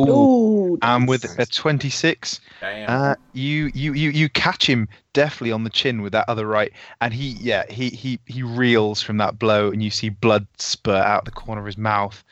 Ooh. 0.00 0.08
Ooh, 0.08 0.78
And 0.82 1.08
with 1.08 1.24
nice. 1.24 1.38
a 1.38 1.46
26, 1.46 2.40
Damn. 2.60 2.90
uh, 2.90 3.14
you, 3.32 3.70
you 3.74 3.92
you 3.94 4.10
you 4.10 4.28
catch 4.28 4.68
him 4.68 4.88
deftly 5.12 5.50
on 5.50 5.64
the 5.64 5.70
chin 5.70 6.02
with 6.02 6.12
that 6.12 6.28
other 6.28 6.46
right, 6.46 6.72
and 7.00 7.14
he 7.14 7.28
yeah 7.40 7.64
he 7.70 7.88
he 7.88 8.18
he 8.26 8.42
reels 8.42 9.00
from 9.00 9.16
that 9.18 9.38
blow, 9.38 9.70
and 9.70 9.82
you 9.82 9.90
see 9.90 10.08
blood 10.08 10.46
spurt 10.58 11.04
out 11.04 11.24
the 11.24 11.30
corner 11.30 11.60
of 11.60 11.66
his 11.66 11.78
mouth, 11.78 12.22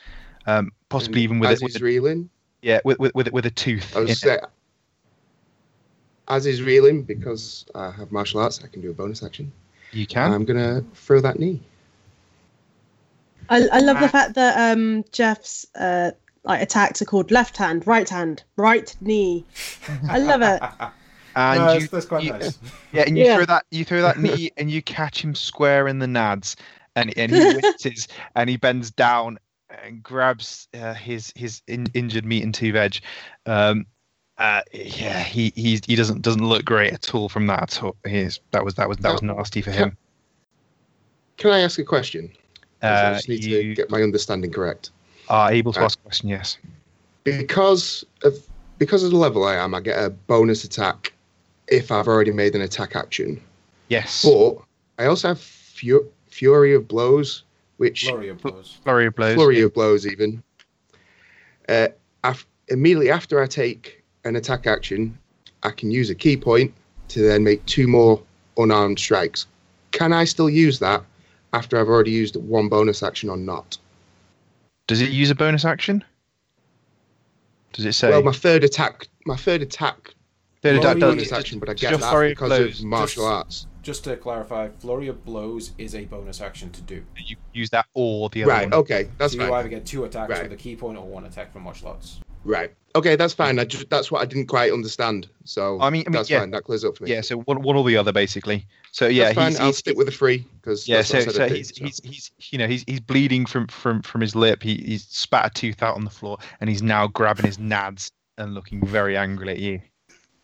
um, 0.45 0.71
possibly 0.89 1.21
And 1.21 1.23
even 1.23 1.39
with 1.39 1.51
as 1.51 1.61
it, 1.61 1.63
with 1.63 1.73
he's 1.73 1.81
a, 1.81 1.85
reeling, 1.85 2.29
yeah 2.61 2.79
with 2.83 2.99
with 2.99 3.15
with, 3.15 3.31
with 3.31 3.45
a 3.45 3.51
tooth. 3.51 3.95
I 3.95 4.01
was 4.01 4.19
say, 4.19 4.39
as 6.27 6.43
he's 6.43 6.61
reeling, 6.61 7.03
because 7.03 7.65
I 7.73 7.91
have 7.91 8.11
martial 8.11 8.39
arts, 8.39 8.61
I 8.63 8.67
can 8.67 8.81
do 8.81 8.91
a 8.91 8.93
bonus 8.93 9.23
action. 9.23 9.51
You 9.91 10.05
can. 10.05 10.31
I'm 10.31 10.45
gonna 10.45 10.83
throw 10.93 11.21
that 11.21 11.39
knee. 11.39 11.61
I, 13.49 13.67
I 13.71 13.79
love 13.81 13.99
the 13.99 14.09
fact 14.09 14.35
that 14.35 14.73
um, 14.73 15.03
Jeff's 15.11 15.65
uh, 15.75 16.11
like 16.43 16.61
attacks 16.61 17.01
are 17.01 17.05
called 17.05 17.31
left 17.31 17.57
hand, 17.57 17.85
right 17.87 18.07
hand, 18.09 18.43
right 18.57 18.95
knee. 19.01 19.45
I 20.09 20.19
love 20.19 20.41
it. 20.41 20.61
and 21.35 21.59
No, 21.59 21.73
you, 21.73 21.79
that's, 21.79 21.91
that's 21.91 22.05
quite 22.05 22.23
you- 22.23 22.31
nice. 22.31 22.59
yeah, 22.91 23.03
and 23.07 23.17
you 23.17 23.25
Yeah. 23.25 23.37
throw 23.37 23.45
that 23.45 23.65
you 23.71 23.85
throw 23.85 24.01
that 24.01 24.19
knee, 24.19 24.51
and 24.57 24.69
you 24.69 24.81
catch 24.81 25.23
him 25.23 25.35
square 25.35 25.87
in 25.87 25.99
the 25.99 26.05
nads, 26.05 26.55
and 26.95 27.17
and 27.17 27.31
he 27.31 27.39
winces, 27.55 28.07
and 28.35 28.49
he 28.49 28.57
bends 28.57 28.91
down 28.91 29.39
and 29.83 30.03
grabs 30.03 30.67
uh, 30.75 30.93
his 30.93 31.33
his 31.35 31.61
in, 31.67 31.87
injured 31.93 32.25
meat 32.25 32.43
and 32.43 32.53
two 32.53 32.71
veg. 32.73 32.99
Um, 33.45 33.85
uh, 34.37 34.61
yeah, 34.71 35.19
he 35.19 35.51
he 35.55 35.79
he 35.87 35.95
doesn't 35.95 36.21
doesn't 36.21 36.45
look 36.45 36.65
great 36.65 36.91
at 36.93 37.15
all 37.15 37.29
from 37.29 37.47
that. 37.47 37.61
At 37.63 37.83
all. 37.83 37.95
He's, 38.05 38.39
that 38.51 38.63
was 38.65 38.75
that 38.75 38.87
was 38.89 38.97
that 38.97 39.11
was 39.11 39.21
nasty 39.21 39.61
for 39.61 39.71
him. 39.71 39.95
Can 41.37 41.51
I 41.51 41.59
ask 41.61 41.79
a 41.79 41.83
question? 41.83 42.27
'Cause 42.81 42.99
I 42.99 43.09
Uh, 43.11 43.13
just 43.15 43.29
need 43.29 43.43
you 43.45 43.63
to 43.63 43.73
get 43.75 43.89
my 43.89 44.01
understanding 44.03 44.51
correct. 44.51 44.91
Are 45.29 45.51
able 45.51 45.73
to 45.73 45.81
ask 45.81 45.99
a 45.99 46.03
question. 46.03 46.29
Yes. 46.29 46.57
Because 47.23 48.03
of 48.23 48.35
because 48.77 49.03
of 49.03 49.11
the 49.11 49.17
level 49.17 49.45
I 49.45 49.55
am, 49.55 49.73
I 49.73 49.79
get 49.79 50.03
a 50.03 50.09
bonus 50.09 50.63
attack 50.63 51.13
if 51.67 51.91
I've 51.91 52.07
already 52.07 52.31
made 52.31 52.55
an 52.55 52.61
attack 52.61 52.95
action. 52.95 53.41
Yes. 53.87 54.23
But 54.23 54.57
I 54.99 55.05
also 55.05 55.29
have 55.29 55.39
fu- 55.39 56.05
Fury 56.27 56.73
of 56.73 56.87
Blows, 56.87 57.43
which 57.77 58.05
Flurry 58.05 58.29
of 58.29 58.41
blows. 58.41 58.77
Flurry 58.83 59.05
of 59.05 59.15
blows. 59.15 59.35
Flurry 59.35 59.61
of 59.61 59.73
Blows 59.73 60.05
even. 60.07 60.43
Uh, 61.69 61.87
af- 62.23 62.47
immediately 62.67 63.09
after 63.09 63.41
I 63.41 63.47
take 63.47 64.03
an 64.25 64.35
attack 64.35 64.67
action, 64.67 65.17
I 65.63 65.71
can 65.71 65.91
use 65.91 66.09
a 66.09 66.15
ki 66.15 66.37
point 66.37 66.73
to 67.09 67.21
then 67.21 67.43
make 67.43 67.65
two 67.65 67.87
more 67.87 68.21
unarmed 68.57 68.99
strikes. 68.99 69.45
Can 69.91 70.11
I 70.11 70.25
still 70.25 70.49
use 70.49 70.79
that 70.79 71.03
after 71.53 71.79
I've 71.79 71.87
already 71.87 72.11
used 72.11 72.35
one 72.35 72.67
bonus 72.67 73.03
action 73.03 73.29
or 73.29 73.37
not? 73.37 73.77
Does 74.87 75.01
it 75.01 75.11
use 75.11 75.29
a 75.29 75.35
bonus 75.35 75.65
action? 75.65 76.03
Does 77.73 77.85
it 77.85 77.93
say? 77.93 78.09
Well, 78.09 78.23
my 78.23 78.31
third 78.31 78.63
attack, 78.63 79.07
my 79.25 79.35
third 79.35 79.61
attack 79.61 80.13
Third 80.61 80.77
attack 80.77 80.95
of- 80.95 80.99
does- 81.01 81.15
bonus 81.15 81.31
action, 81.31 81.59
but 81.59 81.69
I 81.69 81.73
get 81.73 81.91
your 81.91 81.99
that 81.99 82.29
because 82.29 82.49
blows 82.49 82.79
of 82.79 82.85
martial 82.85 83.23
just- 83.23 83.33
arts. 83.33 83.67
Just 83.81 84.03
to 84.05 84.15
clarify, 84.15 84.69
flurry 84.79 85.09
of 85.09 85.25
blows 85.25 85.71
is 85.77 85.93
a 85.93 86.05
bonus 86.05 86.39
action 86.39 86.69
to 86.71 86.81
do. 86.81 87.03
you 87.17 87.35
use 87.53 87.69
that 87.71 87.85
or 87.93 88.29
the 88.29 88.43
other 88.43 88.51
Right. 88.51 88.63
one. 88.69 88.73
Okay, 88.79 89.09
that's 89.17 89.33
so 89.33 89.41
you 89.41 89.45
fine. 89.49 89.59
either 89.59 89.67
get 89.69 89.85
two 89.85 90.05
attacks 90.05 90.29
Right. 90.29 90.43
with 90.43 90.53
a 90.53 90.55
ki 90.55 90.75
point 90.77 90.97
or 90.97 91.05
one 91.05 91.25
attack 91.25 91.51
from 91.51 91.63
martial 91.63 91.89
arts. 91.89 92.21
Right. 92.43 92.73
Okay, 92.95 93.15
that's 93.15 93.33
fine. 93.33 93.57
I 93.57 93.65
just 93.65 93.89
that's 93.89 94.11
what 94.11 94.21
I 94.21 94.25
didn't 94.25 94.47
quite 94.47 94.71
understand. 94.71 95.27
So 95.45 95.81
I 95.81 95.89
mean- 95.89 96.03
I 96.05 96.09
mean, 96.09 96.13
that's 96.13 96.29
yeah. 96.29 96.39
fine. 96.39 96.51
That 96.51 96.63
clears 96.63 96.85
up 96.85 96.97
for 96.97 97.05
me. 97.05 97.11
Yeah, 97.11 97.21
so 97.21 97.37
one, 97.39 97.61
one 97.63 97.75
or 97.75 97.83
the 97.83 97.97
other, 97.97 98.11
basically. 98.11 98.67
So 98.91 99.07
yeah, 99.07 99.25
that's 99.25 99.35
fine. 99.35 99.51
he's, 99.51 99.59
I'll 99.59 99.67
he's 99.67 99.77
stick 99.77 99.97
with 99.97 100.05
the 100.05 100.11
free 100.13 100.45
because 100.61 100.87
yeah. 100.87 101.01
So, 101.01 101.17
what 101.17 101.21
I 101.21 101.25
said 101.25 101.35
so 101.35 101.43
I'd 101.43 101.49
do, 101.49 101.55
he's, 101.55 101.75
so. 101.75 101.83
he's 101.83 101.99
he's 102.03 102.31
you 102.51 102.59
know 102.59 102.67
he's 102.67 102.83
he's 102.85 102.99
bleeding 102.99 103.47
from 103.47 103.67
from 103.67 104.03
from 104.03 104.21
his 104.21 104.35
lip. 104.35 104.61
He 104.61 104.75
he's 104.75 105.05
spat 105.05 105.47
a 105.47 105.49
tooth 105.49 105.81
out 105.81 105.95
on 105.95 106.03
the 106.03 106.11
floor, 106.11 106.37
and 106.61 106.69
he's 106.69 106.83
now 106.83 107.07
grabbing 107.07 107.45
his 107.45 107.57
nads 107.57 108.11
and 108.37 108.53
looking 108.53 108.85
very 108.85 109.17
angry 109.17 109.49
at 109.49 109.59
you. 109.59 109.81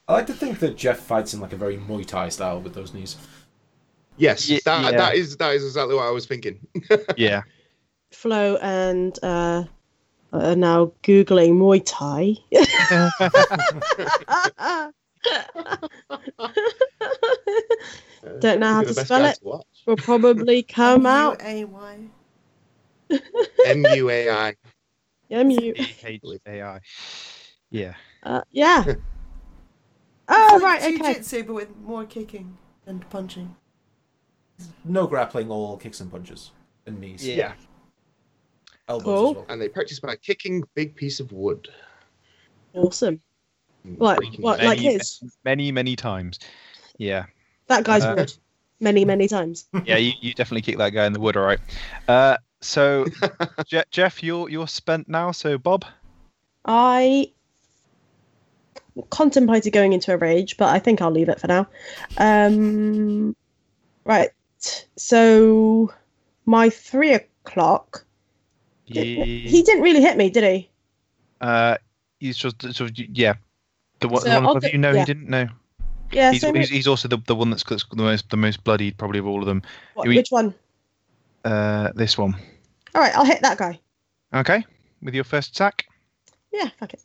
I 0.08 0.14
like 0.14 0.28
to 0.28 0.34
think 0.34 0.58
that 0.60 0.76
Jeff 0.76 1.00
fights 1.00 1.36
in 1.36 1.40
like 1.40 1.54
a 1.54 1.56
very 1.56 1.78
Muay 1.78 2.04
Thai 2.04 2.30
style 2.30 2.60
with 2.60 2.74
those 2.74 2.96
knees. 2.96 3.16
Yes, 4.18 4.50
Ye- 4.50 4.60
that 4.66 4.92
yeah. 4.92 4.98
that 4.98 5.16
is 5.16 5.38
that 5.38 5.54
is 5.54 5.64
exactly 5.64 5.94
what 5.94 6.08
I 6.08 6.12
was 6.12 6.26
thinking. 6.26 6.60
Yeah. 7.16 7.44
Flo 8.12 8.58
and 8.58 9.18
uh, 9.22 9.66
are 10.32 10.56
now 10.56 10.92
googling 11.04 11.54
Muay 11.54 11.82
Thai. 11.86 12.36
Don't 18.40 18.60
know 18.60 18.74
how 18.74 18.84
to 18.84 18.94
spell 18.94 19.26
it. 19.26 19.40
to. 19.42 19.62
Will 19.86 19.96
probably 19.98 20.64
come 20.64 21.06
out. 21.06 21.42
U-A-Y. 21.42 22.00
M 23.66 23.86
U 23.96 24.10
A 24.10 24.30
I. 24.30 24.56
Yeah, 25.30 25.44
mute. 25.44 25.80
H 26.04 26.22
A 26.48 26.62
I. 26.64 26.80
Yeah. 27.70 27.94
Uh, 28.24 28.42
yeah. 28.52 28.96
It's 30.32 30.38
Oh 30.38 30.60
like 30.62 30.64
right, 30.64 30.82
okay. 30.82 30.98
Jiu-jitsu, 30.98 31.44
but 31.46 31.54
with 31.54 31.76
more 31.78 32.06
kicking 32.06 32.56
and 32.86 33.10
punching. 33.10 33.56
No 34.86 35.08
grappling, 35.08 35.50
all 35.50 35.76
kicks 35.76 36.02
and 36.02 36.12
punches 36.12 36.52
and 36.86 37.00
knees. 37.00 37.26
Yeah. 37.26 37.54
Elbows 38.90 39.04
Cool. 39.06 39.30
as 39.30 39.36
well. 39.36 39.46
And 39.50 39.62
they 39.62 39.70
practice 39.70 40.00
by 40.00 40.16
kicking 40.16 40.64
big 40.74 40.96
piece 40.96 41.20
of 41.20 41.32
wood. 41.32 41.70
Awesome. 42.74 43.22
and 43.84 44.00
Like- 44.00 44.18
breaking 44.18 44.42
what, 44.42 44.60
it. 44.62 44.66
like 44.66 44.80
Many, 44.80 44.94
his? 44.94 45.22
Many 45.46 45.72
many 45.72 45.96
times. 45.96 46.40
Yeah. 46.98 47.26
That 47.68 47.84
guy's 47.86 48.04
Uh, 48.04 48.16
wood. 48.18 48.34
Many, 48.82 49.06
many 49.06 49.28
times. 49.28 49.66
Yeah. 49.86 49.98
You, 49.98 50.14
you 50.22 50.34
definitely 50.34 50.62
kick 50.64 50.78
that 50.80 50.90
guy 50.90 51.06
in 51.06 51.14
the 51.14 51.20
wood, 51.20 51.38
all 51.38 51.46
right. 51.46 51.60
Uh, 52.08 52.38
so 52.62 53.06
Je- 53.68 53.84
Jeff, 53.92 54.22
you're 54.24 54.50
you're 54.50 54.68
spent 54.68 55.08
now. 55.08 55.32
So 55.32 55.58
Bob. 55.58 55.86
I 56.66 57.32
contemplated 59.12 59.72
going 59.72 59.94
into 59.94 60.14
a 60.14 60.18
rage, 60.18 60.58
but 60.58 60.70
I 60.70 60.80
think 60.80 61.02
I'll 61.02 61.12
leave 61.12 61.30
it 61.30 61.40
for 61.40 61.48
now. 61.48 61.68
Um, 62.18 63.36
right. 64.04 64.30
So 64.98 65.94
my 66.46 66.70
three 66.70 67.14
o'clock. 67.14 68.06
He, 68.90 69.40
He 69.48 69.64
didn't 69.64 69.84
really 69.84 70.02
hit 70.02 70.18
me, 70.18 70.30
did 70.30 70.44
he? 70.44 70.70
uh, 71.42 71.78
he's 72.20 72.38
just 72.38 72.62
sort 72.74 72.90
of 72.92 72.98
yeah. 72.98 73.34
The 74.02 74.08
one, 74.10 74.22
So 74.22 74.30
the 74.30 74.36
one 74.42 74.58
above 74.58 74.72
you? 74.72 74.78
know 74.78 74.92
yeah. 74.92 75.00
he 75.00 75.06
didn't. 75.06 75.30
know. 75.30 75.48
Yeah. 76.12 76.32
he's, 76.32 76.42
so 76.42 76.52
he's, 76.54 76.70
he's 76.70 76.88
also 76.88 77.08
the, 77.08 77.18
the 77.28 77.36
one 77.36 77.50
that's 77.50 77.64
that's 77.64 77.86
the 77.86 77.96
most 78.02 78.30
the 78.30 78.38
most 78.38 78.64
bloodied 78.64 78.98
probably 78.98 79.20
of 79.20 79.28
all 79.28 79.40
of 79.42 79.46
them. 79.46 79.62
what- 79.94 80.08
we- 80.08 80.16
which 80.16 80.30
one? 80.32 80.54
Uh, 81.46 81.92
this 81.96 82.18
one. 82.18 82.36
All 82.96 83.02
right, 83.02 83.16
I'll 83.16 83.24
hit 83.26 83.42
that 83.44 83.58
guy. 83.58 83.80
Okay, 84.34 84.66
with 85.02 85.14
your 85.14 85.24
first 85.24 85.52
attack. 85.52 85.86
Yeah, 86.52 86.70
fuck 86.80 86.94
it. 86.94 87.02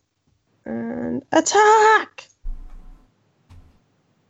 And 0.64 1.22
attack! 1.32 2.26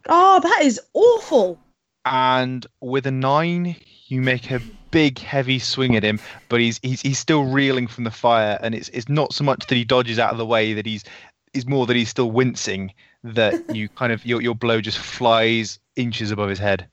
Oh, 0.09 0.41
that 0.41 0.61
is 0.65 0.81
awful. 0.93 1.59
And 2.05 2.67
with 2.81 3.07
a 3.07 3.11
nine, 3.11 3.77
you 4.07 4.21
make 4.21 4.51
a 4.51 4.61
big, 4.91 5.19
heavy 5.19 5.59
swing 5.59 5.97
at 5.97 6.03
him, 6.03 6.21
but 6.49 6.61
he's 6.61 6.79
he's 6.83 7.01
he's 7.01 7.19
still 7.19 7.45
reeling 7.45 7.87
from 7.87 8.05
the 8.05 8.11
fire, 8.11 8.59
and 8.63 8.75
it's 8.75 8.89
it's 8.91 9.09
not 9.09 9.33
so 9.33 9.45
much 9.45 9.67
that 9.67 9.75
he 9.75 9.85
dodges 9.85 10.19
out 10.19 10.31
of 10.33 10.39
the 10.39 10.47
way 10.47 10.75
that 10.75 10.87
he's 10.87 11.05
is 11.53 11.67
more 11.67 11.87
that 11.87 11.97
he's 11.97 12.09
still 12.09 12.31
wincing 12.31 12.93
that 13.23 13.55
you 13.75 13.89
kind 13.89 14.13
of 14.13 14.25
your 14.27 14.41
your 14.43 14.55
blow 14.55 14.81
just 14.81 14.99
flies 14.99 15.79
inches 15.97 16.31
above 16.31 16.49
his 16.49 16.59
head. 16.59 16.87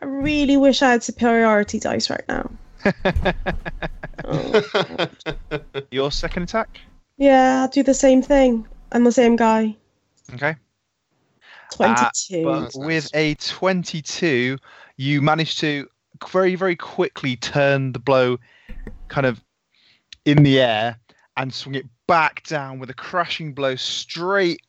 I 0.00 0.06
really 0.06 0.56
wish 0.56 0.80
I 0.82 0.92
had 0.92 1.02
superiority 1.02 1.80
dice 1.80 2.08
right 2.08 2.24
now. 2.28 2.50
Oh. 4.24 5.08
Your 5.90 6.12
second 6.12 6.44
attack, 6.44 6.80
Yeah, 7.16 7.62
I'll 7.62 7.68
do 7.68 7.82
the 7.82 7.94
same 7.94 8.22
thing. 8.22 8.66
I'm 8.92 9.02
the 9.04 9.10
same 9.12 9.34
guy. 9.36 9.74
okay. 10.34 10.54
22. 11.74 12.48
Uh, 12.48 12.60
but 12.62 12.72
with 12.74 13.12
nice. 13.14 13.14
a 13.14 13.34
22, 13.34 14.58
you 14.96 15.22
manage 15.22 15.58
to 15.58 15.88
very, 16.30 16.54
very 16.54 16.76
quickly 16.76 17.36
turn 17.36 17.92
the 17.92 17.98
blow 17.98 18.38
kind 19.08 19.26
of 19.26 19.42
in 20.24 20.42
the 20.42 20.60
air 20.60 20.98
and 21.36 21.52
swing 21.54 21.74
it 21.76 21.86
back 22.06 22.42
down 22.46 22.78
with 22.78 22.90
a 22.90 22.94
crashing 22.94 23.52
blow 23.52 23.76
straight 23.76 24.60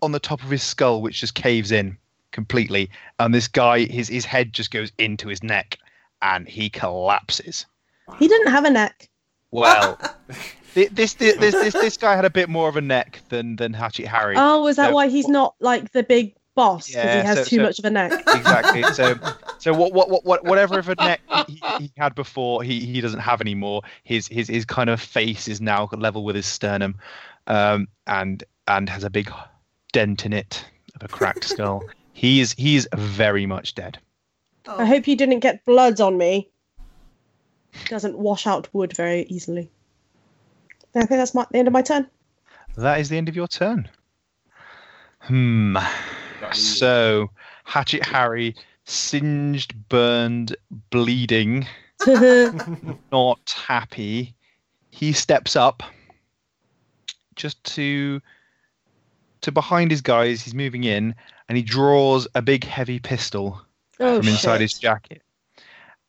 on 0.00 0.12
the 0.12 0.20
top 0.20 0.42
of 0.42 0.50
his 0.50 0.62
skull, 0.62 1.02
which 1.02 1.20
just 1.20 1.34
caves 1.34 1.72
in 1.72 1.96
completely. 2.30 2.90
And 3.18 3.34
this 3.34 3.48
guy, 3.48 3.80
his, 3.80 4.08
his 4.08 4.24
head 4.24 4.52
just 4.52 4.70
goes 4.70 4.92
into 4.98 5.28
his 5.28 5.42
neck 5.42 5.78
and 6.22 6.48
he 6.48 6.70
collapses. 6.70 7.66
he 8.18 8.28
didn't 8.28 8.50
have 8.50 8.64
a 8.64 8.70
neck. 8.70 9.08
Well, 9.50 9.98
this, 10.74 10.88
this, 10.90 11.14
this, 11.14 11.36
this, 11.36 11.72
this 11.74 11.96
guy 11.96 12.16
had 12.16 12.24
a 12.24 12.30
bit 12.30 12.48
more 12.48 12.68
of 12.68 12.76
a 12.76 12.80
neck 12.80 13.20
than, 13.28 13.56
than 13.56 13.72
Hatchet 13.72 14.06
Harry. 14.06 14.34
Oh, 14.38 14.66
is 14.66 14.76
that 14.76 14.88
So- 14.88 14.94
why 14.94 15.08
he's 15.08 15.28
not 15.28 15.54
like 15.60 15.92
the 15.92 16.02
big 16.02 16.34
boss? 16.54 16.86
Because 16.88 17.04
Yeah, 17.04 17.20
he 17.22 17.26
has 17.26 17.38
so- 17.38 17.44
too 17.44 17.56
so- 17.56 17.62
much 17.62 17.78
of 17.78 17.84
a 17.84 17.90
neck. 17.90 18.12
exactly. 18.26 18.82
So, 18.94 19.14
so 19.58 19.72
what, 19.74 19.92
what, 19.92 20.10
what, 20.10 20.24
what, 20.24 20.44
whatever 20.44 20.78
of 20.78 20.88
a 20.88 20.94
neck 20.96 21.20
he, 21.48 21.60
he 21.78 21.92
had 21.96 22.14
before, 22.14 22.62
he, 22.62 22.80
he 22.80 23.00
doesn't 23.00 23.20
have 23.20 23.40
anymore. 23.40 23.82
His, 24.04 24.26
his, 24.28 24.48
his 24.48 24.64
kind 24.64 24.90
of 24.90 25.00
face 25.00 25.48
is 25.48 25.60
now 25.60 25.88
level 25.92 26.24
with 26.24 26.36
his 26.36 26.46
sternum, 26.46 26.96
um, 27.46 27.88
and 28.06 28.44
and 28.68 28.88
has 28.88 29.02
a 29.04 29.10
big 29.10 29.30
dent 29.92 30.24
in 30.24 30.32
it 30.32 30.64
of 30.94 31.02
a 31.02 31.08
cracked 31.08 31.44
skull. 31.44 31.84
He 32.14 32.40
is, 32.40 32.52
he 32.52 32.76
is 32.76 32.86
very 32.94 33.46
much 33.46 33.74
dead. 33.74 33.98
Oh, 34.66 34.78
I 34.78 34.84
hope 34.84 35.08
you 35.08 35.16
didn't 35.16 35.40
get 35.40 35.64
bloods 35.64 35.98
on 35.98 36.18
me. 36.18 36.50
Doesn't 37.86 38.18
wash 38.18 38.46
out 38.46 38.68
wood 38.74 38.94
very 38.94 39.22
easily. 39.30 39.70
I 40.94 41.06
think 41.06 41.08
that's 41.18 41.34
my, 41.34 41.46
the 41.50 41.58
end 41.58 41.68
of 41.68 41.72
my 41.72 41.80
turn. 41.80 42.06
That 42.76 43.00
is 43.00 43.08
the 43.08 43.16
end 43.16 43.30
of 43.30 43.34
your 43.34 43.48
turn. 43.48 43.88
Hmm. 45.20 45.78
Got 46.52 46.58
me. 46.58 46.64
So, 46.64 47.30
Hatchet 47.64 48.04
Harry, 48.04 48.54
singed, 48.84 49.74
burned, 49.88 50.56
bleeding, 50.90 51.66
not 53.12 53.54
happy. 53.66 54.34
He 54.90 55.12
steps 55.12 55.56
up 55.56 55.82
just 57.36 57.62
to 57.64 58.20
to 59.40 59.52
behind 59.52 59.90
his 59.90 60.00
guys. 60.00 60.42
He's 60.42 60.54
moving 60.54 60.84
in, 60.84 61.14
and 61.48 61.56
he 61.56 61.62
draws 61.62 62.28
a 62.34 62.42
big, 62.42 62.64
heavy 62.64 62.98
pistol 62.98 63.60
oh, 64.00 64.18
from 64.18 64.28
inside 64.28 64.54
shit. 64.54 64.60
his 64.62 64.74
jacket, 64.74 65.22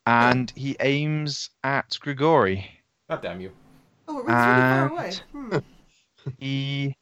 and 0.06 0.52
he 0.54 0.76
aims 0.80 1.50
at 1.62 1.96
Grigori. 2.00 2.68
God 3.08 3.22
damn 3.22 3.40
you. 3.40 3.50
oh, 4.08 4.18
it 4.18 4.24
was 4.26 4.32
really 4.34 4.36
far 4.36 4.82
and- 4.82 4.92
away. 4.92 5.12
Hmm. 5.32 5.58
He 6.38 6.96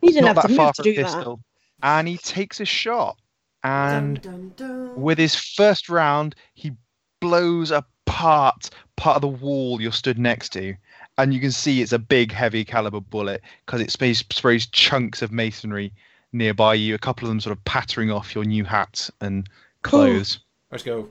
You 0.00 0.08
didn't 0.08 0.24
not 0.24 0.34
have 0.34 0.42
that 0.42 0.48
to 0.48 0.54
far 0.56 0.66
move 0.66 0.74
to 0.74 0.82
for 0.82 0.88
a 0.88 0.94
do 0.94 1.02
that. 1.02 1.36
Pistol, 1.82 1.98
and 1.98 2.08
he 2.08 2.18
takes 2.18 2.60
a 2.60 2.64
shot, 2.64 3.18
and. 3.64 4.20
dun, 4.22 4.52
dun, 4.56 4.68
dun. 4.68 5.00
with 5.02 5.18
his 5.18 5.34
first 5.34 5.88
round, 5.88 6.34
he 6.54 6.72
blows 7.20 7.70
apart 7.70 8.70
part 8.96 9.16
of 9.16 9.22
the 9.22 9.28
wall 9.28 9.80
you're 9.80 9.90
stood 9.92 10.18
next 10.18 10.50
to, 10.50 10.74
and 11.18 11.34
you 11.34 11.40
can 11.40 11.50
see 11.52 11.80
it's 11.82 11.92
a 11.92 11.98
big, 11.98 12.30
heavy 12.32 12.64
caliber 12.64 13.00
bullet 13.00 13.42
because 13.66 13.80
it 13.80 13.90
sprays, 13.90 14.18
sprays 14.30 14.66
chunks 14.66 15.22
of 15.22 15.32
masonry 15.32 15.92
nearby 16.32 16.74
you. 16.74 16.94
A 16.94 16.98
couple 16.98 17.26
of 17.26 17.30
them 17.30 17.40
sort 17.40 17.56
of 17.56 17.64
pattering 17.64 18.10
off 18.10 18.34
your 18.34 18.44
new 18.44 18.64
hat 18.64 19.10
and 19.20 19.48
Cool. 19.82 20.00
clothes. 20.00 20.38
Let's 20.70 20.84
go. 20.84 21.08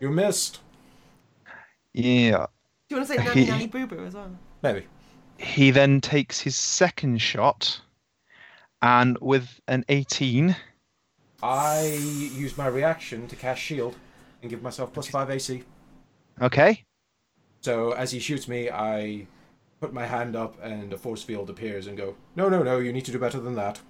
You 0.00 0.10
missed. 0.10 0.60
Yeah. 1.94 2.46
Do 2.88 2.94
you 2.94 2.96
want 2.96 3.08
to 3.08 3.16
say 3.16 3.24
nanny 3.24 3.46
nanny 3.46 3.66
boo 3.66 3.86
boo 3.86 4.04
as 4.04 4.14
well? 4.14 4.36
Maybe. 4.62 4.86
He 5.38 5.70
then 5.70 6.00
takes 6.00 6.40
his 6.40 6.54
second 6.54 7.20
shot, 7.20 7.80
and 8.84 9.16
with 9.20 9.60
an 9.66 9.82
18, 9.88 10.54
I 11.42 11.84
use 12.34 12.56
my 12.58 12.66
reaction 12.66 13.26
to 13.28 13.36
cast 13.36 13.60
shield 13.60 13.96
and 14.42 14.50
give 14.50 14.62
myself 14.62 14.92
plus 14.92 15.08
five 15.08 15.30
AC. 15.30 15.62
okay, 16.42 16.84
So 17.62 17.92
as 17.92 18.10
he 18.12 18.18
shoots 18.20 18.46
me, 18.46 18.68
I 18.70 19.26
put 19.80 19.92
my 19.94 20.04
hand 20.06 20.36
up 20.36 20.56
and 20.62 20.92
a 20.92 20.98
force 20.98 21.22
field 21.22 21.48
appears 21.50 21.86
and 21.86 21.96
go, 21.96 22.14
No, 22.36 22.48
no, 22.50 22.62
no, 22.62 22.78
you 22.78 22.92
need 22.92 23.04
to 23.06 23.12
do 23.12 23.18
better 23.18 23.40
than 23.40 23.54
that. 23.54 23.80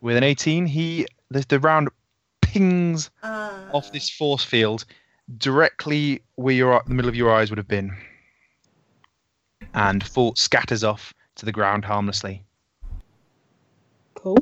with 0.00 0.16
an 0.16 0.24
18, 0.24 0.66
he 0.66 1.06
the, 1.30 1.44
the 1.48 1.60
round 1.60 1.88
pings 2.42 3.10
Uh, 3.22 3.68
off 3.72 3.92
this 3.92 4.10
force 4.10 4.44
field 4.44 4.84
directly 5.38 6.22
where 6.36 6.54
your 6.54 6.82
the 6.86 6.94
middle 6.94 7.08
of 7.08 7.14
your 7.14 7.32
eyes 7.32 7.50
would 7.50 7.58
have 7.58 7.68
been, 7.68 7.96
and 9.74 10.02
fall 10.04 10.34
scatters 10.34 10.82
off 10.82 11.12
to 11.36 11.44
the 11.46 11.52
ground 11.52 11.84
harmlessly. 11.84 12.42
Cool. 14.18 14.38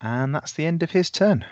And 0.00 0.34
that's 0.34 0.52
the 0.52 0.64
end 0.64 0.82
of 0.82 0.90
his 0.90 1.10
turn. 1.10 1.44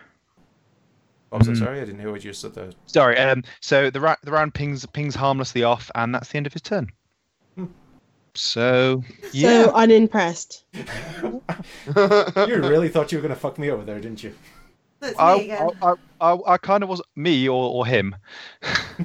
What 1.28 1.40
was 1.40 1.48
that? 1.48 1.54
Mhm. 1.54 1.58
Sorry, 1.58 1.80
I 1.82 1.84
didn't 1.84 2.00
hear 2.00 2.10
what 2.10 2.24
you 2.24 2.32
said 2.32 2.54
there. 2.54 2.70
Sorry. 2.86 3.18
Um. 3.18 3.44
So 3.60 3.90
the 3.90 4.00
ra- 4.00 4.16
the 4.22 4.32
round 4.32 4.54
pings 4.54 4.86
pings 4.86 5.14
harmlessly 5.14 5.62
off, 5.62 5.90
and 5.94 6.14
that's 6.14 6.30
the 6.30 6.38
end 6.38 6.46
of 6.46 6.54
his 6.54 6.62
turn. 6.62 6.90
Hmm. 7.56 7.66
So 8.34 9.02
yeah, 9.32 9.64
So 9.64 9.72
unimpressed. 9.72 10.64
You 10.74 11.42
really 12.62 12.88
thought 12.88 13.12
you 13.12 13.18
were 13.18 13.22
going 13.22 13.34
to 13.34 13.40
fuck 13.40 13.58
me 13.58 13.70
over 13.70 13.84
there, 13.84 14.00
didn't 14.00 14.22
you? 14.22 14.34
That's 15.00 15.16
me 15.16 15.22
I, 15.22 15.34
again. 15.34 15.70
I, 15.82 15.90
I, 15.90 15.94
I, 16.20 16.38
I 16.46 16.56
kind 16.58 16.82
of 16.82 16.88
was 16.88 17.00
me 17.16 17.48
or, 17.48 17.70
or 17.72 17.86
him, 17.86 18.16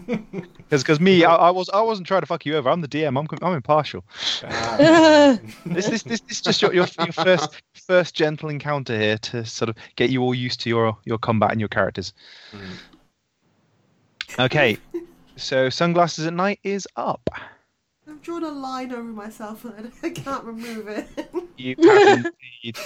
because 0.70 1.00
me 1.00 1.24
I, 1.24 1.36
I 1.36 1.50
was 1.50 1.70
I 1.70 1.82
wasn't 1.82 2.08
trying 2.08 2.22
to 2.22 2.28
fuck 2.28 2.46
you 2.46 2.56
over. 2.56 2.70
I'm 2.70 2.82
the 2.82 2.88
DM. 2.88 3.18
I'm 3.20 3.28
I'm 3.42 3.54
impartial. 3.54 4.04
Ah, 4.44 5.38
This 5.66 5.88
this 5.88 6.04
this, 6.04 6.22
this 6.22 6.38
is 6.38 6.42
just 6.42 6.62
your, 6.62 6.74
your 6.74 6.88
your 7.00 7.14
first 7.14 7.62
first 7.74 8.16
gentle 8.16 8.50
encounter 8.50 8.98
here 8.98 9.18
to 9.20 9.46
sort 9.46 9.70
of 9.70 9.76
get 9.96 10.10
you 10.10 10.22
all 10.22 10.34
used 10.34 10.60
to 10.62 10.70
your 10.70 10.98
your 11.06 11.18
combat 11.18 11.52
and 11.52 11.60
your 11.60 11.70
characters. 11.70 12.14
mm. 12.52 12.80
Okay, 14.40 14.78
so 15.36 15.70
sunglasses 15.70 16.26
at 16.26 16.34
night 16.34 16.60
is 16.64 16.88
up. 16.96 17.30
I've 18.24 18.28
drawn 18.28 18.44
a 18.46 18.52
line 18.52 18.94
over 18.94 19.04
myself 19.04 19.66
and 19.66 19.92
I 20.02 20.10
can't 20.12 20.46
remove 20.46 20.88
it. 20.88 21.10
You 21.58 21.76
have 21.84 22.26
indeed. 22.64 22.80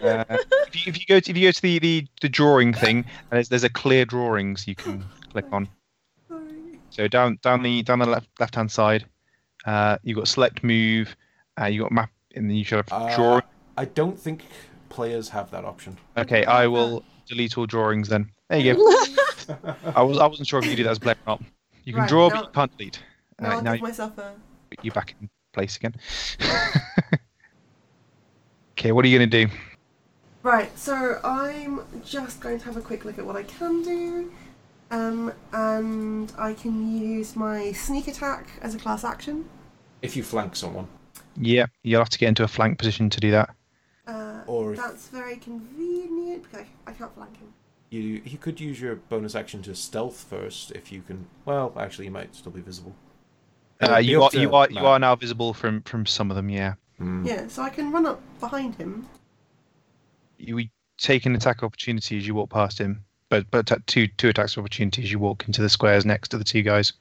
Uh, 0.00 0.24
if, 0.68 0.76
you, 0.76 0.82
if 0.92 1.00
you 1.00 1.06
go 1.08 1.18
to 1.18 1.30
if 1.32 1.36
you 1.36 1.48
go 1.48 1.50
to 1.50 1.60
the, 1.62 1.78
the, 1.80 2.06
the 2.20 2.28
drawing 2.28 2.72
thing, 2.72 3.04
there's 3.30 3.48
there's 3.48 3.64
a 3.64 3.68
clear 3.68 4.04
drawings 4.04 4.68
you 4.68 4.76
can 4.76 5.04
click 5.32 5.46
on. 5.50 5.68
Sorry. 6.28 6.44
So 6.90 7.08
down 7.08 7.40
down 7.42 7.64
the 7.64 7.82
down 7.82 7.98
the 7.98 8.06
left 8.06 8.28
left 8.38 8.54
hand 8.54 8.70
side, 8.70 9.04
uh, 9.66 9.98
you 10.04 10.14
have 10.14 10.20
got 10.20 10.28
select 10.28 10.62
move, 10.62 11.16
uh, 11.60 11.64
you 11.66 11.82
got 11.82 11.90
map, 11.90 12.10
and 12.36 12.48
then 12.48 12.54
you 12.56 12.62
should 12.62 12.76
have 12.76 12.92
Uh, 12.92 13.16
drawing. 13.16 13.42
I 13.76 13.84
don't 13.86 14.16
think 14.16 14.44
players 14.90 15.28
have 15.30 15.50
that 15.50 15.64
option. 15.64 15.98
Okay, 16.16 16.44
I 16.44 16.68
will 16.68 17.02
delete 17.26 17.58
all 17.58 17.66
drawings 17.66 18.08
then. 18.08 18.30
There 18.48 18.60
you 18.60 18.74
go. 18.74 18.80
I 19.96 20.02
was 20.02 20.18
I 20.18 20.26
wasn't 20.28 20.46
sure 20.46 20.60
if 20.60 20.66
you 20.66 20.70
could 20.70 20.76
do 20.76 20.84
that 20.84 20.90
as 20.90 20.98
a 20.98 21.00
player 21.00 21.16
or 21.26 21.30
not. 21.32 21.42
You 21.82 21.94
can 21.94 22.02
Right, 22.02 22.08
draw, 22.08 22.28
now- 22.28 22.34
but 22.36 22.44
you 22.44 22.52
can't 22.54 22.78
delete. 22.78 23.00
Now 23.40 23.48
Uh, 23.48 23.54
I'll 23.56 23.62
now 23.62 23.72
give 23.72 23.82
myself 23.82 24.16
a. 24.18 24.34
you're 24.82 24.94
back 24.94 25.14
in 25.20 25.28
place 25.52 25.76
again. 25.76 25.94
okay, 28.72 28.92
what 28.92 29.04
are 29.04 29.08
you 29.08 29.18
gonna 29.18 29.26
do? 29.30 29.48
Right, 30.42 30.76
so 30.78 31.20
I'm 31.24 31.80
just 32.04 32.40
going 32.40 32.58
to 32.60 32.64
have 32.64 32.76
a 32.76 32.80
quick 32.80 33.04
look 33.04 33.18
at 33.18 33.26
what 33.26 33.36
I 33.36 33.42
can 33.42 33.82
do. 33.82 34.32
Um, 34.90 35.32
and 35.52 36.32
I 36.38 36.54
can 36.54 36.96
use 36.98 37.36
my 37.36 37.72
sneak 37.72 38.08
attack 38.08 38.48
as 38.62 38.74
a 38.74 38.78
class 38.78 39.04
action. 39.04 39.44
If 40.00 40.16
you 40.16 40.22
flank 40.22 40.56
someone, 40.56 40.86
Yeah, 41.36 41.66
you'll 41.82 42.00
have 42.00 42.08
to 42.10 42.18
get 42.18 42.28
into 42.28 42.44
a 42.44 42.48
flank 42.48 42.78
position 42.78 43.10
to 43.10 43.20
do 43.20 43.30
that. 43.32 43.54
Uh, 44.06 44.40
Or 44.46 44.72
if- 44.72 44.78
that's 44.78 45.08
very 45.08 45.36
convenient 45.36 46.44
because 46.44 46.60
I, 46.86 46.90
I 46.90 46.94
can't 46.94 47.12
flank 47.14 47.36
him. 47.36 47.52
you 47.90 48.22
you 48.24 48.38
could 48.38 48.60
use 48.60 48.80
your 48.80 48.94
bonus 48.96 49.34
action 49.34 49.60
to 49.62 49.74
stealth 49.74 50.24
first 50.30 50.70
if 50.72 50.90
you 50.92 51.02
can. 51.02 51.26
Well, 51.44 51.74
actually, 51.76 52.06
you 52.06 52.10
might 52.12 52.34
still 52.34 52.52
be 52.52 52.60
visible. 52.62 52.94
Uh, 53.80 53.96
you 53.98 54.22
are 54.22 54.30
you 54.32 54.52
are 54.54 54.68
you 54.70 54.80
are 54.80 54.98
now 54.98 55.14
visible 55.14 55.54
from 55.54 55.82
from 55.82 56.04
some 56.06 56.30
of 56.30 56.36
them. 56.36 56.48
Yeah, 56.48 56.74
Hmm. 56.98 57.24
Yeah, 57.24 57.46
so 57.48 57.62
I 57.62 57.70
can 57.70 57.92
run 57.92 58.06
up 58.06 58.20
behind 58.40 58.74
him. 58.74 59.06
you 60.38 60.68
take 60.98 61.26
an 61.26 61.34
attack 61.34 61.62
opportunity 61.62 62.18
as 62.18 62.26
you 62.26 62.34
walk 62.34 62.50
past 62.50 62.78
him, 62.78 63.04
but 63.28 63.48
but 63.50 63.66
ta- 63.66 63.76
two 63.86 64.08
two 64.08 64.28
attacks 64.30 64.56
of 64.56 64.60
opportunity 64.62 65.02
as 65.02 65.12
you 65.12 65.18
walk 65.20 65.44
into 65.46 65.62
the 65.62 65.68
squares 65.68 66.04
next 66.04 66.28
to 66.30 66.38
the 66.38 66.44
two 66.44 66.62
guys. 66.62 66.92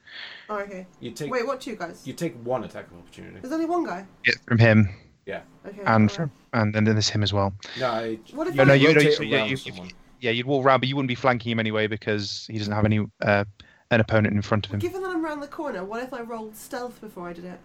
Oh, 0.50 0.60
okay. 0.60 0.86
You 1.00 1.12
take 1.12 1.32
Wait, 1.32 1.46
what 1.48 1.62
two 1.62 1.76
guys? 1.76 2.06
you 2.06 2.14
take 2.14 2.36
one 2.44 2.64
attack 2.64 2.86
opportunity. 2.96 3.40
There's 3.42 3.54
only 3.54 3.66
one 3.66 3.84
guy. 3.86 4.06
Yeah, 4.26 4.34
from 4.48 4.60
him. 4.60 4.90
Yeah. 5.26 5.42
Okay. 5.66 5.82
and 5.86 6.12
from 6.12 6.32
and 6.54 6.74
then 6.74 6.86
there's 6.86 7.10
him 7.10 7.24
as 7.24 7.34
well. 7.34 7.54
No, 7.80 7.88
I 7.90 8.20
What 8.34 8.48
if 8.48 8.56
No, 8.56 8.64
no, 8.64 8.74
you- 8.74 8.90
no, 8.90 8.94
rotate 8.96 9.20
you- 9.20 9.36
around 9.36 9.46
you- 9.46 9.52
you- 9.52 9.58
someone. 9.58 9.90
Yeah, 10.20 10.32
you'd 10.32 10.46
walk 10.48 10.66
around, 10.66 10.80
but 10.80 10.90
you 10.90 10.96
wouldn't 10.96 11.10
be 11.10 11.16
flanking 11.16 11.52
him 11.52 11.60
anyway 11.60 11.86
because 11.88 12.48
he 12.50 12.58
doesn't 12.58 12.74
have 12.74 12.86
any 12.86 13.06
uh, 13.22 13.44
an 13.92 14.00
opponent 14.02 14.34
in 14.36 14.42
front 14.42 14.66
of 14.66 14.74
him. 14.74 14.80
Given 14.80 15.02
that 15.04 15.10
I'm 15.12 15.24
around 15.26 15.40
the 15.42 15.48
corner, 15.48 15.84
what 15.84 16.04
if 16.04 16.14
I 16.14 16.22
rolled 16.22 16.56
stealth 16.56 17.00
before 17.02 17.30
I 17.30 17.34
did 17.34 17.46
it? 17.46 17.60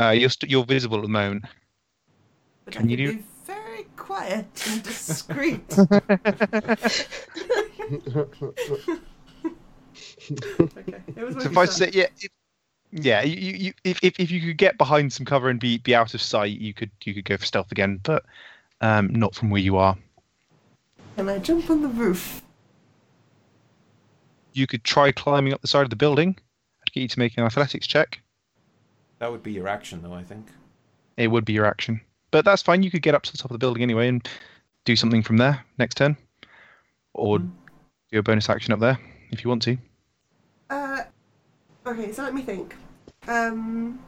Uh, 0.00 0.10
you're 0.10 0.30
st- 0.30 0.50
you're 0.50 0.64
visible 0.64 0.98
at 0.98 1.02
the 1.02 1.08
moment. 1.08 1.44
But 2.64 2.74
Can 2.74 2.86
I 2.86 2.90
you 2.90 2.96
could 2.96 3.02
do- 3.04 3.12
be 3.18 3.24
very 3.46 3.84
quiet 3.96 4.46
and 4.70 4.82
discreet. 4.82 5.78
okay. 10.60 11.02
It 11.16 11.24
was 11.24 11.34
So 11.42 11.50
if 11.50 11.58
I 11.58 11.62
a 11.62 11.66
shot. 11.66 11.72
say 11.74 11.90
yeah, 11.92 12.06
if, 12.20 12.30
yeah, 12.92 13.22
you, 13.22 13.34
you, 13.36 13.52
you- 13.58 13.72
if, 13.84 13.98
if 14.02 14.20
if 14.20 14.30
you 14.30 14.40
could 14.40 14.56
get 14.58 14.78
behind 14.78 15.12
some 15.12 15.26
cover 15.26 15.48
and 15.48 15.58
be 15.58 15.78
be 15.78 15.94
out 15.94 16.14
of 16.14 16.22
sight, 16.22 16.58
you 16.60 16.72
could 16.74 16.90
you 17.04 17.14
could 17.14 17.24
go 17.24 17.36
for 17.36 17.44
stealth 17.44 17.72
again, 17.72 18.00
but 18.02 18.24
um, 18.80 19.08
not 19.08 19.34
from 19.34 19.50
where 19.50 19.60
you 19.60 19.76
are. 19.76 19.96
Can 21.16 21.28
I 21.28 21.38
jump 21.38 21.68
on 21.70 21.82
the 21.82 21.88
roof? 21.88 22.42
You 24.58 24.66
could 24.66 24.82
try 24.82 25.12
climbing 25.12 25.52
up 25.52 25.60
the 25.60 25.68
side 25.68 25.84
of 25.84 25.90
the 25.90 25.96
building. 25.96 26.36
I'd 26.82 26.92
get 26.92 27.00
you 27.02 27.08
to 27.08 27.18
make 27.20 27.38
an 27.38 27.44
athletics 27.44 27.86
check. 27.86 28.20
That 29.20 29.30
would 29.30 29.42
be 29.44 29.52
your 29.52 29.68
action, 29.68 30.02
though. 30.02 30.12
I 30.12 30.24
think. 30.24 30.48
It 31.16 31.28
would 31.28 31.44
be 31.44 31.52
your 31.52 31.64
action, 31.64 32.00
but 32.32 32.44
that's 32.44 32.62
fine. 32.62 32.82
You 32.82 32.90
could 32.90 33.02
get 33.02 33.14
up 33.14 33.22
to 33.22 33.32
the 33.32 33.38
top 33.38 33.50
of 33.50 33.54
the 33.54 33.58
building 33.58 33.84
anyway 33.84 34.08
and 34.08 34.28
do 34.84 34.96
something 34.96 35.22
from 35.22 35.36
there 35.36 35.64
next 35.78 35.96
turn, 35.96 36.16
or 37.14 37.38
Mm. 37.38 37.50
do 38.10 38.18
a 38.18 38.22
bonus 38.22 38.50
action 38.50 38.72
up 38.72 38.80
there 38.80 38.98
if 39.30 39.44
you 39.44 39.48
want 39.48 39.62
to. 39.62 39.78
Uh, 40.70 41.02
okay, 41.86 42.12
so 42.12 42.22
let 42.24 42.34
me 42.34 42.42
think. 42.42 42.74
Um, 43.28 44.00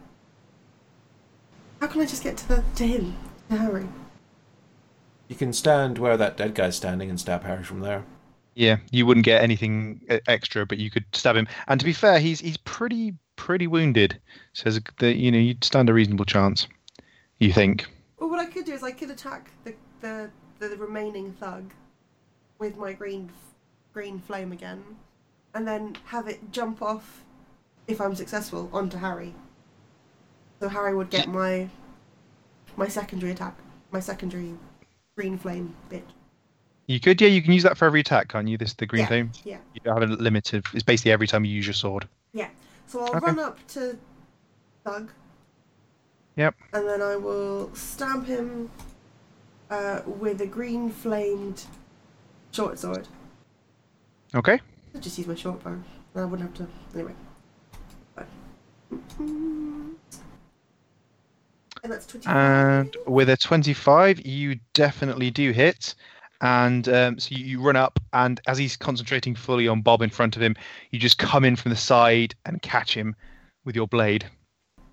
how 1.80 1.86
can 1.86 2.00
I 2.00 2.06
just 2.06 2.22
get 2.24 2.36
to 2.38 2.48
the 2.48 2.64
to 2.76 2.86
him, 2.86 3.16
to 3.50 3.56
Harry? 3.56 3.86
You 5.28 5.36
can 5.36 5.52
stand 5.52 5.98
where 5.98 6.16
that 6.16 6.36
dead 6.36 6.54
guy's 6.56 6.76
standing 6.76 7.08
and 7.08 7.20
stab 7.20 7.44
Harry 7.44 7.62
from 7.62 7.80
there. 7.80 8.04
Yeah, 8.60 8.76
you 8.90 9.06
wouldn't 9.06 9.24
get 9.24 9.42
anything 9.42 10.02
uh, 10.10 10.18
extra, 10.26 10.66
but 10.66 10.76
you 10.76 10.90
could 10.90 11.06
stab 11.14 11.34
him. 11.34 11.48
And 11.66 11.80
to 11.80 11.86
be 11.86 11.94
fair, 11.94 12.20
he's 12.20 12.40
he's 12.40 12.58
pretty 12.58 13.14
pretty 13.36 13.66
wounded, 13.66 14.20
so 14.52 14.68
the, 14.98 15.16
you 15.16 15.32
know 15.32 15.38
you'd 15.38 15.64
stand 15.64 15.88
a 15.88 15.94
reasonable 15.94 16.26
chance. 16.26 16.68
You 17.38 17.54
think? 17.54 17.86
Well, 18.18 18.28
what 18.28 18.38
I 18.38 18.44
could 18.44 18.66
do 18.66 18.74
is 18.74 18.82
I 18.82 18.90
could 18.90 19.10
attack 19.10 19.50
the 19.64 19.74
the, 20.02 20.30
the 20.58 20.76
remaining 20.76 21.32
thug 21.40 21.72
with 22.58 22.76
my 22.76 22.92
green 22.92 23.30
green 23.94 24.18
flame 24.18 24.52
again, 24.52 24.84
and 25.54 25.66
then 25.66 25.96
have 26.04 26.28
it 26.28 26.52
jump 26.52 26.82
off 26.82 27.24
if 27.86 27.98
I'm 27.98 28.14
successful 28.14 28.68
onto 28.74 28.98
Harry. 28.98 29.34
So 30.60 30.68
Harry 30.68 30.94
would 30.94 31.08
get 31.08 31.28
my 31.28 31.70
my 32.76 32.88
secondary 32.88 33.32
attack, 33.32 33.56
my 33.90 34.00
secondary 34.00 34.52
green 35.16 35.38
flame 35.38 35.74
bit. 35.88 36.04
You 36.90 36.98
could, 36.98 37.20
yeah. 37.20 37.28
You 37.28 37.40
can 37.40 37.52
use 37.52 37.62
that 37.62 37.78
for 37.78 37.84
every 37.84 38.00
attack, 38.00 38.26
can't 38.30 38.48
you? 38.48 38.58
This 38.58 38.74
the 38.74 38.84
green 38.84 39.02
Yeah, 39.02 39.06
flame. 39.06 39.32
yeah. 39.44 39.58
You 39.74 39.92
have 39.92 40.02
a 40.02 40.06
limited. 40.06 40.64
It's 40.74 40.82
basically 40.82 41.12
every 41.12 41.28
time 41.28 41.44
you 41.44 41.54
use 41.54 41.64
your 41.64 41.72
sword. 41.74 42.08
Yeah. 42.32 42.48
So 42.88 42.98
I'll 43.04 43.14
Okay. 43.14 43.26
run 43.26 43.38
up 43.38 43.64
to 43.68 43.96
Thug. 44.82 45.12
Yep. 46.34 46.56
And 46.72 46.88
then 46.88 47.00
I 47.00 47.14
will 47.14 47.72
stab 47.76 48.26
him 48.26 48.70
uh, 49.70 50.00
with 50.04 50.40
a 50.40 50.46
green 50.48 50.90
flamed 50.90 51.62
short 52.50 52.76
sword. 52.76 53.06
Okay. 54.34 54.58
I'll 54.92 55.00
just 55.00 55.16
use 55.16 55.28
my 55.28 55.36
short 55.36 55.62
bow. 55.62 55.78
I 56.16 56.24
wouldn't 56.24 56.58
have 56.58 56.66
to. 56.66 56.98
Anyway. 56.98 57.14
And 61.82 61.92
that's 61.92 62.06
25. 62.06 62.34
And 62.36 62.96
with 63.06 63.30
a 63.30 63.36
25, 63.36 64.26
you 64.26 64.58
definitely 64.74 65.30
do 65.30 65.52
hit. 65.52 65.94
And 66.40 66.88
um, 66.88 67.18
so 67.18 67.34
you, 67.34 67.44
you 67.44 67.60
run 67.60 67.76
up, 67.76 67.98
and 68.12 68.40
as 68.46 68.56
he's 68.58 68.76
concentrating 68.76 69.34
fully 69.34 69.68
on 69.68 69.82
Bob 69.82 70.00
in 70.02 70.10
front 70.10 70.36
of 70.36 70.42
him, 70.42 70.56
you 70.90 70.98
just 70.98 71.18
come 71.18 71.44
in 71.44 71.54
from 71.56 71.70
the 71.70 71.76
side 71.76 72.34
and 72.46 72.62
catch 72.62 72.94
him 72.94 73.14
with 73.64 73.76
your 73.76 73.86
blade 73.86 74.24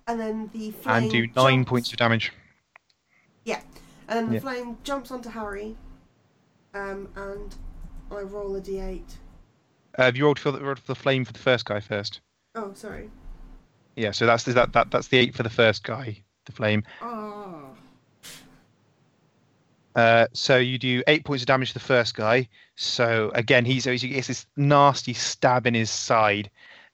And 0.06 0.20
then 0.20 0.50
the 0.52 0.70
flame. 0.72 1.02
and 1.04 1.10
do 1.10 1.26
nine 1.34 1.60
jumps- 1.60 1.68
points 1.70 1.90
of 1.92 1.96
damage. 1.96 2.32
Yeah. 3.44 3.60
And 4.08 4.18
then 4.18 4.28
the 4.28 4.34
Yeah. 4.34 4.40
flame 4.40 4.78
jumps 4.84 5.10
onto 5.10 5.30
Harry. 5.30 5.74
Um, 6.74 7.08
and 7.16 7.54
I 8.10 8.20
roll 8.20 8.54
a 8.56 8.60
d8. 8.60 9.02
Uh, 9.98 10.02
have 10.04 10.16
you 10.16 10.24
rolled 10.24 10.38
for 10.38 10.50
the, 10.50 10.60
rolled 10.60 10.78
for 10.78 10.86
the 10.88 10.94
flame 10.94 11.24
for 11.24 11.32
the 11.32 11.38
first 11.38 11.64
guy 11.64 11.80
first? 11.80 12.20
Oh, 12.54 12.72
sorry. 12.74 13.10
Yeah, 13.96 14.10
so 14.12 14.26
that's 14.26 14.44
that, 14.44 14.72
that 14.74 14.90
that's 14.90 15.08
the 15.08 15.16
eight 15.16 15.34
for 15.34 15.42
the 15.42 15.50
first 15.50 15.82
guy, 15.82 16.22
the 16.44 16.52
flame. 16.52 16.84
Oh. 17.02 17.70
Uh, 19.98 20.28
so 20.32 20.58
you 20.58 20.78
do 20.78 21.02
eight 21.08 21.24
points 21.24 21.42
of 21.42 21.48
damage 21.48 21.70
to 21.70 21.74
the 21.74 21.80
first 21.80 22.14
guy. 22.14 22.48
So 22.76 23.32
again, 23.34 23.64
he's 23.64 23.82
he 23.82 23.98
gets 23.98 24.28
this 24.28 24.46
nasty 24.56 25.12
stab 25.12 25.66
in 25.66 25.74
his 25.74 25.90
side, 25.90 26.48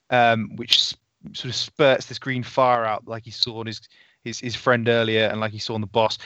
um, 0.09 0.49
which 0.55 0.77
s- 0.77 0.95
sort 1.33 1.49
of 1.49 1.55
spurts 1.55 2.07
this 2.07 2.17
green 2.17 2.41
fire 2.41 2.83
out, 2.83 3.07
like 3.07 3.23
he 3.23 3.29
saw 3.29 3.59
on 3.59 3.67
his 3.67 3.79
his, 4.23 4.39
his 4.39 4.55
friend 4.55 4.89
earlier, 4.89 5.25
and 5.27 5.39
like 5.39 5.51
he 5.51 5.59
saw 5.59 5.75
on 5.75 5.81
the 5.81 5.87
boss, 5.87 6.17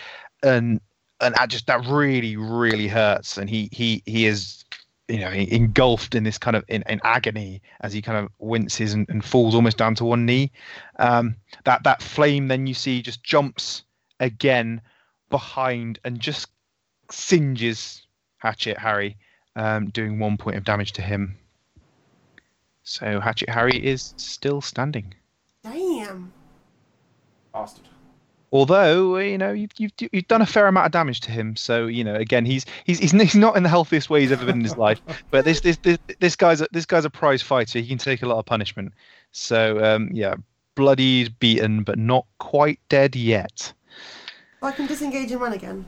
and 0.41 0.79
and 1.19 1.35
that 1.35 1.49
just 1.49 1.67
that 1.67 1.85
really 1.85 2.37
really 2.37 2.87
hurts, 2.87 3.37
and 3.37 3.49
he 3.49 3.67
he 3.73 4.01
he 4.05 4.25
is 4.25 4.63
you 5.09 5.19
know 5.19 5.31
engulfed 5.31 6.15
in 6.15 6.23
this 6.23 6.37
kind 6.37 6.55
of 6.55 6.63
in, 6.69 6.81
in 6.87 7.01
agony 7.03 7.61
as 7.81 7.91
he 7.91 8.01
kind 8.01 8.17
of 8.17 8.31
winces 8.39 8.93
and, 8.93 9.05
and 9.09 9.25
falls 9.25 9.53
almost 9.53 9.77
down 9.77 9.95
to 9.95 10.05
one 10.05 10.25
knee. 10.25 10.49
Um, 10.97 11.35
that 11.65 11.83
that 11.83 12.01
flame 12.01 12.47
then 12.47 12.67
you 12.67 12.73
see 12.73 13.01
just 13.01 13.21
jumps 13.21 13.83
again 14.21 14.79
behind 15.29 15.99
and 16.05 16.21
just 16.21 16.47
singes 17.11 18.05
Hatchet 18.37 18.77
Harry, 18.77 19.17
um, 19.55 19.89
doing 19.89 20.19
one 20.19 20.37
point 20.37 20.57
of 20.57 20.63
damage 20.63 20.93
to 20.93 21.01
him. 21.01 21.37
So 22.83 23.19
Hatchet 23.19 23.49
Harry 23.49 23.77
is 23.85 24.13
still 24.17 24.61
standing. 24.61 25.13
Damn. 25.63 26.31
Bastard. 27.53 27.85
Although 28.51 29.17
you 29.19 29.37
know 29.37 29.51
you've, 29.51 29.71
you've 29.77 29.91
you've 30.11 30.27
done 30.27 30.41
a 30.41 30.45
fair 30.45 30.65
amount 30.65 30.87
of 30.87 30.91
damage 30.91 31.19
to 31.21 31.31
him, 31.31 31.55
so 31.55 31.85
you 31.85 32.03
know 32.03 32.15
again 32.15 32.45
he's 32.45 32.65
he's 32.83 32.97
he's 32.97 33.11
he's 33.11 33.35
not 33.35 33.55
in 33.55 33.61
the 33.61 33.69
healthiest 33.69 34.09
way 34.09 34.21
he's 34.21 34.31
ever 34.31 34.43
been 34.43 34.57
in 34.57 34.63
his 34.63 34.77
life. 34.77 35.01
But 35.31 35.45
this 35.45 35.61
this 35.61 35.77
this, 35.77 35.99
this 36.19 36.35
guy's 36.35 36.61
a, 36.61 36.67
this 36.71 36.85
guy's 36.85 37.05
a 37.05 37.11
prize 37.11 37.43
fighter. 37.43 37.79
He 37.79 37.87
can 37.87 37.99
take 37.99 38.23
a 38.23 38.25
lot 38.25 38.39
of 38.39 38.45
punishment. 38.45 38.93
So 39.31 39.83
um, 39.83 40.09
yeah, 40.11 40.35
bloodied, 40.73 41.37
beaten, 41.37 41.83
but 41.83 41.99
not 41.99 42.25
quite 42.39 42.79
dead 42.89 43.15
yet. 43.15 43.71
I 44.63 44.71
can 44.71 44.87
disengage 44.87 45.31
and 45.31 45.39
run 45.39 45.53
again. 45.53 45.85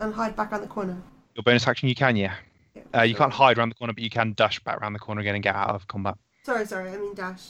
And 0.00 0.14
hide 0.14 0.36
back 0.36 0.52
around 0.52 0.62
the 0.62 0.68
corner. 0.68 0.96
Your 1.34 1.42
bonus 1.42 1.66
action, 1.66 1.88
you 1.88 1.94
can 1.94 2.16
yeah. 2.16 2.34
Yeah. 2.74 3.00
Uh, 3.00 3.02
you 3.02 3.14
can't 3.14 3.32
hide 3.32 3.58
around 3.58 3.70
the 3.70 3.74
corner, 3.74 3.92
but 3.92 4.02
you 4.02 4.10
can 4.10 4.32
dash 4.34 4.60
back 4.60 4.80
around 4.80 4.92
the 4.92 4.98
corner 4.98 5.20
again 5.20 5.34
and 5.34 5.42
get 5.42 5.54
out 5.54 5.70
of 5.70 5.86
combat. 5.88 6.16
Sorry, 6.44 6.64
sorry, 6.66 6.90
I 6.90 6.96
mean 6.96 7.14
dash. 7.14 7.42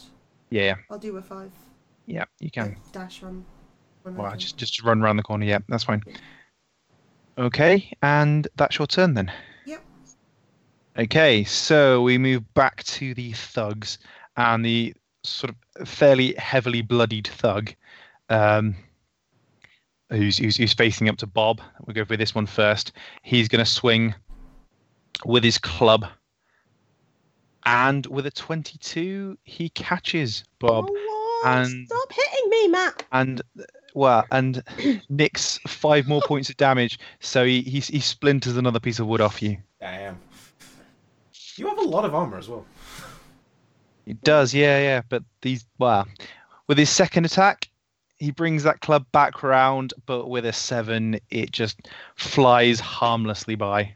Yeah, 0.51 0.63
yeah, 0.63 0.75
I'll 0.91 0.99
do 0.99 1.17
a 1.17 1.23
five. 1.23 1.51
yeah 2.07 2.25
you 2.41 2.51
can. 2.51 2.65
Like, 2.69 2.93
dash 2.93 3.23
run. 3.23 3.45
run 4.05 4.17
Well, 4.17 4.37
just 4.37 4.57
just 4.57 4.83
run 4.83 5.03
around 5.03 5.17
the 5.19 5.23
corner. 5.23 5.45
Yeah, 5.45 5.59
that's 5.69 5.85
fine. 5.85 6.03
Okay, 7.37 7.93
and 8.03 8.49
that's 8.57 8.79
your 8.79 8.87
turn 8.87 9.15
then. 9.15 9.31
Yep. 9.67 9.83
Okay, 10.99 11.45
so 11.45 12.03
we 12.03 12.19
move 12.19 12.53
back 12.55 12.83
to 12.85 13.15
the 13.15 13.33
thugs 13.33 13.99
and 14.37 14.65
the 14.65 14.95
sort 15.23 15.55
of 15.77 15.89
fairly 15.89 16.35
heavily 16.39 16.83
bloodied 16.83 17.27
thug, 17.27 17.75
um, 18.31 18.75
who's, 20.11 20.39
who's 20.39 20.57
who's 20.57 20.73
facing 20.73 21.09
up 21.09 21.17
to 21.19 21.27
Bob. 21.27 21.61
We'll 21.87 21.95
go 21.95 22.05
for 22.05 22.17
this 22.17 22.35
one 22.35 22.47
first. 22.47 22.93
He's 23.23 23.49
going 23.49 23.65
to 23.65 23.71
swing 23.71 24.15
with 25.25 25.43
his 25.45 25.59
club, 25.59 26.07
and 27.67 28.07
with 28.07 28.27
a 28.27 28.31
twenty-two, 28.31 29.39
he 29.45 29.69
catches 29.71 30.45
Bob. 30.59 30.87
Oh, 30.89 31.41
what? 31.45 31.57
and- 31.59 31.87
Stop 31.87 32.13
hitting 32.13 32.51
me, 32.51 32.69
Matt. 32.69 33.05
and 33.13 33.43
well, 33.95 34.25
and 34.31 34.63
nicks 35.09 35.59
five 35.67 36.07
more 36.09 36.21
points 36.23 36.49
of 36.51 36.57
damage. 36.57 36.99
So 37.21 37.45
he, 37.45 37.63
he 37.63 37.81
he 37.81 38.01
splinters 38.01 38.57
another 38.57 38.81
piece 38.81 38.99
of 38.99 39.07
wood 39.07 39.21
off 39.21 39.43
you. 39.43 39.57
Damn. 39.81 40.19
You 41.57 41.67
have 41.69 41.79
a 41.79 41.83
lot 41.83 42.05
of 42.05 42.15
armor 42.15 42.39
as 42.39 42.49
well. 42.49 42.65
He 44.07 44.15
does, 44.15 44.55
yeah, 44.55 44.79
yeah. 44.79 45.03
But 45.09 45.23
these, 45.43 45.67
well, 45.79 46.07
with 46.69 46.79
his 46.79 46.89
second 46.89 47.27
attack, 47.27 47.69
he 48.19 48.31
brings 48.31 48.63
that 48.65 48.81
club 48.81 49.07
back 49.13 49.43
round, 49.43 49.95
but 50.07 50.29
with 50.29 50.45
a 50.45 50.53
seven, 50.53 51.21
it 51.31 51.53
just 51.53 51.89
flies 52.17 52.81
harmlessly 52.81 53.55
by, 53.55 53.95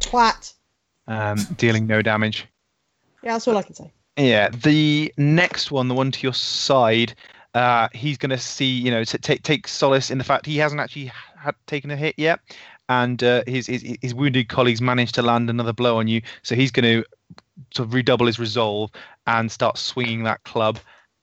Twat. 0.00 0.54
um, 1.06 1.38
dealing 1.56 1.86
no 1.86 2.02
damage. 2.02 2.46
Yeah, 3.22 3.32
that's 3.32 3.48
all 3.48 3.56
I 3.56 3.62
can 3.62 3.74
say. 3.74 3.92
Yeah, 4.16 4.48
the 4.48 5.12
next 5.16 5.70
one, 5.70 5.88
the 5.88 5.94
one 5.94 6.10
to 6.10 6.20
your 6.22 6.34
side, 6.34 7.14
uh, 7.54 7.88
he's 7.92 8.18
going 8.18 8.30
to 8.30 8.38
see, 8.38 8.66
you 8.66 8.90
know, 8.90 9.04
t- 9.04 9.18
take 9.18 9.42
take 9.42 9.68
solace 9.68 10.10
in 10.10 10.18
the 10.18 10.24
fact 10.24 10.46
he 10.46 10.56
hasn't 10.56 10.80
actually 10.80 11.12
had 11.38 11.54
taken 11.66 11.90
a 11.90 11.96
hit 11.96 12.14
yet, 12.16 12.40
and 12.88 13.22
uh, 13.22 13.42
his, 13.46 13.66
his 13.66 13.96
his 14.00 14.14
wounded 14.14 14.48
colleagues 14.48 14.80
managed 14.80 15.14
to 15.16 15.22
land 15.22 15.50
another 15.50 15.72
blow 15.72 15.98
on 15.98 16.08
you, 16.08 16.22
so 16.42 16.54
he's 16.54 16.70
going 16.70 16.84
to 16.84 17.04
sort 17.74 17.88
of 17.88 17.94
redouble 17.94 18.26
his 18.26 18.38
resolve 18.38 18.90
and 19.26 19.50
start 19.52 19.76
swinging 19.78 20.24
that 20.24 20.42
club, 20.44 20.78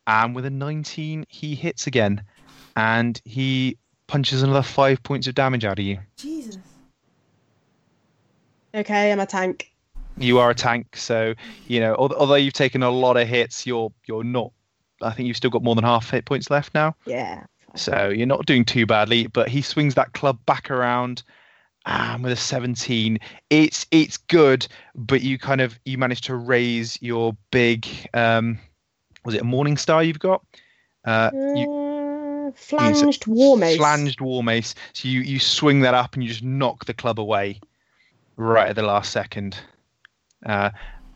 and 0.08 0.36
with 0.36 0.45
a 0.45 0.49
19, 0.49 1.26
he 1.30 1.56
hits 1.56 1.88
again. 1.88 2.24
and 2.78 3.22
he 3.26 3.78
punches 4.08 4.43
another 4.43 4.62
five 4.62 5.01
points 5.01 5.28
of 5.28 5.34
damage 5.36 5.64
out 5.66 5.80
of 5.80 5.86
you. 5.86 5.97
Jesus. 6.18 6.58
Okay, 8.74 9.12
I'm 9.12 9.20
a 9.20 9.26
tank. 9.26 9.72
You 10.18 10.39
are 10.39 10.49
a 10.49 10.56
tank, 10.56 10.95
so 10.95 11.34
you 11.68 11.80
know. 11.80 11.95
Although 11.95 12.36
you've 12.36 12.53
taken 12.53 12.84
a 12.84 12.89
lot 12.89 13.18
of 13.18 13.28
hits, 13.28 13.66
you're 13.66 13.91
you're 14.06 14.24
not. 14.24 14.51
I 15.01 15.12
think 15.12 15.28
you've 15.28 15.38
still 15.38 15.49
got 15.49 15.64
more 15.64 15.76
than 15.76 15.84
half 15.84 16.10
hit 16.10 16.26
points 16.26 16.49
left 16.49 16.74
now. 16.74 16.95
Yeah. 17.06 17.45
So 17.76 18.10
you're 18.10 18.28
not 18.28 18.45
doing 18.45 18.64
too 18.64 18.86
badly, 18.86 19.28
but 19.28 19.49
he 19.49 19.62
swings 19.62 19.95
that 19.95 20.14
club 20.14 20.39
back 20.45 20.72
around 20.72 21.24
and 21.86 22.24
with 22.24 22.32
a 22.32 22.38
17. 22.38 23.20
It's 23.49 23.86
it's 23.91 24.18
good, 24.18 24.68
but 24.95 25.22
you 25.22 25.38
kind 25.38 25.62
of 25.62 25.78
you 25.86 25.97
manage 25.97 26.22
to 26.22 26.36
raise 26.36 27.01
your 27.01 27.36
big 27.51 27.88
um 28.14 28.60
was 29.26 29.36
it 29.36 29.41
a 29.41 29.45
morning 29.45 29.78
star 29.78 30.03
you've 30.03 30.19
got? 30.19 30.43
Uh 31.03 31.32
you 31.34 31.71
Uh, 32.47 32.51
flanged 32.55 33.26
war 33.28 33.57
mace. 33.57 33.78
flanged 33.78 34.21
war 34.21 34.43
mace. 34.43 34.76
So 34.93 35.07
you 35.07 35.21
you 35.21 35.39
swing 35.39 35.82
that 35.82 35.93
up 35.93 36.13
and 36.13 36.23
you 36.23 36.30
just 36.30 36.43
knock 36.43 36.86
the 36.86 36.93
club 36.93 37.19
away 37.19 37.59
right 38.38 38.69
at 38.69 38.76
the 38.76 38.84
last 38.84 39.11
second. 39.11 39.57
Uh 40.45 40.69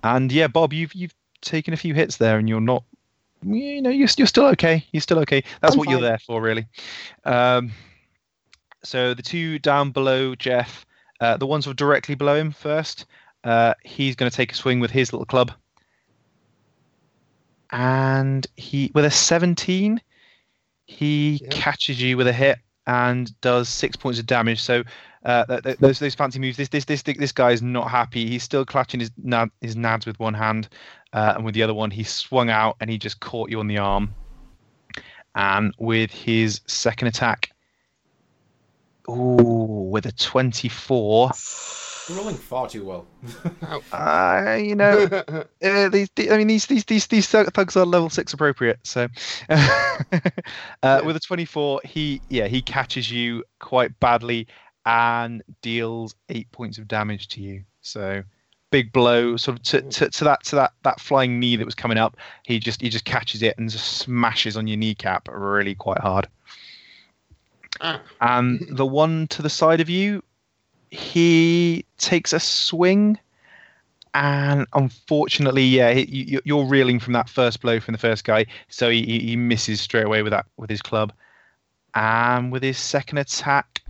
and 0.03 0.31
yeah, 0.31 0.47
Bob, 0.47 0.73
you've 0.73 0.93
you've 0.93 1.13
taken 1.41 1.73
a 1.73 1.77
few 1.77 1.93
hits 1.93 2.17
there 2.17 2.37
and 2.37 2.49
you're 2.49 2.61
not 2.61 2.83
you 3.43 3.81
know, 3.81 3.89
you're, 3.89 4.09
you're 4.17 4.27
still 4.27 4.47
okay. 4.47 4.85
You're 4.91 5.01
still 5.01 5.19
okay. 5.19 5.43
That's 5.61 5.73
I'm 5.73 5.79
what 5.79 5.89
you're 5.89 6.01
there 6.01 6.17
for, 6.19 6.41
really. 6.41 6.67
Um, 7.23 7.71
so 8.83 9.13
the 9.13 9.21
two 9.21 9.59
down 9.59 9.91
below 9.91 10.35
Jeff, 10.35 10.85
uh, 11.21 11.37
the 11.37 11.47
ones 11.47 11.65
who 11.65 11.71
are 11.71 11.75
directly 11.75 12.15
below 12.15 12.35
him 12.35 12.51
first, 12.51 13.05
uh, 13.43 13.73
he's 13.83 14.15
going 14.15 14.29
to 14.29 14.35
take 14.35 14.51
a 14.51 14.55
swing 14.55 14.79
with 14.79 14.91
his 14.91 15.13
little 15.13 15.25
club. 15.25 15.51
And 17.71 18.45
he, 18.55 18.91
with 18.95 19.05
a 19.05 19.11
17, 19.11 20.01
he 20.85 21.39
Yeah. 21.41 21.47
catches 21.51 22.01
you 22.01 22.17
with 22.17 22.27
a 22.27 22.33
hit 22.33 22.57
and 22.87 23.39
does 23.41 23.69
six 23.69 23.95
points 23.95 24.19
of 24.19 24.25
damage. 24.25 24.61
So 24.61 24.83
uh, 25.23 25.45
th- 25.45 25.63
th- 25.63 25.77
those 25.77 25.99
those 25.99 26.15
fancy 26.15 26.39
moves. 26.39 26.57
This 26.57 26.69
this 26.69 26.85
this 26.85 27.03
this 27.03 27.31
guy 27.31 27.51
is 27.51 27.61
not 27.61 27.91
happy. 27.91 28.27
He's 28.27 28.41
still 28.41 28.65
clutching 28.65 28.99
his 29.01 29.11
nad, 29.21 29.51
his 29.61 29.75
nads 29.75 30.05
with 30.05 30.17
one 30.19 30.33
hand, 30.33 30.69
uh, 31.13 31.33
and 31.35 31.45
with 31.45 31.53
the 31.53 31.61
other 31.61 31.73
one 31.73 31.91
he 31.91 32.03
swung 32.03 32.49
out 32.49 32.77
and 32.79 32.89
he 32.89 32.97
just 32.97 33.19
caught 33.19 33.49
you 33.51 33.59
on 33.59 33.67
the 33.67 33.77
arm. 33.77 34.13
And 35.35 35.75
with 35.77 36.09
his 36.09 36.61
second 36.65 37.09
attack, 37.09 37.51
ooh, 39.07 39.89
with 39.91 40.05
a 40.05 40.11
twenty-four, 40.13 41.31
rolling 42.09 42.35
far 42.35 42.67
too 42.69 42.83
well. 42.83 43.07
uh, 43.93 44.57
you 44.59 44.75
know, 44.75 45.07
uh, 45.63 45.89
these, 45.89 46.09
I 46.29 46.37
mean, 46.37 46.47
these 46.47 46.65
these 46.65 46.85
these 46.85 47.07
these 47.07 47.27
thugs 47.27 47.75
are 47.75 47.85
level 47.85 48.09
six 48.09 48.33
appropriate. 48.33 48.79
So, 48.83 49.07
uh, 49.49 51.01
with 51.03 51.15
a 51.15 51.19
twenty-four, 51.19 51.81
he 51.85 52.21
yeah 52.29 52.47
he 52.47 52.61
catches 52.61 53.11
you 53.11 53.43
quite 53.59 53.99
badly 53.99 54.47
and 54.85 55.43
deals 55.61 56.15
eight 56.29 56.51
points 56.51 56.77
of 56.77 56.87
damage 56.87 57.27
to 57.29 57.41
you. 57.41 57.63
So, 57.81 58.23
big 58.71 58.91
blow, 58.91 59.37
sort 59.37 59.57
of 59.57 59.63
to, 59.63 59.81
to, 59.81 60.09
to 60.09 60.23
that 60.23 60.43
to 60.45 60.55
that 60.55 60.73
that 60.83 60.99
flying 60.99 61.39
knee 61.39 61.55
that 61.55 61.65
was 61.65 61.75
coming 61.75 61.97
up. 61.97 62.17
He 62.43 62.59
just 62.59 62.81
he 62.81 62.89
just 62.89 63.05
catches 63.05 63.43
it 63.43 63.57
and 63.57 63.69
just 63.69 63.97
smashes 63.97 64.57
on 64.57 64.67
your 64.67 64.77
kneecap 64.77 65.27
really 65.31 65.75
quite 65.75 65.99
hard. 65.99 66.27
Ah. 67.81 68.01
And 68.21 68.65
the 68.69 68.85
one 68.85 69.27
to 69.29 69.41
the 69.41 69.49
side 69.49 69.79
of 69.79 69.89
you, 69.89 70.23
he 70.91 71.85
takes 71.97 72.33
a 72.33 72.39
swing 72.39 73.19
and 74.13 74.65
unfortunately, 74.73 75.63
yeah, 75.63 75.91
you, 75.91 76.41
you're 76.43 76.65
reeling 76.65 76.99
from 76.99 77.13
that 77.13 77.29
first 77.29 77.61
blow 77.61 77.79
from 77.79 77.91
the 77.91 77.99
first 77.99 78.23
guy, 78.23 78.45
so 78.67 78.89
he, 78.89 79.03
he- 79.19 79.35
misses 79.35 79.81
straight 79.81 80.05
away 80.05 80.23
with 80.23 80.31
that 80.31 80.45
with 80.57 80.69
his 80.69 80.81
club, 80.81 81.13
and 81.93 82.51
with 82.51 82.63
his 82.63 82.77
second 82.77 83.19
attack, 83.19 83.81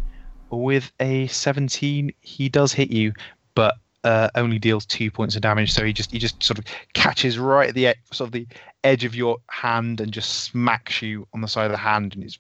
with 0.50 0.92
a 1.00 1.28
17, 1.28 2.12
he 2.22 2.50
does 2.50 2.74
hit 2.74 2.92
you, 2.92 3.14
but 3.56 3.76
uh, 4.04 4.30
only 4.36 4.60
deals 4.60 4.86
two 4.86 5.10
points 5.10 5.36
of 5.36 5.42
damage. 5.42 5.72
So 5.72 5.86
he 5.86 5.94
just 5.94 6.12
he 6.12 6.20
just 6.20 6.42
sort 6.44 6.60
of 6.60 6.66
catches 6.94 7.40
right 7.40 7.70
at 7.70 7.76
the 7.76 7.96
sort 8.12 8.28
of 8.28 8.32
the 8.34 8.48
edge 8.84 9.06
of 9.06 9.16
your 9.16 9.38
hand 9.50 10.02
and 10.02 10.12
just 10.12 10.44
smacks 10.44 11.02
you 11.02 11.28
on 11.34 11.42
the 11.42 11.48
side 11.48 11.66
of 11.66 11.72
the 11.72 11.78
hand, 11.78 12.16
and 12.16 12.24
it's 12.24 12.40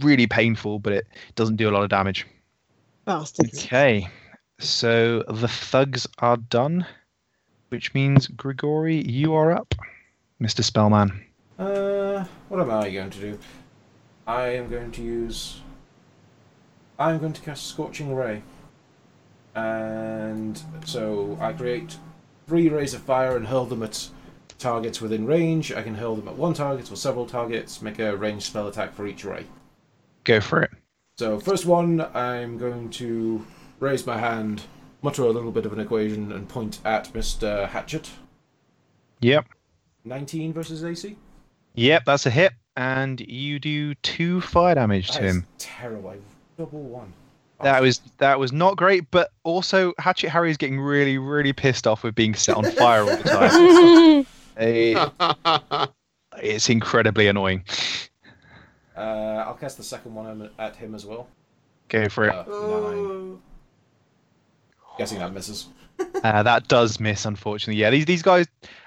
really 0.00 0.26
painful, 0.26 0.80
but 0.80 0.92
it 0.92 1.06
doesn't 1.34 1.56
do 1.56 1.68
a 1.68 1.72
lot 1.72 1.82
of 1.82 1.88
damage. 1.88 2.26
Bastards. 3.06 3.64
Okay, 3.64 4.08
so 4.58 5.22
the 5.28 5.46
thugs 5.46 6.08
are 6.18 6.36
done, 6.36 6.84
which 7.68 7.94
means 7.94 8.26
Grigori, 8.26 8.96
you 9.08 9.32
are 9.32 9.52
up, 9.52 9.76
Mr. 10.42 10.64
Spellman. 10.64 11.24
Uh, 11.56 12.24
what 12.48 12.60
am 12.60 12.70
I 12.70 12.90
going 12.90 13.10
to 13.10 13.20
do? 13.20 13.38
I 14.26 14.48
am 14.48 14.68
going 14.68 14.90
to 14.90 15.02
use. 15.02 15.60
I'm 16.98 17.20
going 17.20 17.32
to 17.32 17.40
cast 17.40 17.68
Scorching 17.68 18.12
Ray. 18.12 18.42
And 19.54 20.60
so 20.84 21.38
I 21.40 21.52
create 21.52 21.96
three 22.48 22.68
rays 22.68 22.92
of 22.92 23.02
fire 23.02 23.36
and 23.36 23.46
hurl 23.46 23.66
them 23.66 23.84
at 23.84 24.08
targets 24.58 25.00
within 25.00 25.26
range. 25.26 25.72
I 25.72 25.82
can 25.82 25.94
hurl 25.94 26.16
them 26.16 26.26
at 26.26 26.36
one 26.36 26.54
target 26.54 26.90
or 26.90 26.96
several 26.96 27.26
targets, 27.26 27.80
make 27.80 28.00
a 28.00 28.16
ranged 28.16 28.46
spell 28.46 28.66
attack 28.66 28.94
for 28.94 29.06
each 29.06 29.24
ray. 29.24 29.46
Go 30.24 30.40
for 30.40 30.62
it. 30.62 30.70
So, 31.18 31.40
first 31.40 31.64
one, 31.64 32.02
I'm 32.14 32.58
going 32.58 32.90
to 32.90 33.44
raise 33.80 34.06
my 34.06 34.18
hand, 34.18 34.64
mutter 35.00 35.22
a 35.22 35.30
little 35.30 35.50
bit 35.50 35.64
of 35.64 35.72
an 35.72 35.80
equation, 35.80 36.30
and 36.30 36.46
point 36.46 36.78
at 36.84 37.10
Mr. 37.14 37.66
Hatchet. 37.68 38.10
Yep, 39.20 39.46
19 40.04 40.52
versus 40.52 40.84
AC? 40.84 41.16
yep, 41.74 42.04
that's 42.04 42.26
a 42.26 42.30
hit, 42.30 42.52
and 42.76 43.18
you 43.22 43.58
do 43.58 43.94
two 43.96 44.42
fire 44.42 44.74
damage 44.74 45.08
to 45.12 45.20
That 45.20 45.24
is 45.24 45.36
him. 45.36 45.46
terrible. 45.56 46.10
I 46.10 46.16
double 46.58 46.82
one. 46.82 47.12
That 47.62 47.80
was 47.80 48.02
that 48.18 48.38
was 48.38 48.52
not 48.52 48.76
great, 48.76 49.10
but 49.10 49.30
also 49.42 49.94
Hatchet 49.98 50.28
Harry 50.28 50.50
is 50.50 50.58
getting 50.58 50.78
really, 50.78 51.16
really 51.16 51.54
pissed 51.54 51.86
off 51.86 52.02
with 52.02 52.14
being 52.14 52.34
set 52.34 52.54
on 52.54 52.64
fire 52.72 53.00
all 53.00 53.16
the 53.16 53.22
time. 53.24 54.26
Eh, 54.58 54.94
it's 56.42 56.70
incredibly 56.70 57.26
annoying. 57.28 57.62
Uh, 58.96 59.44
I'll 59.46 59.54
cast 59.54 59.76
the 59.76 59.82
second 59.82 60.14
one 60.14 60.42
at- 60.42 60.50
at 60.58 60.76
him 60.76 60.94
as 60.94 61.04
well. 61.04 61.28
Go 61.88 62.08
for 62.08 62.24
it. 62.28 62.34
Uh, 62.34 62.44
nine. 62.92 63.38
Guessing 64.98 65.18
that 65.18 65.32
misses. 65.32 65.68
Uh, 66.24 66.42
that 66.42 66.66
does 66.68 66.98
miss, 67.00 67.24
unfortunately. 67.24 67.80
Yeah, 67.80 67.90
these 67.90 68.04
these 68.06 68.22
guys. 68.22 68.46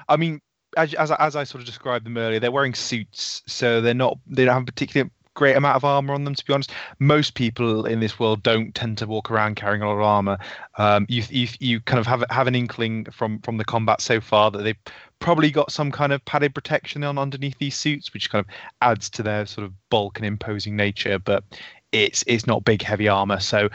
I 0.09 0.15
mean, 0.17 0.41
as 0.77 0.93
as, 0.95 1.09
I- 1.11 1.15
as 1.25 1.35
I 1.35 1.43
sort 1.43 1.61
of 1.61 1.65
described 1.65 2.05
them 2.05 2.17
earlier, 2.17 2.39
they're 2.39 2.51
wearing 2.51 2.73
suits, 2.75 3.41
so 3.47 3.81
they're 3.81 3.93
not. 3.95 4.17
They 4.27 4.45
don't 4.45 4.53
have 4.53 4.63
a 4.63 4.65
particularly 4.65 5.09
great 5.39 5.55
amount 5.55 5.77
of 5.77 5.85
armor 5.85 6.13
on 6.13 6.25
them. 6.25 6.35
To 6.35 6.45
be 6.45 6.53
honest, 6.53 6.73
most 6.99 7.33
people 7.33 7.85
in 7.85 8.01
this 8.01 8.19
world 8.19 8.43
don't 8.43 8.75
tend 8.75 8.97
to 8.97 9.07
walk 9.07 9.31
around 9.31 9.55
carrying 9.55 9.81
a 9.81 9.87
lot 9.87 9.95
of 9.95 10.01
armor. 10.01 10.37
Um, 10.77 11.05
you 11.07 11.23
you 11.29 11.47
you 11.59 11.79
kind 11.79 11.97
of 11.97 12.05
have 12.05 12.25
have 12.29 12.45
an 12.47 12.55
inkling 12.55 13.05
from 13.05 13.39
from 13.39 13.55
the 13.57 13.63
combat 13.63 14.01
so 14.01 14.19
far 14.19 14.51
that 14.51 14.63
they've 14.63 14.83
probably 15.19 15.49
got 15.49 15.71
some 15.71 15.91
kind 15.91 16.11
of 16.11 16.23
padded 16.25 16.53
protection 16.53 17.05
on 17.05 17.17
underneath 17.17 17.57
these 17.57 17.75
suits, 17.75 18.13
which 18.13 18.29
kind 18.29 18.45
of 18.45 18.53
adds 18.81 19.09
to 19.11 19.23
their 19.23 19.45
sort 19.45 19.65
of 19.65 19.71
bulk 19.89 20.19
and 20.19 20.25
imposing 20.25 20.75
nature. 20.75 21.17
But 21.17 21.45
it's 21.93 22.21
it's 22.27 22.45
not 22.45 22.65
big 22.65 22.81
heavy 22.81 23.07
armor. 23.07 23.39
So, 23.39 23.69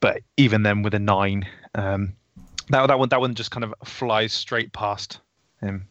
but 0.00 0.22
even 0.36 0.64
then 0.64 0.82
with 0.82 0.94
a 0.94 0.98
nine. 0.98 1.46
Um, 1.76 2.14
that 2.70 2.84
that 2.88 2.98
one 2.98 3.08
that 3.10 3.20
one 3.20 3.36
just 3.36 3.52
kind 3.52 3.62
of 3.62 3.72
flies 3.84 4.32
straight 4.32 4.72
past 4.72 5.20
him. 5.60 5.86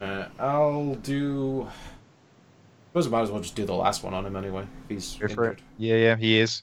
Uh, 0.00 0.26
I'll 0.38 0.94
do. 0.94 1.68
Suppose 2.90 3.06
I 3.06 3.10
might 3.10 3.22
as 3.22 3.30
well 3.30 3.40
just 3.40 3.54
do 3.54 3.64
the 3.64 3.74
last 3.74 4.02
one 4.02 4.14
on 4.14 4.26
him 4.26 4.36
anyway. 4.36 4.64
He's 4.88 5.14
Go 5.16 5.28
for 5.28 5.44
it. 5.44 5.50
injured. 5.50 5.62
Yeah, 5.78 5.96
yeah, 5.96 6.16
he 6.16 6.38
is. 6.38 6.62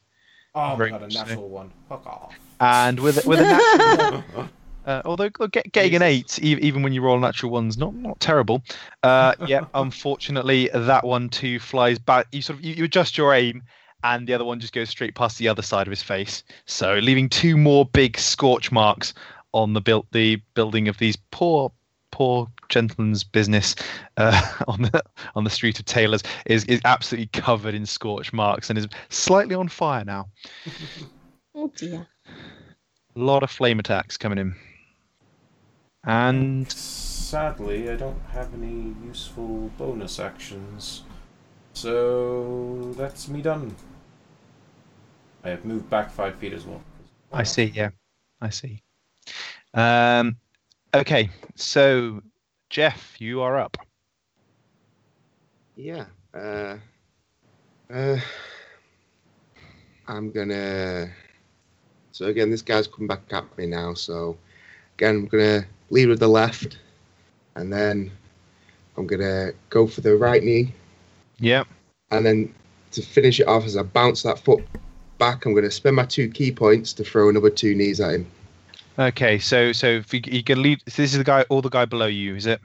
Oh, 0.53 0.75
Very 0.75 0.89
God, 0.91 1.03
a 1.03 1.11
so. 1.11 1.19
natural 1.19 1.49
one. 1.49 1.71
Fuck 1.87 2.05
off. 2.05 2.35
And 2.59 2.99
with 2.99 3.25
with 3.25 3.39
a 3.39 3.43
natural, 4.33 4.49
uh, 4.85 5.01
although 5.05 5.29
get, 5.29 5.71
getting 5.71 5.95
an 5.95 6.01
eight, 6.01 6.39
even 6.39 6.81
when 6.81 6.93
you 6.93 7.01
roll 7.01 7.19
natural 7.19 7.51
ones, 7.51 7.77
not 7.77 7.93
not 7.93 8.19
terrible. 8.19 8.63
Uh, 9.03 9.35
yeah, 9.47 9.65
unfortunately, 9.73 10.69
that 10.73 11.03
one 11.05 11.29
too 11.29 11.59
flies 11.59 11.99
back. 11.99 12.27
You 12.31 12.41
sort 12.41 12.59
of 12.59 12.65
you, 12.65 12.73
you 12.73 12.83
adjust 12.85 13.17
your 13.17 13.33
aim, 13.33 13.61
and 14.03 14.27
the 14.27 14.33
other 14.33 14.45
one 14.45 14.59
just 14.59 14.73
goes 14.73 14.89
straight 14.89 15.13
past 15.15 15.37
the 15.37 15.47
other 15.47 15.61
side 15.61 15.87
of 15.87 15.91
his 15.91 16.01
face. 16.01 16.43
So 16.65 16.95
leaving 16.95 17.29
two 17.29 17.55
more 17.57 17.85
big 17.85 18.17
scorch 18.17 18.71
marks 18.71 19.13
on 19.53 19.73
the 19.73 19.81
built 19.81 20.07
the 20.11 20.41
building 20.55 20.87
of 20.87 20.97
these 20.97 21.15
poor 21.31 21.71
poor 22.17 22.47
gentleman's 22.67 23.23
business 23.23 23.75
uh, 24.17 24.41
on 24.67 24.81
the 24.81 25.03
on 25.35 25.43
the 25.43 25.51
street 25.51 25.77
of 25.77 25.85
Taylor's 25.85 26.23
is 26.47 26.65
is 26.65 26.81
absolutely 26.83 27.27
covered 27.27 27.75
in 27.75 27.85
scorch 27.85 28.33
marks 28.33 28.71
and 28.71 28.79
is 28.79 28.87
slightly 29.09 29.53
on 29.53 29.67
fire 29.67 30.03
now. 30.03 30.27
oh 31.55 31.71
dear. 31.75 32.07
A 33.15 33.19
lot 33.19 33.43
of 33.43 33.51
flame 33.51 33.77
attacks 33.77 34.17
coming 34.17 34.39
in. 34.39 34.55
And 36.05 36.71
Sadly, 36.71 37.91
I 37.91 37.95
don't 37.95 38.21
have 38.31 38.51
any 38.55 38.95
useful 39.05 39.69
bonus 39.77 40.19
actions. 40.19 41.03
So 41.73 42.93
that's 42.97 43.27
me 43.27 43.43
done. 43.43 43.75
I 45.43 45.49
have 45.49 45.65
moved 45.65 45.87
back 45.91 46.09
five 46.09 46.35
feet 46.37 46.53
as 46.53 46.65
well. 46.65 46.81
I 47.31 47.43
see, 47.43 47.65
yeah. 47.65 47.91
I 48.41 48.49
see. 48.49 48.81
Um 49.75 50.37
okay, 50.93 51.29
so 51.55 52.21
Jeff, 52.69 53.19
you 53.19 53.41
are 53.41 53.57
up. 53.57 53.77
Yeah. 55.75 56.05
Uh, 56.33 56.77
Uh, 57.93 58.19
I'm 60.07 60.29
gonna. 60.31 61.09
So 62.11 62.25
again, 62.25 62.51
this 62.51 62.61
guy's 62.61 62.87
come 62.87 63.07
back 63.07 63.21
at 63.31 63.57
me 63.57 63.65
now. 63.65 63.93
So 63.93 64.37
again, 64.97 65.15
I'm 65.15 65.25
gonna 65.27 65.65
lead 65.89 66.09
with 66.09 66.19
the 66.19 66.27
left, 66.27 66.79
and 67.55 67.71
then 67.71 68.11
I'm 68.97 69.07
gonna 69.07 69.51
go 69.69 69.87
for 69.87 70.01
the 70.01 70.17
right 70.17 70.43
knee, 70.43 70.73
Yep. 71.39 71.67
and 72.11 72.25
then 72.25 72.53
to 72.91 73.01
finish 73.01 73.39
it 73.39 73.47
off 73.47 73.63
as 73.63 73.77
I 73.77 73.83
bounce 73.83 74.23
that 74.23 74.39
foot 74.39 74.65
back, 75.17 75.45
I'm 75.45 75.53
gonna 75.53 75.71
spend 75.71 75.95
my 75.95 76.05
two 76.05 76.27
ki 76.29 76.51
points 76.51 76.91
to 76.93 77.05
throw 77.05 77.29
another 77.29 77.49
two 77.49 77.73
knees 77.73 78.01
at 78.01 78.15
him. 78.15 78.27
Okay, 78.99 79.37
so 79.37 79.71
so 79.71 79.87
if 79.87 80.13
you, 80.13 80.21
you 80.25 80.43
can 80.43 80.61
lead. 80.61 80.81
So 80.87 81.01
this 81.01 81.11
is 81.11 81.17
the 81.17 81.23
guy, 81.23 81.45
or 81.49 81.61
the 81.61 81.69
guy 81.69 81.85
below 81.85 82.07
you, 82.07 82.35
is 82.35 82.45
it? 82.45 82.59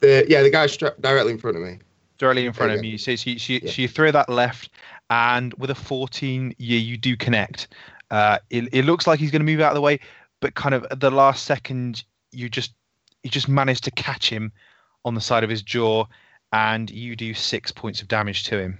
The 0.00 0.24
yeah, 0.28 0.42
the 0.42 0.50
guy 0.50 0.66
stra- 0.66 0.94
directly 1.00 1.32
in 1.32 1.38
front 1.38 1.56
of 1.56 1.62
me. 1.62 1.78
Directly 2.18 2.46
in 2.46 2.52
front 2.52 2.72
of 2.72 2.78
Okay. 2.78 2.88
you. 2.88 2.98
So, 2.98 3.14
so, 3.16 3.30
you, 3.30 3.38
so, 3.38 3.52
you, 3.52 3.60
Yeah. 3.62 3.70
so 3.70 3.82
you 3.82 3.88
throw 3.88 4.10
that 4.10 4.28
left, 4.28 4.70
and 5.08 5.54
with 5.54 5.70
a 5.70 5.74
14, 5.74 6.54
yeah, 6.58 6.78
you 6.78 6.96
do 6.96 7.16
connect. 7.16 7.68
Uh, 8.10 8.38
it, 8.50 8.68
it 8.72 8.84
looks 8.84 9.06
like 9.06 9.18
he's 9.20 9.30
going 9.30 9.40
to 9.40 9.46
move 9.50 9.60
out 9.60 9.70
of 9.70 9.74
the 9.74 9.80
way, 9.80 10.00
but 10.40 10.54
kind 10.54 10.74
of 10.74 10.84
at 10.90 11.00
the 11.00 11.10
last 11.10 11.44
second, 11.44 12.02
you 12.32 12.48
just 12.48 12.72
you 13.22 13.30
just 13.30 13.48
manage 13.48 13.80
to 13.82 13.90
catch 13.92 14.28
him 14.28 14.50
on 15.04 15.14
the 15.14 15.20
side 15.20 15.44
of 15.44 15.50
his 15.50 15.62
jaw, 15.62 16.04
and 16.52 16.90
you 16.90 17.14
do 17.14 17.32
six 17.32 17.70
points 17.70 18.02
of 18.02 18.08
damage 18.08 18.42
to 18.44 18.58
him. 18.58 18.76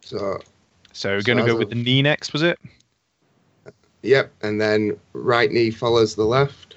So 0.00 0.40
So 0.92 1.10
we're 1.14 1.22
going 1.22 1.38
to 1.38 1.44
go 1.44 1.54
with 1.54 1.64
of- 1.64 1.70
the 1.70 1.76
knee 1.76 2.02
next, 2.02 2.32
was 2.32 2.42
it? 2.42 2.58
Yep, 4.02 4.32
and 4.42 4.60
then 4.60 4.96
right 5.12 5.50
knee 5.50 5.70
follows 5.70 6.14
the 6.14 6.24
left. 6.24 6.74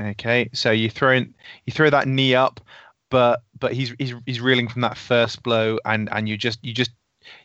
Okay, 0.00 0.48
so 0.52 0.70
you 0.70 0.90
throw 0.90 1.12
in, 1.12 1.34
you 1.64 1.72
throw 1.72 1.90
that 1.90 2.06
knee 2.06 2.34
up, 2.34 2.60
but 3.10 3.42
but 3.58 3.72
he's 3.72 3.94
he's 3.98 4.14
he's 4.26 4.40
reeling 4.40 4.68
from 4.68 4.82
that 4.82 4.96
first 4.96 5.42
blow, 5.42 5.78
and 5.84 6.08
and 6.12 6.28
you 6.28 6.36
just 6.36 6.62
you 6.64 6.72
just 6.72 6.92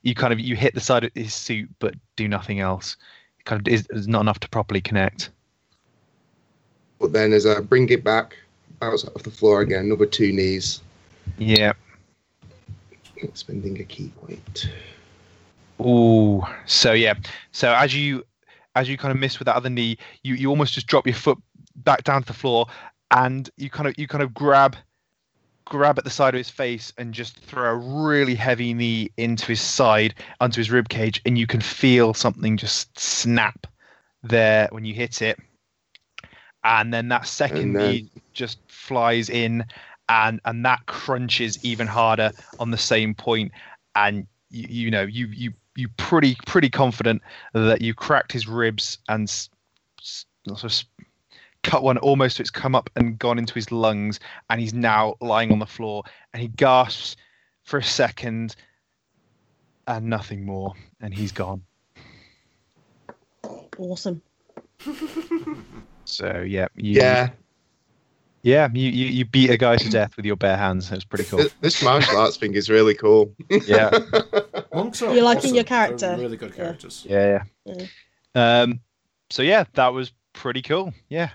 you 0.04 0.14
kind 0.14 0.34
of 0.34 0.39
you 0.39 0.56
hit 0.56 0.74
the 0.74 0.80
side 0.82 1.04
of 1.04 1.12
his 1.16 1.34
suit, 1.34 1.70
but 1.80 1.95
do 2.16 2.28
nothing 2.28 2.60
else. 2.60 2.97
It 3.39 3.45
kind 3.45 3.60
of 3.60 3.74
is, 3.74 3.88
is 3.91 4.08
not 4.08 4.22
enough 4.22 4.39
to 4.41 4.49
properly 4.49 4.82
connect. 4.82 5.32
But 6.99 7.14
then 7.14 7.34
as 7.34 7.47
I 7.47 7.60
bring 7.62 7.89
it 7.89 8.04
back, 8.04 8.38
bounce 8.80 9.06
off 9.06 9.24
the 9.24 9.32
floor 9.32 9.62
again, 9.62 9.86
another 9.86 10.06
two 10.06 10.32
knees, 10.32 10.82
Yeah. 11.39 11.74
spending 13.34 13.80
a 13.80 13.84
ki 13.84 14.12
point. 14.22 14.70
Ooh. 15.80 16.43
So 16.68 16.93
yeah. 16.93 17.16
So 17.52 17.74
as 17.74 17.95
you 17.95 18.24
as 18.76 18.89
you 18.89 18.97
kind 18.97 19.11
of 19.11 19.19
miss 19.19 19.39
with 19.39 19.45
that 19.47 19.55
other 19.55 19.69
knee, 19.69 19.97
you 20.24 20.36
you 20.36 20.49
almost 20.49 20.74
just 20.74 20.88
drop 20.88 21.05
your 21.05 21.15
foot 21.15 21.38
back 21.76 22.03
down 22.03 22.22
to 22.22 22.28
the 22.28 22.34
floor, 22.34 22.67
and 23.11 23.49
you 23.57 23.69
kind 23.69 23.88
of 23.88 23.97
you 23.97 24.07
kind 24.07 24.24
of 24.24 24.34
grab 24.34 24.76
grab 25.65 25.97
at 25.97 26.03
the 26.03 26.09
side 26.09 26.34
of 26.34 26.38
his 26.38 26.49
face 26.49 26.91
and 26.97 27.13
just 27.13 27.39
throw 27.39 27.72
a 27.72 27.76
really 27.76 28.36
heavy 28.36 28.74
knee 28.74 29.09
into 29.17 29.45
his 29.47 29.61
side 29.61 30.13
onto 30.39 30.59
his 30.59 30.72
rib 30.72 30.89
cage, 30.89 31.22
and 31.26 31.38
you 31.38 31.47
can 31.47 31.61
feel 31.61 32.13
something 32.13 32.57
just 32.57 32.97
snap 32.99 33.67
there 34.24 34.67
when 34.72 34.86
you 34.86 34.93
hit 34.93 35.22
it, 35.22 35.39
and 36.63 36.93
then 36.93 37.07
that 37.09 37.28
second 37.28 37.74
then- 37.74 37.91
knee 37.91 38.09
just 38.34 38.59
flies 38.67 39.30
in. 39.30 39.65
And, 40.09 40.41
and 40.43 40.65
that 40.65 40.86
crunches 40.88 41.63
even 41.63 41.88
harder 41.88 42.34
on 42.59 42.72
the 42.72 42.78
same 42.78 43.15
point, 43.15 43.53
and 43.95 44.28
you, 44.49 44.67
you 44.67 44.91
know 44.91 45.03
you 45.03 45.28
you 45.28 45.53
you 45.76 45.88
pretty 45.97 46.36
pretty 46.45 46.69
confident 46.69 47.22
that 47.53 47.82
you 47.82 47.93
cracked 47.93 48.32
his 48.32 48.47
ribs 48.47 48.97
and 49.07 49.24
s- 49.30 49.49
s- 50.01 50.26
sort 50.47 50.63
of 50.63 50.84
cut 51.63 51.84
one 51.84 51.97
almost 51.99 52.38
so 52.38 52.41
it's 52.41 52.49
come 52.49 52.76
up 52.76 52.89
and 52.95 53.17
gone 53.19 53.38
into 53.38 53.53
his 53.53 53.72
lungs 53.72 54.19
and 54.49 54.59
he's 54.59 54.74
now 54.74 55.15
lying 55.22 55.51
on 55.51 55.59
the 55.59 55.65
floor 55.65 56.03
and 56.34 56.41
he 56.41 56.47
gasps 56.49 57.15
for 57.63 57.78
a 57.78 57.84
second 57.84 58.55
and 59.88 60.07
nothing 60.07 60.45
more 60.45 60.74
and 61.01 61.13
he's 61.13 61.32
gone. 61.32 61.61
Awesome. 63.78 64.22
so 66.05 66.43
yeah 66.47 66.67
you, 66.76 66.99
Yeah, 66.99 67.30
yeah 68.41 68.67
you, 68.74 68.89
you 68.89 69.05
you 69.05 69.26
beat 69.26 69.49
a 69.51 69.57
guy 69.57 69.76
to 69.78 69.89
death 69.89 70.15
with 70.17 70.26
your 70.26 70.36
bare 70.36 70.57
hands. 70.57 70.91
It 70.91 70.95
was 70.95 71.05
pretty 71.05 71.26
cool. 71.26 71.45
This 71.61 71.82
martial 71.84 72.17
arts 72.17 72.38
thing 72.38 72.53
is 72.55 72.69
really 72.69 72.95
cool. 72.95 73.34
yeah 73.67 73.89
Monks 74.74 75.01
are 75.01 75.13
You're 75.13 75.24
liking 75.24 75.39
awesome. 75.51 75.55
your 75.55 75.63
They're 75.63 75.88
character. 75.88 76.15
really 76.17 76.38
good 76.38 76.55
characters. 76.55 77.05
yeah 77.07 77.43
Yeah. 77.65 77.76
yeah 78.36 78.61
um 78.61 78.80
so 79.30 79.41
yeah 79.43 79.65
that 79.74 79.93
was 79.93 80.11
pretty 80.34 80.61
cool 80.61 80.93
yeah 81.09 81.30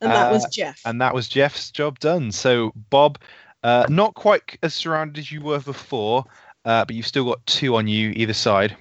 And 0.00 0.10
that 0.12 0.30
was 0.32 0.44
Uh, 0.44 0.48
Jeff. 0.50 0.80
and 0.84 1.00
that 1.00 1.14
was 1.14 1.28
Jeff's 1.28 1.70
job 1.70 1.98
done. 1.98 2.32
So 2.32 2.72
Bob, 2.90 3.18
uh, 3.62 3.86
not 3.88 4.14
quite 4.14 4.58
as 4.62 4.74
surrounded 4.74 5.18
as 5.18 5.32
you 5.32 5.40
were 5.40 5.60
before, 5.60 6.24
uh, 6.64 6.84
but 6.84 6.94
you've 6.96 7.06
still 7.06 7.24
got 7.24 7.44
two 7.46 7.76
on 7.76 7.86
you 7.88 8.10
either 8.16 8.34
side. 8.34 8.76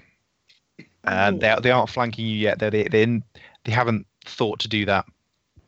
And 1.05 1.39
they 1.41 1.55
they 1.61 1.71
aren't 1.71 1.89
flanking 1.89 2.25
you 2.25 2.35
yet. 2.37 2.59
They 2.59 2.69
they 2.69 2.83
they, 2.85 3.21
they 3.65 3.71
haven't 3.71 4.05
thought 4.25 4.59
to 4.61 4.67
do 4.67 4.85
that. 4.85 5.05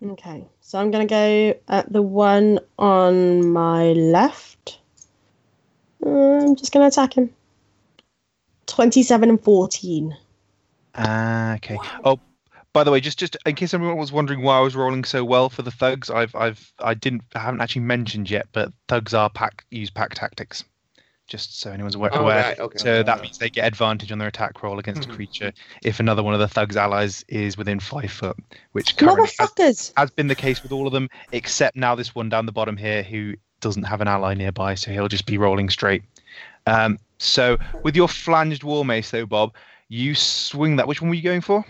Okay, 0.04 0.46
so 0.62 0.80
I'm 0.80 0.92
gonna 0.92 1.06
go 1.06 1.54
at 1.68 1.92
the 1.92 2.02
one 2.02 2.60
on 2.80 3.50
my 3.50 3.94
left. 3.94 4.80
I'm 6.06 6.56
just 6.56 6.72
gonna 6.74 6.88
attack 6.88 7.14
him. 7.18 7.30
Twenty-seven 8.68 9.30
and 9.30 9.42
fourteen. 9.42 10.16
Ah, 10.96 11.56
okay. 11.56 11.78
Oh, 12.04 12.20
by 12.74 12.84
the 12.84 12.92
way, 12.92 13.00
just 13.00 13.20
just 13.20 13.38
in 13.46 13.56
case 13.56 13.74
everyone 13.74 13.98
was 13.98 14.12
wondering 14.12 14.42
why 14.42 14.58
I 14.58 14.62
was 14.62 14.76
rolling 14.76 15.04
so 15.04 15.24
well 15.24 15.50
for 15.50 15.62
the 15.62 15.72
thugs, 15.72 16.10
I've 16.10 16.36
I've 16.36 16.74
I 16.80 16.94
didn't 16.94 17.24
I 17.36 17.40
haven't 17.40 17.62
actually 17.62 17.84
mentioned 17.84 18.30
yet, 18.30 18.48
but 18.52 18.74
thugs 18.88 19.14
are 19.14 19.30
pack 19.30 19.66
use 19.72 19.90
pack 19.90 20.14
tactics. 20.14 20.64
Just 21.28 21.60
so 21.60 21.72
anyone's 21.72 21.96
aware. 21.96 22.12
Oh, 22.14 22.24
right, 22.24 22.60
okay. 22.60 22.78
So 22.78 23.02
that 23.02 23.22
means 23.22 23.40
they 23.40 23.50
get 23.50 23.66
advantage 23.66 24.12
on 24.12 24.20
their 24.20 24.28
attack 24.28 24.62
roll 24.62 24.78
against 24.78 25.10
a 25.10 25.10
creature 25.10 25.54
if 25.84 26.00
another 26.00 26.22
one 26.22 26.36
of 26.36 26.40
the 26.40 26.48
thugs' 26.48 26.78
allies 26.78 27.26
is 27.28 27.58
within 27.58 27.80
five 27.80 28.12
foot, 28.12 28.38
which 28.74 28.96
currently 28.96 29.30
has, 29.40 29.92
has 29.98 30.12
been 30.12 30.28
the 30.28 30.36
case 30.36 30.62
with 30.62 30.72
all 30.72 30.86
of 30.86 30.94
them, 30.94 31.10
except 31.32 31.76
now 31.76 31.96
this 31.96 32.14
one 32.14 32.30
down 32.30 32.46
the 32.46 32.52
bottom 32.52 32.78
here 32.78 33.02
who 33.02 33.34
doesn't 33.60 33.84
have 33.84 34.02
an 34.02 34.08
ally 34.08 34.36
nearby, 34.36 34.76
so 34.76 34.92
he'll 34.92 35.08
just 35.08 35.26
be 35.26 35.40
rolling 35.40 35.68
straight. 35.68 36.04
Um, 36.68 37.00
so 37.18 37.58
with 37.84 37.96
your 37.96 38.08
flanged 38.08 38.64
war 38.64 38.86
mace, 38.86 39.12
though, 39.12 39.26
Bob, 39.26 39.54
you 39.90 40.16
swing 40.16 40.76
that. 40.78 40.88
Which 40.88 41.02
one 41.02 41.10
were 41.10 41.16
you 41.16 41.22
going 41.22 41.42
for? 41.42 41.66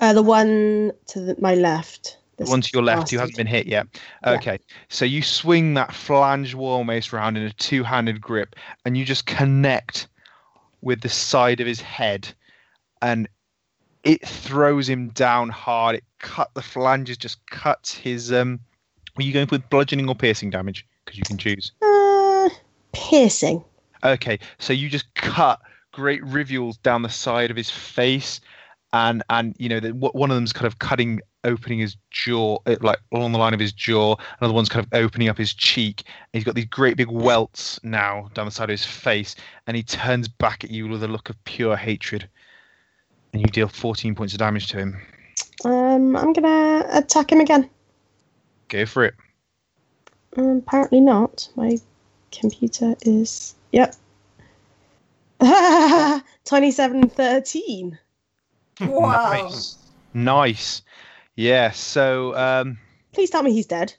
Uh, 0.00 0.12
the 0.12 0.22
one 0.22 0.92
to 1.08 1.20
the, 1.20 1.36
my 1.38 1.54
left. 1.54 2.18
The 2.36 2.44
one 2.44 2.60
to 2.60 2.70
your 2.72 2.84
left 2.84 3.10
who 3.10 3.18
hasn't 3.18 3.36
been 3.36 3.48
hit 3.48 3.66
yet. 3.66 3.86
Yeah. 4.24 4.32
Okay, 4.32 4.58
so 4.88 5.04
you 5.04 5.22
swing 5.22 5.74
that 5.74 5.92
flanged 5.92 6.54
war 6.54 6.84
mace 6.84 7.12
round 7.12 7.36
in 7.36 7.42
a 7.42 7.52
two-handed 7.52 8.20
grip, 8.20 8.54
and 8.84 8.96
you 8.96 9.04
just 9.04 9.26
connect 9.26 10.06
with 10.80 11.00
the 11.00 11.08
side 11.08 11.60
of 11.60 11.66
his 11.66 11.80
head, 11.80 12.32
and 13.02 13.28
it 14.04 14.26
throws 14.26 14.88
him 14.88 15.08
down 15.08 15.48
hard. 15.48 15.96
It 15.96 16.04
cut 16.20 16.54
the 16.54 16.62
flanges, 16.62 17.16
just 17.16 17.44
cuts 17.46 17.92
his. 17.92 18.32
Um, 18.32 18.60
are 19.16 19.22
you 19.22 19.32
going 19.32 19.48
with 19.50 19.68
bludgeoning 19.68 20.08
or 20.08 20.14
piercing 20.14 20.50
damage? 20.50 20.86
Because 21.04 21.18
you 21.18 21.24
can 21.24 21.38
choose. 21.38 21.72
Uh, 21.82 22.48
piercing. 22.92 23.64
Okay, 24.04 24.38
so 24.58 24.72
you 24.72 24.88
just 24.88 25.12
cut 25.14 25.60
great 25.92 26.22
rivules 26.22 26.76
down 26.78 27.02
the 27.02 27.08
side 27.08 27.50
of 27.50 27.56
his 27.56 27.70
face, 27.70 28.40
and 28.92 29.22
and 29.30 29.54
you 29.58 29.68
know 29.68 29.80
the, 29.80 29.90
one 29.90 30.30
of 30.30 30.36
them's 30.36 30.52
kind 30.52 30.66
of 30.66 30.78
cutting, 30.78 31.20
opening 31.44 31.80
his 31.80 31.96
jaw, 32.10 32.58
uh, 32.66 32.76
like 32.80 32.98
along 33.12 33.32
the 33.32 33.38
line 33.38 33.54
of 33.54 33.60
his 33.60 33.72
jaw. 33.72 34.16
Another 34.40 34.54
one's 34.54 34.68
kind 34.68 34.84
of 34.84 34.92
opening 34.92 35.28
up 35.28 35.36
his 35.36 35.52
cheek. 35.52 36.04
He's 36.32 36.44
got 36.44 36.54
these 36.54 36.66
great 36.66 36.96
big 36.96 37.10
welts 37.10 37.80
now 37.82 38.30
down 38.34 38.46
the 38.46 38.52
side 38.52 38.70
of 38.70 38.74
his 38.74 38.84
face, 38.84 39.34
and 39.66 39.76
he 39.76 39.82
turns 39.82 40.28
back 40.28 40.64
at 40.64 40.70
you 40.70 40.88
with 40.88 41.02
a 41.02 41.08
look 41.08 41.30
of 41.30 41.44
pure 41.44 41.76
hatred. 41.76 42.28
And 43.32 43.42
you 43.42 43.48
deal 43.48 43.68
14 43.68 44.14
points 44.14 44.32
of 44.32 44.38
damage 44.38 44.68
to 44.68 44.78
him. 44.78 45.02
Um, 45.64 46.16
I'm 46.16 46.32
gonna 46.32 46.86
attack 46.92 47.30
him 47.30 47.40
again. 47.40 47.68
Go 48.68 48.86
for 48.86 49.04
it. 49.04 49.14
Um, 50.36 50.58
apparently 50.58 51.00
not. 51.00 51.48
My 51.56 51.78
computer 52.30 52.94
is. 53.02 53.54
Yep. 53.72 53.94
27 56.44 57.08
13. 57.10 57.98
Wow. 58.80 59.30
Nice. 59.48 59.78
Nice. 60.14 60.82
Yeah. 61.36 61.70
So 61.70 62.34
um, 62.36 62.78
Please 63.12 63.30
tell 63.30 63.42
me 63.42 63.52
he's 63.52 63.66
dead. 63.66 63.94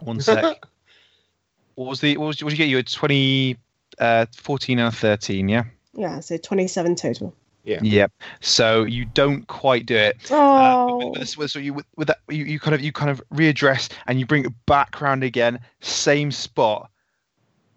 one 0.00 0.20
sec. 0.20 0.44
what 1.74 1.88
was 1.88 2.00
the 2.00 2.16
what 2.16 2.26
was 2.28 2.42
what 2.42 2.50
did 2.50 2.58
you 2.58 2.64
get? 2.64 2.70
You 2.70 2.76
had 2.76 2.86
20, 2.90 3.56
uh, 3.98 4.26
14 4.36 4.78
and 4.78 4.88
a 4.88 4.92
13. 4.92 5.48
Yeah. 5.48 5.64
Yeah, 5.96 6.20
so 6.20 6.36
27 6.36 6.96
total. 6.96 7.34
Yeah. 7.64 7.78
Yep. 7.82 8.12
So 8.40 8.82
you 8.84 9.04
don't 9.06 9.46
quite 9.46 9.86
do 9.86 9.96
it. 9.96 10.30
Uh, 10.30 10.60
Oh, 10.86 10.96
with, 11.10 11.18
with, 11.20 11.38
with- 11.38 11.50
so 11.50 11.58
you 11.58 11.72
with, 11.74 11.86
with 11.96 12.08
that 12.08 12.18
you, 12.28 12.44
you 12.44 12.60
kind 12.60 12.74
of 12.74 12.80
you 12.82 12.92
kind 12.92 13.10
of 13.10 13.22
readdress 13.32 13.90
and 14.06 14.18
you 14.20 14.26
bring 14.26 14.44
it 14.44 14.52
back 14.66 15.00
round 15.00 15.24
again, 15.24 15.58
same 15.80 16.30
spot, 16.30 16.90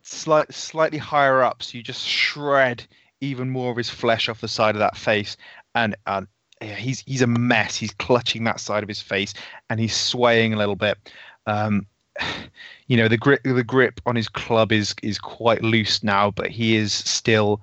slight 0.07 0.53
slightly 0.53 0.97
higher 0.97 1.43
up. 1.43 1.63
So 1.63 1.77
you 1.77 1.83
just 1.83 2.05
shred 2.05 2.85
even 3.21 3.49
more 3.49 3.71
of 3.71 3.77
his 3.77 3.89
flesh 3.89 4.29
off 4.29 4.41
the 4.41 4.47
side 4.47 4.75
of 4.75 4.79
that 4.79 4.97
face, 4.97 5.37
and 5.75 5.95
and 6.05 6.27
he's 6.61 7.01
he's 7.01 7.21
a 7.21 7.27
mess. 7.27 7.75
He's 7.75 7.93
clutching 7.93 8.43
that 8.45 8.59
side 8.59 8.83
of 8.83 8.89
his 8.89 9.01
face 9.01 9.33
and 9.69 9.79
he's 9.79 9.95
swaying 9.95 10.53
a 10.53 10.57
little 10.57 10.75
bit. 10.75 10.97
Um, 11.45 11.85
you 12.87 12.97
know, 12.97 13.07
the 13.07 13.17
grip 13.17 13.41
the 13.43 13.63
grip 13.63 14.01
on 14.05 14.15
his 14.15 14.27
club 14.27 14.71
is 14.71 14.95
is 15.03 15.19
quite 15.19 15.61
loose 15.63 16.03
now, 16.03 16.31
but 16.31 16.49
he 16.49 16.75
is 16.75 16.93
still 16.93 17.61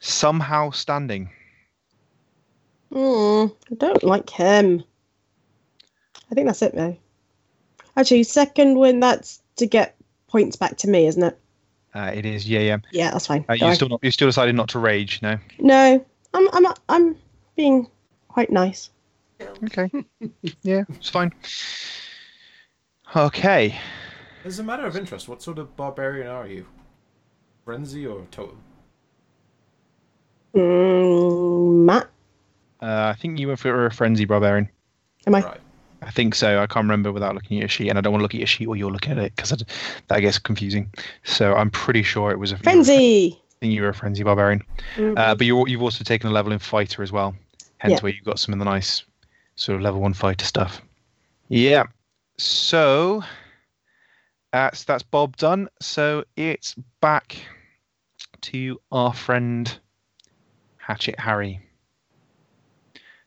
somehow 0.00 0.70
standing. 0.70 1.30
Hmm, 2.92 3.46
I 3.70 3.74
don't 3.76 4.02
like 4.02 4.30
him. 4.30 4.82
I 6.30 6.34
think 6.34 6.46
that's 6.46 6.62
it, 6.62 6.74
though. 6.74 6.96
Actually, 7.96 8.24
Second 8.24 8.78
Wind, 8.78 9.02
that's 9.02 9.40
to 9.56 9.66
get 9.66 9.96
points 10.26 10.56
back 10.56 10.76
to 10.78 10.88
me, 10.88 11.06
isn't 11.06 11.22
it? 11.22 11.38
Uh, 11.94 12.10
it 12.14 12.24
is, 12.24 12.48
yeah, 12.48 12.60
yeah. 12.60 12.76
Yeah, 12.92 13.10
that's 13.10 13.26
fine. 13.26 13.44
Uh, 13.48 13.54
you 13.54 13.66
on. 13.66 13.74
still 13.74 13.88
not, 13.88 14.00
you 14.02 14.10
still 14.10 14.28
decided 14.28 14.54
not 14.54 14.68
to 14.70 14.78
rage, 14.78 15.20
no? 15.22 15.36
No, 15.58 16.04
I'm, 16.34 16.48
I'm, 16.52 16.72
I'm 16.88 17.16
being 17.56 17.88
quite 18.28 18.50
nice. 18.50 18.90
Okay, 19.64 19.90
yeah, 20.62 20.84
it's 20.88 21.08
fine. 21.08 21.32
Okay, 23.16 23.78
As 24.44 24.58
a 24.58 24.62
matter 24.62 24.84
of 24.84 24.96
interest, 24.96 25.28
what 25.28 25.42
sort 25.42 25.58
of 25.58 25.76
barbarian 25.76 26.28
are 26.28 26.46
you? 26.46 26.66
Frenzy 27.64 28.06
or 28.06 28.26
totem? 28.30 28.58
Mm, 30.54 31.84
Matt, 31.84 32.10
uh, 32.82 33.12
I 33.14 33.18
think 33.18 33.38
you 33.38 33.48
were 33.48 33.56
for 33.56 33.86
a 33.86 33.90
frenzy 33.92 34.24
barbarian. 34.24 34.68
am 35.26 35.34
I? 35.34 35.42
Right. 35.42 35.60
I 36.02 36.10
think 36.10 36.34
so. 36.34 36.60
I 36.62 36.66
can't 36.66 36.84
remember 36.84 37.12
without 37.12 37.34
looking 37.34 37.58
at 37.58 37.60
your 37.60 37.68
sheet, 37.68 37.88
and 37.90 37.98
I 37.98 38.00
don't 38.00 38.12
want 38.12 38.20
to 38.20 38.24
look 38.24 38.34
at 38.34 38.40
your 38.40 38.46
sheet 38.46 38.66
while 38.68 38.76
you're 38.76 38.90
looking 38.90 39.12
at 39.12 39.18
it 39.18 39.36
because 39.36 39.50
that 40.08 40.20
gets 40.20 40.38
confusing. 40.38 40.90
So 41.24 41.54
I'm 41.54 41.70
pretty 41.70 42.02
sure 42.02 42.30
it 42.30 42.38
was 42.38 42.52
a 42.52 42.56
Frenzy. 42.58 43.38
I 43.38 43.52
think 43.60 43.74
you 43.74 43.82
were 43.82 43.90
a 43.90 43.94
frenzy 43.94 44.22
barbarian, 44.22 44.62
Mm. 44.96 45.18
uh, 45.18 45.34
but 45.34 45.46
you 45.46 45.66
you've 45.68 45.82
also 45.82 46.02
taken 46.02 46.30
a 46.30 46.32
level 46.32 46.50
in 46.52 46.58
fighter 46.58 47.02
as 47.02 47.12
well. 47.12 47.34
Hence 47.78 47.92
Yeah. 47.94 48.00
where 48.00 48.12
you've 48.12 48.24
got 48.24 48.38
some 48.38 48.54
of 48.54 48.58
the 48.58 48.64
nice 48.64 49.04
sort 49.56 49.76
of 49.76 49.82
level 49.82 50.00
one 50.00 50.14
fighter 50.14 50.46
stuff. 50.46 50.80
Yeah. 51.48 51.84
So 52.38 53.22
that's 54.52 54.84
that's 54.84 55.02
Bob 55.02 55.36
done. 55.36 55.68
So 55.82 56.24
it's 56.36 56.74
back 57.02 57.36
to 58.40 58.80
our 58.90 59.12
friend 59.12 59.78
Hatchet 60.78 61.18
Harry. 61.20 61.60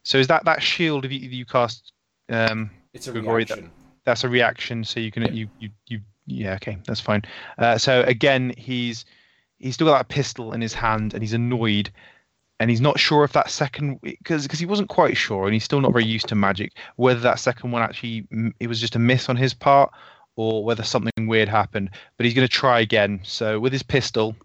So 0.02 0.18
is 0.18 0.28
that 0.28 0.46
that 0.46 0.64
shield? 0.64 1.06
If 1.06 1.12
you, 1.12 1.20
you 1.20 1.46
cast, 1.46 1.93
um, 2.34 2.70
It's 2.94 3.08
a 3.08 3.12
Grigori, 3.12 3.46
that- 3.46 3.56
reaction. 3.56 3.72
that's 4.06 4.24
a 4.24 4.30
reaction. 4.30 4.84
So 4.84 5.00
you 5.00 5.12
can 5.12 5.34
you 5.36 5.48
you 5.60 5.70
you 5.88 6.00
yeah 6.26 6.54
okay 6.56 6.78
that's 6.86 7.00
fine. 7.02 7.22
Uh, 7.58 7.78
so 7.78 8.02
again 8.04 8.54
he's 8.58 9.06
he's 9.60 9.76
still 9.76 9.88
got 9.88 9.98
that 9.98 10.10
pistol 10.10 10.54
in 10.54 10.62
his 10.62 10.74
hand 10.74 11.14
and 11.14 11.22
he's 11.24 11.34
annoyed 11.34 11.90
and 12.60 12.70
he's 12.70 12.82
not 12.82 13.00
sure 13.00 13.24
if 13.24 13.34
that 13.34 13.50
second 13.50 14.00
because 14.02 14.44
because 14.44 14.60
he 14.60 14.66
wasn't 14.66 14.88
quite 14.90 15.18
sure 15.18 15.46
and 15.46 15.54
he's 15.54 15.64
still 15.64 15.82
not 15.82 15.92
very 15.92 16.06
used 16.06 16.28
to 16.28 16.36
magic 16.36 16.72
whether 16.98 17.20
that 17.20 17.40
second 17.40 17.72
one 17.72 17.82
actually 17.82 18.26
it 18.60 18.68
was 18.68 18.80
just 18.80 18.96
a 18.96 19.00
miss 19.00 19.28
on 19.28 19.36
his 19.36 19.54
part 19.54 19.92
or 20.36 20.64
whether 20.64 20.84
something 20.84 21.28
weird 21.28 21.50
happened 21.50 21.90
but 22.18 22.26
he's 22.26 22.34
going 22.34 22.48
to 22.48 22.52
try 22.54 22.80
again 22.80 23.20
so 23.24 23.60
with 23.60 23.72
his 23.74 23.84
pistol 23.84 24.36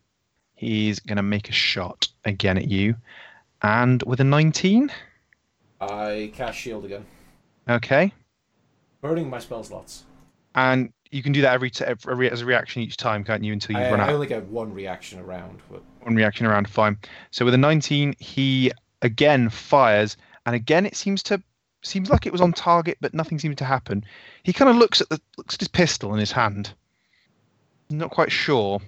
he's 0.54 0.98
going 1.00 1.16
to 1.16 1.22
make 1.22 1.48
a 1.48 1.52
shot 1.52 2.08
again 2.24 2.56
at 2.58 2.68
you 2.68 2.94
and 3.62 4.02
with 4.04 4.20
a 4.20 4.24
19 4.24 4.90
I 5.80 6.32
cast 6.34 6.58
shield 6.58 6.84
again. 6.86 7.06
Okay. 7.68 8.12
Burning 9.00 9.30
my 9.30 9.38
spell 9.38 9.62
slots. 9.62 10.04
and 10.54 10.92
you 11.10 11.22
can 11.22 11.32
do 11.32 11.40
that 11.42 11.54
every, 11.54 11.70
t- 11.70 11.84
every 11.84 12.30
as 12.30 12.42
a 12.42 12.46
reaction 12.46 12.82
each 12.82 12.96
time 12.96 13.24
can't 13.24 13.42
you 13.42 13.52
until 13.52 13.76
you 13.76 13.82
I, 13.82 13.90
run 13.90 14.00
out? 14.00 14.10
I 14.10 14.12
only 14.12 14.26
get 14.26 14.44
one 14.48 14.72
reaction 14.72 15.18
around, 15.20 15.60
but 15.70 15.82
one 16.02 16.14
reaction 16.14 16.46
around 16.46 16.68
fine. 16.68 16.98
So 17.30 17.44
with 17.44 17.54
a 17.54 17.58
19 17.58 18.14
he 18.18 18.72
again 19.02 19.48
fires 19.48 20.16
and 20.44 20.54
again 20.54 20.84
it 20.84 20.96
seems 20.96 21.22
to 21.24 21.42
seems 21.82 22.10
like 22.10 22.26
it 22.26 22.32
was 22.32 22.40
on 22.40 22.52
target 22.52 22.98
but 23.00 23.14
nothing 23.14 23.38
seems 23.38 23.56
to 23.56 23.64
happen. 23.64 24.04
He 24.42 24.52
kind 24.52 24.68
of 24.68 24.76
looks 24.76 25.00
at 25.00 25.08
the 25.08 25.20
looks 25.36 25.54
at 25.54 25.60
his 25.60 25.68
pistol 25.68 26.12
in 26.12 26.20
his 26.20 26.32
hand. 26.32 26.74
Not 27.90 28.10
quite 28.10 28.30
sure. 28.30 28.80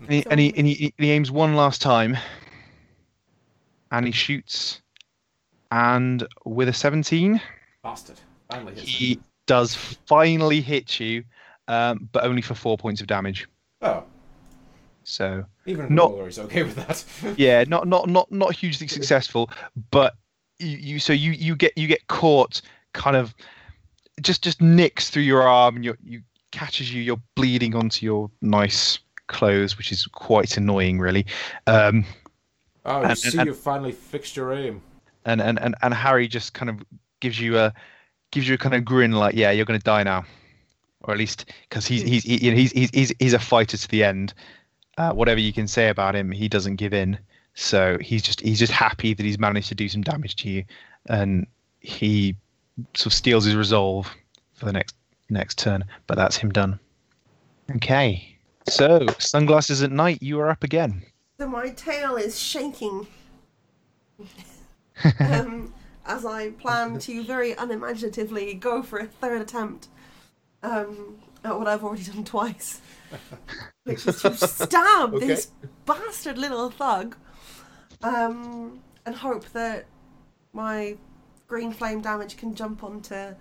And 0.00 0.12
he, 0.12 0.26
and 0.30 0.40
he, 0.40 0.54
and 0.56 0.66
he, 0.66 0.94
he 0.96 1.10
aims 1.10 1.30
one 1.30 1.56
last 1.56 1.82
time. 1.82 2.16
And 3.90 4.06
he 4.06 4.12
shoots 4.12 4.80
and 5.70 6.26
with 6.44 6.68
a 6.68 6.72
17 6.72 7.40
bastard. 7.82 8.16
Finally 8.50 8.74
he 8.76 9.18
does 9.46 9.74
finally 9.74 10.60
hit 10.60 10.98
you 11.00 11.24
um, 11.68 12.08
but 12.12 12.24
only 12.24 12.42
for 12.42 12.54
four 12.54 12.76
points 12.76 13.00
of 13.00 13.06
damage 13.06 13.46
Oh, 13.82 14.04
so 15.04 15.44
even 15.66 15.94
Not- 15.94 16.12
is 16.26 16.38
okay 16.38 16.62
with 16.62 16.76
that. 16.76 17.04
yeah 17.38 17.64
not 17.66 17.86
not 17.88 18.08
not 18.08 18.30
not 18.32 18.54
hugely 18.54 18.88
successful 18.88 19.50
but 19.90 20.14
you, 20.58 20.76
you 20.78 20.98
so 20.98 21.12
you 21.12 21.32
you 21.32 21.54
get 21.56 21.76
you 21.76 21.86
get 21.86 22.06
caught 22.08 22.62
kind 22.92 23.16
of 23.16 23.34
just 24.22 24.42
just 24.42 24.60
nicks 24.62 25.10
through 25.10 25.22
your 25.24 25.42
arm 25.42 25.76
and 25.76 25.84
you 25.84 25.96
you 26.02 26.22
catches 26.52 26.92
you 26.92 27.02
you're 27.02 27.20
bleeding 27.34 27.74
onto 27.74 28.06
your 28.06 28.30
nice 28.40 28.98
clothes 29.26 29.76
which 29.76 29.90
is 29.92 30.06
quite 30.06 30.56
annoying 30.56 30.98
really 30.98 31.26
um 31.66 32.04
Oh, 32.88 33.00
you 33.00 33.06
And- 33.08 33.18
see, 33.18 33.36
and- 33.36 33.48
you've 33.48 33.58
finally 33.58 33.90
fixed 33.90 34.36
your 34.36 34.52
aim. 34.54 34.80
And 35.26 35.42
and 35.42 35.58
and, 35.58 35.74
and 35.82 35.92
harry 35.92 36.28
just 36.28 36.54
kind 36.54 36.70
of 36.70 36.82
gives 37.20 37.38
you 37.38 37.58
a 37.58 37.74
gives 38.30 38.48
you 38.48 38.54
a 38.54 38.58
kind 38.58 38.74
of 38.74 38.84
grin 38.84 39.12
like 39.12 39.34
yeah 39.34 39.50
you're 39.50 39.66
going 39.66 39.78
to 39.78 39.84
die 39.84 40.02
now. 40.02 40.24
Or 41.02 41.12
at 41.12 41.18
least 41.18 41.52
because 41.68 41.86
he's 41.86 42.02
he's 42.02 42.24
he, 42.24 42.44
you 42.44 42.50
know, 42.50 42.56
he's 42.56 42.72
he's 42.72 42.90
he's 42.90 43.12
he's 43.18 43.34
a 43.34 43.38
fighter 43.38 43.76
to 43.76 43.88
the 43.88 44.02
end. 44.02 44.32
Uh, 44.96 45.12
whatever 45.12 45.38
you 45.38 45.52
can 45.52 45.68
say 45.68 45.88
about 45.88 46.16
him 46.16 46.30
he 46.30 46.48
doesn't 46.48 46.76
give 46.76 46.94
in. 46.94 47.18
So 47.54 47.98
he's 48.00 48.22
just 48.22 48.40
he's 48.40 48.58
just 48.58 48.72
happy 48.72 49.14
that 49.14 49.22
he's 49.22 49.38
managed 49.38 49.68
to 49.68 49.74
do 49.74 49.88
some 49.88 50.02
damage 50.02 50.36
to 50.36 50.48
you. 50.48 50.64
And 51.08 51.46
he 51.80 52.36
sort 52.94 53.06
of 53.06 53.12
steels 53.12 53.44
his 53.44 53.54
resolve 53.54 54.10
for 54.54 54.64
the 54.64 54.72
next 54.72 54.96
next 55.28 55.58
turn. 55.58 55.84
But 56.06 56.16
that's 56.16 56.36
him 56.36 56.50
done. 56.50 56.78
Okay. 57.76 58.36
So 58.68 59.06
sunglasses 59.18 59.82
at 59.82 59.92
night 59.92 60.22
you 60.22 60.40
are 60.40 60.50
up 60.50 60.64
again. 60.64 61.02
So 61.38 61.46
my 61.48 61.70
tail 61.70 62.16
is 62.16 62.38
shaking 62.38 63.06
um, 65.20 65.72
as 66.06 66.24
I 66.24 66.50
plan 66.50 66.98
to 67.00 67.22
very 67.24 67.52
unimaginatively 67.54 68.54
go 68.54 68.82
for 68.82 68.98
a 68.98 69.06
third 69.06 69.40
attempt 69.42 69.88
um, 70.62 71.16
at 71.44 71.58
what 71.58 71.66
I've 71.68 71.84
already 71.84 72.04
done 72.04 72.24
twice, 72.24 72.80
which 73.84 74.06
is 74.06 74.22
to 74.22 74.34
stab 74.36 75.14
Okay. 75.14 75.26
this 75.26 75.50
bastard 75.84 76.38
little 76.38 76.70
thug, 76.70 77.16
um, 78.02 78.80
and 79.04 79.14
hope 79.14 79.44
that 79.52 79.86
my 80.52 80.96
green 81.46 81.72
flame 81.72 82.00
damage 82.00 82.36
can 82.36 82.54
jump 82.54 82.82
onto 82.82 83.34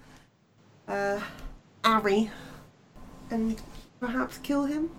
uh, 0.88 1.20
Ari 1.84 2.30
and 3.32 3.62
perhaps 3.99 4.38
kill 4.39 4.66
him. 4.66 4.89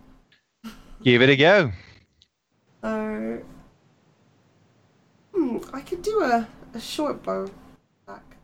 give 1.03 1.23
it 1.23 1.29
a 1.29 1.37
go 1.37 1.71
So, 2.83 3.43
hmm, 5.37 5.59
I 5.73 5.81
could 5.83 6.03
do 6.03 6.23
a, 6.23 6.49
a 6.75 6.81
short 6.81 7.23
bow 7.23 7.49
attack. 8.07 8.37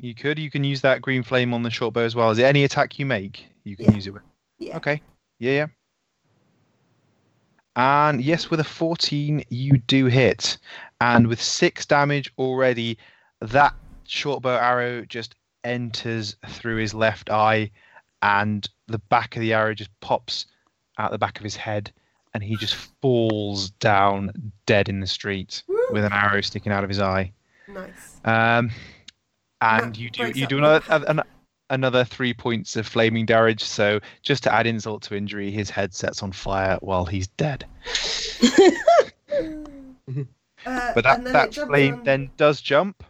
you 0.00 0.14
could 0.14 0.38
you 0.38 0.50
can 0.50 0.64
use 0.64 0.80
that 0.82 1.00
green 1.02 1.22
flame 1.22 1.54
on 1.54 1.62
the 1.62 1.70
short 1.70 1.94
bow 1.94 2.02
as 2.02 2.14
well 2.14 2.30
is 2.30 2.38
it 2.38 2.44
any 2.44 2.64
attack 2.64 2.98
you 2.98 3.06
make 3.06 3.46
you 3.64 3.76
can 3.76 3.86
Yeah. 3.86 3.92
use 3.92 4.06
it 4.06 4.10
with 4.14 4.22
Yeah. 4.58 4.76
Okay. 4.76 5.00
Yeah, 5.38 5.52
yeah. 5.52 5.66
And 7.74 8.20
yes, 8.22 8.50
with 8.50 8.60
a 8.60 8.64
14, 8.64 9.44
you 9.48 9.78
do 9.78 10.06
hit. 10.06 10.58
And 11.00 11.26
with 11.26 11.40
six 11.40 11.86
damage 11.86 12.30
already, 12.38 12.98
that 13.40 13.74
short 14.06 14.42
bow 14.42 14.56
arrow 14.56 15.04
just 15.06 15.34
enters 15.64 16.36
through 16.48 16.76
his 16.76 16.92
left 16.92 17.30
eye, 17.30 17.70
and 18.20 18.68
the 18.88 18.98
back 18.98 19.36
of 19.36 19.40
the 19.40 19.54
arrow 19.54 19.74
just 19.74 19.90
pops 20.00 20.46
out 20.98 21.10
the 21.12 21.18
back 21.18 21.38
of 21.38 21.44
his 21.44 21.56
head, 21.56 21.90
and 22.34 22.42
he 22.42 22.56
just 22.56 22.74
falls 23.00 23.70
down 23.72 24.32
dead 24.66 24.88
in 24.88 25.00
the 25.00 25.06
street 25.06 25.62
Woo! 25.68 25.78
with 25.90 26.04
an 26.04 26.12
arrow 26.12 26.40
sticking 26.40 26.72
out 26.72 26.82
of 26.84 26.88
his 26.90 27.00
eye. 27.00 27.32
Nice. 27.68 28.20
Um, 28.24 28.70
and 29.60 29.94
That 29.94 29.98
you 29.98 30.10
do 30.10 30.32
you 30.34 30.46
do 30.46 30.58
another 30.58 30.82
an, 31.06 31.20
another 31.70 32.04
three 32.04 32.34
points 32.34 32.76
of 32.76 32.86
flaming 32.86 33.26
damage. 33.26 33.62
So 33.62 34.00
just 34.22 34.42
to 34.44 34.52
add 34.54 34.66
insult 34.66 35.02
to 35.04 35.16
injury, 35.16 35.50
his 35.50 35.70
head 35.70 35.94
sets 35.94 36.22
on 36.22 36.32
fire 36.32 36.78
while 36.80 37.04
he's 37.06 37.26
dead. 37.28 37.64
Uh, 40.64 40.92
But 40.94 41.02
that 41.02 41.24
then 41.24 41.32
that 41.32 41.54
flame 41.54 41.94
on- 41.94 42.04
then 42.04 42.30
does 42.36 42.60
jump 42.60 43.02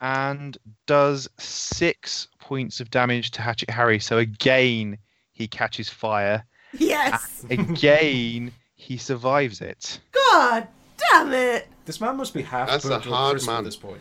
and 0.00 0.56
does 0.86 1.28
six 1.38 2.28
points 2.38 2.80
of 2.80 2.88
damage 2.90 3.30
to 3.32 3.42
Hatchet 3.42 3.68
Harry. 3.68 3.98
So 3.98 4.16
again, 4.16 4.96
he 5.32 5.46
catches 5.46 5.90
fire. 5.90 6.42
Yes! 6.72 7.44
Again, 7.50 8.52
he 8.76 8.96
survives 8.96 9.60
it. 9.60 10.00
God 10.12 10.66
damn 11.10 11.32
it! 11.32 11.68
This 11.84 12.00
man 12.00 12.16
must 12.16 12.34
be 12.34 12.42
half 12.42 12.68
That's 12.68 12.84
a 12.84 12.88
burnt 12.88 13.04
to 13.04 13.10
a 13.10 13.12
hard 13.12 13.32
crisp 13.32 13.50
at 13.50 13.64
this 13.64 13.76
point. 13.76 14.00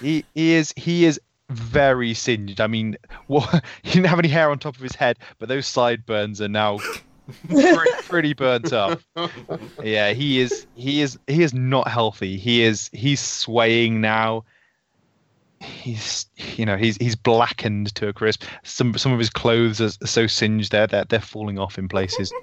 He, 0.00 0.24
he 0.34 0.54
is 0.54 0.72
he 0.76 1.04
is 1.04 1.20
very 1.50 2.14
singed. 2.14 2.60
I 2.60 2.66
mean, 2.66 2.96
what, 3.26 3.64
he 3.82 3.92
didn't 3.92 4.06
have 4.06 4.18
any 4.18 4.28
hair 4.28 4.50
on 4.50 4.58
top 4.58 4.76
of 4.76 4.82
his 4.82 4.94
head, 4.94 5.18
but 5.38 5.48
those 5.48 5.66
sideburns 5.66 6.40
are 6.40 6.48
now 6.48 6.78
pretty, 7.48 7.90
pretty 8.02 8.34
burnt 8.34 8.72
up. 8.72 9.00
Yeah, 9.82 10.12
he 10.12 10.40
is 10.40 10.66
he 10.74 11.02
is 11.02 11.18
he 11.26 11.42
is 11.42 11.52
not 11.52 11.88
healthy. 11.88 12.38
He 12.38 12.62
is 12.62 12.88
he's 12.92 13.20
swaying 13.20 14.00
now. 14.00 14.44
He's 15.64 16.26
you 16.56 16.64
know 16.66 16.76
he's 16.76 16.96
he's 16.96 17.16
blackened 17.16 17.94
to 17.96 18.08
a 18.08 18.12
crisp. 18.12 18.42
Some 18.62 18.96
some 18.96 19.12
of 19.12 19.18
his 19.18 19.30
clothes 19.30 19.80
are, 19.80 19.90
are 20.02 20.06
so 20.06 20.26
singed 20.26 20.72
there 20.72 20.86
that 20.86 21.08
they're 21.08 21.20
falling 21.20 21.58
off 21.58 21.78
in 21.78 21.88
places. 21.88 22.32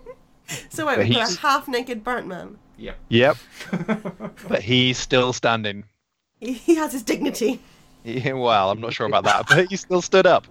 So 0.70 0.86
wait, 0.86 0.98
we've 0.98 1.08
got 1.14 1.28
he's- 1.28 1.38
a 1.38 1.40
half-naked 1.40 2.04
burnt 2.04 2.28
man. 2.28 2.58
Yep. 2.78 2.98
yep, 3.08 3.38
but 4.50 4.62
he's 4.62 4.98
still 4.98 5.32
standing. 5.32 5.86
He, 6.42 6.52
he 6.52 6.76
has 6.76 6.92
his 6.92 7.04
dignity. 7.04 7.62
Yeah, 8.04 8.34
well, 8.34 8.70
I'm 8.70 8.82
not 8.82 8.92
sure 8.92 9.06
about 9.06 9.24
that, 9.26 9.46
but 9.48 9.68
he 9.70 9.78
still 9.78 10.02
stood 10.02 10.26
up. 10.26 10.48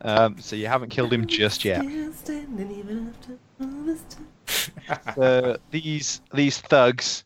Um, 0.00 0.38
so 0.40 0.56
you 0.56 0.66
haven't 0.66 0.88
killed 0.88 1.12
him 1.12 1.26
just 1.26 1.64
yet. 1.64 1.84
Still 1.84 2.12
standing 2.14 2.70
even 2.72 3.08
after 3.08 3.38
all 3.60 3.84
this 3.84 4.02
time. 4.08 5.14
uh, 5.22 5.56
these 5.70 6.20
these 6.32 6.58
thugs 6.58 7.24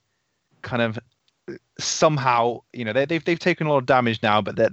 kind 0.63 0.83
of 0.83 0.99
somehow 1.79 2.61
you 2.73 2.85
know 2.85 2.93
they, 2.93 3.05
they've 3.05 3.25
they've 3.25 3.39
taken 3.39 3.67
a 3.67 3.71
lot 3.71 3.79
of 3.79 3.87
damage 3.87 4.23
now, 4.23 4.41
but 4.41 4.57
they're, 4.57 4.71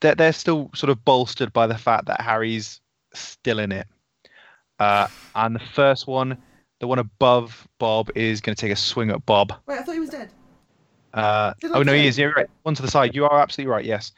they're 0.00 0.14
they're 0.14 0.32
still 0.32 0.70
sort 0.74 0.90
of 0.90 1.04
bolstered 1.04 1.52
by 1.52 1.66
the 1.66 1.78
fact 1.78 2.06
that 2.06 2.20
Harry's 2.20 2.80
still 3.14 3.58
in 3.58 3.72
it. 3.72 3.86
Uh, 4.78 5.08
and 5.34 5.54
the 5.56 5.60
first 5.74 6.06
one, 6.06 6.38
the 6.80 6.86
one 6.86 6.98
above 6.98 7.66
Bob, 7.78 8.10
is 8.14 8.40
going 8.40 8.54
to 8.54 8.60
take 8.60 8.72
a 8.72 8.76
swing 8.76 9.10
at 9.10 9.24
Bob. 9.26 9.52
Wait, 9.66 9.78
I 9.78 9.82
thought 9.82 9.94
he 9.94 10.00
was 10.00 10.10
dead. 10.10 10.30
Uh, 11.14 11.52
oh 11.64 11.80
I 11.80 11.82
no, 11.82 11.92
he 11.92 12.06
is. 12.06 12.18
You're 12.18 12.32
right. 12.32 12.46
One 12.62 12.74
to 12.74 12.82
the 12.82 12.90
side. 12.90 13.14
You 13.14 13.24
are 13.24 13.40
absolutely 13.40 13.72
right. 13.72 13.84
Yes. 13.84 14.12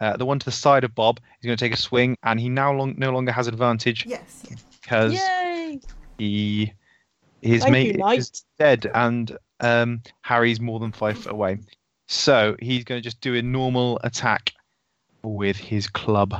Uh, 0.00 0.16
the 0.16 0.24
one 0.24 0.38
to 0.38 0.44
the 0.44 0.50
side 0.50 0.82
of 0.82 0.94
Bob 0.94 1.20
is 1.40 1.46
going 1.46 1.56
to 1.56 1.62
take 1.62 1.74
a 1.74 1.76
swing, 1.76 2.16
and 2.22 2.40
he 2.40 2.48
now 2.48 2.72
long, 2.72 2.94
no 2.96 3.12
longer 3.12 3.32
has 3.32 3.46
advantage 3.46 4.06
Yes. 4.06 4.46
because 4.80 5.12
Yay! 5.12 5.80
he 6.18 6.72
his 7.42 7.62
Thank 7.62 7.72
mate 7.72 7.98
you, 7.98 8.08
is 8.08 8.44
dead 8.58 8.90
and 8.94 9.36
um, 9.60 10.02
Harry's 10.22 10.60
more 10.60 10.78
than 10.80 10.92
five 10.92 11.18
foot 11.18 11.32
away. 11.32 11.58
So 12.08 12.56
he's 12.60 12.84
going 12.84 13.00
to 13.00 13.02
just 13.04 13.20
do 13.20 13.34
a 13.36 13.42
normal 13.42 14.00
attack 14.02 14.52
with 15.22 15.56
his 15.56 15.86
club. 15.86 16.34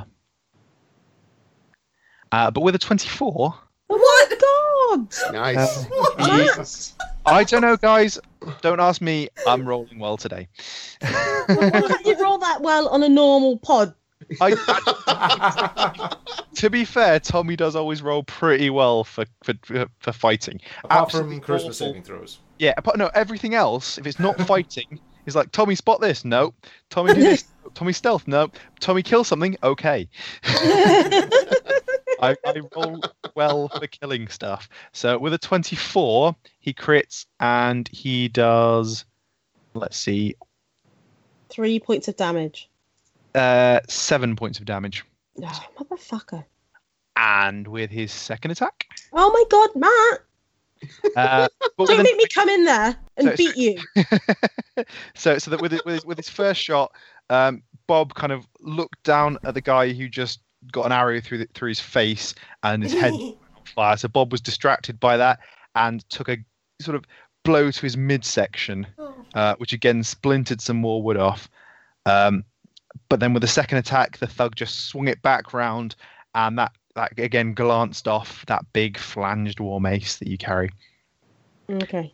Uh, 2.32 2.50
but 2.50 2.60
with 2.62 2.74
a 2.74 2.78
24, 2.78 3.54
What? 3.88 4.40
God! 4.40 5.08
Nice. 5.32 5.84
he- 5.84 6.94
I 7.26 7.44
don't 7.44 7.60
know, 7.60 7.76
guys. 7.76 8.18
Don't 8.62 8.80
ask 8.80 9.00
me. 9.00 9.28
I'm 9.46 9.66
rolling 9.68 9.98
well 9.98 10.16
today. 10.16 10.48
Why 11.00 11.44
can't 11.86 12.06
you 12.06 12.20
roll 12.20 12.38
that 12.38 12.62
well 12.62 12.88
on 12.88 13.02
a 13.02 13.08
normal 13.08 13.58
pod? 13.58 13.94
I, 14.40 16.16
to 16.54 16.70
be 16.70 16.84
fair, 16.84 17.20
Tommy 17.20 17.56
does 17.56 17.76
always 17.76 18.02
roll 18.02 18.22
pretty 18.22 18.70
well 18.70 19.04
for 19.04 19.24
for, 19.42 19.54
for 19.98 20.12
fighting. 20.12 20.60
Apart 20.84 21.10
from 21.10 21.32
Absolutely 21.32 21.40
charisma 21.40 21.58
awful. 21.60 21.72
saving 21.72 22.02
throws. 22.02 22.38
Yeah, 22.58 22.74
apart, 22.76 22.98
no, 22.98 23.10
everything 23.14 23.54
else, 23.54 23.98
if 23.98 24.06
it's 24.06 24.18
not 24.18 24.38
fighting, 24.42 25.00
is 25.26 25.34
like 25.34 25.50
Tommy 25.52 25.74
spot 25.74 26.00
this, 26.00 26.24
no. 26.24 26.52
Tommy 26.90 27.14
do 27.14 27.20
this, 27.20 27.44
Tommy 27.74 27.92
stealth, 27.92 28.28
no. 28.28 28.50
Tommy 28.80 29.02
kill 29.02 29.24
something, 29.24 29.56
okay. 29.62 30.08
I, 30.44 32.36
I 32.44 32.60
roll 32.76 33.00
well 33.34 33.68
for 33.68 33.86
killing 33.86 34.28
stuff. 34.28 34.68
So 34.92 35.18
with 35.18 35.32
a 35.32 35.38
24, 35.38 36.36
he 36.58 36.74
crits 36.74 37.24
and 37.40 37.88
he 37.88 38.28
does, 38.28 39.06
let's 39.72 39.96
see, 39.96 40.34
Three 41.50 41.80
points 41.80 42.06
of 42.06 42.16
damage. 42.16 42.70
Uh, 43.34 43.80
seven 43.88 44.36
points 44.36 44.58
of 44.58 44.64
damage. 44.64 45.04
Oh, 45.42 45.60
motherfucker. 45.78 46.44
And 47.16 47.66
with 47.68 47.90
his 47.90 48.12
second 48.12 48.50
attack, 48.52 48.86
Oh 49.12 49.30
my 49.30 49.44
god, 49.50 49.70
Matt! 49.76 50.20
uh, 51.16 51.48
Don't 51.78 51.90
an- 51.98 52.02
make 52.02 52.16
me 52.16 52.24
come 52.32 52.48
in 52.48 52.64
there 52.64 52.96
and 53.16 53.28
So- 53.28 53.36
beat 53.36 53.56
you. 53.56 53.78
so 55.14 55.38
so 55.38 55.50
that 55.50 55.60
with 55.60 55.72
it, 55.74 55.84
with, 55.84 55.94
his, 55.96 56.04
with 56.06 56.16
his 56.18 56.28
first 56.28 56.60
shot, 56.62 56.92
um, 57.28 57.62
Bob 57.86 58.14
kind 58.14 58.32
of 58.32 58.46
looked 58.60 59.02
down 59.02 59.38
at 59.44 59.54
the 59.54 59.60
guy 59.60 59.92
who 59.92 60.08
just 60.08 60.40
got 60.72 60.86
an 60.86 60.92
arrow 60.92 61.20
through 61.20 61.38
the, 61.38 61.48
through 61.54 61.68
his 61.68 61.80
face 61.80 62.34
and 62.62 62.82
his 62.82 62.92
head 62.92 63.12
fire. 63.74 63.96
So 63.96 64.08
Bob 64.08 64.32
was 64.32 64.40
distracted 64.40 64.98
by 65.00 65.16
that 65.16 65.40
and 65.74 66.08
took 66.10 66.28
a 66.28 66.36
sort 66.80 66.94
of 66.94 67.04
blow 67.44 67.70
to 67.70 67.80
his 67.82 67.96
midsection, 67.96 68.86
Oh. 68.98 69.14
uh, 69.34 69.54
which 69.58 69.72
again 69.72 70.02
splintered 70.02 70.60
some 70.60 70.76
more 70.78 71.02
wood 71.02 71.16
off. 71.16 71.48
Um, 72.06 72.44
but 73.08 73.20
then 73.20 73.32
with 73.32 73.42
the 73.42 73.48
second 73.48 73.78
attack, 73.78 74.18
the 74.18 74.26
thug 74.26 74.56
just 74.56 74.86
swung 74.88 75.08
it 75.08 75.20
back 75.22 75.52
round, 75.52 75.96
and 76.34 76.58
that 76.58 76.72
that 76.96 77.18
again 77.18 77.54
glanced 77.54 78.08
off 78.08 78.44
that 78.46 78.64
big 78.72 78.98
flanged 78.98 79.60
war 79.60 79.80
mace 79.80 80.16
that 80.16 80.28
you 80.28 80.36
carry. 80.38 80.70
Okay. 81.70 82.12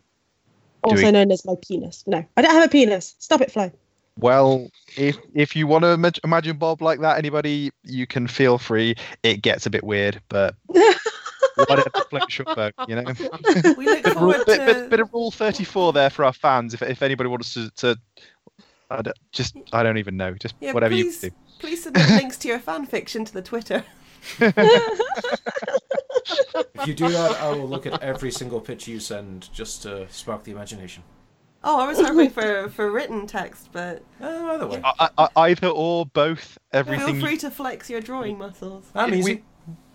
Do 0.85 0.91
Also 0.91 1.05
we- 1.07 1.11
known 1.13 1.31
as 1.33 1.45
my 1.45 1.55
penis. 1.67 2.05
No, 2.07 2.25
I 2.37 2.43
don't 2.43 2.53
have 2.55 2.65
a 2.65 2.69
penis. 2.69 3.15
Stop 3.19 3.41
it, 3.41 3.51
Flo. 3.51 3.71
Well, 4.19 4.69
if 4.97 5.17
if 5.35 5.55
you 5.57 5.67
want 5.67 5.83
to 5.83 5.89
imag- 5.89 6.21
imagine 6.25 6.57
Bob 6.57 6.81
like 6.81 7.01
that, 7.01 7.19
anybody, 7.19 7.71
you 7.85 8.07
can 8.07 8.27
feel 8.27 8.57
free. 8.59 8.95
It 9.23 9.43
gets 9.43 9.67
a 9.67 9.71
bit 9.71 9.85
weird, 9.85 10.21
but 10.29 10.55
whatever 11.57 11.91
floats 12.11 12.39
your 12.39 12.47
boat, 12.55 12.73
you 12.89 12.97
know. 12.97 13.03
We 13.77 13.85
look 13.87 14.05
Bit, 14.05 14.17
of 14.17 14.23
rule- 14.23 14.45
bit, 14.47 14.59
bit, 14.67 14.91
bit 14.91 15.01
of 15.01 15.13
rule 15.13 15.31
thirty-four 15.31 15.93
there 15.93 16.09
for 16.11 16.25
our 16.25 16.33
fans. 16.33 16.73
If 16.75 16.83
if 16.83 17.03
anybody 17.03 17.29
wants 17.29 17.53
to, 17.55 17.71
to 17.77 17.99
I 18.91 19.03
don't, 19.03 19.19
just 19.33 19.57
I 19.73 19.83
don't 19.83 19.99
even 19.99 20.17
know. 20.17 20.35
Just 20.35 20.55
Yeah, 20.61 20.73
whatever 20.73 20.95
please, 20.95 21.23
you 21.23 21.31
do. 21.31 21.37
please 21.59 21.83
submit 21.83 22.09
links 22.11 22.37
to 22.39 22.49
your 22.49 22.59
fan 22.59 22.87
fiction 22.87 23.25
to 23.25 23.33
the 23.33 23.43
Twitter. 23.43 23.85
If 24.39 24.57
you 26.87 26.95
do 26.95 27.09
that, 27.09 27.37
I 27.41 27.51
will 27.51 27.69
look 27.69 27.87
at 27.87 28.03
every 28.03 28.31
single 28.31 28.61
pitch 28.61 28.87
you 28.89 29.01
send 29.01 29.53
just 29.53 29.83
to 29.83 30.09
spark 30.11 30.45
the 30.45 30.53
imagination. 30.53 31.03
Oh, 31.65 31.81
I 31.81 31.89
was 31.89 31.99
hoping 32.01 32.31
for, 32.31 32.69
for 32.69 32.91
written 32.93 33.27
text, 33.27 33.71
but 33.73 34.03
Uh, 34.21 34.51
either 34.53 34.67
way. 34.69 34.81
I, 34.85 35.09
I, 35.19 35.29
either 35.49 35.67
or 35.69 36.07
both. 36.07 36.59
Everything. 36.73 37.15
feel 37.15 37.21
free 37.27 37.37
to 37.39 37.51
flex 37.51 37.91
your 37.91 38.01
drawing 38.01 38.39
muscles. 38.39 38.89
I'm 38.95 39.13
easy. 39.15 39.35
we, 39.37 39.43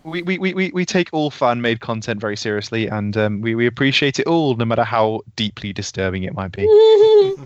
we, 0.04 0.22
we, 0.24 0.38
we, 0.38 0.72
we 0.72 0.86
take 0.86 1.10
all 1.12 1.32
fan 1.32 1.62
made 1.62 1.80
content 1.80 2.20
very 2.20 2.38
seriously 2.38 2.88
and 2.88 3.16
um, 3.18 3.42
we, 3.42 3.56
we 3.56 3.68
appreciate 3.68 4.20
it 4.20 4.28
all 4.28 4.56
no 4.56 4.66
matter 4.66 4.84
how 4.84 5.22
deeply 5.36 5.74
disturbing 5.74 6.24
it 6.24 6.34
might 6.34 6.52
be. 6.52 6.68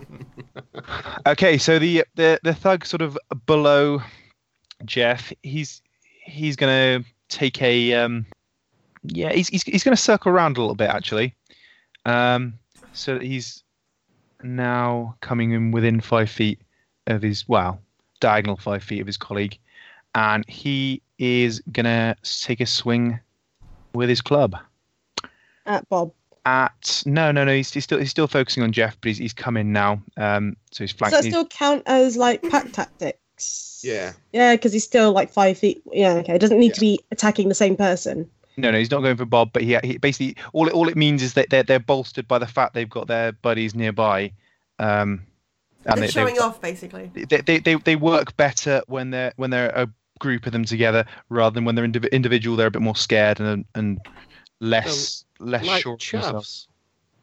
Okay, 1.26 1.58
so 1.58 1.78
the 1.78 2.04
the 2.14 2.38
the 2.42 2.54
thug 2.54 2.86
sort 2.86 3.02
of 3.02 3.18
below 3.46 4.00
Jeff, 4.84 5.32
he's 5.42 5.82
he's 6.24 6.56
gonna 6.56 7.04
take 7.28 7.60
a 7.60 7.94
um 7.94 8.26
yeah, 9.02 9.32
he's 9.32 9.48
he's, 9.48 9.62
he's 9.64 9.84
gonna 9.84 9.96
circle 9.96 10.32
around 10.32 10.56
a 10.56 10.60
little 10.60 10.74
bit 10.74 10.88
actually. 10.88 11.34
Um 12.04 12.54
so 12.92 13.18
he's 13.18 13.62
now 14.42 15.16
coming 15.20 15.52
in 15.52 15.72
within 15.72 16.00
five 16.00 16.30
feet 16.30 16.60
of 17.06 17.22
his 17.22 17.48
well, 17.48 17.80
diagonal 18.20 18.56
five 18.56 18.82
feet 18.82 19.00
of 19.00 19.06
his 19.06 19.16
colleague. 19.16 19.58
And 20.14 20.48
he 20.48 21.02
is 21.18 21.62
gonna 21.72 22.16
take 22.22 22.60
a 22.60 22.66
swing 22.66 23.18
with 23.94 24.08
his 24.08 24.20
club. 24.20 24.56
At 25.66 25.88
Bob. 25.88 26.12
At 26.44 27.02
no 27.06 27.32
no 27.32 27.44
no 27.44 27.54
he's, 27.54 27.72
he's 27.72 27.84
still 27.84 27.98
he's 27.98 28.10
still 28.10 28.28
focusing 28.28 28.62
on 28.62 28.72
Jeff, 28.72 28.96
but 29.00 29.08
he's 29.08 29.18
he's 29.18 29.32
come 29.32 29.56
in 29.56 29.72
now. 29.72 30.00
Um 30.16 30.56
so 30.70 30.84
he's 30.84 30.92
Does 30.92 31.10
that 31.10 31.24
still 31.24 31.46
count 31.46 31.82
as 31.86 32.16
like 32.16 32.42
pack 32.50 32.70
tactics? 32.72 33.80
Yeah. 33.82 34.12
Yeah, 34.32 34.54
because 34.54 34.72
he's 34.72 34.84
still 34.84 35.12
like 35.12 35.30
five 35.30 35.58
feet. 35.58 35.82
Yeah, 35.92 36.14
okay. 36.14 36.34
It 36.34 36.40
doesn't 36.40 36.58
need 36.58 36.74
to 36.74 36.80
be 36.80 37.00
attacking 37.10 37.48
the 37.48 37.54
same 37.54 37.76
person. 37.76 38.30
No, 38.56 38.70
no, 38.70 38.78
he's 38.78 38.90
not 38.90 39.02
going 39.02 39.16
for 39.16 39.26
Bob, 39.26 39.52
but 39.52 39.62
he, 39.62 39.76
he 39.84 39.98
basically 39.98 40.36
all 40.52 40.66
it, 40.66 40.72
all 40.72 40.88
it 40.88 40.96
means 40.96 41.22
is 41.22 41.34
that 41.34 41.50
they're 41.50 41.62
they're 41.62 41.78
bolstered 41.78 42.26
by 42.26 42.38
the 42.38 42.46
fact 42.46 42.74
they've 42.74 42.88
got 42.88 43.06
their 43.06 43.32
buddies 43.32 43.74
nearby, 43.74 44.32
um, 44.78 45.26
and 45.84 45.98
They're 45.98 46.06
they, 46.06 46.12
showing 46.12 46.34
they, 46.36 46.40
off, 46.40 46.60
basically. 46.60 47.10
they, 47.14 47.40
they 47.42 47.58
they 47.58 47.74
they 47.74 47.96
work 47.96 48.36
better 48.36 48.82
when 48.86 49.10
they're 49.10 49.32
when 49.36 49.50
they're 49.50 49.70
a 49.70 49.88
group 50.18 50.46
of 50.46 50.52
them 50.52 50.64
together 50.64 51.04
rather 51.28 51.54
than 51.54 51.64
when 51.64 51.74
they're 51.74 51.86
indiv- 51.86 52.10
individual. 52.12 52.56
They're 52.56 52.66
a 52.68 52.70
bit 52.70 52.82
more 52.82 52.96
scared 52.96 53.40
and 53.40 53.64
and 53.74 53.98
less 54.60 55.24
less 55.38 55.64
Like 55.66 55.82
sure 55.82 55.94
of 55.94 56.00
themselves. 56.00 56.68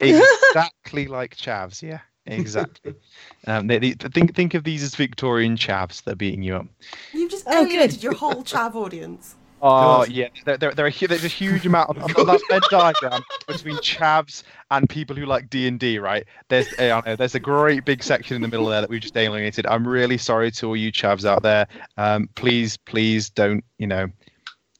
chavs. 0.01 0.19
Exactly 0.51 1.07
like 1.07 1.37
chavs, 1.37 1.81
yeah, 1.81 1.99
exactly. 2.25 2.93
um, 3.47 3.67
they, 3.67 3.77
they, 3.79 3.91
think 3.91 4.35
think 4.35 4.53
of 4.53 4.63
these 4.65 4.83
as 4.83 4.95
Victorian 4.95 5.55
chavs 5.55 6.03
that 6.03 6.13
are 6.13 6.15
beating 6.15 6.43
you 6.43 6.57
up. 6.57 6.65
You've 7.13 7.31
just 7.31 7.45
Oh, 7.47 7.63
alienated 7.63 7.91
good. 7.97 8.03
your 8.03 8.13
whole 8.13 8.43
chav 8.43 8.75
audience. 8.75 9.35
Oh 9.65 9.99
God. 9.99 10.09
yeah, 10.09 10.27
there, 10.45 10.57
there, 10.57 10.71
there 10.73 10.85
are, 10.85 10.89
hu- 10.89 11.07
there's 11.07 11.23
a 11.23 11.29
huge 11.29 11.65
amount 11.65 11.89
of, 11.89 11.97
on 12.17 12.27
that 12.27 12.41
Venn 12.49 12.61
diagram 12.69 13.23
between 13.47 13.77
chavs 13.77 14.43
and 14.71 14.89
people 14.89 15.15
who 15.15 15.25
like 15.25 15.49
D 15.49 15.67
and 15.67 15.79
D. 15.79 15.99
Right? 15.99 16.25
There's 16.49 16.67
eh, 16.77 16.89
know, 17.05 17.15
there's 17.15 17.35
a 17.35 17.39
great 17.39 17.85
big 17.85 18.03
section 18.03 18.35
in 18.35 18.41
the 18.41 18.47
middle 18.49 18.65
there 18.65 18.81
that 18.81 18.89
we've 18.89 19.01
just 19.01 19.15
alienated. 19.15 19.65
I'm 19.67 19.87
really 19.87 20.17
sorry 20.17 20.51
to 20.51 20.67
all 20.67 20.75
you 20.75 20.91
chavs 20.91 21.23
out 21.25 21.43
there. 21.43 21.65
Um, 21.97 22.29
please, 22.35 22.75
please 22.77 23.29
don't 23.29 23.63
you 23.77 23.87
know 23.87 24.07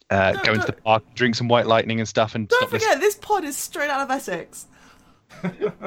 uh, 0.10 0.34
No, 0.36 0.44
go 0.44 0.54
into 0.54 0.66
the 0.66 0.72
don't- 0.74 0.84
park, 0.84 1.04
drink 1.16 1.36
some 1.36 1.48
white 1.48 1.66
lightning 1.68 2.00
and 2.00 2.08
stuff, 2.08 2.36
and 2.36 2.48
Don't 2.50 2.58
stop 2.60 2.70
forget, 2.70 3.00
this 3.00 3.16
pod 3.16 3.46
is 3.46 3.56
straight 3.58 3.90
out 3.90 4.02
of 4.02 4.12
Essex. 4.12 4.68
Listening. 5.44 5.72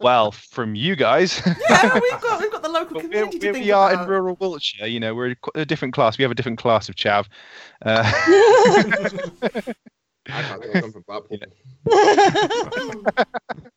Well, 0.00 0.30
from 0.30 0.74
you 0.76 0.94
guys. 0.94 1.42
Yeah, 1.68 1.94
we've 1.94 2.20
got 2.22 2.40
we've 2.40 2.52
got 2.52 2.62
the 2.62 2.68
local 2.68 2.94
But 2.94 3.04
we're, 3.04 3.26
community 3.26 3.38
we're, 3.48 3.52
think 3.52 3.64
we 3.64 3.70
are 3.72 3.90
about. 3.92 4.04
in 4.04 4.08
rural 4.08 4.36
Wiltshire, 4.40 4.86
you 4.86 5.00
know, 5.00 5.12
we're 5.14 5.34
a 5.56 5.64
different 5.64 5.92
class. 5.92 6.16
We 6.18 6.22
have 6.22 6.30
a 6.30 6.34
different 6.36 6.58
class 6.58 6.88
of 6.88 6.94
chav. 6.94 7.26
Uh, 7.84 8.04
I 10.30 10.42
can't 10.42 10.62
think 10.62 10.84
I'm 10.84 10.92
from 10.92 11.04
Blackpool. 11.06 11.38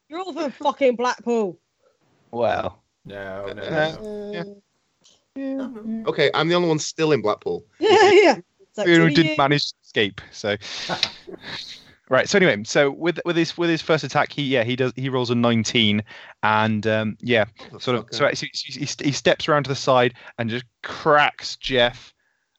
You're 0.09 0.19
all 0.19 0.33
from 0.33 0.51
fucking 0.51 0.95
Blackpool. 0.95 1.57
well, 2.31 2.83
No, 3.05 3.51
no, 3.53 3.61
Uh, 3.63 3.95
no. 4.01 4.31
yeah. 4.33 4.43
Yeah, 5.35 6.05
Okay, 6.07 6.29
I'm 6.33 6.49
the 6.49 6.55
only 6.55 6.67
one 6.69 6.79
still 6.79 7.13
in 7.13 7.21
Blackpool. 7.21 7.65
yeah. 7.79 8.11
yeah. 8.11 8.37
So 8.73 8.83
who 8.85 9.09
didn't 9.09 9.25
you. 9.31 9.35
manage 9.37 9.69
to 9.71 9.75
escape. 9.83 10.21
So, 10.31 10.55
right. 12.11 12.29
So 12.29 12.37
anyway, 12.37 12.63
so 12.65 12.91
with 12.91 13.19
with 13.25 13.35
his 13.35 13.57
with 13.57 13.69
his 13.69 13.81
first 13.81 14.03
attack, 14.03 14.31
he 14.31 14.43
yeah 14.43 14.63
he 14.63 14.75
does 14.75 14.93
he 14.95 15.09
rolls 15.09 15.31
a 15.31 15.35
19, 15.35 16.03
and 16.43 16.85
um, 16.85 17.17
yeah, 17.21 17.45
sort 17.79 17.97
of 17.97 18.05
so, 18.11 18.29
so 18.33 18.45
he, 18.45 18.51
he, 18.53 18.85
he 18.85 19.11
steps 19.11 19.47
around 19.47 19.63
to 19.63 19.69
the 19.69 19.75
side 19.75 20.13
and 20.37 20.49
just 20.49 20.65
cracks 20.83 21.55
Jeff 21.55 22.13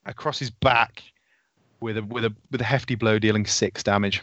across 0.06 0.38
his 0.38 0.50
back 0.50 1.02
with 1.80 1.98
a 1.98 2.02
with 2.02 2.24
a 2.24 2.34
with 2.50 2.60
a 2.60 2.64
hefty 2.64 2.94
blow, 2.94 3.18
dealing 3.18 3.46
six 3.46 3.82
damage, 3.82 4.22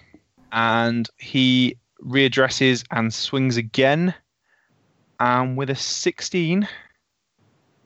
and 0.52 1.08
he 1.18 1.78
readdresses 2.04 2.84
and 2.92 3.14
swings 3.14 3.56
again, 3.56 4.14
and 5.20 5.58
with 5.58 5.70
a 5.70 5.76
16, 5.76 6.68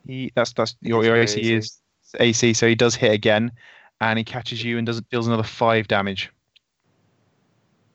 he 0.07 0.31
that's 0.35 0.53
that's 0.53 0.75
your 0.81 1.03
your 1.03 1.15
AC 1.17 1.53
is 1.53 1.77
AC, 2.19 2.53
so 2.53 2.67
he 2.67 2.75
does 2.75 2.95
hit 2.95 3.11
again, 3.11 3.51
and 3.99 4.17
he 4.17 4.23
catches 4.23 4.63
you 4.63 4.77
and 4.77 4.87
does 4.87 5.01
deals 5.01 5.27
another 5.27 5.43
five 5.43 5.87
damage. 5.87 6.31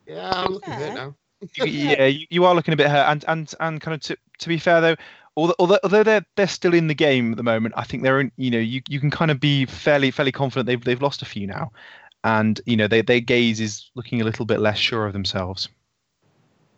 Yeah, 0.09 0.32
I'm 0.32 0.52
looking 0.52 0.72
Yeah. 0.72 0.78
hurt 0.78 0.94
now. 0.94 1.14
You- 1.55 1.64
yeah, 1.97 2.06
you, 2.06 2.26
you 2.30 2.44
are 2.44 2.55
looking 2.55 2.74
a 2.74 2.76
bit 2.76 2.89
hurt, 2.89 3.06
and 3.09 3.24
and 3.28 3.55
and 3.60 3.80
kind 3.80 3.94
of 3.94 4.01
to 4.02 4.16
to 4.39 4.48
be 4.48 4.59
fair 4.59 4.80
though, 4.80 4.97
although 5.36 5.55
although, 5.59 5.78
although 5.85 6.02
they're 6.02 6.24
they're 6.35 6.48
still 6.48 6.74
in 6.74 6.89
the 6.89 6.94
game 6.94 7.32
at 7.32 7.36
the 7.36 7.43
moment, 7.44 7.74
I 7.76 7.85
think 7.85 8.02
they're 8.02 8.20
in. 8.20 8.32
You 8.36 8.51
know, 8.51 8.59
you, 8.59 8.82
you 8.89 8.98
can 8.98 9.10
kind 9.10 9.30
of 9.30 9.39
be 9.39 9.66
fairly 9.66 10.10
fairly 10.10 10.32
confident 10.32 10.66
they've 10.66 10.82
they've 10.82 11.02
lost 11.02 11.22
a 11.22 11.26
few 11.26 11.47
now, 11.47 11.70
and 12.24 12.60
you 12.66 12.76
know 12.76 12.89
they, 12.89 13.02
their 13.02 13.20
gaze 13.20 13.60
is 13.60 13.90
looking 13.94 14.20
a 14.20 14.24
little 14.24 14.47
bit 14.47 14.59
less 14.60 14.78
sure 14.78 15.06
of 15.06 15.12
themselves. 15.12 15.68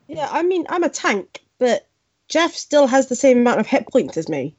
Yeah, 0.09 0.29
I 0.31 0.43
mean, 0.43 0.67
I'm 0.69 0.83
a 0.83 0.89
tank, 0.91 1.41
but 1.59 1.89
Jeff 2.29 2.53
still 2.53 2.87
has 2.89 3.07
the 3.09 3.17
same 3.17 3.39
amount 3.39 3.61
of 3.61 3.67
hit 3.67 3.87
points 3.91 4.17
as 4.17 4.29
me. 4.29 4.57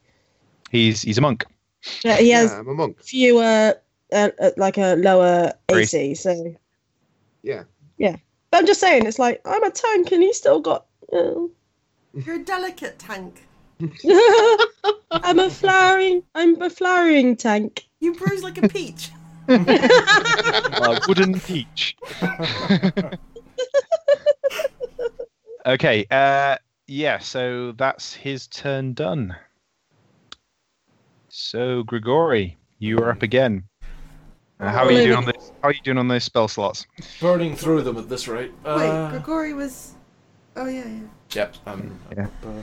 He's 0.71 1.01
he's 1.01 1.17
a 1.17 1.21
monk. 1.21 1.45
Yeah, 2.03 2.17
he 2.17 2.29
has 2.31 2.51
Yeah, 2.51 2.59
I'm 2.59 2.69
a 2.69 2.73
monk. 2.73 3.03
fewer, 3.03 3.75
uh, 4.13 4.29
uh, 4.39 4.51
like 4.57 4.77
a 4.77 4.95
lower 4.95 5.51
Three. 5.67 5.81
AC. 5.83 6.15
So, 6.15 6.55
yeah, 7.43 7.63
Yeah. 7.97 8.15
But 8.51 8.57
I'm 8.57 8.65
just 8.65 8.81
saying, 8.81 9.05
it's 9.05 9.17
like 9.19 9.41
I'm 9.45 9.63
a 9.63 9.71
tank 9.71 10.11
and 10.11 10.21
he's 10.21 10.37
still 10.37 10.59
got. 10.59 10.85
Uh, 11.11 11.47
You're 12.13 12.35
a 12.35 12.39
delicate 12.39 12.99
tank. 12.99 13.47
I'm 15.11 15.39
a 15.39 15.49
flowering. 15.49 16.23
I'm 16.35 16.61
a 16.61 16.69
flowering 16.69 17.35
tank. 17.37 17.87
You 17.99 18.13
bruise 18.13 18.43
like 18.43 18.61
a 18.61 18.67
peach. 18.67 19.09
a 19.47 21.01
wooden 21.07 21.39
peach. 21.39 21.95
okay. 25.65 26.05
Uh, 26.11 26.57
yeah. 26.87 27.17
So 27.19 27.71
that's 27.71 28.13
his 28.13 28.47
turn 28.47 28.93
done. 28.93 29.35
So 31.29 31.83
Grigori, 31.83 32.57
you 32.79 32.97
are 32.99 33.11
up 33.11 33.23
again. 33.23 33.63
Uh, 34.61 34.69
how 34.69 34.85
are 34.85 34.91
you 34.91 35.01
doing 35.03 35.17
on 35.17 35.25
this? 35.25 35.51
How 35.63 35.69
are 35.69 35.73
you 35.73 35.81
doing 35.81 35.97
on 35.97 36.07
those 36.07 36.23
spell 36.23 36.47
slots? 36.47 36.85
Burning 37.19 37.55
through 37.55 37.81
them 37.81 37.97
at 37.97 38.07
this 38.07 38.27
rate. 38.27 38.51
Wait, 38.63 38.71
Uh, 38.89 39.09
Grigori 39.09 39.53
was. 39.53 39.93
Oh 40.55 40.67
yeah, 40.67 40.87
yeah. 40.87 40.99
Yep. 41.31 41.55
Um, 41.65 41.99
Yeah. 42.15 42.27
uh, 42.45 42.61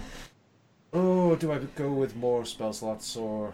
oh, 0.92 1.34
do 1.36 1.50
I 1.52 1.58
go 1.74 1.90
with 1.90 2.14
more 2.14 2.44
spell 2.44 2.72
slots 2.72 3.16
or? 3.16 3.52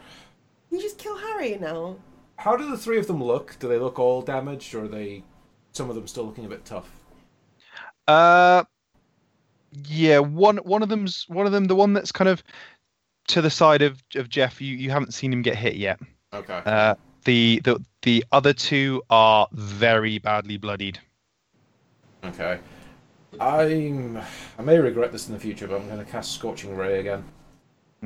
You 0.71 0.81
just 0.81 0.99
kill 0.99 1.16
Harry 1.16 1.57
now. 1.57 1.97
How 2.37 2.55
do 2.57 2.69
the 2.71 2.77
three 2.77 2.99
of 2.99 3.07
them 3.07 3.23
look? 3.23 3.57
Do 3.61 3.69
they 3.69 3.79
look 3.79 3.99
all 3.99 4.21
damaged, 4.21 4.75
or 4.75 4.85
are 4.85 4.89
they 4.89 5.23
some 5.73 5.89
of 5.89 5.95
them 5.97 6.07
still 6.07 6.25
looking 6.25 6.45
a 6.45 6.49
bit 6.49 6.65
tough? 6.66 6.91
Uh, 8.09 8.65
yeah. 9.87 10.19
One 10.19 10.59
one 10.59 10.83
of 10.83 10.91
them's 10.91 11.25
one 11.29 11.47
of 11.47 11.53
them. 11.53 11.65
The 11.65 11.77
one 11.77 11.95
that's 11.95 12.12
kind 12.12 12.29
of 12.29 12.43
to 13.29 13.41
the 13.41 13.51
side 13.51 13.81
of 13.81 14.03
of 14.16 14.29
Jeff. 14.29 14.61
You 14.61 14.77
you 14.77 14.91
haven't 14.91 15.15
seen 15.15 15.33
him 15.33 15.41
get 15.41 15.57
hit 15.57 15.77
yet. 15.77 15.99
Okay. 16.35 16.61
Uh, 16.66 16.97
the 17.24 17.60
the 17.64 17.82
the 18.02 18.24
other 18.32 18.52
two 18.52 19.02
are 19.10 19.48
very 19.52 20.18
badly 20.18 20.56
bloodied. 20.56 20.98
Okay. 22.24 22.59
I'm. 23.40 24.16
I 24.59 24.62
may 24.62 24.78
regret 24.78 25.10
this 25.12 25.26
in 25.28 25.34
the 25.34 25.40
future, 25.40 25.66
but 25.66 25.80
I'm 25.80 25.88
going 25.88 25.98
to 26.05 26.10
cast 26.10 26.32
Scorching 26.32 26.76
Ray 26.76 27.01
again. 27.01 27.24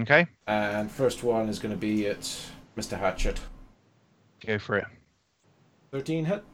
Okay, 0.01 0.27
And 0.47 0.89
first 0.89 1.25
one 1.25 1.49
is 1.49 1.59
going 1.59 1.73
to 1.75 1.77
be 1.77 2.07
at 2.07 2.21
Mr. 2.77 2.97
Hatchet. 2.97 3.41
go 4.47 4.57
for 4.57 4.77
it. 4.79 4.85
13 5.91 6.25
hit? 6.25 6.45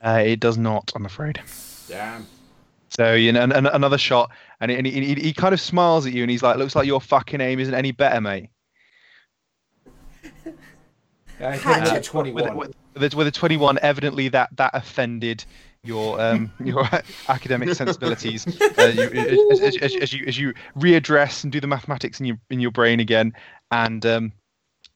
Uh, 0.00 0.22
it 0.24 0.38
does 0.38 0.56
not, 0.56 0.92
I'm 0.94 1.04
afraid. 1.04 1.40
Damn. 1.88 2.28
So 2.96 3.14
you 3.14 3.32
know, 3.32 3.42
an, 3.42 3.50
an- 3.52 3.66
another 3.66 3.98
shot, 3.98 4.30
and, 4.60 4.70
he, 4.70 4.76
and 4.76 4.86
he, 4.86 4.92
he, 4.92 5.14
he 5.14 5.32
kind 5.32 5.52
of 5.52 5.60
smiles 5.60 6.06
at 6.06 6.12
you, 6.12 6.22
and 6.22 6.30
he's 6.30 6.42
like, 6.44 6.58
"Looks 6.58 6.76
like 6.76 6.86
your 6.86 7.00
fucking 7.00 7.40
aim 7.40 7.58
isn't 7.58 7.74
any 7.74 7.90
better, 7.90 8.20
mate." 8.20 8.50
Yeah, 11.42 11.48
I 11.48 11.52
hit 11.52 11.62
Hatchet. 11.62 11.88
him 11.88 11.94
Uh, 11.94 11.96
at 11.96 12.04
21. 12.04 12.56
With, 12.56 12.74
with, 12.96 13.14
with 13.14 13.26
a 13.26 13.30
21, 13.30 13.78
evidently 13.82 14.28
that 14.28 14.50
that 14.56 14.70
offended 14.74 15.44
your 15.84 16.20
um 16.20 16.52
your 16.64 16.88
academic 17.28 17.74
sensibilities. 17.74 18.46
Uh, 18.78 18.92
you, 18.94 19.48
as, 19.50 19.60
as, 19.60 19.76
as, 19.78 19.96
as 19.96 20.12
you 20.12 20.24
as 20.26 20.38
you 20.38 20.54
readdress 20.76 21.42
and 21.42 21.52
do 21.52 21.60
the 21.60 21.66
mathematics 21.66 22.20
in 22.20 22.26
your 22.26 22.38
in 22.50 22.60
your 22.60 22.70
brain 22.70 23.00
again, 23.00 23.32
and 23.72 24.06
um, 24.06 24.32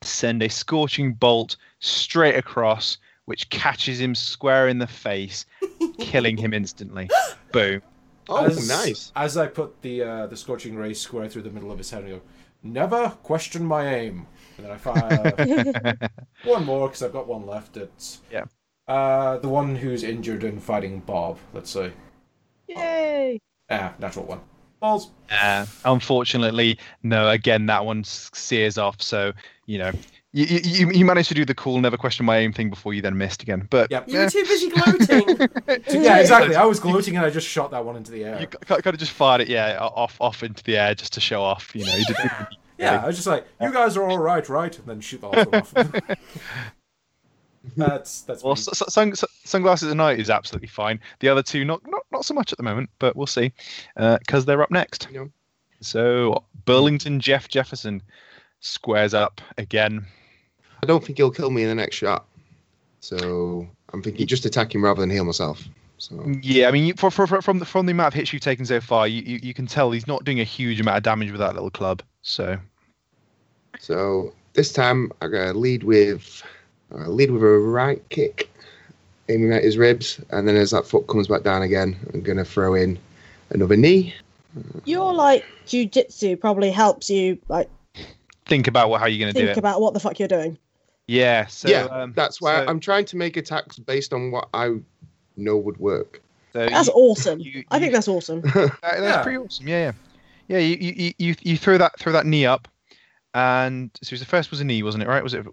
send 0.03 0.43
a 0.43 0.49
scorching 0.49 1.13
bolt 1.13 1.57
straight 1.81 2.37
across, 2.37 2.99
which 3.25 3.49
catches 3.51 4.01
him 4.01 4.15
square 4.15 4.69
in 4.69 4.79
the 4.79 4.87
face, 4.87 5.45
killing 5.99 6.37
him 6.37 6.55
instantly. 6.55 7.11
Boom. 7.53 7.83
Oh, 8.29 8.45
as, 8.45 8.69
nice. 8.69 9.13
As 9.15 9.37
I 9.37 9.47
put 9.47 9.83
the 9.83 10.03
uh, 10.03 10.27
the 10.27 10.37
Scorching 10.37 10.77
Ray 10.77 10.95
square 10.95 11.29
through 11.29 11.43
the 11.43 11.51
middle 11.51 11.71
of 11.71 11.79
his 11.79 11.91
head, 11.91 12.05
I 12.05 12.09
go, 12.09 12.23
Never 12.63 13.11
question 13.23 13.65
my 13.65 13.95
aim. 13.95 14.27
And 14.57 14.67
then 14.67 14.73
I 14.73 14.77
fire 14.79 16.11
one 16.45 16.65
more 16.65 16.89
because 16.89 17.03
I've 17.03 17.13
got 17.13 17.27
one 17.27 17.47
left. 17.47 17.77
It's 17.77 18.21
Yeah. 18.31 18.45
uh, 18.89 19.39
the 19.39 19.49
one 19.49 19.77
who's 19.77 20.03
injured 20.03 20.45
and 20.45 20.63
fighting 20.63 21.01
Bob, 21.01 21.39
let's 21.53 21.71
say. 21.71 21.93
Yay! 22.69 23.41
Ah, 23.71 23.93
natural 23.99 24.25
one. 24.27 24.41
Balls. 24.81 25.11
Uh, 25.31 25.67
unfortunately, 25.85 26.79
no. 27.03 27.29
Again, 27.31 27.67
that 27.67 27.85
one 27.85 28.05
sears 28.05 28.77
off. 28.79 29.01
So 29.01 29.33
you 29.67 29.79
know, 29.79 29.91
you, 30.33 30.45
you 30.63 30.91
you 30.91 31.05
managed 31.05 31.29
to 31.29 31.35
do 31.35 31.45
the 31.45 31.55
cool, 31.55 31.81
never 31.81 31.97
question 31.97 32.27
my 32.27 32.37
aim 32.39 32.53
thing 32.53 32.69
before 32.71 32.93
you 32.93 33.01
then 33.03 33.17
missed 33.17 33.43
again. 33.43 33.67
But 33.71 33.91
Yep. 33.91 34.09
You 34.09 34.19
were 34.19 34.29
too 34.31 34.45
busy 34.45 34.69
gloating. 34.69 35.39
Yeah, 36.03 36.19
exactly. 36.21 36.55
I 36.57 36.65
was 36.67 36.79
gloating 36.79 37.17
and 37.17 37.25
I 37.25 37.31
just 37.31 37.47
shot 37.49 37.71
that 37.71 37.85
one 37.85 37.97
into 37.97 38.13
the 38.13 38.25
air. 38.25 38.41
you 38.41 38.47
kind 38.47 38.87
of 38.87 38.99
just 38.99 39.13
fired 39.13 39.41
it, 39.41 39.49
yeah, 39.49 39.79
off 39.81 40.21
off 40.21 40.43
into 40.43 40.63
the 40.65 40.77
air 40.77 40.95
just 40.95 41.13
to 41.15 41.21
show 41.21 41.43
off. 41.43 41.75
You 41.75 41.87
know, 41.87 41.95
you 41.97 42.05
did, 42.05 42.17
Yeah, 42.79 43.03
I 43.03 43.07
was 43.07 43.17
just 43.17 43.27
like, 43.27 43.47
you 43.61 43.69
uh, 43.69 43.71
guys 43.71 43.97
are 43.97 44.05
all 44.09 44.19
right, 44.19 44.47
right? 44.49 44.77
And 44.79 44.87
then 44.87 45.01
shoot 45.01 45.21
the 45.21 45.29
last 45.29 45.47
one 45.51 45.61
off. 45.63 45.75
that's 47.77 48.23
that's 48.23 48.43
well, 48.43 48.55
me. 48.55 48.61
s- 48.61 48.69
s- 48.83 48.93
sun, 48.93 49.13
s- 49.13 49.25
sunglasses 49.45 49.91
at 49.91 49.97
night 49.97 50.21
is 50.21 50.31
absolutely 50.31 50.69
fine. 50.69 51.01
The 51.21 51.29
other 51.29 51.43
two, 51.43 51.65
not 51.65 51.81
not 51.87 52.03
not 52.13 52.25
so 52.25 52.35
much 52.35 52.53
at 52.53 52.59
the 52.59 52.65
moment, 52.65 52.91
but 52.99 53.17
we'll 53.17 53.27
see, 53.27 53.53
uh, 53.97 54.19
because 54.19 54.45
they're 54.45 54.63
up 54.63 54.71
next. 54.71 55.09
Yeah. 55.11 55.25
So 55.81 56.45
Burlington 56.65 57.21
Jeff 57.21 57.49
Jefferson 57.49 58.03
squares 58.61 59.15
up 59.15 59.41
again. 59.59 60.07
I 60.83 60.87
don't 60.87 61.05
think 61.05 61.19
he'll 61.19 61.31
kill 61.31 61.51
me 61.51 61.63
in 61.63 61.69
the 61.69 61.75
next 61.75 61.97
shot. 61.97 62.27
So 63.01 63.67
I'm 63.93 64.03
thinking 64.03 64.27
just 64.27 64.45
attack 64.47 64.75
him 64.75 64.85
rather 64.85 65.01
than 65.01 65.11
heal 65.11 65.25
myself. 65.25 65.63
So 65.99 66.23
Yeah, 66.43 66.69
I 66.69 66.71
mean, 66.73 66.87
you- 66.87 66.95
for, 66.95 67.11
for, 67.11 67.27
for, 67.27 67.41
from 67.43 67.59
the 67.59 67.65
from 67.65 67.87
the 67.87 67.93
amount 67.93 68.09
of 68.09 68.15
hits 68.15 68.33
you've 68.33 68.43
taken 68.43 68.67
so 68.67 68.81
far, 68.81 69.09
you, 69.09 69.23
you, 69.23 69.41
you 69.43 69.55
can 69.55 69.67
tell 69.67 69.91
he's 69.91 70.07
not 70.07 70.25
doing 70.25 70.41
a 70.41 70.45
huge 70.45 70.81
amount 70.81 70.99
of 70.99 71.03
damage 71.03 71.31
with 71.31 71.41
that 71.41 71.55
little 71.55 71.71
club. 71.71 72.03
So 72.23 72.59
so 73.79 74.33
this 74.55 74.73
time 74.73 75.11
I'm 75.21 75.31
gonna 75.31 75.53
lead 75.55 75.85
with 75.85 76.43
uh, 76.95 77.09
lead 77.09 77.31
with 77.31 77.43
a 77.43 77.47
right 77.47 78.03
kick, 78.11 78.51
aiming 79.29 79.53
at 79.53 79.63
his 79.63 79.77
ribs, 79.77 80.21
and 80.31 80.47
then 80.47 80.57
as 80.57 80.71
that 80.71 80.87
foot 80.87 81.07
comes 81.09 81.29
back 81.29 81.43
down 81.43 81.63
again, 81.63 81.97
I'm 82.13 82.21
gonna 82.23 82.45
throw 82.45 82.75
in 82.75 82.99
another 83.51 83.77
knee. 83.77 84.15
Your 84.87 85.13
like 85.13 85.45
jujitsu 85.67 86.41
probably 86.41 86.71
helps 86.71 87.11
you 87.11 87.39
like 87.49 87.69
think 88.47 88.67
about 88.69 88.89
what, 88.89 89.01
how 89.01 89.07
you're 89.07 89.19
going 89.19 89.35
to 89.35 89.39
do 89.39 89.47
think 89.47 89.59
about 89.59 89.81
what 89.81 89.93
the 89.93 90.01
fuck 90.01 90.19
you're 90.19 90.29
doing. 90.29 90.57
yeah, 91.09 91.45
so 91.47 91.69
yeah, 91.69 91.83
um, 91.87 92.13
that's 92.17 92.41
why 92.41 92.65
so- 92.65 92.71
I'm 92.71 92.81
trying 92.81 93.05
to 93.07 93.17
make 93.17 93.37
attacks 93.37 93.79
based 93.79 94.15
on 94.15 94.31
what 94.31 94.49
I 94.55 94.77
know 95.37 95.57
would 95.57 95.79
work. 95.79 96.23
so 96.53 96.67
That's 96.67 96.89
you- 96.89 96.95
awesome. 96.95 97.41
you- 97.41 97.65
I 97.71 97.79
think 97.79 97.93
that's 97.93 98.09
awesome. 98.09 98.41
That- 98.55 98.79
that's 98.83 99.01
Yeah. 99.03 99.23
pretty 99.23 99.39
awesome. 99.39 99.69
Yeah, 99.69 99.93
yeah, 100.49 100.59
yeah. 100.59 100.59
You 100.59 100.77
you, 100.77 100.93
you- 100.97 101.15
you 101.19 101.35
you 101.43 101.57
throw 101.57 101.79
that 101.79 101.99
throw 101.99 102.13
that 102.13 102.27
knee 102.27 102.47
up, 102.47 102.69
and 103.35 103.91
so 104.03 104.17
the 104.17 104.25
first 104.25 104.51
was 104.51 104.61
a 104.61 104.65
knee, 104.65 104.83
wasn't 104.83 105.03
it? 105.05 105.09
Right? 105.09 105.23
Was 105.23 105.35
it? 105.35 105.45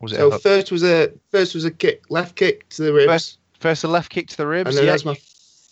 Was 0.00 0.12
it? 0.12 0.16
So 0.16 0.30
first 0.38 0.70
was 0.70 0.84
a 0.84 1.10
first 1.30 1.54
was 1.54 1.64
a 1.64 1.70
kick, 1.70 2.04
left 2.10 2.36
kick 2.36 2.68
to 2.70 2.82
the 2.82 2.92
ribs, 2.92 3.06
First, 3.12 3.38
first 3.58 3.84
a 3.84 3.88
left 3.88 4.10
kick 4.10 4.28
to 4.28 4.36
the 4.36 4.46
ribs. 4.46 4.68
and 4.70 4.78
then 4.78 4.84
yeah, 4.86 4.92
as 4.92 5.04
my 5.04 5.14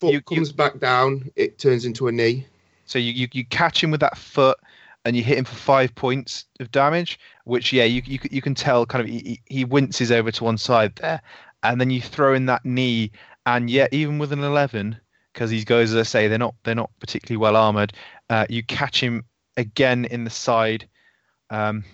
foot 0.01 0.12
you- 0.12 0.23
you- 0.31 0.36
comes 0.36 0.52
back 0.52 0.78
down, 0.81 1.31
it 1.36 1.59
turns 1.59 1.85
into 1.85 2.09
a 2.09 2.12
knee. 2.12 2.47
So 2.86 2.98
you, 2.98 3.12
you 3.12 3.28
you 3.32 3.44
catch 3.47 3.82
him 3.82 3.90
with 3.90 4.01
that 4.01 4.16
foot, 4.18 4.59
and 5.05 5.16
you 5.16 5.23
hit 5.23 5.39
him 5.39 5.44
for 5.44 5.55
five 5.56 5.94
points 5.94 6.44
of 6.60 6.70
damage. 6.73 7.18
Which 7.44 7.73
yeah, 7.73 7.85
you 7.85 8.02
you, 8.05 8.18
you 8.31 8.43
can 8.43 8.55
tell 8.55 8.85
kind 8.86 9.02
of 9.02 9.09
he, 9.09 9.18
he- 9.20 9.40
he 9.59 9.64
winces 9.64 10.10
over 10.10 10.32
to 10.32 10.44
one 10.44 10.59
side 10.59 10.97
there, 10.97 11.20
and 11.62 11.81
then 11.81 11.90
you 11.90 12.01
throw 12.01 12.35
in 12.35 12.47
that 12.47 12.64
knee, 12.64 13.12
and 13.47 13.70
yet 13.70 13.93
even 13.93 14.18
with 14.18 14.32
an 14.32 14.43
eleven, 14.43 14.98
because 15.32 15.51
these 15.51 15.64
guys, 15.64 15.93
as 15.93 15.97
I 15.97 16.02
say, 16.02 16.28
they're 16.28 16.39
not 16.39 16.55
they're 16.64 16.74
not 16.74 16.90
particularly 17.01 17.39
well 17.39 17.56
armored. 17.56 17.93
Uh, 18.28 18.47
you 18.48 18.62
catch 18.62 19.01
him 19.01 19.24
again 19.56 20.05
in 20.06 20.24
the 20.24 20.31
side, 20.31 20.86
um, 21.51 21.85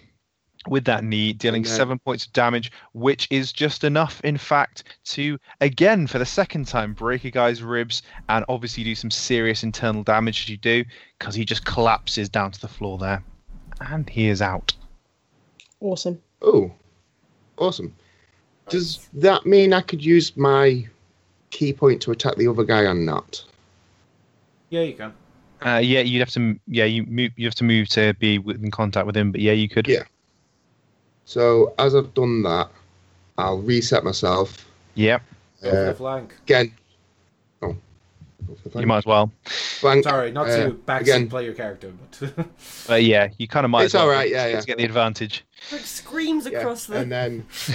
with 0.69 0.85
that 0.85 1.05
knee, 1.05 1.33
dealing 1.33 1.59
And 1.59 1.67
then- 1.67 1.77
seven 1.77 1.99
points 1.99 2.27
of 2.27 2.33
damage, 2.33 2.73
which 2.93 3.29
is 3.31 3.53
just 3.53 3.85
enough, 3.85 4.21
in 4.23 4.39
fact, 4.39 4.85
to 5.07 5.39
again 5.61 6.07
for 6.07 6.19
the 6.19 6.27
second 6.27 6.67
time 6.69 6.95
break 6.95 7.25
a 7.25 7.31
guy's 7.31 7.63
ribs 7.63 8.03
and 8.29 8.45
obviously 8.49 8.85
do 8.85 8.95
some 8.95 9.11
serious 9.11 9.63
internal 9.63 10.03
damage 10.03 10.45
as 10.45 10.49
you 10.49 10.57
do, 10.57 10.85
because 11.19 11.35
he 11.35 11.45
just 11.45 11.65
collapses 11.65 12.29
down 12.29 12.51
to 12.53 12.61
the 12.61 12.69
floor 12.69 12.97
there, 12.99 13.23
and 13.81 14.09
he 14.09 14.29
is 14.29 14.41
out. 14.41 14.73
Awesome. 15.81 16.21
Oh, 16.43 16.71
awesome. 17.59 17.95
Does 18.69 19.09
that 19.15 19.45
mean 19.45 19.73
I 19.73 19.81
could 19.81 20.05
use 20.05 20.37
my 20.37 20.87
ki 21.53 21.73
point 21.73 22.03
to 22.03 22.11
attack 22.11 22.35
the 22.37 22.49
other 22.49 22.65
guy 22.65 22.81
or 22.81 22.95
not? 22.95 23.45
Yeah, 24.71 24.81
you 24.83 24.95
can. 24.95 25.13
Uh, 25.65 25.79
yeah, 25.79 26.01
you'd 26.01 26.19
have 26.19 26.31
to. 26.31 26.59
Yeah, 26.67 26.87
you 26.87 27.05
move. 27.07 27.31
You 27.37 27.47
have 27.47 27.55
to 27.57 27.65
move 27.65 27.89
to 27.91 28.15
be 28.15 28.37
in 28.37 28.71
contact 28.73 29.07
with 29.07 29.17
him. 29.17 29.31
But 29.31 29.41
yeah, 29.41 29.53
you 29.53 29.69
could. 29.69 29.87
Yeah. 29.87 30.03
So 31.25 31.73
as 31.79 31.95
I've 31.95 32.13
done 32.15 32.43
that, 32.43 32.69
I'll 33.39 33.59
reset 33.61 34.03
myself. 34.03 34.69
Yep. 34.95 35.23
Go 35.63 35.71
for 35.71 35.77
Uh, 35.77 35.85
the 35.85 35.95
flank. 35.95 36.35
again. 36.43 36.75
Oh. 37.63 37.77
Go 38.49 38.55
for 38.61 38.69
the 38.71 38.81
You 38.81 38.87
might 38.89 38.99
as 38.99 39.07
well. 39.07 39.31
Flank, 39.45 40.03
Sorry, 40.05 40.33
not 40.33 40.49
uh, 40.49 40.57
to 40.67 40.71
backseat 40.73 41.01
again. 41.03 41.29
play 41.31 41.45
your 41.45 41.55
character, 41.55 41.93
but 42.21 42.49
But 42.89 43.05
yeah, 43.05 43.29
you 43.39 43.47
kind 43.47 43.65
of 43.65 43.71
might. 43.71 43.85
It's 43.85 43.95
as 43.95 43.99
well, 44.01 44.09
all 44.09 44.13
right, 44.13 44.29
yeah, 44.31 44.51
just 44.51 44.55
yeah. 44.55 44.61
To 44.61 44.67
get 44.67 44.79
the 44.79 44.85
advantage. 44.85 45.45
Rick 45.71 45.83
screams 45.83 46.47
Yeah, 46.47 46.59
across 46.59 46.87
the 46.87 46.97
and 46.99 47.13
then. 47.13 47.47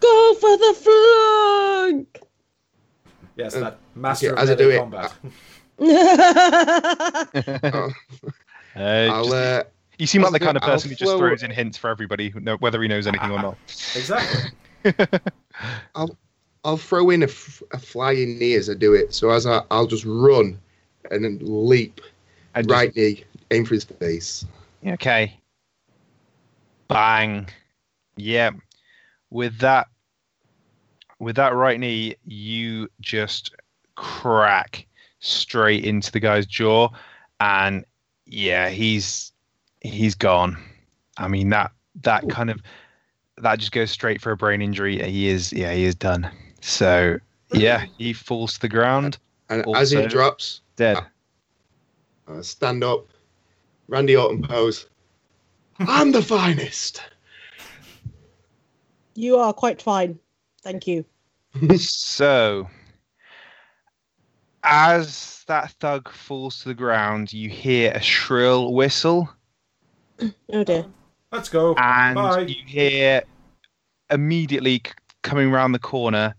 Go 0.00 0.34
for 0.34 0.56
the 0.56 0.74
flank! 0.80 2.20
Yes, 3.36 3.54
Uh, 3.54 3.60
that 3.60 3.78
master 3.94 4.32
okay, 4.32 4.42
of 4.42 4.42
as 4.42 4.50
I 4.50 4.54
do 4.54 4.70
it, 4.70 4.78
combat. 4.78 5.12
Uh, 8.76 9.08
I'll 9.10 9.24
just- 9.24 9.34
uh, 9.34 9.64
you 9.98 10.06
seem 10.06 10.20
like 10.20 10.32
the 10.32 10.38
kind 10.38 10.58
of 10.58 10.62
I'll 10.62 10.68
person 10.68 10.90
who 10.90 10.96
just 10.96 11.10
flow- 11.10 11.18
throws 11.18 11.42
in 11.42 11.50
hints 11.50 11.78
for 11.78 11.88
everybody, 11.88 12.28
whether 12.30 12.82
he 12.82 12.88
knows 12.88 13.06
anything 13.06 13.30
or 13.30 13.40
not. 13.40 13.56
exactly. 13.96 14.50
I'll 15.94 16.14
I'll 16.64 16.76
throw 16.76 17.08
in 17.08 17.22
a, 17.22 17.26
f- 17.26 17.62
a 17.72 17.78
flying 17.78 18.38
knee 18.38 18.52
as 18.54 18.68
I 18.68 18.74
do 18.74 18.92
it. 18.92 19.14
So 19.14 19.30
as 19.30 19.46
I, 19.46 19.62
I'll 19.70 19.86
just 19.86 20.04
run 20.04 20.58
and 21.10 21.24
then 21.24 21.38
leap 21.40 22.02
And 22.54 22.68
just- 22.68 22.76
right 22.78 22.94
knee, 22.94 23.24
aim 23.50 23.64
for 23.64 23.72
his 23.74 23.84
face. 23.84 24.44
Okay. 24.86 25.40
Bang. 26.88 27.48
Yeah. 28.16 28.50
With 29.30 29.56
that 29.60 29.86
with 31.18 31.36
that 31.36 31.54
right 31.54 31.78
knee, 31.78 32.16
you 32.26 32.88
just 33.00 33.54
crack 33.94 34.86
straight 35.20 35.84
into 35.84 36.12
the 36.12 36.20
guy's 36.20 36.46
jaw 36.46 36.88
and 37.40 37.84
yeah, 38.26 38.68
he's 38.68 39.32
he's 39.80 40.14
gone. 40.14 40.56
I 41.16 41.28
mean 41.28 41.48
that 41.50 41.70
that 42.02 42.28
kind 42.28 42.50
of 42.50 42.60
that 43.38 43.58
just 43.58 43.72
goes 43.72 43.90
straight 43.90 44.20
for 44.20 44.32
a 44.32 44.36
brain 44.36 44.60
injury. 44.62 45.02
He 45.10 45.28
is 45.28 45.52
yeah, 45.52 45.72
he 45.72 45.84
is 45.84 45.94
done. 45.94 46.30
So 46.60 47.18
yeah, 47.52 47.84
he 47.98 48.12
falls 48.12 48.54
to 48.54 48.60
the 48.60 48.68
ground, 48.68 49.18
And 49.48 49.64
as 49.76 49.90
he 49.90 50.04
drops, 50.06 50.60
dead. 50.76 50.98
uh, 52.28 52.42
stand 52.42 52.82
up, 52.82 53.06
Randy 53.88 54.16
Orton 54.16 54.42
pose. 54.42 54.86
I'm 55.78 56.10
the 56.12 56.22
finest. 56.22 57.02
you 59.14 59.36
are 59.36 59.52
quite 59.52 59.80
fine. 59.80 60.18
Thank 60.66 60.86
you. 60.88 61.04
So, 61.78 62.68
as 64.64 65.44
that 65.46 65.70
thug 65.80 66.10
falls 66.10 66.60
to 66.60 66.68
the 66.68 66.74
ground, 66.74 67.32
you 67.32 67.48
hear 67.48 67.92
a 67.92 68.00
shrill 68.00 68.74
whistle, 68.74 69.28
Oh 70.52 70.64
dear. 70.64 70.84
Let's 71.30 71.48
go. 71.48 71.74
and 71.78 72.16
Bye. 72.16 72.40
you 72.40 72.62
hear 72.66 73.22
immediately 74.10 74.82
coming 75.22 75.52
around 75.52 75.72
the 75.72 75.78
corner, 75.78 76.34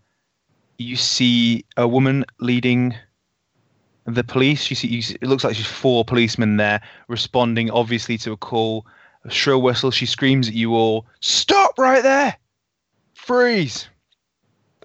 you 0.78 0.96
see 0.98 1.64
a 1.78 1.88
woman 1.88 2.26
leading 2.40 2.94
the 4.06 4.24
police. 4.24 4.70
You 4.70 4.76
see, 4.76 4.88
you 4.90 5.02
see, 5.02 5.16
it 5.22 5.28
looks 5.28 5.44
like 5.46 5.56
she's 5.56 5.66
four 5.66 6.04
policemen 6.04 6.58
there, 6.58 6.82
responding 7.08 7.72
obviously 7.72 8.18
to 8.20 8.34
a 8.34 8.38
call. 8.38 8.86
A 9.24 9.32
shrill 9.32 9.62
whistle. 9.62 9.90
She 9.90 10.06
screams 10.06 10.48
at 10.48 10.54
you 10.54 10.76
all, 10.76 11.06
"Stop 11.22 11.80
right 11.80 12.04
there! 12.04 12.38
Freeze!" 13.16 13.88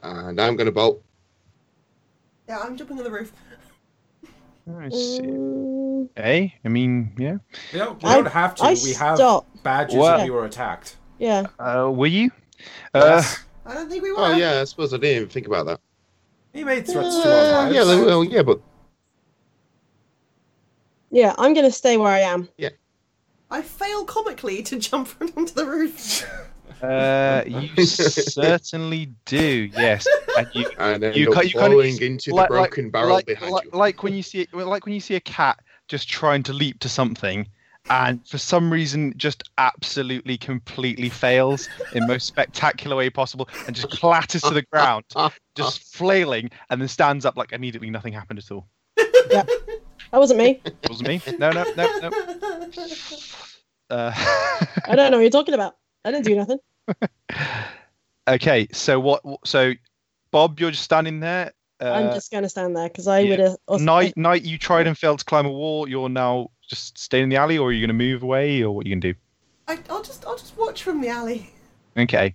And 0.02 0.40
I'm 0.40 0.56
going 0.56 0.66
to 0.66 0.72
bolt. 0.72 1.02
Yeah, 2.48 2.58
I'm 2.60 2.76
jumping 2.76 2.98
on 2.98 3.04
the 3.04 3.10
roof. 3.10 3.32
Let's 4.66 4.96
see. 4.96 6.08
Eh? 6.16 6.48
I 6.64 6.68
mean, 6.68 7.12
yeah. 7.18 7.36
You 7.72 7.78
know, 7.78 7.96
we 8.02 8.08
I- 8.08 8.14
don't 8.16 8.26
have 8.26 8.54
to. 8.56 8.64
I 8.64 8.76
we 8.82 8.92
have 8.94 9.16
stop. 9.16 9.46
badges 9.62 9.96
Well- 9.96 10.20
if 10.20 10.26
you 10.26 10.32
were 10.32 10.44
attacked. 10.44 10.96
Yeah. 11.18 11.46
Uh, 11.58 11.90
were 11.94 12.06
you? 12.08 12.30
Uh, 12.94 13.22
I 13.64 13.74
don't 13.74 13.88
think 13.88 14.02
we 14.02 14.10
were. 14.12 14.18
Oh, 14.18 14.32
yeah, 14.36 14.60
I 14.60 14.64
suppose 14.64 14.92
I 14.92 14.96
didn't 14.96 15.16
even 15.16 15.28
think 15.28 15.46
about 15.46 15.66
that. 15.66 15.80
He 16.52 16.64
made 16.64 16.86
threats 16.86 17.22
to 17.22 17.28
Uh, 17.28 17.32
our 17.32 17.38
Uh, 17.38 17.62
lives. 17.64 17.74
yeah, 17.76 17.84
they 17.84 17.96
will, 17.96 18.24
yeah, 18.24 18.42
but 18.42 18.60
Yeah, 21.10 21.34
I'm 21.38 21.54
gonna 21.54 21.70
stay 21.70 21.96
where 21.96 22.10
I 22.12 22.20
am. 22.20 22.48
Yeah. 22.56 22.70
I 23.50 23.62
fail 23.62 24.04
comically 24.04 24.62
to 24.64 24.78
jump 24.78 25.10
onto 25.36 25.54
the 25.54 25.66
roof. 25.66 26.26
uh, 26.82 27.42
you 27.46 27.84
certainly 27.86 29.12
do. 29.24 29.70
Yes, 29.76 30.06
and 30.36 30.48
you 30.52 30.68
and 30.78 31.02
then 31.02 31.14
You 31.14 31.22
you 31.26 31.32
ca- 31.32 31.40
you 31.42 31.52
kind 31.54 31.66
of- 31.72 31.78
falling 31.78 32.02
into 32.02 32.30
the 32.30 32.36
like- 32.36 32.48
broken 32.48 32.90
barrel 32.90 33.10
like, 33.14 33.26
behind 33.26 33.52
like, 33.52 33.64
you. 33.64 33.70
like 33.78 34.02
when 34.02 34.14
you 34.14 34.22
see 34.22 34.46
like 34.52 34.84
when 34.84 34.94
you 34.94 35.00
see 35.00 35.14
a 35.14 35.20
cat 35.20 35.60
just 35.88 36.08
trying 36.08 36.42
to 36.44 36.52
leap 36.52 36.78
to 36.80 36.88
something, 36.88 37.46
and 37.90 38.26
for 38.26 38.38
some 38.38 38.72
reason 38.72 39.12
just 39.16 39.42
absolutely 39.58 40.38
completely 40.38 41.08
fails 41.08 41.68
in 41.92 42.00
the 42.02 42.06
most 42.06 42.26
spectacular 42.26 42.96
way 42.96 43.10
possible, 43.10 43.48
and 43.66 43.76
just 43.76 43.90
clatters 43.90 44.42
to 44.42 44.50
the 44.54 44.62
ground, 44.62 45.04
just 45.54 45.82
flailing, 45.94 46.50
and 46.70 46.80
then 46.80 46.88
stands 46.88 47.24
up 47.26 47.36
like 47.36 47.52
immediately 47.52 47.90
nothing 47.90 48.12
happened 48.12 48.38
at 48.38 48.50
all. 48.50 48.66
That 48.96 50.18
wasn't 50.18 50.38
me. 50.40 50.60
It 50.64 50.76
wasn't 50.90 51.08
me. 51.08 51.22
No, 51.38 51.50
no, 51.52 51.64
no, 51.76 51.98
no. 52.00 52.10
Uh, 53.90 54.12
I 54.86 54.94
don't 54.94 55.10
know 55.10 55.16
what 55.18 55.22
you're 55.22 55.30
talking 55.30 55.54
about. 55.54 55.76
I 56.04 56.10
didn't 56.10 56.24
do 56.26 56.34
nothing. 56.34 56.58
okay, 58.28 58.68
so 58.72 59.00
what? 59.00 59.22
So, 59.44 59.72
Bob, 60.30 60.60
you're 60.60 60.70
just 60.70 60.84
standing 60.84 61.20
there. 61.20 61.52
Uh, 61.80 61.90
I'm 61.90 62.14
just 62.14 62.30
gonna 62.30 62.48
stand 62.48 62.76
there 62.76 62.88
because 62.88 63.08
I 63.08 63.20
yeah. 63.20 63.30
would 63.30 63.38
have. 63.40 63.80
Night, 63.80 64.16
night. 64.16 64.44
You 64.44 64.58
tried 64.58 64.86
and 64.86 64.96
failed 64.96 65.18
to 65.20 65.24
climb 65.24 65.46
a 65.46 65.50
wall. 65.50 65.88
You're 65.88 66.08
now 66.08 66.50
just 66.68 66.98
staying 66.98 67.24
in 67.24 67.28
the 67.28 67.36
alley, 67.36 67.58
or 67.58 67.68
are 67.68 67.72
you 67.72 67.80
going 67.80 67.96
to 67.96 68.04
move 68.04 68.22
away, 68.22 68.62
or 68.62 68.74
what 68.74 68.86
are 68.86 68.88
you 68.88 68.94
going 68.94 69.02
to 69.02 69.12
do? 69.12 69.18
I, 69.68 69.78
I'll 69.90 70.02
just 70.02 70.24
I'll 70.24 70.36
just 70.36 70.56
watch 70.56 70.82
from 70.82 71.00
the 71.00 71.08
alley. 71.08 71.50
Okay. 71.96 72.34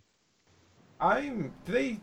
I'm. 0.99 1.51
Do 1.65 1.71
they? 1.71 1.99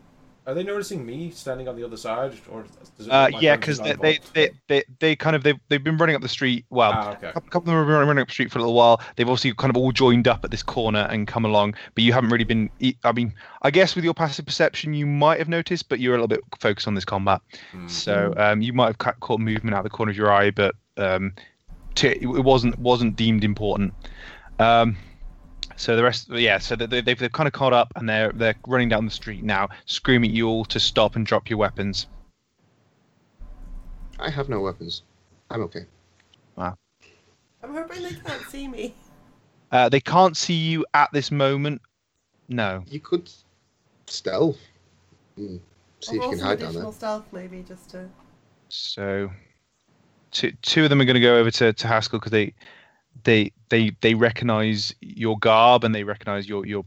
Are 0.47 0.53
they 0.53 0.63
noticing 0.63 1.03
me 1.05 1.31
standing 1.31 1.67
on 1.67 1.75
the 1.75 1.83
other 1.83 1.97
side, 1.97 2.33
or 2.51 2.65
does 2.97 3.07
it 3.07 3.11
Uh, 3.11 3.29
yeah, 3.39 3.55
because 3.55 3.79
they, 3.79 3.93
they, 3.93 4.19
they, 4.33 4.49
they 4.67 4.83
they 4.99 5.15
kind 5.15 5.35
of 5.35 5.41
they've, 5.43 5.59
they've 5.69 5.83
been 5.83 5.97
running 5.97 6.15
up 6.15 6.21
the 6.21 6.29
street. 6.29 6.65
Well, 6.69 6.91
Ah, 6.93 7.13
okay. 7.13 7.29
a 7.29 7.41
couple 7.41 7.57
of 7.59 7.65
them 7.65 7.75
have 7.77 7.87
been 7.87 8.07
running 8.07 8.21
up 8.21 8.27
the 8.27 8.33
street 8.33 8.51
for 8.51 8.59
a 8.59 8.61
little 8.61 8.75
while. 8.75 9.01
They've 9.15 9.27
obviously 9.27 9.53
kind 9.55 9.71
of 9.71 9.77
all 9.77 9.91
joined 9.91 10.27
up 10.27 10.45
at 10.45 10.51
this 10.51 10.61
corner 10.61 11.07
and 11.09 11.27
come 11.27 11.45
along, 11.45 11.73
but 11.95 12.03
you 12.03 12.13
haven't 12.13 12.29
really 12.29 12.43
been. 12.43 12.69
I 13.03 13.11
mean, 13.11 13.33
I 13.63 13.71
guess 13.71 13.95
with 13.95 14.03
your 14.05 14.13
passive 14.13 14.45
perception, 14.45 14.93
you 14.93 15.07
might 15.07 15.39
have 15.39 15.49
noticed, 15.49 15.89
but 15.89 15.99
you're 15.99 16.13
a 16.13 16.17
little 16.17 16.27
bit 16.27 16.41
focused 16.59 16.87
on 16.87 16.93
this 16.93 17.05
combat, 17.05 17.41
Hmm. 17.71 17.87
so 17.87 18.33
um, 18.37 18.61
you 18.61 18.71
might 18.71 18.95
have 19.01 19.19
caught 19.19 19.39
movement 19.39 19.73
out 19.73 19.79
of 19.79 19.83
the 19.85 19.89
corner 19.89 20.11
of 20.11 20.17
your 20.17 20.31
eye, 20.31 20.51
but 20.51 20.75
um, 20.97 21.33
to, 21.95 22.07
it 22.11 22.43
wasn't 22.43 22.77
wasn't 22.77 23.15
deemed 23.15 23.43
important. 23.43 23.93
Um, 24.59 24.95
so 25.75 25.95
the 25.95 26.03
rest, 26.03 26.29
yeah. 26.29 26.57
So 26.57 26.75
they, 26.75 27.01
they've 27.01 27.17
they've 27.17 27.31
kind 27.31 27.47
of 27.47 27.53
caught 27.53 27.73
up 27.73 27.91
and 27.95 28.07
they're 28.07 28.31
they're 28.31 28.55
running 28.67 28.89
down 28.89 29.05
the 29.05 29.11
street 29.11 29.43
now, 29.43 29.69
screaming 29.85 30.31
at 30.31 30.35
you 30.35 30.47
all 30.47 30.65
to 30.65 30.79
stop 30.79 31.15
and 31.15 31.25
drop 31.25 31.49
your 31.49 31.59
weapons. 31.59 32.07
I 34.19 34.29
have 34.29 34.47
no 34.49 34.61
weapons. 34.61 35.03
I'm 35.49 35.61
okay. 35.63 35.85
Wow. 36.55 36.77
I'm 37.61 37.73
hoping 37.73 38.03
they 38.03 38.13
can't 38.13 38.43
see 38.43 38.67
me. 38.67 38.95
Uh, 39.71 39.89
they 39.89 39.99
can't 39.99 40.37
see 40.37 40.53
you 40.53 40.85
at 40.93 41.11
this 41.11 41.31
moment. 41.31 41.81
No. 42.47 42.83
You 42.87 42.99
could 42.99 43.29
stealth. 44.07 44.59
Hmm. 45.35 45.57
See 45.99 46.19
I'll 46.19 46.25
if 46.25 46.31
you 46.31 46.37
can 46.37 46.39
hide 46.39 46.59
down 46.59 46.69
additional 46.69 46.91
there. 46.91 46.97
stealth 46.97 47.25
maybe 47.31 47.63
just 47.67 47.89
to. 47.91 48.07
So, 48.69 49.31
two 50.31 50.51
two 50.61 50.83
of 50.83 50.89
them 50.89 51.01
are 51.01 51.05
going 51.05 51.15
to 51.15 51.19
go 51.19 51.37
over 51.37 51.51
to, 51.51 51.73
to 51.73 51.87
Haskell 51.87 52.19
because 52.19 52.31
they 52.31 52.53
they 53.23 53.51
they 53.69 53.91
they 54.01 54.13
recognize 54.13 54.93
your 55.01 55.37
garb 55.39 55.83
and 55.83 55.93
they 55.93 56.03
recognize 56.03 56.47
you're 56.47 56.65
you're 56.65 56.85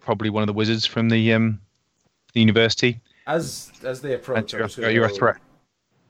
probably 0.00 0.30
one 0.30 0.42
of 0.42 0.46
the 0.46 0.52
wizards 0.52 0.86
from 0.86 1.08
the 1.08 1.32
um 1.32 1.60
the 2.32 2.40
university. 2.40 3.00
As 3.26 3.72
as 3.82 4.00
they 4.00 4.14
approach, 4.14 4.54
I'm 4.54 4.58
you're, 4.58 4.68
just 4.68 4.78
you're 4.78 5.04
a 5.04 5.08
threat. 5.08 5.36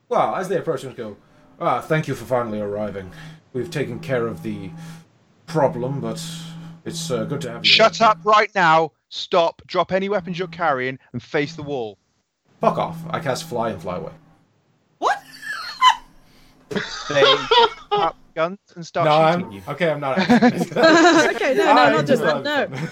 Well, 0.09 0.35
as 0.37 0.49
they 0.49 0.59
approach, 0.59 0.85
I'm 0.85 0.95
go. 0.95 1.17
Ah, 1.61 1.81
thank 1.81 2.07
you 2.07 2.15
for 2.15 2.25
finally 2.25 2.61
arriving. 2.61 3.11
We've 3.53 3.71
taken 3.71 3.99
care 3.99 4.27
of 4.27 4.43
the 4.43 4.71
problem, 5.47 6.01
but 6.01 6.23
it's 6.85 7.11
uh, 7.11 7.25
good 7.25 7.41
to 7.43 7.51
have 7.51 7.65
you. 7.65 7.71
Shut 7.71 8.01
up 8.03 8.19
right 8.25 8.55
now! 8.55 8.93
Stop! 9.09 9.63
Drop 9.67 9.93
any 9.93 10.09
weapons 10.09 10.39
you're 10.39 10.49
carrying 10.49 10.99
and 11.13 11.23
face 11.23 11.57
the 11.57 11.63
wall. 11.63 11.99
Fuck 12.61 12.77
off! 12.77 12.99
I 13.11 13.21
cast 13.21 13.45
fly 13.49 13.71
and 13.71 13.81
fly 13.81 13.97
away. 13.97 14.13
What? 14.99 15.23
They, 17.09 17.23
guns 18.37 18.59
and 18.77 18.87
start 18.87 19.07
No, 19.07 19.33
shooting 19.33 19.47
I'm 19.47 19.53
you. 19.53 19.63
okay. 19.67 19.91
I'm 19.91 20.01
not. 20.01 20.19
okay, 20.31 21.55
no, 21.55 21.65
no, 21.65 21.71
I'm 21.73 21.93
not 21.95 22.07
just 22.13 22.23
that. 22.23 22.47
having 22.47 22.85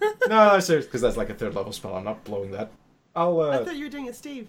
No. 0.00 0.06
no, 0.28 0.52
no, 0.54 0.60
seriously, 0.60 0.86
because 0.88 1.02
that's 1.02 1.16
like 1.18 1.28
a 1.28 1.34
third 1.34 1.54
level 1.54 1.72
spell. 1.72 1.94
I'm 1.96 2.04
not 2.04 2.24
blowing 2.24 2.52
that. 2.52 2.70
I'll. 3.14 3.40
I 3.40 3.56
Uh... 3.56 3.64
thought 3.64 3.76
you 3.76 3.84
were 3.84 3.90
doing 3.90 4.06
it, 4.06 4.14
Steve. 4.14 4.48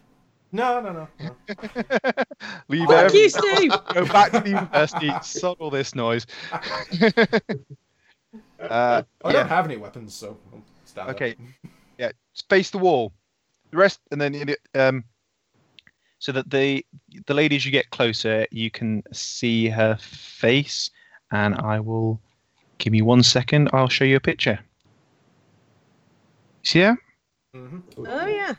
No, 0.51 0.79
no, 0.81 0.91
no. 0.93 1.07
no. 1.19 1.35
Leave 2.69 2.87
Fuck 2.87 2.95
every- 3.05 3.19
you, 3.19 3.29
Steve. 3.29 3.71
Go 3.93 4.05
back 4.05 4.31
to 4.31 4.39
the 4.39 4.49
university. 4.49 5.11
Sod 5.21 5.57
all 5.59 5.69
this 5.69 5.93
noise. 5.93 6.25
uh, 7.01 7.25
I 8.59 9.03
yeah. 9.25 9.31
don't 9.31 9.47
have 9.47 9.65
any 9.65 9.77
weapons, 9.77 10.13
so 10.13 10.37
I'll 10.53 10.61
stand 10.85 11.09
up. 11.09 11.15
Okay. 11.15 11.35
yeah, 11.99 12.11
space 12.33 12.69
the 12.71 12.79
wall. 12.79 13.11
The 13.71 13.77
rest, 13.77 13.99
and 14.11 14.19
then 14.19 14.55
um, 14.73 15.03
so 16.19 16.31
that 16.33 16.49
the 16.49 16.85
the 17.25 17.33
lady 17.33 17.55
as 17.55 17.65
you 17.65 17.71
get 17.71 17.89
closer, 17.89 18.45
you 18.51 18.69
can 18.69 19.03
see 19.11 19.69
her 19.69 19.97
face, 19.97 20.91
and 21.31 21.55
I 21.55 21.79
will 21.79 22.21
give 22.77 22.91
me 22.91 23.01
one 23.01 23.23
second. 23.23 23.69
I'll 23.73 23.89
show 23.89 24.05
you 24.05 24.17
a 24.17 24.21
picture. 24.21 24.59
See 26.63 26.81
her? 26.81 26.97
Mhm. 27.55 27.81
Oh 27.97 28.27
yeah. 28.27 28.53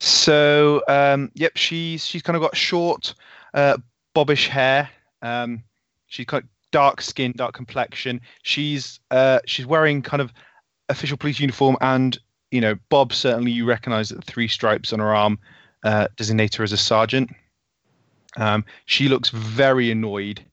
So, 0.00 0.82
um, 0.88 1.30
yep, 1.34 1.56
she's 1.56 2.04
she's 2.04 2.22
kind 2.22 2.36
of 2.36 2.42
got 2.42 2.56
short, 2.56 3.14
uh, 3.54 3.78
bobbish 4.14 4.48
hair. 4.48 4.90
Um, 5.22 5.62
she's 6.08 6.26
got 6.26 6.42
dark 6.72 7.00
skin, 7.00 7.32
dark 7.36 7.54
complexion. 7.54 8.20
She's 8.42 9.00
uh, 9.10 9.38
she's 9.46 9.66
wearing 9.66 10.02
kind 10.02 10.20
of 10.20 10.32
official 10.88 11.16
police 11.16 11.38
uniform, 11.38 11.76
and 11.80 12.18
you 12.50 12.60
know, 12.60 12.74
Bob 12.88 13.12
certainly 13.12 13.52
you 13.52 13.64
recognise 13.64 14.08
that 14.08 14.16
the 14.16 14.30
three 14.30 14.48
stripes 14.48 14.92
on 14.92 14.98
her 14.98 15.14
arm 15.14 15.38
uh, 15.84 16.08
designate 16.16 16.54
her 16.56 16.64
as 16.64 16.72
a 16.72 16.76
sergeant. 16.76 17.30
Um, 18.36 18.64
she 18.86 19.08
looks 19.08 19.30
very 19.30 19.90
annoyed. 19.90 20.44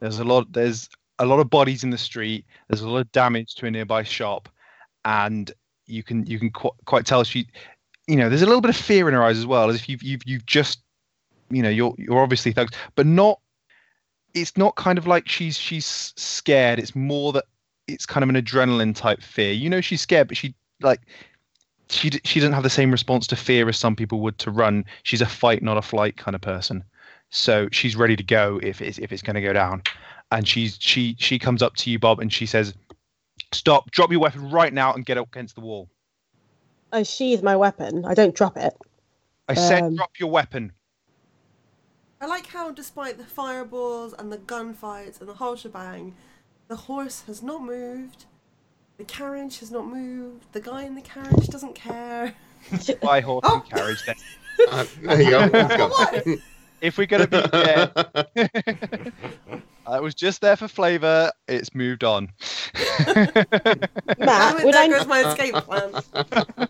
There's 0.00 0.18
a 0.18 0.24
lot. 0.24 0.52
There's 0.52 0.88
a 1.18 1.26
lot 1.26 1.40
of 1.40 1.50
bodies 1.50 1.84
in 1.84 1.90
the 1.90 1.98
street. 1.98 2.46
There's 2.68 2.80
a 2.80 2.88
lot 2.88 3.00
of 3.00 3.12
damage 3.12 3.54
to 3.56 3.66
a 3.66 3.70
nearby 3.70 4.02
shop, 4.02 4.48
and 5.04 5.52
you 5.86 6.02
can 6.02 6.24
you 6.26 6.38
can 6.38 6.50
qu- 6.50 6.70
quite 6.84 7.04
tell 7.04 7.24
she 7.24 7.46
you 8.06 8.16
know, 8.16 8.28
there's 8.28 8.42
a 8.42 8.46
little 8.46 8.60
bit 8.60 8.70
of 8.70 8.76
fear 8.76 9.08
in 9.08 9.14
her 9.14 9.22
eyes 9.22 9.38
as 9.38 9.46
well, 9.46 9.68
as 9.68 9.76
if 9.76 9.88
you've 9.88 10.02
you've 10.02 10.22
you've 10.24 10.46
just, 10.46 10.80
you 11.50 11.62
know, 11.62 11.68
you're 11.68 11.94
you're 11.98 12.20
obviously 12.20 12.52
thugs, 12.52 12.72
but 12.94 13.06
not. 13.06 13.40
It's 14.34 14.56
not 14.56 14.76
kind 14.76 14.98
of 14.98 15.06
like 15.06 15.28
she's 15.28 15.58
she's 15.58 16.12
scared. 16.16 16.78
It's 16.78 16.94
more 16.94 17.32
that 17.32 17.44
it's 17.88 18.06
kind 18.06 18.22
of 18.22 18.28
an 18.28 18.36
adrenaline 18.36 18.94
type 18.94 19.22
fear. 19.22 19.52
You 19.52 19.70
know, 19.70 19.80
she's 19.80 20.02
scared, 20.02 20.28
but 20.28 20.36
she 20.36 20.54
like 20.82 21.00
she 21.88 22.10
she 22.24 22.40
doesn't 22.40 22.52
have 22.52 22.62
the 22.62 22.70
same 22.70 22.90
response 22.90 23.26
to 23.28 23.36
fear 23.36 23.68
as 23.68 23.78
some 23.78 23.96
people 23.96 24.20
would 24.20 24.38
to 24.38 24.50
run. 24.50 24.84
She's 25.02 25.20
a 25.20 25.26
fight, 25.26 25.62
not 25.62 25.76
a 25.76 25.82
flight 25.82 26.16
kind 26.16 26.34
of 26.34 26.40
person. 26.40 26.84
So 27.30 27.68
she's 27.72 27.96
ready 27.96 28.16
to 28.16 28.22
go 28.22 28.60
if 28.62 28.80
it's 28.80 28.98
if 28.98 29.12
it's 29.12 29.22
going 29.22 29.34
to 29.34 29.42
go 29.42 29.52
down, 29.52 29.82
and 30.30 30.46
she's 30.46 30.78
she 30.80 31.16
she 31.18 31.38
comes 31.38 31.62
up 31.62 31.76
to 31.76 31.90
you, 31.90 31.98
Bob, 31.98 32.20
and 32.20 32.32
she 32.32 32.46
says, 32.46 32.74
"Stop! 33.52 33.90
Drop 33.90 34.10
your 34.10 34.20
weapon 34.20 34.50
right 34.50 34.72
now 34.72 34.92
and 34.92 35.04
get 35.04 35.18
up 35.18 35.28
against 35.28 35.54
the 35.54 35.60
wall." 35.60 35.88
I 36.92 37.02
sheathe 37.02 37.42
my 37.42 37.56
weapon. 37.56 38.04
I 38.04 38.14
don't 38.14 38.34
drop 38.34 38.56
it. 38.56 38.74
I 39.48 39.54
said, 39.54 39.82
Um, 39.82 39.96
"Drop 39.96 40.18
your 40.18 40.30
weapon." 40.30 40.72
I 42.20 42.26
like 42.26 42.46
how, 42.46 42.70
despite 42.70 43.18
the 43.18 43.24
fireballs 43.24 44.14
and 44.18 44.32
the 44.32 44.38
gunfights 44.38 45.20
and 45.20 45.28
the 45.28 45.34
whole 45.34 45.56
shebang, 45.56 46.16
the 46.68 46.76
horse 46.76 47.24
has 47.26 47.42
not 47.42 47.62
moved, 47.62 48.24
the 48.98 49.04
carriage 49.04 49.58
has 49.60 49.70
not 49.70 49.86
moved, 49.86 50.44
the 50.52 50.60
guy 50.60 50.84
in 50.84 50.94
the 50.94 51.00
carriage 51.02 51.48
doesn't 51.48 51.74
care. 51.74 52.34
by 53.02 53.20
horse 53.20 53.44
Oh. 53.46 53.54
and 53.60 53.70
carriage. 53.70 54.04
Then, 54.06 54.16
Uh, 54.70 54.86
there 55.02 55.20
you 55.22 55.30
go. 55.30 55.48
Go. 56.24 56.36
If 56.80 56.96
we're 56.96 57.06
gonna 57.06 57.26
be 57.26 57.42
there, 57.52 57.92
I 59.86 60.00
was 60.00 60.14
just 60.14 60.40
there 60.40 60.56
for 60.56 60.66
flavour. 60.66 61.30
It's 61.46 61.74
moved 61.74 62.04
on. 62.04 62.30
Matt, 64.18 64.64
would 64.64 64.74
there 64.74 64.82
I, 64.82 64.88
goes 64.88 65.06
my 65.06 65.28
escape 65.28 65.54
plan. 65.56 65.92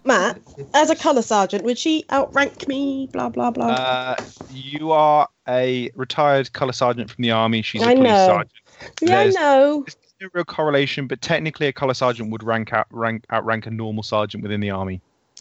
Matt, 0.04 0.40
as 0.74 0.90
a 0.90 0.96
colour 0.96 1.22
sergeant, 1.22 1.62
would 1.64 1.78
she 1.78 2.04
outrank 2.10 2.66
me? 2.66 3.08
Blah 3.12 3.28
blah 3.30 3.50
blah. 3.52 3.66
uh, 3.66 4.16
you 4.50 4.90
are 4.90 5.28
a 5.48 5.90
retired 5.94 6.52
colour 6.52 6.72
sergeant 6.72 7.10
from 7.10 7.22
the 7.22 7.30
army. 7.30 7.62
She's 7.62 7.82
a 7.82 7.86
I 7.86 7.94
police 7.94 8.08
know. 8.08 8.26
sergeant. 8.26 8.52
yeah, 9.00 9.06
I 9.06 9.16
there's- 9.30 9.34
know. 9.34 9.86
No 10.20 10.28
real 10.32 10.44
correlation, 10.44 11.06
but 11.06 11.20
technically, 11.20 11.66
a 11.66 11.72
colour 11.72 11.94
sergeant 11.94 12.30
would 12.30 12.42
rank 12.42 12.72
out 12.72 12.86
rank 12.90 13.24
outrank 13.30 13.66
a 13.66 13.70
normal 13.70 14.02
sergeant 14.02 14.42
within 14.42 14.60
the 14.60 14.70
army. 14.70 15.00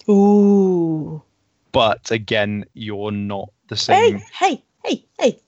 Ooh. 0.09 1.21
But 1.71 2.11
again, 2.11 2.65
you're 2.73 3.11
not 3.11 3.49
the 3.67 3.77
same. 3.77 4.17
Hey, 4.39 4.63
hey, 4.83 5.05
hey, 5.17 5.39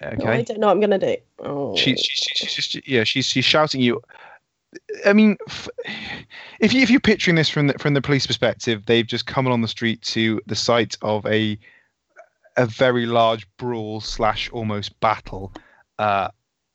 hey. 0.00 0.16
No, 0.18 0.26
I 0.26 0.42
don't 0.42 0.60
know 0.60 0.68
what 0.68 0.72
I'm 0.72 0.80
gonna 0.80 0.98
do. 0.98 1.16
Oh. 1.40 1.76
She, 1.76 1.96
she, 1.96 2.12
she, 2.12 2.34
she's 2.34 2.54
just 2.54 2.88
yeah 2.88 3.04
she's 3.04 3.26
she's 3.26 3.44
shouting 3.44 3.80
you 3.80 4.00
i 5.06 5.12
mean 5.12 5.36
if 6.60 6.72
you 6.72 6.82
if 6.82 6.90
you're 6.90 7.00
picturing 7.00 7.36
this 7.36 7.48
from 7.48 7.68
the 7.68 7.74
from 7.78 7.94
the 7.94 8.02
police 8.02 8.26
perspective 8.26 8.82
they've 8.86 9.06
just 9.06 9.26
come 9.26 9.46
on 9.46 9.62
the 9.62 9.68
street 9.68 10.02
to 10.02 10.40
the 10.46 10.54
site 10.54 10.96
of 11.02 11.24
a 11.26 11.58
a 12.56 12.66
very 12.66 13.06
large 13.06 13.48
brawl 13.56 14.00
slash 14.00 14.50
almost 14.50 14.98
battle 15.00 15.52
uh 15.98 16.28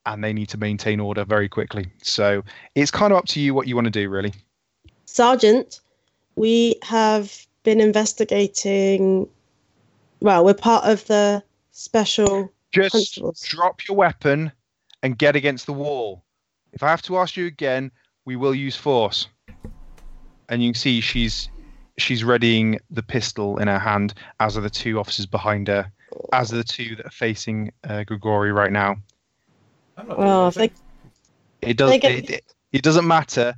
and 0.06 0.22
they 0.22 0.32
need 0.32 0.48
to 0.48 0.58
maintain 0.58 1.00
order 1.00 1.24
very 1.24 1.48
quickly 1.48 1.86
so 2.02 2.42
it's 2.74 2.90
kind 2.90 3.12
of 3.12 3.18
up 3.18 3.26
to 3.26 3.40
you 3.40 3.54
what 3.54 3.66
you 3.66 3.74
want 3.74 3.86
to 3.86 3.90
do 3.90 4.08
really 4.08 4.32
Sergeant, 5.14 5.80
we 6.34 6.74
have 6.82 7.46
been 7.62 7.80
investigating. 7.80 9.28
Well, 10.20 10.44
we're 10.44 10.54
part 10.54 10.84
of 10.86 11.06
the 11.06 11.40
special 11.70 12.52
just 12.72 12.92
constables. 12.92 13.42
drop 13.42 13.86
your 13.86 13.96
weapon 13.96 14.50
and 15.04 15.16
get 15.16 15.36
against 15.36 15.66
the 15.66 15.72
wall 15.72 16.24
if 16.72 16.82
i 16.82 16.88
have 16.88 17.02
to 17.02 17.18
ask 17.18 17.36
you 17.36 17.46
again 17.46 17.90
we 18.24 18.34
will 18.34 18.54
use 18.54 18.76
force 18.76 19.28
and 20.48 20.62
you 20.62 20.70
can 20.70 20.74
see 20.80 21.00
she's 21.00 21.48
she's 21.98 22.24
readying 22.24 22.78
the 22.90 23.02
pistol 23.02 23.58
in 23.58 23.68
her 23.68 23.78
hand 23.78 24.14
as 24.40 24.56
are 24.56 24.60
the 24.60 24.70
two 24.70 24.98
officers 24.98 25.26
behind 25.26 25.68
her 25.68 25.90
as 26.32 26.52
are 26.52 26.56
the 26.56 26.64
two 26.64 26.96
that 26.96 27.06
are 27.06 27.10
facing 27.10 27.72
uh, 27.84 28.02
grigori 28.04 28.50
right 28.50 28.72
now 28.72 28.90
I'm 28.90 28.96
not 28.96 28.96
doing 28.96 29.13
Well, 30.06 30.48
if 30.48 30.54
they, 30.54 30.60
anything. 30.62 30.78
it 31.62 31.76
does 31.76 31.90
They 31.90 31.98
get- 31.98 32.12
it, 32.12 32.30
it, 32.30 32.44
it 32.72 32.82
doesn't 32.82 33.06
matter 33.06 33.54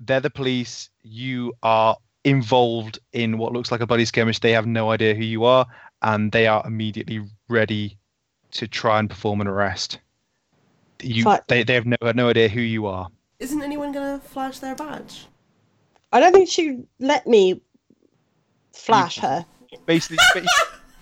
they're 0.00 0.20
the 0.20 0.30
police 0.30 0.90
you 1.02 1.52
are 1.62 1.96
involved 2.24 2.98
in 3.12 3.36
what 3.38 3.52
looks 3.52 3.72
like 3.72 3.80
a 3.80 3.86
bloody 3.86 4.04
skirmish 4.04 4.38
they 4.38 4.52
have 4.52 4.66
no 4.66 4.90
idea 4.90 5.14
who 5.14 5.24
you 5.24 5.44
are 5.44 5.66
and 6.02 6.30
they 6.30 6.46
are 6.46 6.64
immediately 6.66 7.20
ready 7.48 7.96
to 8.52 8.68
try 8.68 8.98
and 8.98 9.08
perform 9.10 9.40
an 9.40 9.48
arrest 9.48 9.98
you 11.02 11.24
Fi- 11.24 11.40
they, 11.48 11.62
they 11.64 11.74
have 11.74 11.86
no, 11.86 11.96
no 12.14 12.28
idea 12.28 12.48
who 12.48 12.60
you 12.60 12.86
are 12.86 13.08
Isn't 13.38 13.62
anyone 13.62 13.92
gonna 13.92 14.20
flash 14.20 14.58
their 14.58 14.74
badge? 14.74 15.26
I 16.12 16.20
don't 16.20 16.32
think 16.32 16.48
she 16.48 16.80
let 17.00 17.26
me 17.26 17.60
flash 18.72 19.18
her. 19.18 19.44
basically 19.86 20.18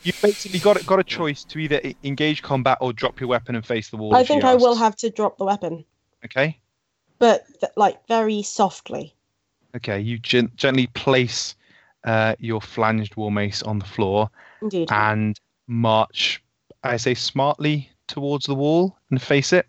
you 0.07 0.13
basically 0.23 0.61
got 0.61 0.85
got 0.87 1.01
a 1.01 1.05
choice 1.05 1.45
to 1.45 1.59
either 1.59 1.81
engage 2.05 2.43
combat 2.43 2.79
or 2.81 2.93
drop 2.93 3.21
your 3.21 3.29
weapon 3.29 3.57
and 3.57 3.67
face 3.67 3.91
the 3.91 3.97
wall 3.97 4.15
I 4.15 4.25
think 4.25 4.45
I 4.45 4.55
will 4.55 4.77
have 4.77 4.95
to 4.97 5.11
drop 5.11 5.37
the 5.39 5.45
weapon, 5.45 5.85
okay 6.25 6.59
but 7.19 7.47
th- 7.61 7.73
like 7.77 8.07
very 8.09 8.43
softly. 8.43 9.15
okay 9.75 9.99
you 9.99 10.19
gen- 10.19 10.53
gently 10.57 10.87
place 10.89 11.57
uh, 12.05 12.37
your 12.39 12.61
flanged 12.61 13.17
war 13.17 13.33
mace 13.33 13.63
on 13.63 13.79
the 13.79 13.85
floor 13.85 14.31
Indeed. 14.63 14.89
and 14.93 15.41
march 15.67 16.43
i 16.85 16.97
say 16.97 17.15
smartly 17.15 17.91
towards 18.07 18.47
the 18.47 18.55
wall 18.55 18.97
and 19.11 19.21
face 19.21 19.53
it 19.53 19.67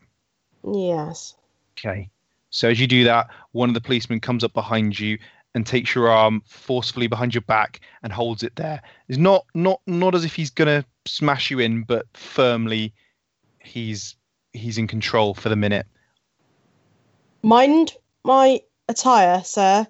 yes. 0.63 1.35
okay 1.77 2.09
so 2.51 2.69
as 2.69 2.79
you 2.79 2.85
do 2.85 3.03
that 3.03 3.27
one 3.53 3.69
of 3.69 3.73
the 3.73 3.81
policemen 3.81 4.19
comes 4.19 4.43
up 4.43 4.53
behind 4.53 4.99
you 4.99 5.17
and 5.55 5.65
takes 5.65 5.95
your 5.95 6.09
arm 6.09 6.41
forcefully 6.45 7.07
behind 7.07 7.33
your 7.33 7.41
back 7.41 7.79
and 8.03 8.13
holds 8.13 8.43
it 8.43 8.55
there 8.55 8.81
it's 9.07 9.17
not 9.17 9.45
not 9.53 9.81
not 9.87 10.13
as 10.13 10.23
if 10.23 10.35
he's 10.35 10.49
gonna 10.49 10.85
smash 11.05 11.49
you 11.49 11.59
in 11.59 11.83
but 11.83 12.05
firmly 12.13 12.93
he's 13.59 14.15
he's 14.53 14.77
in 14.77 14.87
control 14.87 15.33
for 15.33 15.49
the 15.49 15.55
minute 15.55 15.87
Mind 17.43 17.93
my 18.23 18.61
attire, 18.89 19.41
sir. 19.43 19.87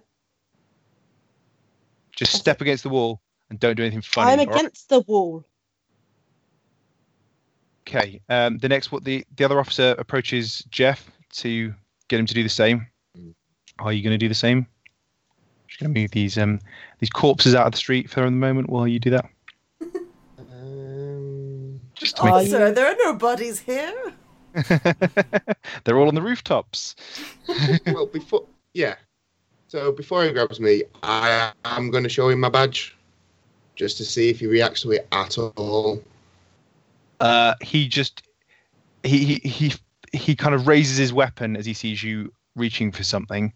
just 2.15 2.33
step 2.33 2.61
against 2.61 2.83
the 2.83 2.89
wall 2.89 3.21
and 3.49 3.59
don't 3.59 3.75
do 3.75 3.83
anything 3.83 4.01
funny 4.01 4.31
I'm 4.31 4.39
all 4.39 4.45
right? 4.45 4.59
against 4.59 4.89
the 4.89 4.99
wall. 5.01 5.43
Okay. 7.87 8.21
Um, 8.29 8.57
the 8.57 8.69
next, 8.69 8.91
what 8.91 9.03
the 9.05 9.25
the 9.35 9.45
other 9.45 9.59
officer 9.59 9.95
approaches 9.97 10.63
Jeff 10.69 11.09
to 11.37 11.73
get 12.09 12.19
him 12.19 12.25
to 12.25 12.33
do 12.33 12.43
the 12.43 12.49
same. 12.49 12.87
Mm. 13.17 13.33
Are 13.79 13.93
you 13.93 14.03
going 14.03 14.13
to 14.13 14.17
do 14.17 14.27
the 14.27 14.35
same? 14.35 14.67
Just 15.67 15.79
going 15.81 15.93
to 15.93 15.99
move 16.01 16.11
these 16.11 16.37
um 16.37 16.59
these 16.99 17.09
corpses 17.09 17.53
out 17.55 17.65
of 17.65 17.71
the 17.73 17.77
street 17.77 18.09
for 18.09 18.21
the 18.21 18.31
moment 18.31 18.69
while 18.69 18.87
you 18.87 18.99
do 18.99 19.09
that. 19.11 19.25
Um, 20.39 21.79
Just 21.93 22.17
to 22.17 22.23
make 22.23 22.33
Are 22.33 22.37
Oh, 22.37 22.41
you- 22.41 22.49
sir, 22.49 22.71
there 22.71 22.87
are 22.87 22.95
no 22.99 23.13
bodies 23.13 23.59
here. 23.59 23.93
They're 25.83 25.97
all 25.97 26.07
on 26.07 26.15
the 26.15 26.21
rooftops. 26.21 26.95
well, 27.87 28.05
before 28.07 28.45
yeah. 28.73 28.95
So 29.67 29.91
before 29.91 30.23
he 30.23 30.31
grabs 30.31 30.59
me, 30.59 30.83
I 31.03 31.51
am 31.65 31.91
going 31.91 32.03
to 32.03 32.09
show 32.09 32.29
him 32.29 32.39
my 32.39 32.49
badge, 32.49 32.95
just 33.75 33.97
to 33.97 34.05
see 34.05 34.29
if 34.29 34.39
he 34.39 34.47
reacts 34.47 34.81
to 34.83 34.91
it 34.93 35.07
at 35.11 35.37
all. 35.37 36.01
Uh, 37.19 37.53
he 37.61 37.87
just 37.87 38.23
he 39.03 39.25
he 39.25 39.49
he 39.49 39.73
he 40.13 40.35
kind 40.35 40.55
of 40.55 40.67
raises 40.67 40.97
his 40.97 41.11
weapon 41.11 41.57
as 41.57 41.65
he 41.65 41.73
sees 41.73 42.01
you 42.01 42.31
reaching 42.55 42.91
for 42.91 43.03
something. 43.03 43.51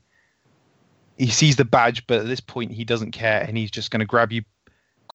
He 1.22 1.30
sees 1.30 1.56
the 1.56 1.66
badge, 1.66 2.08
but 2.08 2.22
at 2.22 2.26
this 2.26 2.40
point 2.40 2.72
he 2.72 2.84
doesn't 2.84 3.12
care, 3.12 3.42
and 3.42 3.56
he's 3.56 3.70
just 3.70 3.92
going 3.92 4.00
to 4.00 4.08
grab 4.08 4.32
you, 4.32 4.42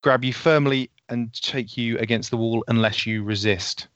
grab 0.03 0.23
you 0.25 0.33
firmly, 0.33 0.89
and 1.09 1.33
take 1.33 1.77
you 1.77 1.99
against 1.99 2.31
the 2.31 2.37
wall 2.37 2.63
unless 2.69 3.07
you 3.07 3.25
resist. 3.25 3.89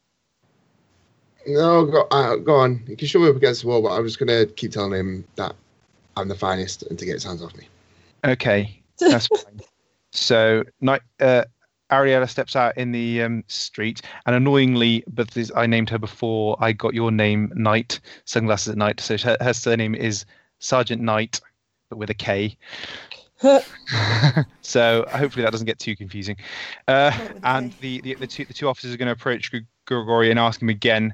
No, 1.46 1.86
go, 1.86 2.08
uh, 2.10 2.34
go 2.34 2.56
on. 2.56 2.82
You 2.88 2.96
can 2.96 3.06
show 3.06 3.20
me 3.20 3.28
up 3.28 3.36
against 3.36 3.62
the 3.62 3.68
wall, 3.68 3.80
but 3.80 3.90
I'm 3.90 4.04
just 4.04 4.18
gonna 4.18 4.44
keep 4.44 4.72
telling 4.72 4.92
him 4.92 5.24
that 5.36 5.54
I'm 6.16 6.26
the 6.26 6.34
finest 6.34 6.82
and 6.82 6.98
to 6.98 7.04
get 7.04 7.14
his 7.14 7.24
hands 7.24 7.42
off 7.42 7.56
me. 7.56 7.68
Okay, 8.24 8.82
that's 8.98 9.26
fine. 9.44 9.60
So, 10.10 10.64
night, 10.80 11.02
uh, 11.20 11.44
Ariella 11.90 12.28
steps 12.28 12.56
out 12.56 12.76
in 12.76 12.90
the 12.90 13.22
um, 13.22 13.44
street, 13.46 14.02
and 14.26 14.34
annoyingly, 14.34 15.04
but 15.06 15.30
this, 15.30 15.50
I 15.54 15.66
named 15.66 15.90
her 15.90 15.98
before 15.98 16.56
I 16.58 16.72
got 16.72 16.92
your 16.92 17.12
name, 17.12 17.52
Knight, 17.54 18.00
sunglasses 18.24 18.72
at 18.72 18.78
night. 18.78 18.98
So 19.00 19.16
her, 19.16 19.36
her 19.40 19.54
surname 19.54 19.94
is 19.94 20.24
Sergeant 20.58 21.02
Knight, 21.02 21.40
but 21.90 21.98
with 21.98 22.08
a 22.08 22.14
K. 22.14 22.56
so 24.62 25.04
hopefully 25.10 25.42
that 25.44 25.50
doesn't 25.50 25.66
get 25.66 25.78
too 25.78 25.96
confusing. 25.96 26.36
Uh, 26.88 27.10
Not 27.10 27.34
with 27.34 27.44
a 27.44 27.48
and 27.48 27.72
the, 27.80 28.00
the, 28.00 28.14
the, 28.14 28.26
two, 28.26 28.44
the 28.46 28.54
two 28.54 28.68
officers 28.68 28.94
are 28.94 28.96
going 28.96 29.06
to 29.06 29.12
approach 29.12 29.50
Gr- 29.50 29.58
Grigori 29.86 30.30
and 30.30 30.38
ask 30.38 30.62
him 30.62 30.68
again 30.68 31.12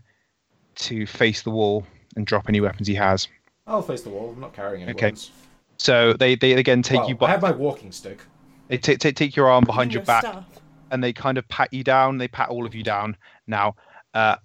to 0.76 1.06
face 1.06 1.42
the 1.42 1.50
wall 1.50 1.84
and 2.14 2.26
drop 2.26 2.48
any 2.48 2.60
weapons 2.60 2.86
he 2.86 2.94
has. 2.94 3.26
I'll 3.66 3.82
face 3.82 4.02
the 4.02 4.10
wall. 4.10 4.30
I'm 4.34 4.40
not 4.40 4.52
carrying 4.54 4.82
any 4.82 4.92
Okay. 4.92 5.06
weapons. 5.06 5.30
So 5.78 6.12
they, 6.14 6.36
they 6.36 6.52
again 6.52 6.82
take 6.82 7.00
Well, 7.00 7.08
you 7.08 7.14
By, 7.16 7.26
I 7.28 7.30
have 7.32 7.42
my 7.42 7.50
walking 7.52 7.90
stick. 7.92 8.20
they 8.68 8.78
take, 8.78 8.98
take, 8.98 9.16
take 9.16 9.34
your 9.36 9.48
arm 9.50 9.64
behind 9.64 9.92
your 9.92 10.02
back 10.04 10.22
Stuff. 10.24 10.44
and 10.90 11.02
they 11.02 11.12
kind 11.12 11.38
of 11.38 11.46
pat 11.48 11.72
you 11.72 11.82
down. 11.84 12.18
They 12.18 12.28
pat 12.28 12.48
all 12.48 12.64
of 12.66 12.74
you 12.74 12.82
down. 12.82 13.16
Now, 13.46 13.74
uh, 14.14 14.36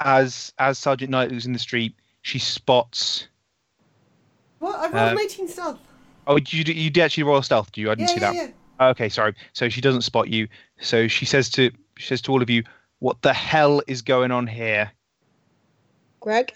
as 0.00 0.52
as 0.58 0.78
Sergeant 0.78 1.10
Knight 1.10 1.30
who's 1.30 1.46
in 1.46 1.52
the 1.52 1.58
street, 1.58 1.94
she 2.22 2.38
spots. 2.38 3.28
What? 4.62 4.78
I 4.78 5.06
rolled 5.06 5.18
Uh, 5.18 5.22
18 5.22 5.48
stealth. 5.48 5.78
Oh, 6.28 6.36
you 6.36 6.62
you 6.72 6.88
did 6.88 7.02
actually 7.02 7.24
roll 7.24 7.42
stealth? 7.42 7.72
Do 7.72 7.80
you? 7.80 7.90
I 7.90 7.96
didn't 7.96 8.10
Yeah, 8.10 8.14
see 8.14 8.20
yeah, 8.20 8.32
that. 8.46 8.54
yeah. 8.80 8.88
Okay, 8.90 9.08
sorry. 9.08 9.34
So 9.54 9.68
she 9.68 9.80
doesn't 9.80 10.02
spot 10.02 10.28
you. 10.28 10.46
So 10.80 11.08
she 11.08 11.24
says 11.24 11.50
to 11.50 11.72
she 11.98 12.06
says 12.06 12.22
to 12.22 12.30
all 12.30 12.40
of 12.42 12.48
you, 12.48 12.62
"What 13.00 13.20
the 13.22 13.32
hell 13.32 13.82
is 13.88 14.02
going 14.02 14.30
on 14.30 14.46
here?" 14.46 14.92
Greg? 16.20 16.52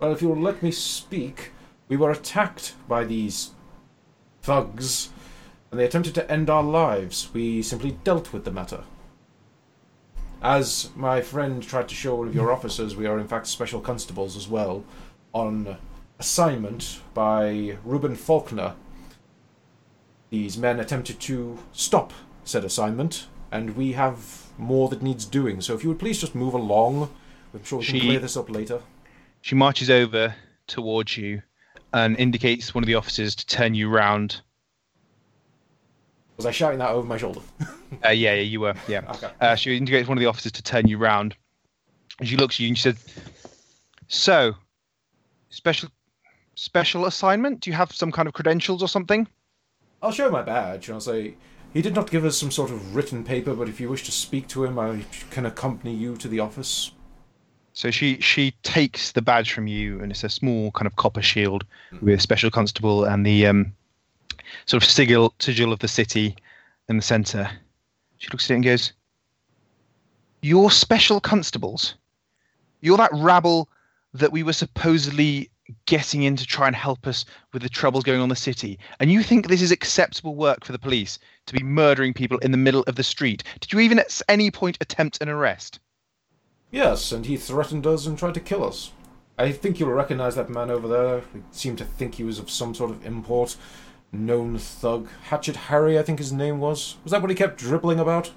Well, 0.00 0.10
if 0.12 0.20
you'll 0.22 0.34
let 0.36 0.60
me 0.60 0.72
speak, 0.72 1.52
we 1.86 1.96
were 1.96 2.10
attacked 2.10 2.74
by 2.88 3.04
these 3.04 3.52
thugs, 4.42 5.10
and 5.70 5.78
they 5.78 5.84
attempted 5.84 6.16
to 6.16 6.28
end 6.28 6.50
our 6.50 6.64
lives. 6.64 7.28
We 7.32 7.62
simply 7.62 7.92
dealt 8.02 8.32
with 8.32 8.44
the 8.44 8.50
matter. 8.50 8.82
As 10.42 10.90
my 10.96 11.20
friend 11.20 11.62
tried 11.62 11.88
to 11.90 11.94
show 11.94 12.16
one 12.16 12.26
of 12.26 12.34
your 12.34 12.50
officers, 12.50 12.96
we 12.96 13.06
are 13.06 13.20
in 13.20 13.28
fact 13.28 13.46
special 13.46 13.80
constables 13.80 14.36
as 14.36 14.48
well, 14.48 14.82
on 15.32 15.76
assignment 16.18 17.00
by 17.14 17.76
Reuben 17.84 18.14
Faulkner. 18.16 18.74
These 20.30 20.56
men 20.56 20.80
attempted 20.80 21.20
to 21.20 21.58
stop 21.72 22.12
said 22.44 22.64
assignment, 22.64 23.26
and 23.50 23.76
we 23.76 23.92
have 23.92 24.46
more 24.58 24.88
that 24.88 25.02
needs 25.02 25.24
doing. 25.24 25.60
So 25.60 25.74
if 25.74 25.82
you 25.82 25.88
would 25.90 25.98
please 25.98 26.20
just 26.20 26.34
move 26.34 26.54
along, 26.54 27.10
I'm 27.54 27.62
sure 27.64 27.78
we 27.80 27.84
can 27.84 27.94
She- 27.94 28.00
clear 28.00 28.18
this 28.18 28.36
up 28.36 28.50
later. 28.50 28.80
She 29.42 29.54
marches 29.54 29.90
over 29.90 30.34
towards 30.66 31.16
you 31.16 31.42
and 31.92 32.16
indicates 32.16 32.74
one 32.74 32.82
of 32.84 32.86
the 32.86 32.94
officers 32.94 33.34
to 33.34 33.46
turn 33.46 33.74
you 33.74 33.88
round. 33.88 34.40
Was 36.36 36.46
I 36.46 36.50
shouting 36.52 36.78
that 36.78 36.90
over 36.90 37.06
my 37.06 37.16
shoulder? 37.18 37.40
Uh, 38.02 38.08
yeah, 38.08 38.32
yeah, 38.32 38.40
you 38.40 38.58
were. 38.58 38.74
Yeah. 38.88 39.02
Okay. 39.10 39.28
Uh, 39.38 39.54
she 39.54 39.76
indicates 39.76 40.08
one 40.08 40.16
of 40.16 40.20
the 40.20 40.26
officers 40.26 40.50
to 40.52 40.62
turn 40.62 40.88
you 40.88 40.96
round. 40.96 41.36
She 42.22 42.38
looks 42.38 42.56
at 42.56 42.60
you 42.60 42.68
and 42.68 42.78
she 42.78 42.84
said, 42.84 42.96
"So, 44.08 44.54
special 45.50 45.90
special 46.62 47.06
assignment? 47.06 47.60
Do 47.60 47.70
you 47.70 47.76
have 47.76 47.92
some 47.92 48.12
kind 48.12 48.28
of 48.28 48.34
credentials 48.34 48.82
or 48.82 48.88
something?" 48.88 49.26
I'll 50.02 50.12
show 50.12 50.30
my 50.30 50.42
badge 50.42 50.88
and 50.88 50.94
I'll 50.94 51.00
say, 51.00 51.36
he 51.72 51.80
did 51.80 51.94
not 51.94 52.10
give 52.10 52.24
us 52.24 52.36
some 52.36 52.50
sort 52.50 52.70
of 52.70 52.94
written 52.94 53.24
paper, 53.24 53.54
but 53.54 53.68
if 53.68 53.80
you 53.80 53.88
wish 53.88 54.04
to 54.04 54.12
speak 54.12 54.46
to 54.48 54.64
him, 54.64 54.78
I 54.78 55.04
can 55.30 55.46
accompany 55.46 55.94
you 55.94 56.16
to 56.16 56.28
the 56.28 56.40
office. 56.40 56.92
So 57.72 57.90
she 57.90 58.20
she 58.20 58.50
takes 58.62 59.12
the 59.12 59.22
badge 59.22 59.52
from 59.52 59.66
you, 59.66 60.00
and 60.00 60.12
it's 60.12 60.24
a 60.24 60.28
small 60.28 60.70
kind 60.72 60.86
of 60.86 60.96
copper 60.96 61.22
shield 61.22 61.64
with 62.02 62.20
special 62.20 62.50
constable 62.50 63.04
and 63.04 63.24
the 63.24 63.46
um, 63.46 63.72
sort 64.66 64.82
of 64.82 64.88
sigil 64.88 65.32
sigil 65.38 65.72
of 65.72 65.78
the 65.78 65.88
city 65.88 66.36
in 66.90 66.96
the 66.96 67.02
centre. 67.02 67.48
She 68.18 68.28
looks 68.30 68.44
at 68.44 68.50
it 68.50 68.56
and 68.56 68.64
goes, 68.64 68.92
"You're 70.42 70.70
special 70.70 71.18
constables. 71.20 71.94
You're 72.82 72.98
that 72.98 73.12
rabble 73.14 73.70
that 74.12 74.32
we 74.32 74.42
were 74.42 74.52
supposedly 74.52 75.48
getting 75.86 76.22
in 76.22 76.36
to 76.36 76.46
try 76.46 76.66
and 76.66 76.76
help 76.76 77.06
us 77.06 77.24
with 77.52 77.62
the 77.62 77.68
troubles 77.68 78.04
going 78.04 78.18
on 78.18 78.24
in 78.24 78.28
the 78.28 78.36
city. 78.36 78.78
And 79.00 79.10
you 79.10 79.22
think 79.22 79.48
this 79.48 79.62
is 79.62 79.72
acceptable 79.72 80.34
work 80.34 80.64
for 80.64 80.72
the 80.72 80.78
police 80.78 81.18
to 81.46 81.54
be 81.54 81.62
murdering 81.62 82.14
people 82.14 82.38
in 82.38 82.50
the 82.50 82.58
middle 82.58 82.82
of 82.84 82.96
the 82.96 83.02
street? 83.02 83.42
Did 83.60 83.72
you 83.72 83.80
even 83.80 83.98
at 83.98 84.20
any 84.28 84.50
point 84.50 84.78
attempt 84.80 85.20
an 85.20 85.28
arrest?" 85.28 85.80
Yes, 86.70 87.12
and 87.12 87.26
he 87.26 87.36
threatened 87.36 87.86
us 87.86 88.06
and 88.06 88.18
tried 88.18 88.34
to 88.34 88.40
kill 88.40 88.64
us. 88.64 88.92
I 89.38 89.52
think 89.52 89.80
you'll 89.80 89.90
recognize 89.90 90.34
that 90.36 90.50
man 90.50 90.70
over 90.70 90.86
there. 90.88 91.22
We 91.34 91.42
seem 91.50 91.76
to 91.76 91.84
think 91.84 92.14
he 92.14 92.24
was 92.24 92.38
of 92.38 92.50
some 92.50 92.74
sort 92.74 92.90
of 92.90 93.04
import. 93.04 93.56
Known 94.12 94.58
thug. 94.58 95.08
Hatchet 95.24 95.56
Harry, 95.56 95.98
I 95.98 96.02
think 96.02 96.18
his 96.18 96.32
name 96.32 96.60
was. 96.60 96.96
Was 97.02 97.12
that 97.12 97.22
what 97.22 97.30
he 97.30 97.36
kept 97.36 97.58
dribbling 97.58 97.98
about? 97.98 98.30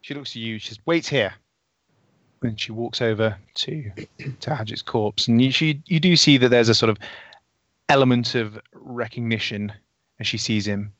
She 0.00 0.14
looks 0.14 0.30
at 0.30 0.36
you. 0.36 0.58
She 0.58 0.68
says, 0.68 0.78
"Wait 0.86 1.08
here." 1.08 1.34
And 2.42 2.58
she 2.58 2.72
walks 2.72 3.02
over 3.02 3.36
to 3.54 3.90
to 4.40 4.54
Hatchet's 4.54 4.82
corpse, 4.82 5.28
and 5.28 5.42
you, 5.42 5.50
she 5.50 5.82
you 5.86 6.00
do 6.00 6.16
see 6.16 6.38
that 6.38 6.48
there's 6.48 6.70
a 6.70 6.74
sort 6.74 6.88
of 6.88 6.98
element 7.90 8.34
of 8.34 8.58
recognition 8.72 9.72
as 10.18 10.26
she 10.26 10.38
sees 10.38 10.66
him. 10.66 10.92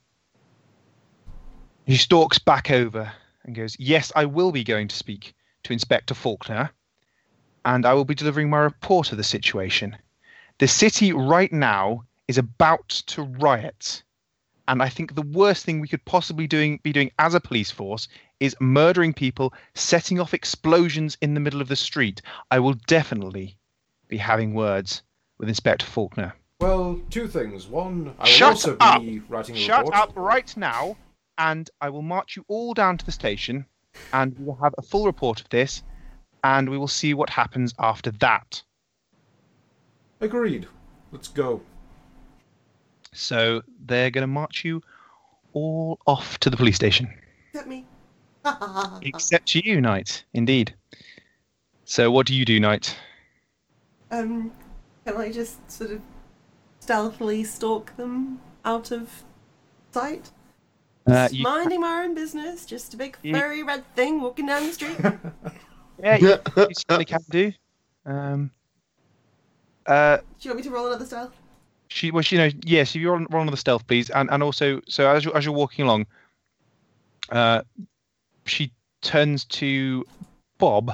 She 1.89 1.97
stalks 1.97 2.39
back 2.39 2.71
over 2.71 3.11
and 3.45 3.55
goes, 3.55 3.75
"Yes, 3.79 4.13
I 4.15 4.27
will 4.27 4.53
be 4.53 4.65
going 4.65 4.89
to 4.89 4.97
speak 4.97 5.35
to 5.63 5.73
Inspector 5.73 6.15
Faulkner, 6.15 6.71
and 7.65 7.87
I 7.87 7.95
will 7.95 8.05
be 8.05 8.15
delivering 8.15 8.51
my 8.51 8.59
report 8.59 9.11
of 9.11 9.17
the 9.17 9.25
situation. 9.25 9.97
The 10.59 10.69
city 10.69 11.13
right 11.13 11.53
now 11.53 12.05
is 12.29 12.37
about 12.37 12.89
to 12.89 13.23
riot." 13.23 14.03
And 14.69 14.83
I 14.83 14.91
think 14.91 15.15
the 15.15 15.23
worst 15.23 15.65
thing 15.65 15.81
we 15.81 15.89
could 15.89 16.05
possibly 16.05 16.47
doing 16.47 16.81
be 16.83 16.93
doing 16.93 17.11
as 17.19 17.35
a 17.35 17.41
police 17.41 17.71
force 17.71 18.09
is 18.41 18.57
murdering 18.59 19.13
people, 19.13 19.53
setting 19.75 20.19
off 20.19 20.35
explosions 20.35 21.17
in 21.21 21.35
the 21.35 21.41
middle 21.41 21.61
of 21.61 21.69
the 21.69 21.77
street. 21.77 22.23
I 22.51 22.59
will 22.59 22.75
definitely 22.87 23.57
be 24.09 24.17
having 24.17 24.55
words 24.55 25.03
with 25.39 25.49
Inspector 25.49 25.87
Faulkner. 25.87 26.35
Well, 26.61 27.01
two 27.11 27.29
things. 27.29 27.67
One, 27.67 28.15
I 28.19 28.23
will 28.23 28.27
Shut 28.27 28.51
also 28.51 28.77
up! 28.81 29.01
be 29.03 29.21
writing 29.29 29.57
a 29.57 29.59
report. 29.59 29.67
Shut 29.67 29.87
report. 29.87 29.95
up 29.97 30.13
right 30.17 30.57
now, 30.57 30.97
and 31.39 31.71
I 31.81 31.91
will 31.91 32.03
march 32.03 32.37
you 32.37 32.45
all 32.49 32.75
down 32.75 32.99
to 32.99 33.07
the 33.07 33.13
station, 33.13 33.67
and 34.13 34.39
we 34.39 34.45
will 34.45 34.57
have 34.57 34.75
a 34.77 34.83
full 34.83 35.07
report 35.07 35.41
of 35.41 35.49
this, 35.51 35.83
and 36.45 36.69
we 36.69 36.77
will 36.77 36.89
see 36.89 37.15
what 37.15 37.31
happens 37.31 37.75
after 37.79 38.11
that. 38.13 38.63
Agreed. 40.21 40.67
Let's 41.13 41.29
go. 41.29 41.63
So 43.13 43.63
they're 43.87 44.11
going 44.11 44.23
to 44.23 44.27
march 44.29 44.65
you 44.65 44.83
all 45.53 45.99
off 46.07 46.39
to 46.41 46.51
the 46.51 46.57
police 46.57 46.77
station. 46.77 47.13
Except 47.53 47.69
me. 47.69 47.87
Except 49.03 49.55
you, 49.55 49.81
Knight. 49.81 50.25
Indeed. 50.35 50.75
So 51.85 52.11
what 52.11 52.27
do 52.27 52.35
you 52.35 52.45
do, 52.45 52.61
Knight? 52.61 52.97
um, 54.11 54.51
can 55.05 55.17
I 55.17 55.31
just 55.31 55.71
sort 55.71 55.91
of 55.93 56.01
stealthily 56.81 57.45
stalk 57.45 57.97
them 57.97 58.41
out 58.65 58.91
of 58.91 59.09
sight? 59.93 60.31
Uh, 61.07 61.29
you, 61.33 61.43
minding 61.43 61.81
my 61.81 62.03
own 62.05 62.15
business, 62.15 62.67
just 62.67 62.93
a 62.95 62.97
big 62.97 63.17
You- 63.23 63.35
furry 63.35 63.63
red 63.63 63.85
thing 63.97 64.21
walking 64.21 64.47
down 64.47 64.67
the 64.67 64.73
street. 64.73 64.97
yeah, 66.03 66.17
you, 66.17 66.29
you 66.57 66.69
certainly 66.89 67.05
can 67.05 67.21
do. 67.31 67.53
Um, 68.07 68.51
uh, 69.87 70.19
Do 70.19 70.23
you 70.41 70.51
want 70.51 70.59
me 70.59 70.63
to 70.65 70.71
roll 70.71 70.87
another 70.87 71.07
stealth? 71.07 71.33
she, 71.89 72.11
well, 72.13 72.23
she, 72.23 72.37
you 72.37 72.43
know, 72.43 72.51
yes. 72.65 72.95
If 72.95 73.01
you're 73.03 73.15
on, 73.17 73.27
roll 73.31 73.43
another 73.43 73.53
the 73.55 73.61
stealth, 73.61 73.87
please, 73.87 74.11
and 74.11 74.31
and 74.31 74.43
also, 74.43 74.81
so 74.89 75.09
as 75.11 75.25
you're, 75.25 75.37
as 75.37 75.45
you're 75.45 75.55
walking 75.55 75.85
along, 75.85 76.07
uh, 77.31 77.63
she 78.51 78.73
turns 79.03 79.45
to 79.47 80.05
Bob, 80.59 80.93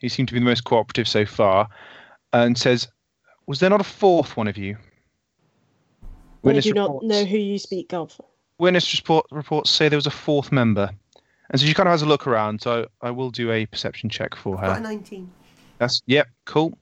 who 0.00 0.08
seemed 0.08 0.28
to 0.28 0.34
be 0.34 0.40
the 0.40 0.46
most 0.46 0.64
cooperative 0.64 1.08
so 1.08 1.24
far, 1.24 1.68
and 2.32 2.58
says, 2.58 2.88
"Was 3.46 3.60
there 3.60 3.70
not 3.70 3.80
a 3.80 3.84
fourth 3.84 4.36
one 4.36 4.48
of 4.48 4.58
you?" 4.58 4.76
I 6.02 6.06
Witness 6.42 6.64
do 6.64 6.74
not 6.74 7.02
know 7.02 7.24
who 7.24 7.38
you 7.38 7.58
speak 7.58 7.92
of. 7.92 8.20
Witness 8.58 8.94
report, 8.98 9.26
reports 9.30 9.70
say 9.70 9.88
there 9.88 9.96
was 9.96 10.06
a 10.06 10.10
fourth 10.10 10.52
member, 10.52 10.90
and 11.50 11.60
so 11.60 11.66
she 11.66 11.74
kind 11.74 11.88
of 11.88 11.92
has 11.92 12.02
a 12.02 12.06
look 12.06 12.26
around. 12.26 12.60
So 12.62 12.88
I 13.02 13.10
will 13.10 13.30
do 13.30 13.50
a 13.50 13.66
perception 13.66 14.08
check 14.08 14.34
for 14.34 14.56
Got 14.56 14.64
a 14.64 14.74
her. 14.74 14.80
19. 14.80 15.30
That's 15.78 16.02
yep, 16.06 16.28
cool. 16.44 16.76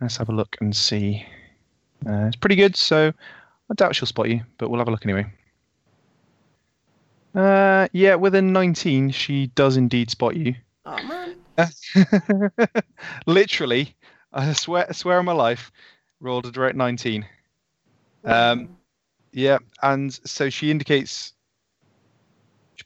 Let's 0.00 0.16
have 0.16 0.28
a 0.28 0.32
look 0.32 0.56
and 0.60 0.74
see. 0.74 1.24
Uh, 2.06 2.26
it's 2.26 2.36
pretty 2.36 2.56
good, 2.56 2.76
so 2.76 3.12
I 3.70 3.74
doubt 3.74 3.96
she'll 3.96 4.06
spot 4.06 4.28
you, 4.28 4.42
but 4.58 4.68
we'll 4.68 4.78
have 4.78 4.88
a 4.88 4.90
look 4.90 5.06
anyway. 5.06 5.26
Uh, 7.34 7.88
yeah, 7.92 8.14
with 8.14 8.34
a 8.34 8.42
19, 8.42 9.10
she 9.10 9.48
does 9.48 9.76
indeed 9.76 10.10
spot 10.10 10.36
you. 10.36 10.54
Oh 10.86 11.02
man. 11.02 11.36
Literally, 13.26 13.96
I 14.32 14.52
swear, 14.52 14.86
I 14.88 14.92
swear 14.92 15.18
on 15.18 15.24
my 15.24 15.32
life, 15.32 15.72
rolled 16.20 16.46
a 16.46 16.52
direct 16.52 16.76
19. 16.76 17.26
Um, 18.24 18.76
yeah, 19.32 19.58
and 19.82 20.12
so 20.24 20.48
she 20.48 20.70
indicates, 20.70 21.32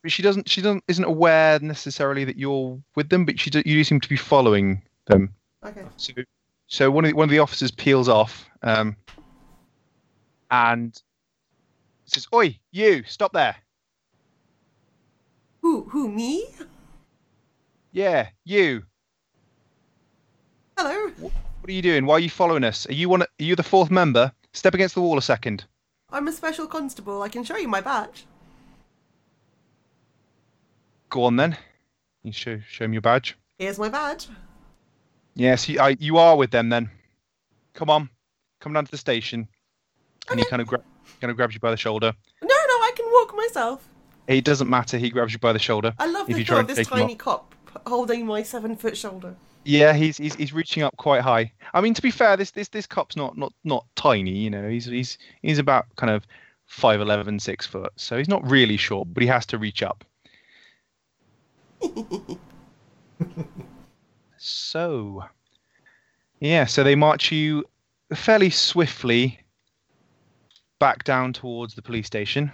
but 0.03 0.13
she 0.13 0.23
doesn't, 0.23 0.49
she 0.49 0.63
doesn't, 0.63 0.85
isn't 0.89 1.05
aware 1.05 1.59
necessarily 1.61 2.25
that 2.25 2.37
you're 2.37 2.79
with 2.97 3.11
them, 3.11 3.25
but 3.25 3.39
she, 3.39 3.51
do, 3.51 3.59
you 3.59 3.77
do 3.77 3.85
seem 3.85 4.01
to 4.01 4.09
be 4.09 4.17
following 4.17 4.83
them. 5.07 5.35
okay. 5.65 5.85
So, 5.97 6.13
so 6.69 6.91
one 6.91 7.05
of 7.05 7.11
the, 7.11 7.17
one 7.17 7.25
of 7.25 7.31
the 7.31 7.39
officers 7.39 7.71
peels 7.71 8.09
off, 8.09 8.49
um, 8.63 8.97
and 10.51 11.01
says, 12.07 12.27
"Oi, 12.33 12.59
you, 12.73 13.05
stop 13.07 13.33
there! 13.33 13.57
Who? 15.69 15.83
Who? 15.91 16.09
Me? 16.09 16.47
Yeah, 17.93 18.29
you. 18.43 18.85
Hello. 20.79 21.11
What 21.21 21.33
are 21.69 21.73
you 21.73 21.83
doing? 21.83 22.07
Why 22.07 22.15
are 22.15 22.21
you 22.21 22.31
following 22.31 22.65
us? 22.65 22.87
Are 22.89 22.95
you 22.95 23.11
one? 23.11 23.21
Are 23.21 23.27
you 23.37 23.55
the 23.55 23.63
fourth 23.63 23.91
member? 23.91 24.33
Step 24.55 24.73
against 24.73 24.95
the 24.95 25.03
wall 25.03 25.19
a 25.19 25.23
second. 25.23 25.67
I'm 26.09 26.27
a 26.27 26.33
special 26.33 26.67
constable. 26.67 27.21
I 27.21 27.29
can 27.29 27.45
show 27.45 27.59
you 27.59 27.69
my 27.69 27.83
badge. 27.83 28.25
Go 31.11 31.25
on 31.25 31.37
then. 31.37 31.55
You 32.23 32.33
show 32.33 32.59
show 32.67 32.87
him 32.87 32.95
your 32.95 33.03
badge. 33.03 33.37
Here's 33.59 33.79
my 33.79 33.91
badge. 33.91 34.27
Yes, 35.35 35.69
you, 35.69 35.79
I, 35.81 35.99
you 36.01 36.17
are 36.17 36.35
with 36.35 36.51
them 36.51 36.71
then. 36.71 36.89
Come 37.75 37.91
on, 37.91 38.09
come 38.61 38.73
down 38.73 38.87
to 38.87 38.91
the 38.91 38.97
station. 38.97 39.47
And 40.31 40.41
he 40.41 40.47
kind 40.47 40.63
of 40.63 40.69
gra- 40.69 40.83
kind 41.21 41.31
of 41.31 41.37
grabs 41.37 41.53
you 41.53 41.61
by 41.61 41.71
the 41.71 41.77
shoulder. 41.77 42.15
No, 42.41 42.49
no, 42.49 42.55
I 42.55 42.93
can 42.97 43.05
walk 43.13 43.37
myself. 43.37 43.87
It 44.29 44.45
doesn't 44.45 44.69
matter. 44.69 44.99
He 44.99 45.09
grabs 45.09 45.33
you 45.33 45.39
by 45.39 45.55
the 45.55 45.59
shoulder. 45.59 45.95
I 45.99 46.07
love 46.07 46.29
If 46.29 46.35
the 46.35 46.41
you 46.41 46.45
try 46.45 46.61
of 46.61 46.67
this 46.67 46.87
tiny 46.87 47.17
cop 47.17 47.55
holding 47.87 48.27
my 48.27 48.43
seven 48.43 48.77
foot 48.77 48.97
shoulder. 48.97 49.35
Yeah, 49.65 49.95
he's 49.95 50.19
he's 50.19 50.35
he's 50.35 50.53
reaching 50.53 50.83
up 50.83 50.97
quite 50.99 51.23
high. 51.23 51.53
I 51.73 51.81
mean, 51.81 51.95
to 51.95 52.03
be 52.03 52.11
fair, 52.11 52.37
this 52.37 52.51
this 52.51 52.69
this 52.69 52.87
cop's 52.87 53.17
not 53.17 53.39
not 53.39 53.53
not 53.65 53.87
tiny. 53.97 54.33
You 54.33 54.51
know, 54.51 54.69
he's 54.69 54.85
he's 54.85 55.17
he's 55.43 55.59
about 55.59 55.87
kind 55.97 56.11
of 56.11 56.27
five 56.67 57.01
eleven, 57.01 57.41
six 57.41 57.67
foot. 57.67 57.93
So 57.97 58.19
he's 58.19 58.29
not 58.29 58.49
really 58.49 58.77
short, 58.77 59.09
but 59.13 59.23
he 59.23 59.27
has 59.29 59.47
to 59.47 59.59
reach 59.59 59.83
up. 59.83 60.05
so, 64.37 65.25
yeah, 66.41 66.67
so 66.67 66.85
they 66.85 66.95
march 66.95 67.33
you 67.33 67.65
fairly 68.15 68.51
swiftly 68.51 69.39
back 70.79 71.05
down 71.05 71.33
towards 71.33 71.75
the 71.75 71.83
police 71.83 72.07
station 72.07 72.51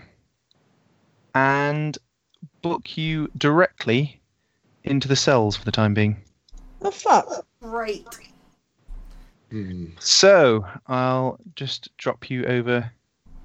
and 1.34 1.98
book 2.62 2.96
you 2.96 3.28
directly 3.36 4.20
into 4.84 5.08
the 5.08 5.16
cells 5.16 5.56
for 5.56 5.64
the 5.64 5.72
time 5.72 5.94
being. 5.94 6.22
The 6.80 6.90
fuck? 6.92 7.46
Great. 7.60 8.06
Hmm. 9.50 9.86
So 9.98 10.66
I'll 10.86 11.38
just 11.56 11.96
drop 11.96 12.28
you 12.30 12.44
over 12.44 12.90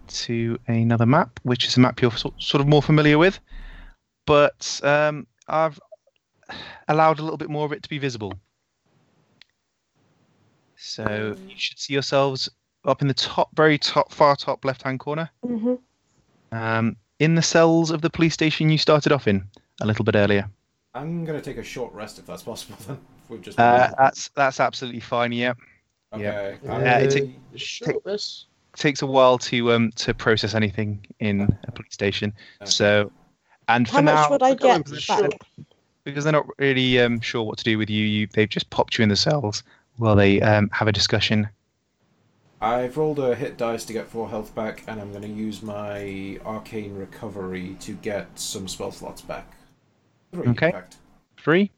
to 0.08 0.58
another 0.68 1.06
map, 1.06 1.40
which 1.44 1.66
is 1.68 1.78
a 1.78 1.80
map 1.80 2.02
you're 2.02 2.12
sort 2.12 2.56
of 2.56 2.68
more 2.68 2.82
familiar 2.82 3.18
with, 3.18 3.40
but 4.26 4.80
um, 4.84 5.28
I've 5.48 5.80
allowed 6.88 7.20
a 7.20 7.22
little 7.24 7.38
bit 7.38 7.50
more 7.50 7.66
of 7.66 7.72
it 7.72 7.84
to 7.84 7.90
be 7.90 8.00
visible. 8.00 8.34
So 10.78 11.36
you 11.48 11.56
should 11.58 11.78
see 11.80 11.94
yourselves 11.94 12.50
up 12.86 13.02
in 13.02 13.08
the 13.08 13.14
top, 13.14 13.50
very 13.56 13.78
top, 13.78 14.12
far 14.12 14.36
top 14.36 14.66
left-hand 14.66 15.00
corner, 15.00 15.30
Mm-hmm. 15.46 15.76
um, 16.58 16.96
in 17.20 17.36
the 17.36 17.42
cells 17.42 17.92
of 17.92 18.02
the 18.02 18.10
police 18.10 18.34
station 18.34 18.70
you 18.70 18.78
started 18.78 19.12
off 19.12 19.28
in 19.28 19.44
a 19.82 19.86
little 19.86 20.04
bit 20.06 20.16
earlier. 20.16 20.50
I'm 20.96 21.24
gonna 21.26 21.42
take 21.42 21.58
a 21.58 21.64
short 21.64 21.94
rest 21.94 22.18
if 22.20 22.26
that's 22.26 22.44
possible. 22.44 22.78
Then 22.88 22.98
we've 23.30 23.42
just 23.42 23.60
Uh, 23.60 23.92
that's 23.98 24.30
that's 24.36 24.60
absolutely 24.60 25.02
fine. 25.02 25.32
Yeah, 25.32 25.54
okay. 26.14 26.24
yeah. 26.64 26.72
Uh, 26.72 26.78
it 26.78 27.10
gonna- 27.10 27.10
take- 27.10 27.36
Short 27.56 28.02
rest. 28.06 28.46
takes 28.76 29.02
a 29.02 29.06
while 29.06 29.38
to 29.40 29.72
um 29.74 29.92
to 29.94 30.14
process 30.14 30.56
anything 30.56 31.06
in 31.20 31.42
a 31.68 31.72
police 31.72 31.94
station. 31.94 32.34
Okay. 32.62 32.70
So, 32.72 33.12
and 33.68 33.88
for 33.88 33.96
How 33.98 34.02
much 34.02 34.16
now, 34.16 34.30
would 34.32 34.44
I 34.44 34.50
I've 34.50 34.60
got 34.60 34.76
him 34.88 34.96
get 34.96 35.08
back? 35.08 35.32
because 36.06 36.24
they're 36.24 36.34
not 36.34 36.48
really 36.58 37.00
um, 37.00 37.20
sure 37.20 37.44
what 37.44 37.58
to 37.60 37.64
do 37.64 37.78
with 37.78 37.90
you, 37.90 38.04
you 38.06 38.28
they've 38.34 38.50
just 38.50 38.70
popped 38.72 38.98
you 38.98 39.04
in 39.04 39.10
the 39.10 39.16
cells 39.16 39.62
while 39.98 40.16
they 40.16 40.42
um, 40.42 40.70
have 40.72 40.88
a 40.88 40.92
discussion. 40.92 41.48
I've 42.62 42.98
rolled 42.98 43.20
a 43.20 43.36
hit 43.36 43.58
dice 43.58 43.86
to 43.86 43.94
get 43.94 44.08
four 44.08 44.30
health 44.30 44.54
back, 44.54 44.84
and 44.88 45.00
I'm 45.00 45.12
going 45.12 45.24
to 45.24 45.30
use 45.30 45.62
my 45.62 46.38
arcane 46.46 46.94
recovery 46.96 47.78
to 47.82 47.94
get 47.94 48.28
some 48.38 48.68
spell 48.68 48.92
slots 48.92 49.22
back. 49.22 49.54
Three, 50.34 50.48
Okay. 50.50 50.72
fact. 50.72 50.98
Three. 51.38 51.72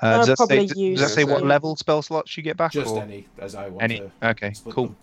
Uh, 0.00 0.06
I'll 0.06 0.26
does, 0.26 0.38
that 0.38 0.48
say, 0.48 0.66
does 0.66 1.00
that 1.00 1.10
say 1.10 1.24
what 1.24 1.40
some- 1.40 1.48
level 1.48 1.76
spell 1.76 2.00
slots 2.02 2.36
you 2.36 2.42
get 2.42 2.56
back? 2.56 2.72
Just 2.72 2.94
or 2.94 3.02
any, 3.02 3.26
as 3.38 3.54
I 3.54 3.68
want 3.68 3.82
any? 3.82 3.98
to 3.98 4.10
Okay, 4.30 4.52
split 4.54 4.74
cool. 4.74 4.86
them. 4.86 4.96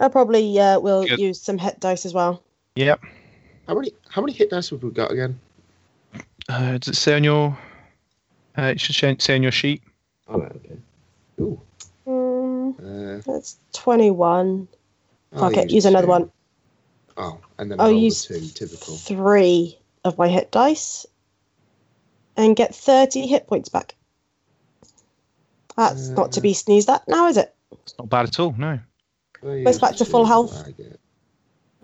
I 0.00 0.08
probably 0.08 0.58
uh, 0.58 0.80
will 0.80 1.06
Good. 1.06 1.18
use 1.18 1.40
some 1.40 1.58
hit 1.58 1.78
dice 1.80 2.04
as 2.06 2.12
well. 2.14 2.42
Yep. 2.76 3.00
How 3.66 3.74
many 3.74 3.92
how 4.08 4.22
many 4.22 4.32
hit 4.32 4.50
dice 4.50 4.70
have 4.70 4.82
we 4.82 4.90
got 4.90 5.10
again? 5.10 5.38
Uh, 6.48 6.78
does 6.78 6.88
it 6.88 6.96
say 6.96 7.14
on 7.16 7.24
your? 7.24 7.56
Uh, 8.56 8.62
it 8.62 8.80
should 8.80 9.20
say 9.22 9.34
on 9.34 9.42
your 9.42 9.52
sheet. 9.52 9.82
All 10.26 10.40
right, 10.40 10.52
okay. 10.52 10.76
Ooh. 11.40 11.60
Mm, 12.88 13.18
Uh, 13.18 13.32
that's 13.32 13.56
21. 13.72 14.68
I'll 15.32 15.40
Fuck 15.40 15.56
it, 15.58 15.70
use 15.70 15.84
two. 15.84 15.88
another 15.90 16.06
one. 16.06 16.30
Oh, 17.16 17.38
and 17.58 17.70
then 17.70 17.80
I'll 17.80 17.86
roll 17.88 17.94
the 17.96 18.00
use 18.04 18.24
two. 18.24 18.40
Typical. 18.40 18.96
three 18.96 19.78
of 20.04 20.16
my 20.16 20.28
hit 20.28 20.50
dice 20.50 21.04
and 22.36 22.54
get 22.56 22.74
30 22.74 23.26
hit 23.26 23.46
points 23.46 23.68
back. 23.68 23.94
That's 25.76 26.08
not 26.08 26.32
to 26.32 26.40
be 26.40 26.54
sneezed 26.54 26.88
at 26.88 27.06
now, 27.06 27.28
is 27.28 27.36
it? 27.36 27.54
It's 27.72 27.94
not 27.98 28.08
bad 28.08 28.26
at 28.26 28.40
all. 28.40 28.54
No, 28.58 28.78
I'll 29.42 29.64
Goes 29.64 29.78
back 29.78 29.94
to 29.96 30.04
full 30.04 30.24
health. 30.24 30.68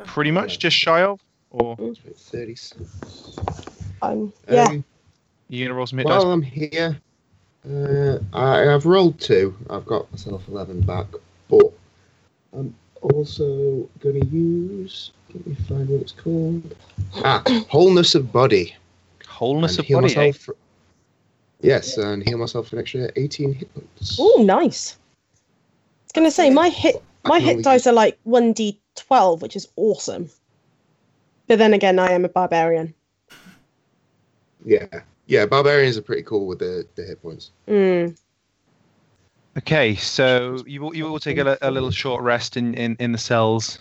Pretty 0.07 0.31
much 0.33 0.59
just 0.59 0.77
shy 0.77 1.03
of. 1.03 1.21
Or 1.51 1.77
Thirty-six. 2.17 2.75
Um, 4.03 4.33
yeah. 4.51 4.65
Um, 4.65 4.85
you 5.49 5.65
gonna 5.65 5.77
roll 5.77 5.87
some 5.87 5.99
hit 5.99 6.07
while 6.07 6.17
dice? 6.21 6.33
I'm 6.33 6.43
here, 6.43 6.99
uh, 7.69 8.19
I, 8.33 8.75
I've 8.75 8.87
rolled 8.87 9.21
two. 9.21 9.57
I've 9.71 9.87
got 9.87 10.11
myself 10.13 10.47
eleven 10.49 10.81
back, 10.81 11.07
but 11.49 11.73
I'm 12.53 12.75
also 13.03 13.89
going 14.01 14.21
to 14.21 14.27
use. 14.27 15.13
Let 15.35 15.47
me 15.47 15.55
find 15.69 15.89
what 15.89 16.01
it's 16.01 16.13
called. 16.13 16.75
Ah, 17.17 17.43
wholeness 17.69 18.15
of 18.15 18.33
body. 18.33 18.75
Wholeness 19.27 19.79
and 19.79 19.91
of 19.91 20.01
body. 20.01 20.15
eh? 20.17 20.33
For, 20.33 20.57
yes, 21.61 21.97
and 21.97 22.23
heal 22.23 22.39
myself 22.39 22.69
for 22.69 22.77
an 22.77 22.83
extra 22.83 23.11
eighteen 23.17 23.53
hit 23.53 23.73
points. 23.75 24.17
Oh, 24.21 24.43
nice. 24.45 24.97
I 24.97 26.05
was 26.05 26.13
going 26.13 26.27
to 26.27 26.31
say, 26.31 26.51
my 26.51 26.69
hit 26.69 27.03
my 27.25 27.41
hit 27.41 27.51
only 27.51 27.63
dice 27.63 27.87
are 27.87 27.93
like 27.93 28.19
1d12, 28.27 29.41
which 29.41 29.57
is 29.57 29.67
awesome. 29.77 30.29
But 31.49 31.59
then 31.59 31.75
again, 31.75 31.99
I 31.99 32.11
am 32.11 32.25
a 32.25 32.29
barbarian. 32.29 32.95
Yeah, 34.65 34.87
yeah. 35.27 35.47
Barbarians 35.47 35.97
are 35.97 36.03
pretty 36.03 36.23
cool 36.23 36.47
with 36.47 36.59
the, 36.59 36.87
the 36.95 37.03
hit 37.03 37.23
points. 37.23 37.51
Mm. 37.69 38.17
Okay, 39.57 39.95
so 39.95 40.59
you 40.67 40.83
will 40.83 40.97
you 40.97 41.05
will 41.05 41.21
take 41.21 41.39
a, 41.39 41.57
a 41.63 41.71
little 41.71 41.93
short 41.93 42.23
rest 42.23 42.57
in, 42.57 42.75
in, 42.75 42.97
in 42.99 43.13
the 43.13 43.19
cells, 43.19 43.79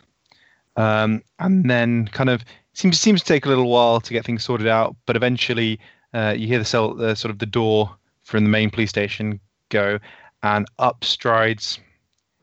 um, 0.76 1.24
and 1.40 1.68
then 1.70 2.07
kind 2.10 2.30
of 2.30 2.45
seems 2.74 2.99
seems 2.99 3.22
to 3.22 3.28
take 3.28 3.45
a 3.45 3.49
little 3.49 3.70
while 3.70 3.99
to 3.99 4.14
get 4.14 4.24
things 4.24 4.44
sorted 4.44 4.68
out. 4.68 4.95
But 5.07 5.15
eventually, 5.15 5.80
uh, 6.14 6.36
you 6.38 6.48
hear 6.48 6.60
the 6.60 6.65
cell 6.65 7.02
uh, 7.02 7.15
sort 7.15 7.32
of 7.32 7.40
the 7.40 7.48
door 7.48 7.90
from 8.22 8.44
the 8.44 8.52
main 8.52 8.70
police 8.70 8.91
station 8.91 9.40
go, 9.70 9.98
and 10.44 10.68
up 10.78 11.03
strides 11.03 11.80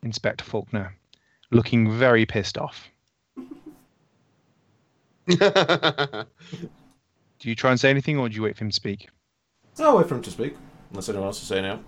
Inspector 0.03 0.45
Faulkner, 0.45 0.93
looking 1.53 1.93
very 1.93 2.27
pissed 2.27 2.59
off. 2.59 2.91
Do 7.41 7.49
you 7.49 7.55
try 7.55 7.71
and 7.71 7.81
say 7.81 7.91
anything, 7.91 8.19
or 8.19 8.29
do 8.29 8.37
you 8.37 8.43
wait 8.43 8.57
for 8.57 8.65
him 8.65 8.71
to 8.71 8.77
speak? 8.77 9.09
I'll 9.79 9.97
wait 9.97 10.07
for 10.09 10.15
him 10.15 10.23
to 10.23 10.31
speak, 10.31 10.57
unless 10.91 11.09
anyone 11.09 11.27
else 11.27 11.41
is 11.41 11.49
saying 11.49 11.63
now. 11.63 11.81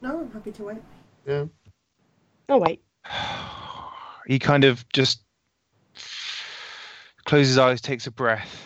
No, 0.00 0.20
I'm 0.20 0.30
happy 0.30 0.52
to 0.52 0.62
wait. 0.64 0.78
yeah. 1.26 1.44
Oh, 2.48 2.58
wait. 2.58 2.80
he 4.26 4.38
kind 4.38 4.64
of 4.64 4.88
just 4.92 5.22
closes 7.24 7.48
his 7.48 7.58
eyes, 7.58 7.80
takes 7.80 8.06
a 8.06 8.12
breath. 8.12 8.64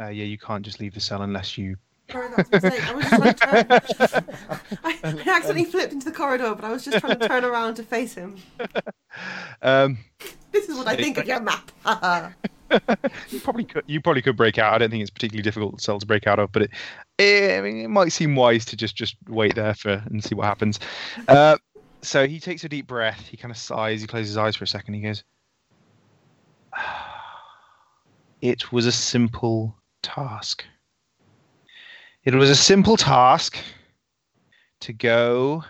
Uh, 0.00 0.08
yeah, 0.08 0.24
you 0.24 0.38
can't 0.38 0.62
just 0.64 0.78
leave 0.78 0.94
the 0.94 1.00
cell 1.00 1.22
unless 1.22 1.56
you. 1.56 1.76
Sorry, 2.10 2.28
that's 2.36 2.48
a 2.48 2.52
mistake. 2.60 2.88
I 2.88 2.94
was 2.94 3.04
just 3.06 3.42
trying 3.42 3.64
to 3.66 3.80
turn. 3.80 4.24
I, 4.84 4.98
I 5.04 5.08
accidentally 5.36 5.64
flipped 5.64 5.92
into 5.92 6.06
the 6.10 6.14
corridor, 6.16 6.54
but 6.54 6.64
I 6.64 6.70
was 6.70 6.84
just 6.84 6.98
trying 6.98 7.18
to 7.18 7.28
turn 7.28 7.44
around 7.44 7.74
to 7.76 7.82
face 7.82 8.14
him. 8.14 8.36
Um, 9.62 9.98
This 10.52 10.68
is 10.68 10.76
what 10.78 10.86
I 10.86 10.94
think 10.96 11.18
of 11.18 11.26
your 11.26 11.40
map. 11.40 11.72
You 13.30 13.40
probably 13.40 13.64
could. 13.64 13.84
You 13.86 14.00
probably 14.00 14.22
could 14.22 14.36
break 14.36 14.58
out. 14.58 14.74
I 14.74 14.78
don't 14.78 14.90
think 14.90 15.02
it's 15.02 15.10
particularly 15.10 15.42
difficult 15.42 15.80
cell 15.80 15.98
to 15.98 16.06
break 16.06 16.26
out 16.26 16.38
of, 16.38 16.52
but 16.52 16.62
it, 16.62 16.70
eh, 17.18 17.58
I 17.58 17.60
mean, 17.60 17.84
it 17.84 17.88
might 17.88 18.12
seem 18.12 18.36
wise 18.36 18.64
to 18.66 18.76
just 18.76 18.96
just 18.96 19.16
wait 19.28 19.54
there 19.54 19.74
for 19.74 20.02
and 20.06 20.22
see 20.22 20.34
what 20.34 20.46
happens. 20.46 20.78
Uh, 21.28 21.58
so 22.02 22.26
he 22.26 22.40
takes 22.40 22.64
a 22.64 22.68
deep 22.68 22.86
breath. 22.86 23.26
He 23.26 23.36
kind 23.36 23.50
of 23.50 23.58
sighs. 23.58 24.00
He 24.00 24.06
closes 24.06 24.30
his 24.30 24.36
eyes 24.36 24.56
for 24.56 24.64
a 24.64 24.68
second. 24.68 24.94
He 24.94 25.00
goes, 25.00 25.24
"It 28.40 28.72
was 28.72 28.86
a 28.86 28.92
simple 28.92 29.76
task. 30.02 30.64
It 32.24 32.34
was 32.34 32.50
a 32.50 32.56
simple 32.56 32.96
task 32.96 33.58
to 34.80 34.92
go 34.92 35.64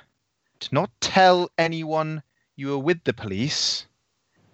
to 0.60 0.74
not 0.74 0.90
tell 1.01 1.51
anyone 1.59 2.22
you 2.56 2.68
were 2.68 2.78
with 2.78 3.02
the 3.05 3.12
police 3.12 3.86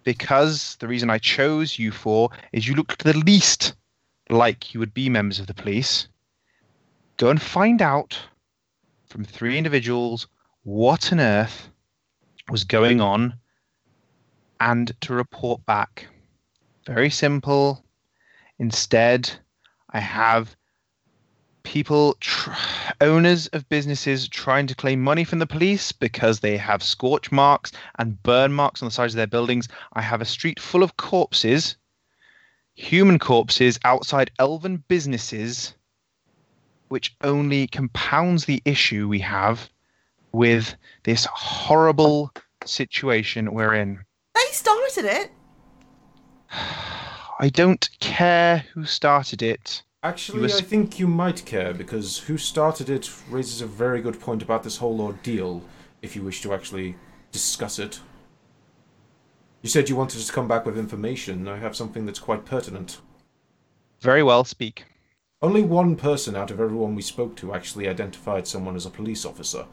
because 0.07 0.77
the 0.79 0.87
reason 0.87 1.09
I 1.09 1.17
chose 1.17 1.77
you 1.77 1.91
for 1.91 2.29
is 2.53 2.65
you 2.65 2.75
looked 2.75 3.03
the 3.03 3.11
least 3.11 3.73
like 4.29 4.73
you 4.73 4.79
would 4.79 4.93
be 4.93 5.09
members 5.09 5.37
of 5.37 5.47
the 5.47 5.53
police. 5.53 6.07
Go 7.17 7.29
and 7.29 7.41
find 7.41 7.81
out 7.81 8.17
from 9.07 9.25
three 9.25 9.57
individuals 9.57 10.27
what 10.63 11.11
on 11.11 11.19
earth 11.19 11.69
was 12.49 12.63
going 12.63 13.01
on 13.01 13.33
and 14.61 14.93
to 15.01 15.13
report 15.13 15.65
back. 15.65 16.07
Very 16.85 17.09
simple. 17.09 17.83
Instead, 18.59 19.29
I 19.89 19.99
have 19.99 20.55
people, 21.67 22.15
tr- 22.21 22.51
owners 23.01 23.47
of 23.47 23.67
businesses, 23.67 24.29
trying 24.29 24.67
to 24.67 24.73
claim 24.73 25.03
money 25.03 25.25
from 25.25 25.39
the 25.39 25.45
police 25.45 25.91
because 25.91 26.39
they 26.39 26.55
have 26.55 26.81
scorch 26.81 27.29
marks 27.29 27.73
and 27.99 28.23
burn 28.23 28.53
marks 28.53 28.81
on 28.81 28.87
the 28.87 28.91
sides 28.91 29.13
of 29.13 29.17
their 29.17 29.27
buildings. 29.27 29.67
I 29.91 30.01
have 30.01 30.21
a 30.21 30.25
street 30.25 30.61
full 30.61 30.81
of 30.81 30.95
corpses, 30.95 31.75
human 32.75 33.19
corpses, 33.19 33.77
outside 33.83 34.31
elven 34.39 34.81
businesses, 34.87 35.73
which 36.87 37.13
only 37.21 37.67
compounds 37.67 38.45
the 38.45 38.61
issue 38.63 39.09
we 39.09 39.19
have 39.19 39.69
with 40.31 40.73
this 41.03 41.27
horrible 41.29 42.31
situation 42.63 43.53
we're 43.53 43.73
in. 43.73 43.99
They 44.35 44.51
started 44.53 45.03
it. 45.03 45.31
I 47.39 47.49
don't 47.49 47.89
care 47.99 48.65
who 48.73 48.85
started 48.85 49.41
it. 49.41 49.83
Actually, 50.03 50.41
was- 50.43 50.57
I 50.57 50.61
think 50.61 50.99
you 50.99 51.07
might 51.07 51.45
care 51.45 51.73
because 51.73 52.19
who 52.19 52.37
started 52.37 52.89
it 52.89 53.09
raises 53.29 53.61
a 53.61 53.65
very 53.67 54.01
good 54.01 54.19
point 54.19 54.41
about 54.41 54.63
this 54.63 54.77
whole 54.77 55.01
ordeal. 55.01 55.63
If 56.01 56.15
you 56.15 56.21
wish 56.21 56.41
to 56.43 56.53
actually 56.53 56.95
discuss 57.31 57.79
it, 57.79 57.99
you 59.63 59.69
said 59.69 59.89
you 59.89 59.95
wanted 59.95 60.19
to 60.23 60.31
come 60.31 60.47
back 60.47 60.65
with 60.65 60.77
information. 60.77 61.47
I 61.47 61.57
have 61.57 61.75
something 61.75 62.05
that's 62.05 62.19
quite 62.19 62.45
pertinent. 62.45 63.01
Very 63.99 64.21
well, 64.21 64.43
speak. 64.43 64.85
Only 65.41 65.61
one 65.61 65.95
person 65.95 66.35
out 66.35 66.51
of 66.51 66.59
everyone 66.59 66.95
we 66.95 67.01
spoke 67.01 67.35
to 67.37 67.53
actually 67.53 67.87
identified 67.87 68.47
someone 68.47 68.75
as 68.75 68.85
a 68.85 68.91
police 68.91 69.25
officer, 69.25 69.65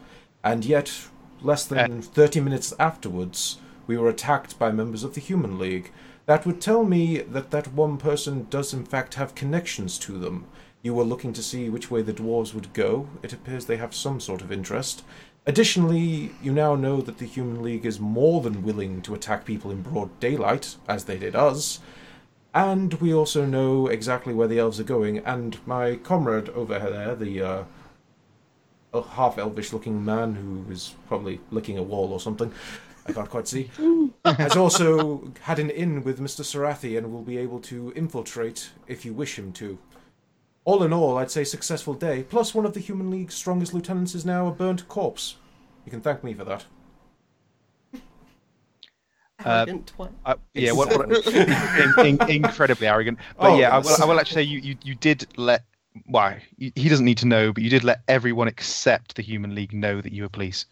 and 0.42 0.64
yet, 0.64 1.08
less 1.42 1.66
than 1.66 1.98
eh. 1.98 2.00
30 2.00 2.40
minutes 2.40 2.72
afterwards, 2.78 3.58
we 3.86 3.96
were 3.98 4.08
attacked 4.08 4.58
by 4.58 4.72
members 4.72 5.04
of 5.04 5.14
the 5.14 5.20
Human 5.20 5.58
League. 5.58 5.92
That 6.26 6.46
would 6.46 6.60
tell 6.60 6.84
me 6.84 7.18
that 7.18 7.50
that 7.50 7.72
one 7.74 7.98
person 7.98 8.46
does 8.48 8.72
in 8.72 8.84
fact 8.84 9.14
have 9.14 9.34
connections 9.34 9.98
to 10.00 10.18
them. 10.18 10.46
You 10.82 10.94
were 10.94 11.04
looking 11.04 11.32
to 11.34 11.42
see 11.42 11.68
which 11.68 11.90
way 11.90 12.02
the 12.02 12.12
dwarves 12.12 12.54
would 12.54 12.72
go. 12.72 13.08
It 13.22 13.32
appears 13.32 13.66
they 13.66 13.76
have 13.76 13.94
some 13.94 14.20
sort 14.20 14.42
of 14.42 14.50
interest. 14.50 15.02
Additionally, 15.46 16.30
you 16.42 16.52
now 16.52 16.74
know 16.74 17.02
that 17.02 17.18
the 17.18 17.26
Human 17.26 17.62
League 17.62 17.84
is 17.84 18.00
more 18.00 18.40
than 18.40 18.62
willing 18.62 19.02
to 19.02 19.14
attack 19.14 19.44
people 19.44 19.70
in 19.70 19.82
broad 19.82 20.18
daylight, 20.18 20.76
as 20.88 21.04
they 21.04 21.18
did 21.18 21.36
us. 21.36 21.80
And 22.54 22.94
we 22.94 23.12
also 23.12 23.44
know 23.44 23.88
exactly 23.88 24.32
where 24.32 24.48
the 24.48 24.58
elves 24.58 24.80
are 24.80 24.84
going. 24.84 25.18
And 25.18 25.58
my 25.66 25.96
comrade 25.96 26.48
over 26.50 26.78
there, 26.78 27.14
the 27.14 27.42
uh, 27.42 27.64
half 29.02 29.36
elvish 29.36 29.72
looking 29.72 30.04
man 30.04 30.34
who 30.36 30.72
is 30.72 30.94
probably 31.08 31.40
licking 31.50 31.76
a 31.76 31.82
wall 31.82 32.12
or 32.12 32.20
something, 32.20 32.52
I 33.06 33.12
can't 33.12 33.28
quite 33.28 33.46
see, 33.46 33.70
has 34.24 34.56
also 34.56 35.30
had 35.42 35.58
an 35.58 35.68
in 35.70 36.02
with 36.02 36.20
Mr. 36.20 36.40
Sarathi 36.40 36.96
and 36.96 37.12
will 37.12 37.22
be 37.22 37.36
able 37.36 37.60
to 37.60 37.92
infiltrate 37.94 38.70
if 38.86 39.04
you 39.04 39.12
wish 39.12 39.38
him 39.38 39.52
to. 39.52 39.78
All 40.64 40.82
in 40.82 40.92
all, 40.92 41.18
I'd 41.18 41.30
say 41.30 41.44
successful 41.44 41.92
day. 41.92 42.22
Plus, 42.22 42.54
one 42.54 42.64
of 42.64 42.72
the 42.72 42.80
Human 42.80 43.10
League's 43.10 43.34
strongest 43.34 43.74
lieutenants 43.74 44.14
is 44.14 44.24
now 44.24 44.46
a 44.46 44.50
burnt 44.50 44.88
corpse. 44.88 45.36
You 45.84 45.90
can 45.90 46.00
thank 46.00 46.24
me 46.24 46.32
for 46.32 46.44
that. 46.44 46.64
Uh, 49.44 49.66
Arrogant. 49.68 49.92
Uh, 50.24 50.34
yeah, 50.54 50.72
what, 50.72 50.88
what, 50.96 51.26
in, 51.26 52.06
in, 52.06 52.30
incredibly 52.30 52.86
arrogant. 52.86 53.18
But 53.36 53.50
Oh, 53.50 53.58
yeah, 53.58 53.74
I 53.74 53.78
will. 53.78 53.96
I 54.00 54.06
will 54.06 54.18
actually 54.18 54.34
say 54.34 54.42
you, 54.44 54.60
you, 54.60 54.76
you 54.82 54.94
did 54.94 55.26
let. 55.36 55.64
Why? 56.06 56.42
Well, 56.58 56.70
he 56.74 56.88
doesn't 56.88 57.04
need 57.04 57.18
to 57.18 57.26
know, 57.26 57.52
but 57.52 57.62
you 57.62 57.68
did 57.68 57.84
let 57.84 58.00
everyone 58.08 58.48
except 58.48 59.16
the 59.16 59.22
Human 59.22 59.54
League 59.54 59.74
know 59.74 60.00
that 60.00 60.12
you 60.12 60.22
were 60.22 60.28
police. 60.30 60.64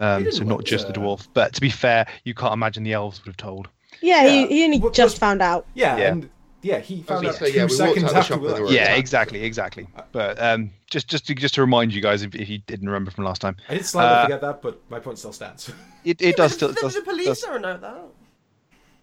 Um, 0.00 0.32
so 0.32 0.44
not 0.44 0.54
want 0.56 0.66
just 0.66 0.86
the 0.86 0.92
dwarf. 0.94 1.28
But 1.34 1.52
to 1.54 1.60
be 1.60 1.70
fair, 1.70 2.06
you 2.24 2.34
can't 2.34 2.52
imagine 2.54 2.82
the 2.82 2.92
elves 2.94 3.20
would 3.22 3.28
have 3.28 3.36
told. 3.36 3.68
Yeah, 4.00 4.24
Yeah, 4.24 4.30
He, 4.30 4.46
he 4.46 4.64
only 4.64 4.78
what- 4.80 4.94
just 4.94 5.16
what- 5.16 5.20
found 5.20 5.42
out. 5.42 5.66
Yeah, 5.74 5.96
Yeah. 5.98 6.12
and 6.12 6.30
yeah, 6.62 6.78
he 6.78 7.02
found 7.02 7.26
out 7.26 7.34
say, 7.36 7.52
two 7.52 7.58
yeah, 7.58 7.66
seconds 7.68 8.12
after 8.12 8.36
we 8.38 8.52
when 8.52 8.64
they 8.66 8.74
Yeah, 8.74 8.94
exactly, 8.94 9.44
exactly. 9.44 9.86
But 10.12 10.40
um, 10.42 10.70
just 10.90 11.08
just 11.08 11.26
to, 11.26 11.34
just 11.34 11.54
to 11.54 11.60
remind 11.60 11.92
you 11.94 12.00
guys, 12.00 12.22
if, 12.22 12.34
if 12.34 12.48
you 12.48 12.58
didn't 12.58 12.86
remember 12.86 13.10
from 13.10 13.24
last 13.24 13.40
time, 13.40 13.56
I 13.68 13.74
did 13.74 13.84
slightly 13.86 14.10
Uh, 14.16 14.22
forget 14.24 14.40
that, 14.42 14.62
but 14.62 14.80
my 14.90 15.00
point 15.00 15.18
still 15.18 15.32
stands. 15.32 15.70
it, 16.04 16.20
it 16.22 16.36
does 16.36 16.52
Yeah, 16.52 16.56
still. 16.56 16.68
but 16.72 16.80
does, 16.80 16.94
the 16.94 17.02
police 17.02 17.26
does- 17.26 17.40
don't 17.42 17.62
know 17.62 17.76
that. 17.78 18.00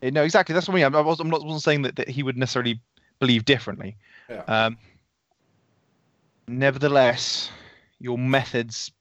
it- 0.01 0.13
no, 0.13 0.23
exactly. 0.23 0.53
That's 0.53 0.67
what 0.67 0.73
I 0.75 0.77
mean. 0.89 0.95
I 0.95 1.01
wasn't, 1.01 1.27
I'm 1.27 1.31
not 1.31 1.43
wasn't 1.43 1.63
saying 1.63 1.81
that, 1.83 1.95
that 1.97 2.09
he 2.09 2.23
would 2.23 2.37
necessarily 2.37 2.79
believe 3.19 3.45
differently. 3.45 3.97
Yeah. 4.29 4.41
Um, 4.47 4.77
nevertheless, 6.47 7.49
your 7.99 8.17
methods 8.17 8.91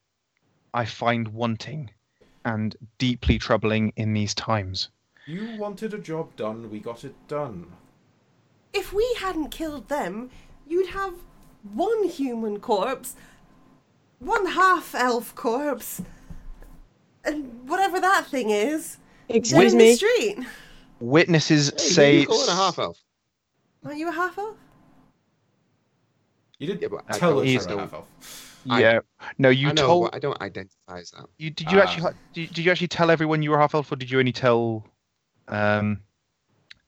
I 0.77 0.85
find 0.85 1.29
wanting 1.29 1.91
and 2.45 2.77
deeply 2.99 3.39
troubling 3.39 3.95
in 3.97 4.13
these 4.13 4.35
times. 4.35 4.91
you 5.25 5.57
wanted 5.59 5.95
a 5.95 5.99
job 5.99 6.37
done, 6.37 6.71
we 6.71 6.81
got 6.81 7.03
it 7.03 7.15
done. 7.29 7.67
If 8.75 8.93
we 8.93 9.17
hadn't 9.19 9.49
killed 9.49 9.89
them, 9.89 10.29
you'd 10.69 10.91
have 10.91 11.15
one 11.73 12.05
human 12.05 12.61
corpse, 12.61 13.17
one 14.19 14.45
half 14.45 14.95
elf 14.95 15.35
corpse, 15.35 16.03
and 17.25 17.67
whatever 17.67 17.99
that 17.99 18.27
thing 18.27 18.51
is, 18.51 18.99
Excuse 19.31 19.73
in 19.73 19.79
me. 19.79 19.91
the 19.93 19.97
street. 19.97 20.39
Witnesses 21.01 21.71
Hey, 21.71 21.79
say 21.79 22.15
who 22.17 22.21
you 22.21 22.27
calling 22.27 22.49
a 22.51 22.55
half 22.55 22.79
elf? 22.79 22.99
Aren't 23.83 23.99
you 23.99 24.09
a 24.11 24.13
half 24.13 24.37
elf? 24.37 24.57
You 26.59 26.67
did 26.67 26.83
Yeah, 26.83 26.89
but 26.89 27.09
tell 27.15 27.41
us 27.41 27.47
you're 27.49 27.63
a 27.63 27.79
half 27.79 27.95
elf. 27.95 28.46
I- 28.71 28.81
Yeah. 28.81 29.01
no, 29.39 29.49
you 29.49 29.69
I 29.69 29.73
know, 29.73 29.87
told. 29.87 30.11
I 30.13 30.19
don't 30.19 30.41
identify 30.41 30.99
as 31.01 31.11
that. 31.13 31.27
You, 31.39 31.51
did 31.51 31.71
you 31.71 31.79
Ah. 31.79 31.83
actually 31.83 32.13
did, 32.33 32.53
did 32.53 32.65
you 32.65 32.71
actually 32.71 32.89
tell 32.89 33.11
everyone 33.11 33.43
you 33.43 33.51
were 33.51 33.59
half 33.59 33.75
elf, 33.75 33.91
or 33.93 33.97
did 33.97 34.11
you 34.11 34.19
only 34.19 34.33
tell? 34.33 34.85
Um, 35.49 36.01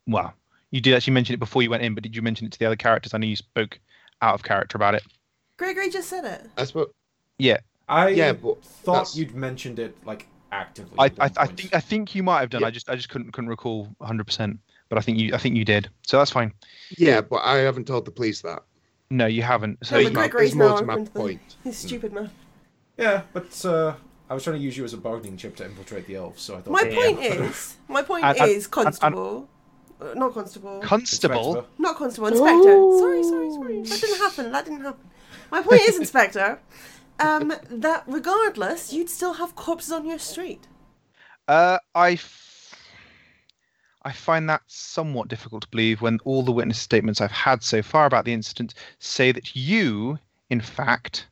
well, 0.07 0.35
you 0.71 0.81
did 0.81 0.95
actually 0.95 1.13
mention 1.15 1.35
it 1.35 1.39
before 1.39 1.63
you 1.63 1.71
went 1.71 1.83
in, 1.83 1.95
but 1.95 2.03
did 2.03 2.15
you 2.17 2.23
mention 2.23 2.47
it 2.47 2.53
to 2.53 2.59
the 2.59 2.67
other 2.67 2.77
characters? 2.77 3.15
I 3.15 3.19
know 3.19 3.27
you 3.27 3.37
spoke 3.37 3.79
out 4.23 4.35
of 4.35 4.43
character 4.43 4.77
about 4.77 4.95
it. 4.95 5.03
Gregory 5.57 5.91
just 5.91 6.09
said 6.09 6.25
it. 6.25 6.49
That's 6.57 6.75
what. 6.75 6.91
Yeah, 7.39 7.59
I 7.89 8.09
Yeah, 8.09 8.33
but 8.33 8.63
thought 8.65 8.93
that's- 8.93 9.17
you'd 9.17 9.35
mentioned 9.35 9.79
it 9.79 9.97
like 10.05 10.27
actively. 10.51 10.97
I, 10.99 11.05
I, 11.21 11.31
I 11.37 11.47
think 11.47 11.75
I 11.75 11.81
think 11.81 12.15
you 12.15 12.23
might 12.23 12.41
have 12.41 12.51
done. 12.51 12.63
Yeah. 12.63 12.69
I 12.69 12.71
just 12.71 12.89
I 12.91 12.97
just 12.97 13.09
couldn't 13.09 13.33
couldn't 13.33 13.51
recall 13.51 13.89
100. 13.99 14.25
percent 14.25 14.59
But 14.89 14.99
I 14.99 15.03
think 15.03 15.19
you 15.19 15.35
I 15.35 15.39
think 15.39 15.55
you 15.57 15.65
did. 15.65 15.89
So 16.07 16.19
that's 16.19 16.31
fine. 16.33 16.53
Yeah, 16.97 17.21
but 17.21 17.43
I 17.45 17.59
haven't 17.59 17.87
told 17.87 18.05
the 18.07 18.11
police 18.11 18.43
that. 18.43 18.63
No, 19.11 19.27
you 19.27 19.43
haven't. 19.43 19.85
So 19.87 19.97
No, 19.97 20.01
you, 20.01 20.09
but 20.09 20.15
my- 20.15 20.21
Gregory's 20.29 20.49
it's 20.51 20.57
more 20.57 20.79
to 20.79 20.85
my 20.85 20.93
open 20.95 21.07
to 21.07 21.13
the, 21.13 21.19
point. 21.19 21.57
his 21.65 21.79
stupid 21.79 22.13
man. 22.13 22.31
Yeah, 22.97 23.23
but 23.33 23.65
uh, 23.65 23.95
I 24.29 24.35
was 24.35 24.45
trying 24.45 24.57
to 24.57 24.63
use 24.63 24.77
you 24.77 24.85
as 24.85 24.93
a 24.93 24.97
bargaining 24.99 25.37
chip 25.37 25.57
to 25.57 25.65
infiltrate 25.65 26.07
the 26.07 26.17
elves, 26.17 26.43
so 26.43 26.57
I 26.57 26.61
thought. 26.61 26.73
My 26.73 26.83
Yeah. 26.83 26.95
point 26.97 27.21
is, 27.21 27.77
my 27.89 28.03
point 28.03 28.25
And- 28.25 28.39
and- 28.39 28.51
is, 28.51 28.67
constable, 28.67 29.49
uh, 30.01 30.13
not 30.15 30.35
constable, 30.35 30.81
constable. 30.81 31.47
Inspector. 31.57 31.69
not 31.79 31.97
constable, 31.97 32.29
inspector. 32.29 32.99
Sorry, 32.99 33.23
sorry, 33.23 33.51
sorry. 33.53 33.83
That 33.83 34.01
didn't 34.01 34.19
happen. 34.19 34.53
That 34.53 34.65
didn't 34.65 34.81
happen. 34.83 35.11
My 35.51 35.63
point 35.63 35.81
is, 35.83 35.99
inspector, 35.99 36.59
um, 37.21 37.53
that 37.71 38.05
regardless, 38.07 38.93
you'd 38.93 39.09
still 39.11 39.35
have 39.35 39.55
corpses 39.57 39.93
on 39.93 40.05
your 40.07 40.19
street. 40.19 40.67
Uh, 41.47 41.79
I, 41.95 42.13
f- 42.13 42.48
I 44.09 44.13
find 44.13 44.49
that 44.49 44.63
somewhat 44.67 45.29
difficult 45.29 45.63
to 45.63 45.69
believe 45.69 46.01
when 46.01 46.19
all 46.25 46.43
the 46.43 46.51
witness 46.51 46.79
statements 46.79 47.21
I've 47.21 47.31
had 47.31 47.63
so 47.63 47.83
far 47.83 48.07
about 48.07 48.25
the 48.25 48.33
incident 48.33 48.73
say 48.99 49.33
that 49.33 49.55
you, 49.55 50.19
in 50.49 50.63
fact, 50.63 51.29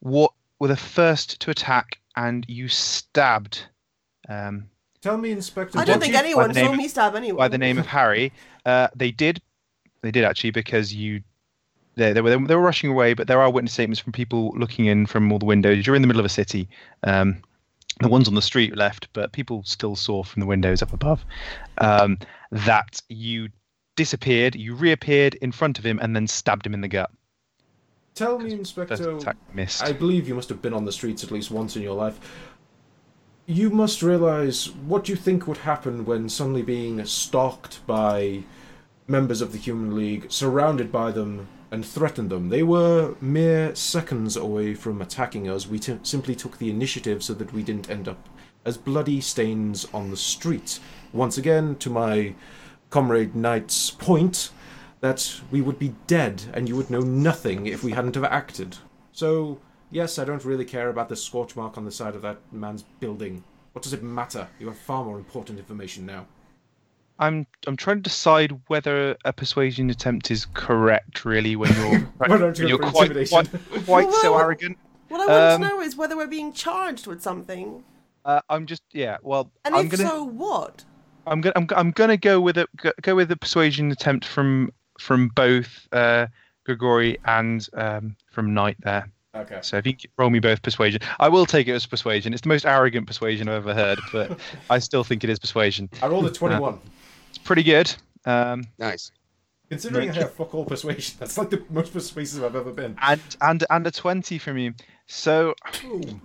were 0.00 0.28
the 0.60 0.76
first 0.76 1.40
to 1.40 1.50
attack 1.50 1.98
and 2.16 2.46
you 2.48 2.68
stabbed 2.68 3.66
um, 4.30 4.70
Tell 5.02 5.18
me, 5.18 5.32
Inspector. 5.32 5.78
I 5.78 5.84
don't 5.84 6.00
think 6.00 6.14
anyone 6.14 6.52
the 6.52 6.60
saw 6.60 6.72
me 6.72 6.88
stab 6.88 7.14
anyone. 7.14 7.36
by 7.36 7.48
the 7.48 7.58
name 7.58 7.76
of 7.76 7.84
Harry. 7.86 8.32
Uh, 8.64 8.88
they 8.96 9.10
did, 9.10 9.42
they 10.00 10.10
did 10.10 10.24
actually 10.24 10.52
because 10.52 10.94
you. 10.94 11.22
They, 11.96 12.14
they, 12.14 12.22
were, 12.22 12.30
they 12.30 12.54
were 12.54 12.62
rushing 12.62 12.90
away, 12.90 13.12
but 13.12 13.28
there 13.28 13.42
are 13.42 13.50
witness 13.50 13.74
statements 13.74 14.00
from 14.00 14.12
people 14.12 14.54
looking 14.56 14.86
in 14.86 15.04
from 15.04 15.30
all 15.30 15.38
the 15.38 15.44
windows. 15.44 15.86
You're 15.86 15.94
in 15.94 16.00
the 16.00 16.08
middle 16.08 16.20
of 16.20 16.26
a 16.26 16.30
city. 16.30 16.66
Um, 17.02 17.42
the 18.00 18.08
ones 18.08 18.28
on 18.28 18.34
the 18.34 18.42
street 18.42 18.76
left, 18.76 19.08
but 19.12 19.32
people 19.32 19.62
still 19.64 19.96
saw 19.96 20.22
from 20.22 20.40
the 20.40 20.46
windows 20.46 20.82
up 20.82 20.92
above 20.92 21.24
um, 21.78 22.18
that 22.50 23.00
you 23.08 23.48
disappeared, 23.96 24.56
you 24.56 24.74
reappeared 24.74 25.34
in 25.36 25.52
front 25.52 25.78
of 25.78 25.86
him, 25.86 25.98
and 26.02 26.14
then 26.14 26.26
stabbed 26.26 26.66
him 26.66 26.74
in 26.74 26.80
the 26.80 26.88
gut. 26.88 27.10
Tell 28.14 28.38
me, 28.38 28.52
Inspector. 28.52 29.18
I 29.80 29.92
believe 29.92 30.28
you 30.28 30.34
must 30.34 30.48
have 30.48 30.62
been 30.62 30.72
on 30.72 30.84
the 30.84 30.92
streets 30.92 31.24
at 31.24 31.30
least 31.30 31.50
once 31.50 31.76
in 31.76 31.82
your 31.82 31.94
life. 31.94 32.18
You 33.46 33.70
must 33.70 34.02
realize 34.02 34.70
what 34.70 35.08
you 35.08 35.16
think 35.16 35.46
would 35.46 35.58
happen 35.58 36.04
when 36.04 36.28
suddenly 36.28 36.62
being 36.62 37.04
stalked 37.04 37.84
by 37.86 38.44
members 39.06 39.40
of 39.40 39.52
the 39.52 39.58
Human 39.58 39.94
League, 39.94 40.26
surrounded 40.30 40.90
by 40.90 41.10
them, 41.10 41.48
and 41.74 41.84
threatened 41.84 42.30
them. 42.30 42.50
They 42.50 42.62
were 42.62 43.16
mere 43.20 43.74
seconds 43.74 44.36
away 44.36 44.74
from 44.74 45.02
attacking 45.02 45.48
us. 45.48 45.66
We 45.66 45.80
t- 45.80 45.98
simply 46.04 46.36
took 46.36 46.56
the 46.58 46.70
initiative 46.70 47.20
so 47.20 47.34
that 47.34 47.52
we 47.52 47.64
didn't 47.64 47.90
end 47.90 48.06
up 48.06 48.28
as 48.64 48.76
bloody 48.78 49.20
stains 49.20 49.84
on 49.92 50.10
the 50.10 50.16
street. 50.16 50.78
Once 51.12 51.36
again, 51.36 51.74
to 51.76 51.90
my 51.90 52.36
comrade 52.90 53.34
Knight's 53.34 53.90
point, 53.90 54.50
that 55.00 55.40
we 55.50 55.60
would 55.60 55.80
be 55.80 55.96
dead 56.06 56.44
and 56.54 56.68
you 56.68 56.76
would 56.76 56.90
know 56.90 57.00
nothing 57.00 57.66
if 57.66 57.82
we 57.82 57.90
hadn't 57.90 58.14
have 58.14 58.24
acted. 58.24 58.76
So, 59.10 59.58
yes, 59.90 60.16
I 60.16 60.24
don't 60.24 60.44
really 60.44 60.64
care 60.64 60.88
about 60.88 61.08
the 61.08 61.16
scorch 61.16 61.56
mark 61.56 61.76
on 61.76 61.84
the 61.84 61.90
side 61.90 62.14
of 62.14 62.22
that 62.22 62.38
man's 62.52 62.84
building. 63.00 63.42
What 63.72 63.82
does 63.82 63.92
it 63.92 64.02
matter? 64.04 64.46
You 64.60 64.68
have 64.68 64.78
far 64.78 65.04
more 65.04 65.18
important 65.18 65.58
information 65.58 66.06
now. 66.06 66.26
I'm 67.18 67.46
I'm 67.66 67.76
trying 67.76 67.98
to 67.98 68.02
decide 68.02 68.58
whether 68.66 69.16
a 69.24 69.32
persuasion 69.32 69.88
attempt 69.90 70.30
is 70.30 70.46
correct. 70.54 71.24
Really, 71.24 71.54
when 71.56 71.72
you're 71.74 71.92
you 71.98 72.08
when 72.18 72.68
you're 72.68 72.78
go 72.78 72.86
for 72.86 72.92
quite, 72.92 73.28
quite, 73.28 73.48
quite 73.84 74.12
so 74.14 74.36
arrogant. 74.38 74.78
What 75.08 75.20
I 75.20 75.26
want 75.26 75.52
Um, 75.54 75.62
to 75.62 75.68
know 75.68 75.80
is 75.80 75.96
whether 75.96 76.16
we're 76.16 76.26
being 76.26 76.52
charged 76.52 77.06
with 77.06 77.22
something, 77.22 77.84
Uh, 78.24 78.40
I'm 78.48 78.66
just 78.66 78.82
yeah. 78.92 79.18
Well, 79.22 79.50
and 79.64 79.76
I'm 79.76 79.86
if 79.86 79.92
gonna 79.92 80.08
so, 80.08 80.24
what? 80.24 80.84
I'm 81.26 81.40
gonna 81.40 81.52
I'm, 81.56 81.66
go- 81.66 81.76
I'm 81.76 81.90
gonna 81.92 82.16
go 82.16 82.40
with 82.40 82.58
a 82.58 82.66
go- 82.76 82.92
go 83.02 83.14
with 83.14 83.28
the 83.28 83.36
persuasion 83.36 83.92
attempt 83.92 84.24
from 84.24 84.70
from 84.98 85.28
both 85.28 85.86
uh, 85.92 86.26
Grigori 86.66 87.18
and 87.26 87.66
um, 87.74 88.16
from 88.32 88.54
Knight 88.54 88.76
there. 88.80 89.08
Okay. 89.36 89.58
So 89.62 89.76
if 89.78 89.86
you 89.86 89.96
can 89.96 90.10
roll 90.16 90.30
me 90.30 90.38
both 90.38 90.62
persuasion, 90.62 91.00
I 91.18 91.28
will 91.28 91.44
take 91.46 91.66
it 91.68 91.72
as 91.72 91.86
persuasion. 91.86 92.32
It's 92.32 92.42
the 92.42 92.48
most 92.48 92.64
arrogant 92.66 93.06
persuasion 93.08 93.48
I've 93.48 93.66
ever 93.66 93.74
heard, 93.74 93.98
but 94.12 94.38
I 94.70 94.78
still 94.78 95.02
think 95.04 95.24
it 95.24 95.30
is 95.30 95.38
persuasion. 95.40 95.88
I 96.02 96.06
rolled 96.06 96.26
a 96.26 96.30
21. 96.30 96.74
It's 96.74 96.82
pretty 97.44 97.62
good. 97.62 97.94
Um, 98.24 98.64
Nice. 98.78 99.10
Considering 99.70 100.10
I 100.10 100.12
Right. 100.12 100.22
have 100.22 100.32
fuck 100.34 100.54
all 100.54 100.64
persuasion, 100.64 101.16
that's 101.20 101.38
like 101.38 101.50
the 101.50 101.62
most 101.70 101.92
persuasive 101.92 102.44
I've 102.44 102.56
ever 102.56 102.70
been. 102.72 102.96
and 103.02 103.20
and 103.40 103.64
and 103.70 103.86
a 103.86 103.90
twenty 103.90 104.38
from 104.38 104.58
you. 104.58 104.74
So 105.06 105.54
Boom. 105.82 106.20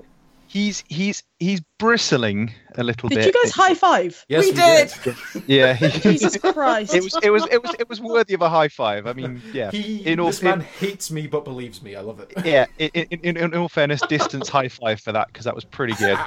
he's 0.47 0.83
he's 0.89 1.23
he's 1.39 1.61
bristling 1.79 2.51
a 2.75 2.83
little 2.83 3.07
Did 3.09 3.15
bit. 3.15 3.21
Did 3.25 3.33
you 3.35 3.43
guys 3.43 3.51
high 3.53 3.73
five? 3.75 4.25
Yes, 4.27 4.43
We 4.45 4.51
we, 4.51 4.55
did. 4.57 4.93
did. 5.03 5.43
Yeah, 5.47 5.73
he, 5.73 5.87
Jesus 6.17 6.37
Christ. 6.37 6.93
it 6.93 7.01
was 7.01 7.17
it 7.23 7.29
was 7.31 7.47
it 7.49 7.63
was 7.63 7.75
it 7.79 7.89
was 7.89 8.01
worthy 8.01 8.33
of 8.33 8.41
a 8.41 8.49
high 8.49 8.67
five. 8.67 9.07
I 9.07 9.13
mean, 9.13 9.41
yeah. 9.53 9.71
He, 9.71 10.05
In 10.05 10.19
all- 10.19 10.27
this 10.27 10.41
man 10.43 10.59
hates 10.59 11.09
me 11.09 11.25
but 11.27 11.43
believes 11.45 11.81
me. 11.81 11.95
I 11.95 12.01
love 12.01 12.19
it. 12.19 12.31
Yeah, 12.45 12.65
in, 12.77 12.89
in, 12.93 13.19
in, 13.21 13.37
in 13.37 13.55
all 13.55 13.69
fairness, 13.69 14.01
distance 14.01 14.49
high 14.49 14.67
five 14.67 14.99
for 14.99 15.13
that 15.13 15.27
because 15.27 15.45
that 15.45 15.55
was 15.55 15.63
pretty 15.63 15.93
good. 15.95 16.17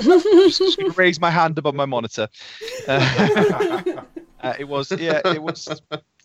just, 0.00 0.58
just 0.58 0.96
raise 0.96 1.20
my 1.20 1.30
hand 1.30 1.58
above 1.58 1.74
my 1.74 1.84
monitor. 1.86 2.28
Uh, 2.88 3.82
uh, 4.42 4.54
it 4.58 4.64
was, 4.68 4.90
yeah, 4.92 5.20
it 5.24 5.42
was 5.42 5.68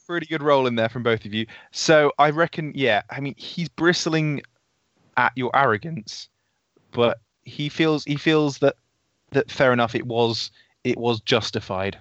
pretty 0.07 0.25
good 0.27 0.43
roll 0.43 0.67
in 0.67 0.75
there 0.75 0.89
from 0.89 1.03
both 1.03 1.25
of 1.25 1.33
you. 1.33 1.45
So 1.71 2.11
I 2.19 2.29
reckon, 2.29 2.71
yeah, 2.75 3.01
I 3.09 3.19
mean, 3.19 3.35
he's 3.37 3.69
bristling 3.69 4.41
at 5.17 5.31
your 5.35 5.49
arrogance, 5.55 6.29
but 6.91 7.19
he 7.43 7.69
feels 7.69 8.03
he 8.05 8.15
feels 8.15 8.57
that 8.59 8.75
that 9.31 9.49
fair 9.51 9.71
enough. 9.73 9.95
It 9.95 10.05
was 10.05 10.51
it 10.83 10.97
was 10.97 11.21
justified, 11.21 11.97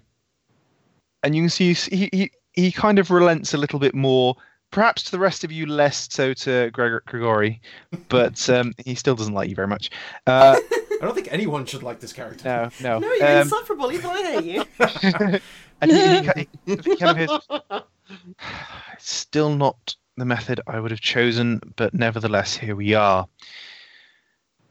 and 1.22 1.34
you 1.34 1.42
can 1.42 1.50
see 1.50 1.72
he 1.74 2.08
he, 2.12 2.30
he 2.52 2.72
kind 2.72 2.98
of 2.98 3.10
relents 3.10 3.54
a 3.54 3.58
little 3.58 3.78
bit 3.78 3.94
more. 3.94 4.36
Perhaps 4.70 5.04
to 5.04 5.10
the 5.12 5.20
rest 5.20 5.44
of 5.44 5.52
you, 5.52 5.66
less 5.66 6.08
so 6.10 6.34
to 6.34 6.68
Gregor, 6.72 7.02
Grigori, 7.06 7.60
but 8.08 8.48
um, 8.56 8.72
he 8.84 8.96
still 8.96 9.14
doesn't 9.14 9.34
like 9.34 9.48
you 9.48 9.54
very 9.54 9.68
much. 9.68 9.90
Uh, 10.26 10.56
I 11.02 11.06
don't 11.06 11.14
think 11.14 11.28
anyone 11.32 11.66
should 11.66 11.82
like 11.82 12.00
this 12.00 12.12
character. 12.12 12.44
no, 12.80 12.98
no. 12.98 12.98
No, 13.00 13.12
you're 13.14 13.26
Um, 13.26 13.42
insufferable. 13.42 13.92
Even 13.92 14.10
I 14.10 14.40
hate 14.40 14.44
you. 14.44 15.40
and 15.80 15.90
he, 15.90 15.96
he, 15.96 16.48
he, 16.66 16.76
he 16.90 16.96
kind 16.96 17.10
of 17.10 17.16
hears, 17.16 17.82
still 18.98 19.54
not 19.54 19.96
the 20.16 20.24
method 20.24 20.60
I 20.66 20.80
would 20.80 20.90
have 20.90 21.00
chosen, 21.00 21.60
but 21.76 21.94
nevertheless, 21.94 22.56
here 22.56 22.76
we 22.76 22.94
are. 22.94 23.26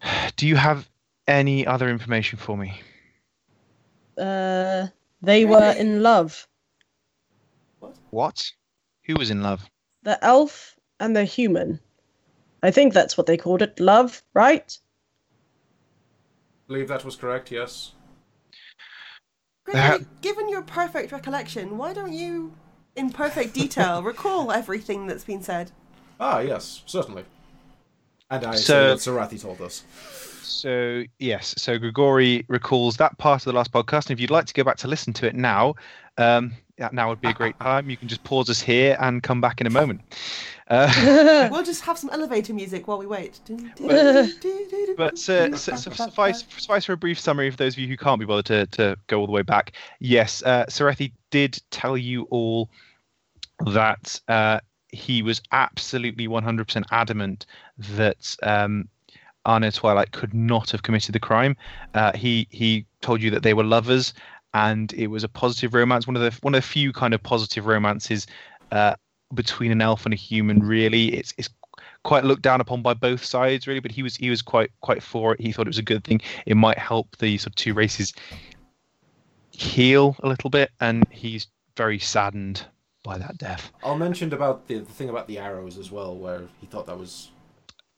Do 0.36 0.48
you 0.48 0.56
have 0.56 0.90
any 1.28 1.66
other 1.66 1.90
information 1.90 2.40
for 2.40 2.58
me? 2.58 2.82
Uh, 4.18 4.88
they 5.22 5.46
were 5.46 5.74
in 5.78 6.04
love. 6.04 6.48
What? 8.12 8.52
Who 9.06 9.16
was 9.16 9.32
in 9.32 9.42
love? 9.42 9.70
The 10.04 10.24
elf 10.24 10.76
and 11.00 11.16
the 11.16 11.26
human. 11.26 11.80
I 12.62 12.72
think 12.72 12.94
that's 12.94 13.18
what 13.18 13.28
they 13.28 13.38
called 13.38 13.62
it. 13.62 13.80
Love, 13.80 14.22
right? 14.34 14.78
believe 16.68 16.88
that 16.88 17.06
was 17.06 17.16
correct, 17.16 17.52
yes. 17.52 17.92
Gregory, 19.66 20.06
given 20.22 20.50
your 20.50 20.62
perfect 20.62 21.12
recollection, 21.12 21.78
why 21.78 21.94
don't 21.94 22.14
you, 22.14 22.54
in 22.96 23.10
perfect 23.12 23.54
detail, 23.54 24.04
recall 24.04 24.52
everything 24.52 25.08
that's 25.08 25.24
been 25.24 25.42
said? 25.42 25.72
Ah, 26.20 26.40
yes, 26.40 26.84
certainly. 26.86 27.26
And 28.30 28.46
I 28.46 28.56
So- 28.56 28.96
say 28.98 29.14
that 29.14 29.30
Sarathi 29.32 29.42
told 29.42 29.62
us. 29.62 29.84
So 30.42 31.04
yes, 31.20 31.56
so 31.58 31.78
Grigori 31.78 32.46
recalls 32.48 32.98
that 32.98 33.18
part 33.18 33.42
of 33.42 33.46
the 33.46 33.54
last 33.54 33.72
podcast, 33.72 34.06
and 34.10 34.12
if 34.12 34.20
you'd 34.20 34.30
like 34.32 34.46
to 34.46 34.54
go 34.54 34.64
back 34.64 34.78
to 34.78 34.88
listen 34.88 35.12
to 35.14 35.28
it 35.28 35.36
now, 35.36 35.76
um, 36.18 36.54
yeah, 36.78 36.90
now 36.92 37.10
would 37.10 37.20
be 37.22 37.28
a 37.30 37.34
great 37.34 37.60
time. 37.62 37.90
You 37.90 37.98
can 37.98 38.08
just 38.08 38.24
pause 38.24 38.50
us 38.50 38.62
here 38.62 38.96
and 39.00 39.22
come 39.24 39.42
back 39.42 39.60
in 39.62 39.68
a 39.68 39.70
moment. 39.70 40.02
Uh, 40.74 41.50
We'll 41.52 41.64
just 41.64 41.84
have 41.84 41.98
some 41.98 42.10
elevator 42.10 42.54
music 42.54 42.88
while 42.88 42.98
we 42.98 43.06
wait. 43.06 43.40
But 44.98 45.14
uh, 45.14 45.16
su- 45.16 45.56
su- 45.58 45.78
suffice, 45.78 46.44
suffice 46.58 46.86
for 46.86 46.94
a 46.94 46.98
brief 46.98 47.20
summary 47.20 47.52
for 47.52 47.58
those 47.58 47.74
of 47.74 47.80
you 47.80 47.88
who 47.88 47.98
can't 47.98 48.20
be 48.20 48.26
bothered 48.26 48.46
to, 48.46 48.66
to 48.78 48.98
go 49.08 49.20
all 49.20 49.26
the 49.26 49.32
way 49.32 49.44
back. 49.44 49.74
Yes, 50.00 50.42
uh, 50.44 50.66
Sarathi 50.66 51.12
did 51.30 51.62
tell 51.72 51.98
you 51.98 52.24
all 52.32 52.70
that 53.68 54.20
uh, 54.28 54.60
he 54.90 55.22
was 55.22 55.42
absolutely 55.52 56.28
100% 56.28 56.84
adamant 56.92 57.46
that 57.78 58.36
um, 58.44 58.88
Arno 59.46 59.70
Twilight 59.70 60.12
could 60.12 60.34
not 60.34 60.72
have 60.72 60.84
committed 60.84 61.14
the 61.14 61.20
crime. 61.20 61.56
Uh, 61.94 62.14
he 62.16 62.48
he 62.50 62.86
told 63.02 63.22
you 63.22 63.30
that 63.32 63.44
they 63.44 63.54
were 63.54 63.64
lovers, 63.64 64.14
and 64.54 64.94
it 64.94 65.08
was 65.08 65.24
a 65.24 65.30
positive 65.30 65.74
romance. 65.74 66.08
One 66.08 66.16
of 66.16 66.22
the 66.22 66.32
one 66.42 66.56
of 66.56 66.62
the 66.62 66.68
few 66.68 66.94
kind 66.94 67.14
of 67.14 67.22
positive 67.22 67.66
romances 67.66 68.26
uh, 68.72 68.96
between 69.34 69.72
an 69.72 69.82
elf 69.82 70.06
and 70.06 70.14
a 70.14 70.18
human. 70.18 70.60
Really, 70.60 71.14
it's 71.16 71.34
it's 71.38 71.50
quite 72.04 72.26
looked 72.26 72.42
down 72.42 72.62
upon 72.62 72.82
by 72.82 72.94
both 72.94 73.24
sides 73.24 73.66
really 73.66 73.80
but 73.80 73.92
he 73.92 74.04
was 74.04 74.16
he 74.18 74.30
was 74.30 74.42
quite 74.42 74.72
quite 74.82 75.02
for 75.02 75.34
it 75.34 75.42
he 75.42 75.52
thought 75.52 75.66
it 75.66 75.70
was 75.70 75.78
a 75.78 75.84
good 75.84 76.04
thing 76.04 76.22
it 76.46 76.56
might 76.56 76.78
help 76.78 77.16
the 77.18 77.38
sort 77.38 77.48
of 77.48 77.56
two 77.56 77.74
races 77.74 78.14
heal 79.52 80.16
a 80.22 80.28
little 80.28 80.50
bit 80.50 80.72
and 80.82 81.04
he's 81.10 81.48
very 81.78 81.98
saddened 81.98 82.66
by 83.04 83.18
that 83.18 83.38
death 83.38 83.72
I'll 83.84 83.98
mention 83.98 84.34
about 84.34 84.68
the, 84.68 84.80
the 84.80 84.86
thing 84.86 85.10
about 85.10 85.28
the 85.28 85.38
arrows 85.38 85.78
as 85.78 85.92
well, 85.92 86.16
where 86.16 86.44
he 86.62 86.68
thought 86.68 86.86
that 86.86 86.98
was 86.98 87.32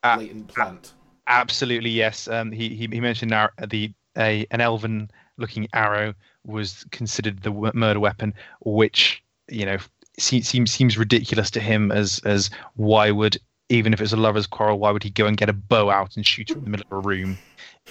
blatant 0.02 0.48
plant. 0.48 0.94
absolutely 1.28 1.90
yes 1.90 2.28
um 2.28 2.52
he 2.52 2.70
he, 2.70 2.88
he 2.88 3.00
mentioned 3.00 3.32
our, 3.32 3.52
the 3.68 3.92
a 4.18 4.46
an 4.52 4.62
elven 4.62 5.10
looking 5.38 5.68
arrow 5.74 6.14
was 6.46 6.86
considered 6.92 7.42
the 7.42 7.52
murder 7.74 8.00
weapon 8.00 8.34
which 8.62 9.24
you 9.50 9.66
know 9.66 9.78
seems 10.20 10.72
seems 10.72 10.98
ridiculous 10.98 11.52
to 11.52 11.60
him 11.60 11.92
as 11.92 12.20
as 12.26 12.50
why 12.76 13.12
would 13.12 13.38
even 13.70 13.94
if 13.94 14.02
it's 14.02 14.14
a 14.14 14.18
lover's 14.18 14.48
quarrel 14.48 14.80
why 14.80 14.92
would 14.92 15.04
he 15.04 15.10
go 15.10 15.26
and 15.26 15.38
get 15.38 15.50
a 15.50 15.54
bow 15.54 15.90
out 15.90 16.16
and 16.16 16.26
shoot 16.26 16.50
her 16.50 16.58
in 16.58 16.64
the 16.64 16.70
middle 16.70 16.86
of 16.92 17.06
a 17.06 17.08
room? 17.08 17.38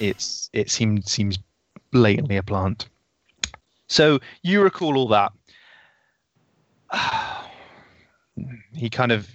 It's 0.01 0.51
it 0.53 0.71
seems 0.71 1.11
seems 1.11 1.39
blatantly 1.91 2.37
a 2.37 2.43
plant. 2.43 2.89
So 3.89 4.21
you 4.43 4.63
recall 4.63 4.97
all 4.97 5.09
that. 5.09 5.33
He 8.75 8.91
kind 8.91 9.13
of 9.13 9.29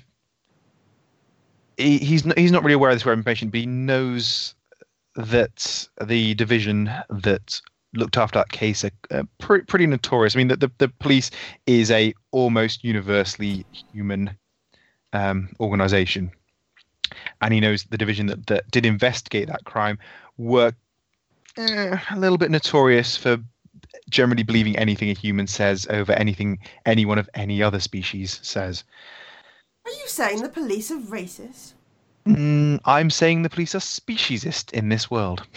he, 1.78 1.98
he's 2.00 2.26
not, 2.26 2.38
he's 2.38 2.52
not 2.52 2.62
really 2.62 2.74
aware 2.74 2.90
of 2.90 2.96
this 2.98 3.08
information 3.08 3.50
but 3.50 3.62
he 3.62 3.66
knows 3.66 4.54
that 5.16 5.88
the 6.06 6.34
division 6.36 6.92
that 7.10 7.62
looked 7.94 8.18
after 8.18 8.40
that 8.40 8.52
case 8.52 8.84
are 8.84 8.92
uh, 9.12 9.24
pre- 9.40 9.62
pretty 9.62 9.88
notorious. 9.88 10.36
I 10.36 10.40
mean, 10.40 10.48
the, 10.50 10.58
the, 10.58 10.72
the 10.78 10.88
police 10.88 11.32
is 11.66 11.92
a 11.92 12.14
almost 12.32 12.84
universally 12.84 13.66
human 13.92 14.38
um, 15.14 15.50
organization, 15.60 16.32
and 17.42 17.54
he 17.54 17.60
knows 17.60 17.84
the 17.86 17.98
division 17.98 18.28
that, 18.28 18.48
that 18.48 18.70
did 18.72 18.86
investigate 18.86 19.48
that 19.48 19.66
crime 19.66 19.98
were 20.38 20.74
eh, 21.58 21.98
a 22.12 22.20
little 22.20 22.38
bit 22.38 22.52
notorious 22.52 23.18
for 23.18 23.38
generally 24.10 24.44
believing 24.44 24.78
anything 24.78 25.10
a 25.10 25.14
human 25.14 25.48
says 25.48 25.88
over 25.90 26.12
anything 26.14 26.60
anyone 26.86 27.18
of 27.18 27.30
any 27.34 27.62
other 27.62 27.80
species 27.80 28.40
says. 28.44 28.84
Are 29.86 29.92
you 29.92 30.08
saying 30.08 30.42
the 30.42 30.50
police 30.50 30.92
are 30.92 30.98
racist? 30.98 31.74
Mm, 32.36 32.80
I'm 32.86 33.10
saying 33.10 33.42
the 33.44 33.50
police 33.50 33.74
are 33.76 33.80
speciesist 33.80 34.72
in 34.74 34.90
this 34.90 35.10
world. 35.10 35.44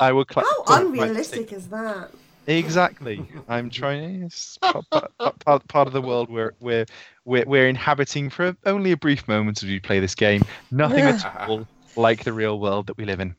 I 0.00 0.12
will. 0.12 0.24
Cla- 0.24 0.44
How 0.68 0.80
unrealistic 0.80 1.52
is 1.52 1.68
that? 1.68 2.10
Exactly. 2.46 3.24
I'm 3.48 3.70
trying. 3.70 4.22
It's 4.22 4.58
part, 4.58 4.84
part, 4.90 5.38
part, 5.44 5.68
part 5.68 5.86
of 5.86 5.92
the 5.92 6.00
world 6.02 6.30
where 6.30 6.54
we're, 6.60 6.86
we're 7.24 7.44
we're 7.46 7.68
inhabiting 7.68 8.30
for 8.30 8.56
only 8.66 8.92
a 8.92 8.96
brief 8.96 9.26
moment 9.28 9.62
as 9.62 9.68
we 9.68 9.78
play 9.80 10.00
this 10.00 10.14
game. 10.14 10.42
Nothing 10.70 11.00
at 11.04 11.24
all 11.48 11.66
like 11.96 12.24
the 12.24 12.32
real 12.32 12.58
world 12.60 12.86
that 12.86 12.96
we 12.96 13.04
live 13.04 13.20
in. 13.20 13.34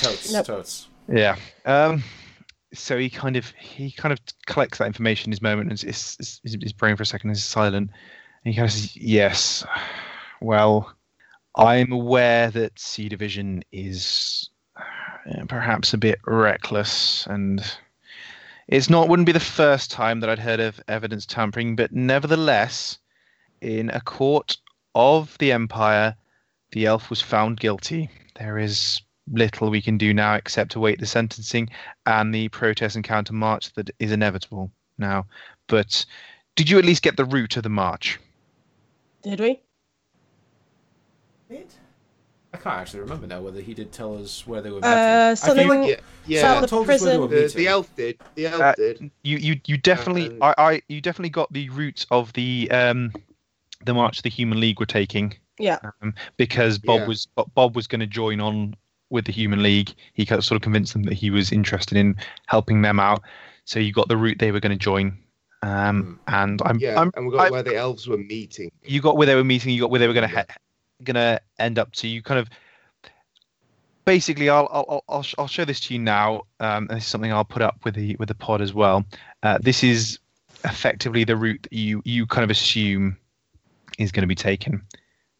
Totes, 0.00 0.32
Nope. 0.32 0.46
totes. 0.46 0.88
Yeah. 1.08 1.36
Um. 1.64 2.02
So 2.72 2.98
he 2.98 3.08
kind 3.10 3.36
of 3.36 3.48
he 3.58 3.90
kind 3.92 4.12
of 4.12 4.18
collects 4.46 4.78
that 4.78 4.86
information 4.86 5.28
in 5.28 5.32
his 5.32 5.42
moment 5.42 5.70
and 5.70 5.82
is, 5.84 6.16
is, 6.18 6.40
is, 6.44 6.56
is 6.60 6.72
brain 6.72 6.96
for 6.96 7.02
a 7.04 7.06
second 7.06 7.30
and 7.30 7.36
is 7.36 7.44
silent. 7.44 7.90
And 8.44 8.52
he 8.52 8.56
kind 8.58 8.66
of 8.66 8.72
says, 8.72 8.96
Yes. 8.96 9.64
Well, 10.44 10.94
I'm 11.56 11.90
aware 11.90 12.50
that 12.50 12.78
C 12.78 13.08
Division 13.08 13.64
is 13.72 14.50
uh, 14.76 15.46
perhaps 15.48 15.94
a 15.94 15.98
bit 15.98 16.20
reckless, 16.26 17.26
and 17.28 17.64
it's 18.68 18.90
not 18.90 19.08
wouldn't 19.08 19.24
be 19.24 19.32
the 19.32 19.40
first 19.40 19.90
time 19.90 20.20
that 20.20 20.28
I'd 20.28 20.38
heard 20.38 20.60
of 20.60 20.78
evidence 20.86 21.24
tampering, 21.24 21.76
but 21.76 21.92
nevertheless, 21.92 22.98
in 23.62 23.88
a 23.88 24.02
court 24.02 24.58
of 24.94 25.34
the 25.38 25.50
Empire, 25.50 26.14
the 26.72 26.84
elf 26.84 27.08
was 27.08 27.22
found 27.22 27.58
guilty. 27.58 28.10
There 28.38 28.58
is 28.58 29.00
little 29.32 29.70
we 29.70 29.80
can 29.80 29.96
do 29.96 30.12
now 30.12 30.34
except 30.34 30.74
await 30.74 31.00
the 31.00 31.06
sentencing 31.06 31.70
and 32.04 32.34
the 32.34 32.50
protest 32.50 32.96
and 32.96 33.04
counter 33.04 33.32
march 33.32 33.72
that 33.76 33.88
is 33.98 34.12
inevitable 34.12 34.70
now. 34.98 35.24
But 35.68 36.04
did 36.54 36.68
you 36.68 36.78
at 36.78 36.84
least 36.84 37.02
get 37.02 37.16
the 37.16 37.24
route 37.24 37.56
of 37.56 37.62
the 37.62 37.70
march? 37.70 38.20
Did 39.22 39.40
we? 39.40 39.63
Bit. 41.48 41.74
I 42.52 42.56
can't 42.56 42.76
actually 42.76 43.00
remember 43.00 43.26
now 43.26 43.40
whether 43.42 43.60
he 43.60 43.74
did 43.74 43.90
tell 43.92 44.16
us 44.16 44.46
where 44.46 44.62
they 44.62 44.70
were. 44.70 44.78
Uh, 44.82 45.30
meeting. 45.30 45.36
something- 45.36 45.70
I 45.70 45.84
think 45.86 45.88
Yeah, 45.88 45.96
yeah. 46.26 46.42
Found 46.42 46.62
the 46.64 46.68
told 46.68 46.88
us 46.90 47.02
where 47.02 47.10
they 47.12 47.18
were 47.18 47.26
The, 47.26 47.40
meeting. 47.42 47.56
the 47.56 47.66
elf 47.66 47.96
did. 47.96 48.20
The 48.36 48.46
elf 48.46 48.60
Uh, 48.62 48.74
did. 48.76 49.10
You 49.22 49.36
you 49.38 49.60
you 49.66 49.76
definitely 49.76 50.28
Um, 50.28 50.38
I, 50.42 50.54
I 50.58 50.82
you 50.88 51.00
definitely 51.00 51.30
got 51.30 51.52
the 51.52 51.68
route 51.70 52.06
of 52.12 52.32
the 52.34 52.70
um 52.70 53.12
the 53.84 53.92
march 53.92 54.22
the 54.22 54.30
Human 54.30 54.60
League 54.60 54.78
were 54.78 54.86
taking 54.86 55.34
Yeah. 55.58 55.78
um, 56.00 56.14
because 56.36 56.78
Bob 56.78 57.00
Yeah. 57.00 57.06
was 57.08 57.26
Bob 57.54 57.74
was 57.74 57.86
going 57.88 58.00
to 58.00 58.06
join 58.06 58.40
on 58.40 58.76
with 59.10 59.24
the 59.26 59.32
Human 59.32 59.62
League. 59.62 59.92
He 60.14 60.24
sort 60.24 60.52
of 60.52 60.62
convinced 60.62 60.92
them 60.92 61.02
that 61.04 61.14
he 61.14 61.30
was 61.30 61.50
interested 61.52 61.98
in 61.98 62.16
helping 62.46 62.82
them 62.82 62.98
out. 63.00 63.20
So 63.64 63.80
you 63.80 63.92
got 63.92 64.06
the 64.08 64.16
route 64.16 64.38
they 64.38 64.52
were 64.52 64.60
going 64.60 64.76
to 64.76 64.82
join. 64.82 65.18
Um, 65.62 66.20
and 66.28 66.60
I'm, 66.64 66.78
Yeah, 66.78 67.00
I'm 67.00 67.10
and 67.16 67.26
we 67.26 67.32
got 67.32 67.42
I'm- 67.44 67.52
where 67.52 67.62
the 67.62 67.74
elves 67.76 68.06
were 68.06 68.18
meeting. 68.18 68.70
you 68.84 69.00
got 69.00 69.16
where 69.16 69.26
they 69.26 69.34
were 69.34 69.44
meeting, 69.44 69.72
you 69.74 69.80
got 69.80 69.90
where 69.90 69.98
they 70.00 70.06
were 70.06 70.12
going 70.14 70.28
to 70.28 70.34
Yeah. 70.34 70.44
Going 71.02 71.14
to 71.14 71.40
end 71.58 71.78
up 71.78 71.92
to. 71.92 72.08
You 72.08 72.22
kind 72.22 72.40
of 72.40 72.48
basically, 74.04 74.48
I'll 74.48 74.68
I'll 74.70 74.86
I'll, 74.88 75.04
I'll, 75.08 75.22
sh- 75.22 75.34
I'll 75.38 75.48
show 75.48 75.64
this 75.64 75.80
to 75.80 75.94
you 75.94 76.00
now. 76.00 76.42
Um, 76.60 76.86
and 76.88 76.96
this 76.96 77.04
is 77.04 77.10
something 77.10 77.32
I'll 77.32 77.44
put 77.44 77.62
up 77.62 77.84
with 77.84 77.94
the 77.94 78.16
with 78.18 78.28
the 78.28 78.34
pod 78.34 78.60
as 78.60 78.72
well. 78.72 79.04
Uh, 79.42 79.58
this 79.60 79.82
is 79.82 80.18
effectively 80.64 81.24
the 81.24 81.36
route 81.36 81.62
that 81.62 81.72
you 81.72 82.02
you 82.04 82.26
kind 82.26 82.44
of 82.44 82.50
assume 82.50 83.16
is 83.98 84.12
going 84.12 84.22
to 84.22 84.28
be 84.28 84.34
taken. 84.34 84.82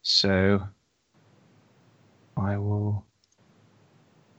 So 0.02 0.62
I 2.36 2.56
will 2.58 3.04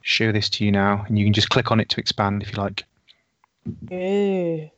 show 0.02 0.30
this 0.30 0.48
to 0.50 0.64
you 0.64 0.72
now, 0.72 1.04
and 1.08 1.18
you 1.18 1.24
can 1.24 1.32
just 1.32 1.50
click 1.50 1.70
on 1.70 1.80
it 1.80 1.88
to 1.90 2.00
expand 2.00 2.42
if 2.42 2.52
you 2.52 2.62
like. 2.62 2.84
Ooh. 3.92 4.70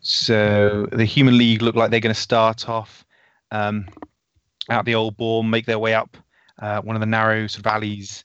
So 0.00 0.86
the 0.92 1.04
Human 1.04 1.36
League 1.36 1.62
look 1.62 1.74
like 1.74 1.90
they're 1.90 2.00
going 2.00 2.14
to 2.14 2.20
start 2.20 2.68
off 2.68 3.04
um, 3.50 3.86
out 4.70 4.84
the 4.84 4.94
old 4.94 5.16
Bourne, 5.16 5.50
make 5.50 5.66
their 5.66 5.78
way 5.78 5.94
up 5.94 6.16
uh, 6.60 6.80
one 6.82 6.96
of 6.96 7.00
the 7.00 7.06
narrow 7.06 7.46
sort 7.46 7.60
of 7.60 7.66
alleys 7.66 8.24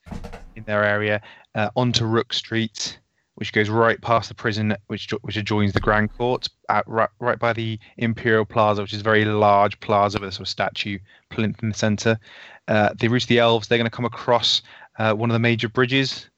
in 0.55 0.63
their 0.63 0.83
area 0.83 1.21
uh, 1.55 1.69
onto 1.75 2.05
Rook 2.05 2.33
Street, 2.33 2.99
which 3.35 3.53
goes 3.53 3.69
right 3.69 3.99
past 4.01 4.29
the 4.29 4.35
prison, 4.35 4.75
which 4.87 5.09
which 5.21 5.37
adjoins 5.37 5.73
the 5.73 5.79
Grand 5.79 6.15
Court, 6.15 6.47
at, 6.69 6.87
right, 6.87 7.09
right 7.19 7.39
by 7.39 7.53
the 7.53 7.79
Imperial 7.97 8.45
Plaza, 8.45 8.81
which 8.81 8.93
is 8.93 9.01
a 9.01 9.03
very 9.03 9.25
large 9.25 9.79
plaza 9.79 10.19
with 10.19 10.29
a 10.29 10.31
sort 10.31 10.41
of 10.41 10.49
statue 10.49 10.99
plinth 11.29 11.61
in 11.63 11.69
the 11.69 11.75
centre. 11.75 12.19
Uh, 12.67 12.89
the 12.99 13.07
route 13.07 13.27
the 13.27 13.39
elves, 13.39 13.67
they're 13.67 13.77
going 13.77 13.89
to 13.89 13.95
come 13.95 14.05
across 14.05 14.61
uh, 14.99 15.13
one 15.13 15.29
of 15.29 15.33
the 15.33 15.39
major 15.39 15.69
bridges 15.69 16.29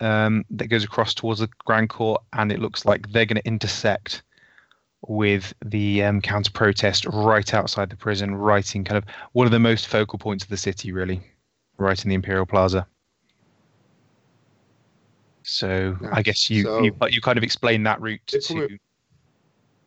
um, 0.00 0.44
that 0.50 0.68
goes 0.68 0.84
across 0.84 1.14
towards 1.14 1.40
the 1.40 1.48
Grand 1.64 1.88
Court, 1.88 2.22
and 2.32 2.50
it 2.50 2.58
looks 2.58 2.84
like 2.84 3.10
they're 3.10 3.26
going 3.26 3.40
to 3.40 3.46
intersect 3.46 4.22
with 5.06 5.54
the 5.64 6.02
um, 6.02 6.20
counter 6.20 6.50
protest 6.50 7.06
right 7.06 7.54
outside 7.54 7.88
the 7.90 7.96
prison, 7.96 8.34
right 8.34 8.74
in 8.74 8.84
kind 8.84 8.98
of 8.98 9.04
one 9.32 9.46
of 9.46 9.52
the 9.52 9.58
most 9.58 9.86
focal 9.86 10.18
points 10.18 10.44
of 10.44 10.50
the 10.50 10.56
city, 10.56 10.92
really, 10.92 11.20
right 11.78 12.02
in 12.04 12.08
the 12.08 12.14
Imperial 12.14 12.46
Plaza. 12.46 12.86
So 15.42 15.96
I 16.12 16.22
guess 16.22 16.50
you 16.50 16.64
So- 16.64 16.82
you 16.82 16.94
you 17.10 17.20
kind 17.20 17.38
of 17.38 17.44
explained 17.44 17.86
that 17.86 18.00
route 18.00 18.20
They're 18.30 18.40
to 18.40 18.48
coming- 18.48 18.80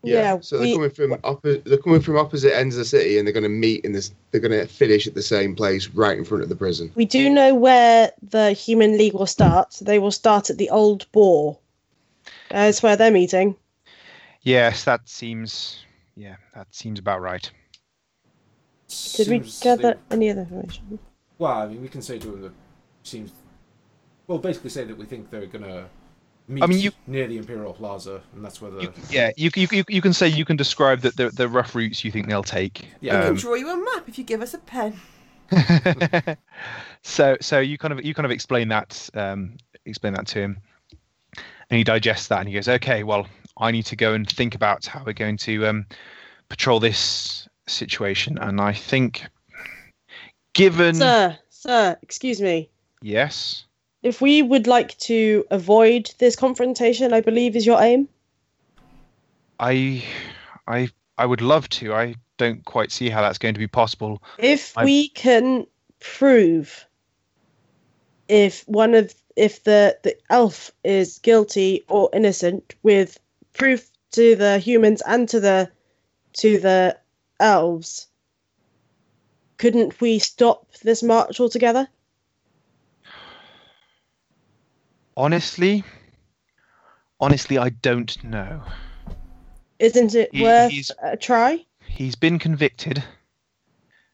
Yeah, 0.04 0.40
so 0.40 0.58
they're 0.58 0.66
we- 0.68 0.74
coming 0.74 0.90
from 0.90 1.12
oppo- 1.22 1.64
they're 1.64 1.78
coming 1.78 2.02
from 2.02 2.18
opposite 2.18 2.58
ends 2.58 2.76
of 2.76 2.80
the 2.80 2.86
city, 2.86 3.20
and 3.20 3.28
they're 3.28 3.34
going 3.34 3.44
to 3.44 3.50
meet 3.50 3.86
in 3.86 3.92
this. 3.92 4.12
They're 4.32 4.42
going 4.42 4.60
to 4.60 4.66
finish 4.66 5.06
at 5.06 5.14
the 5.14 5.22
same 5.22 5.56
place, 5.56 5.90
right 5.90 6.18
in 6.18 6.26
front 6.26 6.42
of 6.42 6.50
the 6.50 6.56
prison. 6.56 6.92
We 6.96 7.06
do 7.06 7.30
know 7.30 7.54
where 7.54 8.12
the 8.28 8.54
Human 8.54 8.98
League 8.98 9.14
will 9.14 9.28
start. 9.28 9.78
They 9.80 10.00
will 10.00 10.10
start 10.12 10.50
at 10.50 10.58
the 10.58 10.72
Old 10.72 11.06
Boar. 11.12 11.60
That's 12.50 12.82
where 12.82 12.96
they're 12.96 13.12
meeting. 13.12 13.56
Yes, 14.42 14.84
that 14.86 15.08
seems 15.08 15.84
yeah 16.16 16.36
that 16.56 16.68
seems 16.72 17.00
about 17.00 17.22
right. 17.22 17.50
Did 19.16 19.28
we 19.30 19.40
Seems 19.40 19.60
gather 19.62 19.82
they- 20.10 20.16
any 20.16 20.30
other 20.30 20.42
information? 20.42 21.00
Well, 21.38 21.52
I 21.54 21.68
mean, 21.68 21.82
we 21.82 21.88
can 21.88 22.02
say 22.02 22.20
to 22.20 22.28
them 22.28 22.42
that 22.42 22.52
seems. 23.04 23.32
Well, 24.28 24.38
basically 24.38 24.70
say 24.70 24.84
that 24.84 24.98
we 24.98 25.06
think 25.06 25.30
they're 25.32 25.46
gonna 25.48 25.88
meet 26.48 26.64
I 26.64 26.68
mean, 26.68 26.80
you- 26.80 26.92
near 27.08 27.28
the 27.28 27.38
Imperial 27.38 27.74
Plaza, 27.74 28.22
and 28.36 28.44
that's 28.44 28.62
where 28.62 28.70
the 28.72 28.82
You, 28.84 28.94
yeah, 29.10 29.32
you, 29.38 29.50
you 29.56 29.68
you 29.72 29.84
you 29.88 30.02
can 30.02 30.14
say 30.14 30.28
you 30.28 30.46
can 30.46 30.58
describe 30.58 31.00
the, 31.02 31.12
the 31.12 31.30
the 31.30 31.48
rough 31.48 31.74
routes 31.74 32.04
you 32.04 32.12
think 32.12 32.28
they'll 32.28 32.44
take. 32.44 32.86
Yeah. 33.00 33.18
I 33.18 33.22
can 33.22 33.30
Um, 33.32 33.36
draw 33.38 33.56
you 33.56 33.70
a 33.70 33.78
map 33.78 34.08
if 34.10 34.18
you 34.18 34.24
give 34.26 34.42
us 34.42 34.54
a 34.54 34.58
pen. 34.60 35.00
so 37.02 37.38
so 37.42 37.60
you 37.60 37.78
kind 37.78 37.94
of 37.94 38.06
you 38.06 38.14
kind 38.14 38.26
of 38.26 38.32
explain 38.32 38.68
that 38.70 39.10
um, 39.14 39.58
explain 39.86 40.14
that 40.14 40.28
to 40.28 40.40
him, 40.40 40.58
and 41.70 41.78
he 41.78 41.84
digests 41.84 42.28
that 42.28 42.40
and 42.40 42.48
he 42.48 42.54
goes, 42.54 42.68
okay, 42.68 43.04
well, 43.04 43.26
I 43.58 43.72
need 43.72 43.86
to 43.88 43.96
go 43.96 44.14
and 44.14 44.30
think 44.30 44.56
about 44.56 44.86
how 44.86 45.04
we're 45.06 45.14
going 45.14 45.38
to 45.38 45.68
um, 45.68 45.86
patrol 46.50 46.80
this 46.80 47.48
situation, 47.68 48.38
and 48.38 48.60
I 48.62 48.74
think, 48.74 49.26
given 50.54 50.96
Sir, 50.96 51.38
sir, 51.50 51.98
excuse 52.02 52.42
me. 52.42 52.70
yes, 53.02 53.66
If 54.04 54.22
we 54.22 54.42
would 54.42 54.68
like 54.68 54.98
to 55.00 55.46
avoid 55.52 56.12
this 56.18 56.36
confrontation, 56.36 57.14
I 57.14 57.22
believe 57.22 57.56
is 57.56 57.66
your 57.66 57.82
aim. 57.82 58.08
I 59.60 60.04
I 60.68 60.90
I 61.18 61.26
would 61.26 61.42
love 61.42 61.70
to. 61.70 61.94
I 61.94 62.16
don't 62.38 62.66
quite 62.66 62.92
see 62.92 63.10
how 63.10 63.22
that's 63.22 63.38
going 63.38 63.54
to 63.54 63.60
be 63.60 63.68
possible. 63.68 64.22
If 64.40 64.76
I'm- 64.78 64.86
we 64.86 65.10
can 65.10 65.68
prove 66.00 66.88
if 68.28 68.68
one 68.68 68.96
of 68.96 69.14
if 69.36 69.64
the 69.64 69.98
the 70.04 70.16
elf 70.30 70.72
is 70.84 71.20
guilty 71.20 71.84
or 71.88 72.10
innocent 72.14 72.76
with 72.82 73.20
proof 73.54 73.90
to 74.12 74.36
the 74.36 74.58
humans 74.60 75.02
and 75.06 75.28
to 75.30 75.40
the 75.40 75.70
to 76.34 76.60
the 76.60 76.98
elves 77.40 78.08
couldn't 79.58 80.00
we 80.02 80.20
stop 80.20 80.72
this 80.84 81.04
march 81.04 81.40
altogether 81.40 81.88
Honestly, 85.18 85.84
honestly, 87.20 87.58
I 87.58 87.70
don't 87.70 88.24
know. 88.24 88.64
isn't 89.78 90.16
it 90.16 90.34
He- 90.34 90.42
worth 90.42 90.92
a 91.04 91.18
try 91.18 91.66
He's 91.86 92.16
been 92.16 92.40
convicted, 92.40 93.04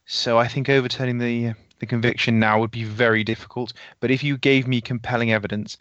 so 0.05 0.37
I 0.39 0.47
think 0.47 0.69
overturning 0.69 1.19
the 1.19 1.53
the 1.79 1.85
conviction 1.85 2.39
now 2.39 2.59
would 2.59 2.71
be 2.71 2.83
very 2.83 3.23
difficult. 3.23 3.73
But 3.99 4.09
if 4.09 4.23
you 4.23 4.37
gave 4.37 4.67
me 4.67 4.81
compelling 4.81 5.31
evidence, 5.31 5.77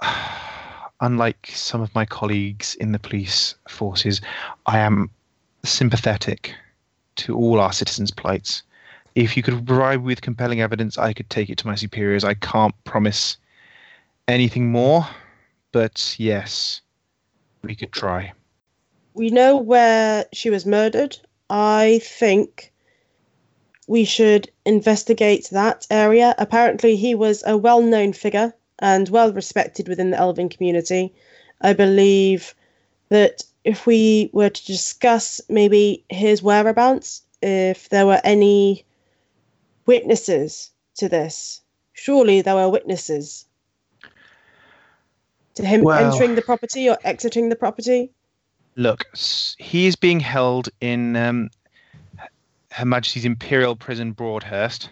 unlike 1.00 1.50
some 1.52 1.80
of 1.80 1.94
my 1.94 2.04
colleagues 2.04 2.74
in 2.76 2.92
the 2.92 2.98
police 2.98 3.54
forces, 3.68 4.20
I 4.66 4.78
am 4.78 5.10
sympathetic 5.64 6.54
to 7.16 7.36
all 7.36 7.60
our 7.60 7.72
citizens' 7.72 8.10
plights. 8.10 8.62
If 9.14 9.36
you 9.36 9.42
could 9.42 9.66
provide 9.66 10.02
with 10.02 10.20
compelling 10.20 10.60
evidence, 10.60 10.96
I 10.96 11.12
could 11.12 11.28
take 11.30 11.50
it 11.50 11.58
to 11.58 11.66
my 11.66 11.74
superiors. 11.74 12.24
I 12.24 12.34
can't 12.34 12.74
promise 12.84 13.36
anything 14.28 14.70
more, 14.70 15.06
but 15.72 16.14
yes, 16.18 16.80
we 17.62 17.74
could 17.74 17.92
try. 17.92 18.32
we 19.14 19.30
know 19.30 19.56
where 19.56 20.26
she 20.32 20.50
was 20.50 20.64
murdered. 20.64 21.18
I 21.50 22.00
think 22.04 22.72
we 23.88 24.04
should 24.04 24.48
investigate 24.64 25.48
that 25.50 25.86
area. 25.90 26.34
Apparently, 26.38 26.94
he 26.96 27.14
was 27.14 27.42
a 27.44 27.56
well 27.56 27.82
known 27.82 28.12
figure 28.12 28.54
and 28.80 29.08
well 29.08 29.32
respected 29.32 29.88
within 29.88 30.10
the 30.10 30.18
Elven 30.18 30.48
community. 30.48 31.12
I 31.60 31.72
believe 31.74 32.54
that 33.10 33.42
if 33.64 33.86
we 33.86 34.30
were 34.32 34.48
to 34.50 34.64
discuss 34.66 35.40
maybe 35.48 36.04
his 36.08 36.42
whereabouts, 36.42 37.22
if 37.42 37.88
there 37.90 38.06
were 38.06 38.20
any 38.24 38.84
witnesses 39.86 40.70
to 40.96 41.08
this, 41.08 41.60
surely 41.92 42.40
there 42.40 42.54
were 42.54 42.68
witnesses 42.68 43.44
to 45.54 45.64
him 45.64 45.82
Well- 45.82 46.12
entering 46.12 46.34
the 46.34 46.42
property 46.42 46.88
or 46.88 46.96
exiting 47.04 47.48
the 47.48 47.56
property. 47.56 48.10
Look, 48.76 49.04
s- 49.12 49.56
he 49.58 49.86
is 49.86 49.96
being 49.96 50.20
held 50.20 50.68
in 50.80 51.16
um, 51.16 51.50
Her 52.70 52.84
Majesty's 52.84 53.24
Imperial 53.24 53.74
Prison, 53.76 54.12
Broadhurst, 54.12 54.90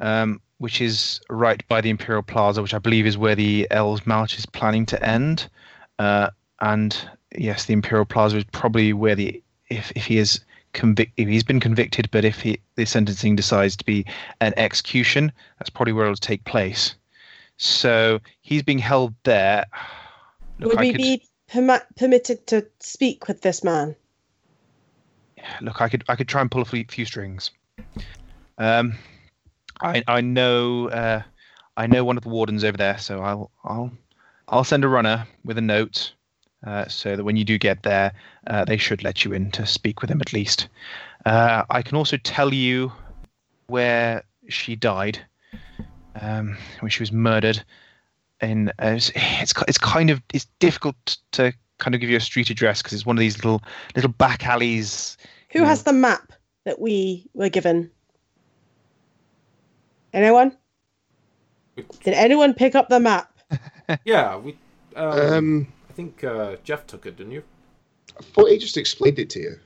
um, 0.00 0.40
which 0.58 0.80
is 0.80 1.20
right 1.30 1.66
by 1.68 1.80
the 1.80 1.90
Imperial 1.90 2.22
Plaza, 2.22 2.62
which 2.62 2.74
I 2.74 2.78
believe 2.78 3.06
is 3.06 3.16
where 3.16 3.34
the 3.34 3.66
Elves 3.70 4.06
March 4.06 4.38
is 4.38 4.46
planning 4.46 4.86
to 4.86 5.02
end. 5.04 5.48
Uh, 5.98 6.30
and 6.60 6.96
yes, 7.36 7.64
the 7.64 7.72
Imperial 7.72 8.04
Plaza 8.04 8.38
is 8.38 8.44
probably 8.52 8.92
where 8.92 9.14
the 9.14 9.42
if 9.70 9.92
if 9.94 10.06
he 10.06 10.18
is 10.18 10.40
convict 10.72 11.12
if 11.16 11.28
he's 11.28 11.44
been 11.44 11.60
convicted, 11.60 12.10
but 12.10 12.24
if 12.24 12.40
he 12.40 12.60
the 12.74 12.84
sentencing 12.84 13.36
decides 13.36 13.76
to 13.76 13.84
be 13.84 14.04
an 14.40 14.52
execution, 14.56 15.32
that's 15.58 15.70
probably 15.70 15.92
where 15.92 16.04
it'll 16.04 16.16
take 16.16 16.44
place. 16.44 16.94
So 17.56 18.20
he's 18.42 18.62
being 18.62 18.78
held 18.78 19.14
there. 19.24 19.64
Look, 20.58 20.70
Would 20.70 20.78
I 20.78 20.82
we 20.82 20.92
could, 20.92 20.98
be 20.98 21.28
perma- 21.50 21.86
permitted 21.96 22.46
to 22.48 22.66
speak 22.80 23.28
with 23.28 23.42
this 23.42 23.64
man? 23.64 23.96
look, 25.60 25.80
I 25.80 25.88
could 25.88 26.04
I 26.08 26.16
could 26.16 26.28
try 26.28 26.40
and 26.40 26.50
pull 26.50 26.62
a 26.62 26.64
few, 26.64 26.84
few 26.88 27.04
strings. 27.04 27.50
Um, 28.58 28.94
I 29.80 30.02
I 30.06 30.20
know 30.20 30.88
uh, 30.88 31.22
I 31.76 31.86
know 31.86 32.04
one 32.04 32.16
of 32.16 32.22
the 32.22 32.28
wardens 32.28 32.64
over 32.64 32.76
there, 32.76 32.98
so 32.98 33.20
I'll 33.20 33.50
I'll 33.64 33.90
I'll 34.48 34.64
send 34.64 34.84
a 34.84 34.88
runner 34.88 35.26
with 35.44 35.58
a 35.58 35.62
note, 35.62 36.12
uh, 36.66 36.88
so 36.88 37.16
that 37.16 37.24
when 37.24 37.36
you 37.36 37.44
do 37.44 37.58
get 37.58 37.82
there, 37.82 38.12
uh, 38.46 38.64
they 38.64 38.76
should 38.76 39.04
let 39.04 39.24
you 39.24 39.32
in 39.32 39.50
to 39.52 39.66
speak 39.66 40.00
with 40.00 40.10
him 40.10 40.20
at 40.20 40.32
least. 40.32 40.68
Uh, 41.26 41.64
I 41.70 41.82
can 41.82 41.96
also 41.96 42.16
tell 42.16 42.52
you 42.52 42.92
where 43.66 44.24
she 44.48 44.74
died, 44.74 45.18
um, 46.20 46.56
when 46.80 46.90
she 46.90 47.02
was 47.02 47.12
murdered. 47.12 47.62
In 48.40 48.68
uh, 48.80 48.94
it's 48.96 49.10
it's 49.14 49.52
it's 49.66 49.78
kind 49.78 50.10
of 50.10 50.22
it's 50.32 50.46
difficult 50.58 51.18
to 51.32 51.52
kind 51.78 51.94
of 51.94 52.00
give 52.00 52.10
you 52.10 52.16
a 52.16 52.20
street 52.20 52.50
address 52.50 52.82
because 52.82 52.92
it's 52.92 53.06
one 53.06 53.16
of 53.16 53.20
these 53.20 53.36
little 53.36 53.62
little 53.94 54.10
back 54.10 54.46
alleys 54.46 55.16
Who 55.52 55.64
has 55.64 55.84
the 55.84 55.92
map 55.92 56.32
that 56.64 56.80
we 56.80 57.28
were 57.34 57.48
given? 57.48 57.90
Anyone? 60.12 60.56
Did 61.76 62.14
anyone 62.14 62.54
pick 62.54 62.74
up 62.74 62.88
the 62.88 63.00
map? 63.00 63.32
Yeah, 64.04 64.36
we. 64.36 64.54
Um, 64.96 65.18
Um, 65.32 65.66
I 65.88 65.92
think 65.94 66.22
uh, 66.22 66.56
Jeff 66.62 66.86
took 66.86 67.06
it, 67.06 67.16
didn't 67.16 67.32
you? 67.32 67.42
I 68.18 68.22
thought 68.22 68.50
he 68.50 68.58
just 68.58 68.76
explained 68.76 69.18
it 69.18 69.30
to 69.30 69.40
you. 69.40 69.58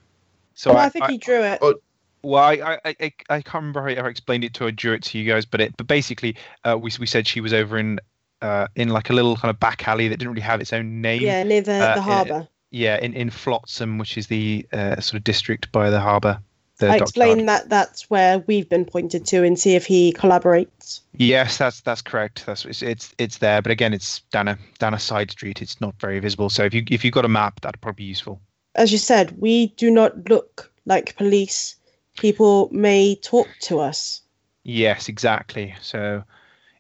So 0.55 0.71
well, 0.71 0.79
I, 0.81 0.87
I 0.87 0.89
think 0.91 1.05
I- 1.07 1.11
he 1.13 1.19
drew 1.19 1.43
it. 1.43 1.59
Oh, 1.61 1.75
well, 2.23 2.45
I, 2.45 2.79
I, 2.85 2.95
I, 3.01 3.13
I 3.31 3.43
can't 3.43 3.55
remember 3.55 3.81
how 3.97 4.07
I 4.07 4.09
explained 4.09 4.45
it 4.45 4.55
to 4.55 4.67
or 4.67 4.71
drew 4.71 4.93
it 4.93 5.03
to 5.05 5.19
you 5.19 5.29
guys, 5.29 5.45
but 5.45 5.61
it, 5.61 5.77
but 5.77 5.89
basically, 5.89 6.37
uh, 6.65 6.79
we 6.81 6.93
we 7.01 7.07
said 7.07 7.27
she 7.27 7.41
was 7.41 7.53
over 7.53 7.77
in, 7.79 7.99
uh, 8.43 8.69
in 8.77 8.91
like 8.91 9.11
a 9.11 9.13
little 9.13 9.35
kind 9.35 9.51
of 9.51 9.59
back 9.59 9.89
alley 9.89 10.07
that 10.07 10.19
didn't 10.19 10.31
really 10.31 10.43
have 10.43 10.61
its 10.61 10.73
own 10.73 11.01
name. 11.01 11.23
yeah, 11.23 11.43
near 11.43 11.63
the, 11.63 11.73
uh, 11.73 11.95
the 11.97 12.03
harbour. 12.03 12.49
Yeah, 12.71 12.99
in 13.01 13.15
in 13.15 13.29
Flotsam, 13.31 13.99
which 13.99 14.17
is 14.17 14.29
the 14.29 14.65
uh, 14.73 15.01
sort 15.01 15.15
of 15.15 15.25
district 15.25 15.73
by 15.73 15.91
the 15.91 15.99
harbour. 15.99 16.41
The 16.83 16.89
I 16.89 16.97
explained 16.97 17.49
that 17.49 17.69
that's 17.69 18.11
where 18.11 18.41
we've 18.49 18.69
been 18.69 18.85
pointed 18.85 19.25
to 19.27 19.45
and 19.45 19.57
see 19.57 19.77
if 19.77 19.87
he 19.87 20.13
collaborates. 20.15 20.99
Yes, 21.17 21.57
that's 21.57 21.81
that's 21.81 22.03
correct. 22.03 22.45
That's 22.45 22.65
it's 22.65 22.83
it's, 22.83 23.15
it's 23.19 23.39
there, 23.39 23.63
but 23.63 23.71
again, 23.71 23.95
it's 23.95 24.19
down 24.33 24.49
a 24.49 24.59
down 24.81 24.93
a 24.93 24.99
side 24.99 25.31
street. 25.31 25.63
It's 25.63 25.81
not 25.81 25.95
very 26.01 26.19
visible. 26.19 26.51
So 26.51 26.65
if 26.65 26.75
you 26.75 26.83
if 26.91 27.05
you've 27.05 27.15
got 27.15 27.25
a 27.25 27.29
map, 27.29 27.61
that'd 27.61 27.81
probably 27.81 28.03
be 28.03 28.09
useful. 28.09 28.41
As 28.75 28.91
you 28.91 28.99
said, 28.99 29.41
we 29.41 29.69
do 29.77 29.93
not 29.93 30.29
look 30.29 30.73
like 30.85 31.17
police. 31.17 31.77
People 32.19 32.69
may 32.73 33.15
talk 33.15 33.47
to 33.61 33.79
us. 33.79 34.21
Yes, 34.65 35.09
exactly. 35.09 35.77
So, 35.81 36.25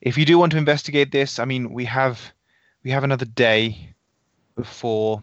if 0.01 0.19
you 0.19 0.24
do 0.24 0.37
want 0.37 0.51
to 0.51 0.59
investigate 0.59 1.12
this, 1.12 1.39
I 1.39 1.45
mean, 1.45 1.73
we 1.73 1.85
have 1.85 2.33
we 2.83 2.91
have 2.91 3.05
another 3.05 3.27
day 3.27 3.95
before 4.57 5.23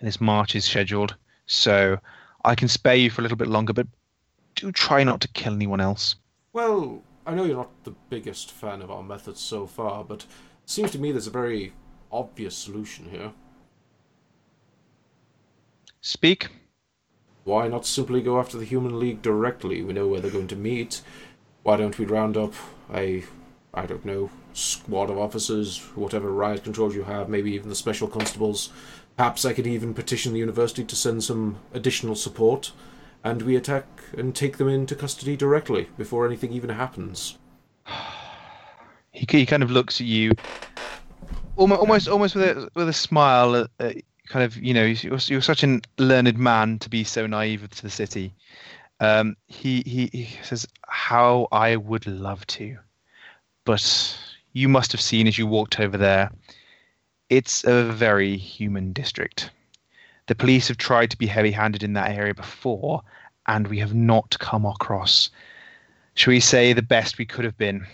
this 0.00 0.18
march 0.18 0.56
is 0.56 0.64
scheduled. 0.64 1.14
So, 1.44 1.98
I 2.44 2.54
can 2.54 2.68
spare 2.68 2.96
you 2.96 3.10
for 3.10 3.20
a 3.20 3.22
little 3.22 3.36
bit 3.36 3.48
longer, 3.48 3.72
but 3.72 3.86
do 4.54 4.72
try 4.72 5.04
not 5.04 5.20
to 5.20 5.28
kill 5.28 5.54
anyone 5.54 5.80
else. 5.80 6.16
Well, 6.52 7.02
I 7.26 7.34
know 7.34 7.44
you're 7.44 7.56
not 7.56 7.84
the 7.84 7.94
biggest 8.10 8.50
fan 8.50 8.82
of 8.82 8.90
our 8.90 9.02
methods 9.02 9.40
so 9.40 9.66
far, 9.66 10.04
but 10.04 10.22
it 10.22 10.26
seems 10.66 10.90
to 10.92 10.98
me 10.98 11.12
there's 11.12 11.26
a 11.26 11.30
very 11.30 11.72
obvious 12.10 12.56
solution 12.56 13.08
here. 13.10 13.32
Speak. 16.00 16.48
Why 17.44 17.68
not 17.68 17.86
simply 17.86 18.20
go 18.22 18.38
after 18.38 18.58
the 18.58 18.64
Human 18.64 18.98
League 18.98 19.22
directly? 19.22 19.82
We 19.82 19.92
know 19.92 20.08
where 20.08 20.20
they're 20.20 20.30
going 20.30 20.48
to 20.48 20.56
meet. 20.56 21.00
Why 21.62 21.76
don't 21.76 21.98
we 21.98 22.04
round 22.04 22.36
up 22.36 22.54
a, 22.92 23.24
I 23.72 23.86
don't 23.86 24.04
know, 24.04 24.30
squad 24.52 25.10
of 25.10 25.18
officers, 25.18 25.78
whatever 25.94 26.30
riot 26.30 26.64
controls 26.64 26.94
you 26.94 27.04
have, 27.04 27.28
maybe 27.28 27.52
even 27.52 27.68
the 27.68 27.74
special 27.74 28.08
constables. 28.08 28.70
Perhaps 29.16 29.44
I 29.44 29.52
could 29.52 29.66
even 29.66 29.94
petition 29.94 30.32
the 30.32 30.38
university 30.38 30.84
to 30.84 30.96
send 30.96 31.22
some 31.22 31.58
additional 31.72 32.14
support, 32.14 32.72
and 33.22 33.42
we 33.42 33.56
attack 33.56 33.86
and 34.16 34.34
take 34.34 34.56
them 34.56 34.68
into 34.68 34.94
custody 34.94 35.36
directly 35.36 35.88
before 35.96 36.26
anything 36.26 36.52
even 36.52 36.70
happens. 36.70 37.38
He, 39.14 39.26
he 39.28 39.44
kind 39.44 39.62
of 39.62 39.70
looks 39.70 40.00
at 40.00 40.06
you, 40.06 40.32
almost 41.56 41.80
almost 41.80 42.08
almost 42.08 42.34
with 42.34 42.44
a 42.44 42.70
with 42.74 42.88
a 42.88 42.94
smile. 42.94 43.54
Uh, 43.54 43.66
uh, 43.78 43.92
kind 44.26 44.42
of, 44.42 44.56
you 44.56 44.72
know, 44.72 44.84
you're, 44.84 45.18
you're 45.26 45.42
such 45.42 45.62
a 45.62 45.80
learned 45.98 46.38
man 46.38 46.78
to 46.78 46.88
be 46.88 47.04
so 47.04 47.26
naive 47.26 47.68
to 47.68 47.82
the 47.82 47.90
city. 47.90 48.32
Um, 49.00 49.36
he, 49.48 49.82
he 49.84 50.06
he 50.06 50.38
says, 50.42 50.66
"How 50.88 51.46
I 51.52 51.76
would 51.76 52.06
love 52.06 52.46
to, 52.46 52.78
but 53.66 54.16
you 54.52 54.68
must 54.68 54.92
have 54.92 55.00
seen 55.00 55.26
as 55.26 55.36
you 55.36 55.46
walked 55.46 55.80
over 55.80 55.96
there. 55.96 56.30
It's 57.32 57.64
a 57.64 57.84
very 57.84 58.36
human 58.36 58.92
district. 58.92 59.52
The 60.26 60.34
police 60.34 60.68
have 60.68 60.76
tried 60.76 61.10
to 61.12 61.16
be 61.16 61.26
heavy-handed 61.26 61.82
in 61.82 61.94
that 61.94 62.10
area 62.10 62.34
before, 62.34 63.00
and 63.46 63.66
we 63.68 63.78
have 63.78 63.94
not 63.94 64.38
come 64.38 64.66
across, 64.66 65.30
shall 66.12 66.32
we 66.32 66.40
say, 66.40 66.74
the 66.74 66.82
best 66.82 67.16
we 67.16 67.24
could 67.24 67.46
have 67.46 67.56
been." 67.56 67.86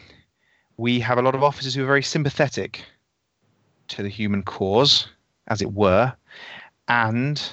we 0.77 0.99
have 0.99 1.19
a 1.19 1.23
lot 1.23 1.37
of 1.37 1.45
officers 1.45 1.73
who 1.73 1.85
are 1.85 1.87
very 1.95 2.03
sympathetic 2.03 2.85
to 3.87 4.03
the 4.03 4.09
human 4.09 4.43
cause, 4.43 5.07
as 5.47 5.63
it 5.63 5.73
were, 5.73 6.13
and 6.89 7.53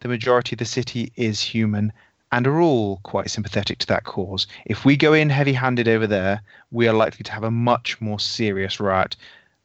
the 0.00 0.08
majority 0.08 0.54
of 0.54 0.58
the 0.58 0.66
city 0.66 1.12
is 1.16 1.40
human 1.40 1.94
and 2.30 2.46
are 2.46 2.60
all 2.60 2.98
quite 3.04 3.30
sympathetic 3.30 3.78
to 3.78 3.86
that 3.86 4.04
cause. 4.04 4.46
If 4.66 4.84
we 4.84 4.98
go 4.98 5.14
in 5.14 5.30
heavy 5.30 5.54
handed 5.54 5.88
over 5.88 6.06
there, 6.06 6.42
we 6.70 6.86
are 6.88 6.92
likely 6.92 7.24
to 7.24 7.32
have 7.32 7.44
a 7.44 7.50
much 7.50 8.02
more 8.02 8.20
serious 8.20 8.78
riot 8.80 9.16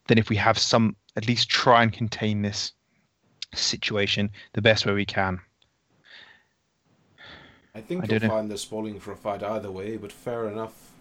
than 0.06 0.16
if 0.16 0.30
we 0.30 0.36
have 0.36 0.56
some, 0.56 0.96
at 1.16 1.26
least 1.26 1.48
try 1.48 1.82
and 1.82 1.92
contain 1.92 2.42
this 2.42 2.72
situation 3.54 4.30
the 4.52 4.62
best 4.62 4.86
way 4.86 4.92
we 4.92 5.06
can. 5.06 5.40
I 7.74 7.80
think 7.80 8.04
I 8.04 8.06
you'll 8.14 8.30
find 8.30 8.50
they're 8.50 8.56
spoiling 8.56 9.00
for 9.00 9.12
a 9.12 9.16
fight 9.16 9.42
either 9.42 9.70
way, 9.70 9.96
but 9.96 10.12
fair 10.12 10.48
enough. 10.48 10.92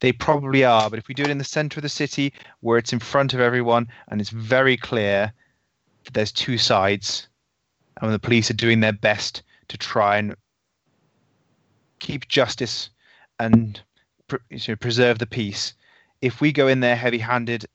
They 0.00 0.12
probably 0.12 0.64
are, 0.64 0.88
but 0.88 0.98
if 0.98 1.08
we 1.08 1.14
do 1.14 1.24
it 1.24 1.30
in 1.30 1.36
the 1.36 1.44
center 1.44 1.78
of 1.78 1.82
the 1.82 1.90
city 1.90 2.32
where 2.60 2.78
it's 2.78 2.92
in 2.92 3.00
front 3.00 3.34
of 3.34 3.40
everyone 3.40 3.88
and 4.08 4.20
it's 4.20 4.30
very 4.30 4.78
clear 4.78 5.32
that 6.04 6.14
there's 6.14 6.32
two 6.32 6.56
sides 6.56 7.28
and 8.00 8.12
the 8.12 8.18
police 8.18 8.50
are 8.50 8.54
doing 8.54 8.80
their 8.80 8.94
best 8.94 9.42
to 9.68 9.76
try 9.76 10.16
and 10.16 10.34
keep 11.98 12.28
justice 12.28 12.88
and 13.38 13.82
pr- 14.26 14.36
you 14.48 14.58
know, 14.68 14.76
preserve 14.76 15.18
the 15.18 15.26
peace, 15.26 15.74
if 16.22 16.40
we 16.40 16.50
go 16.50 16.66
in 16.66 16.80
there 16.80 16.96
heavy 16.96 17.18
handed 17.18 17.66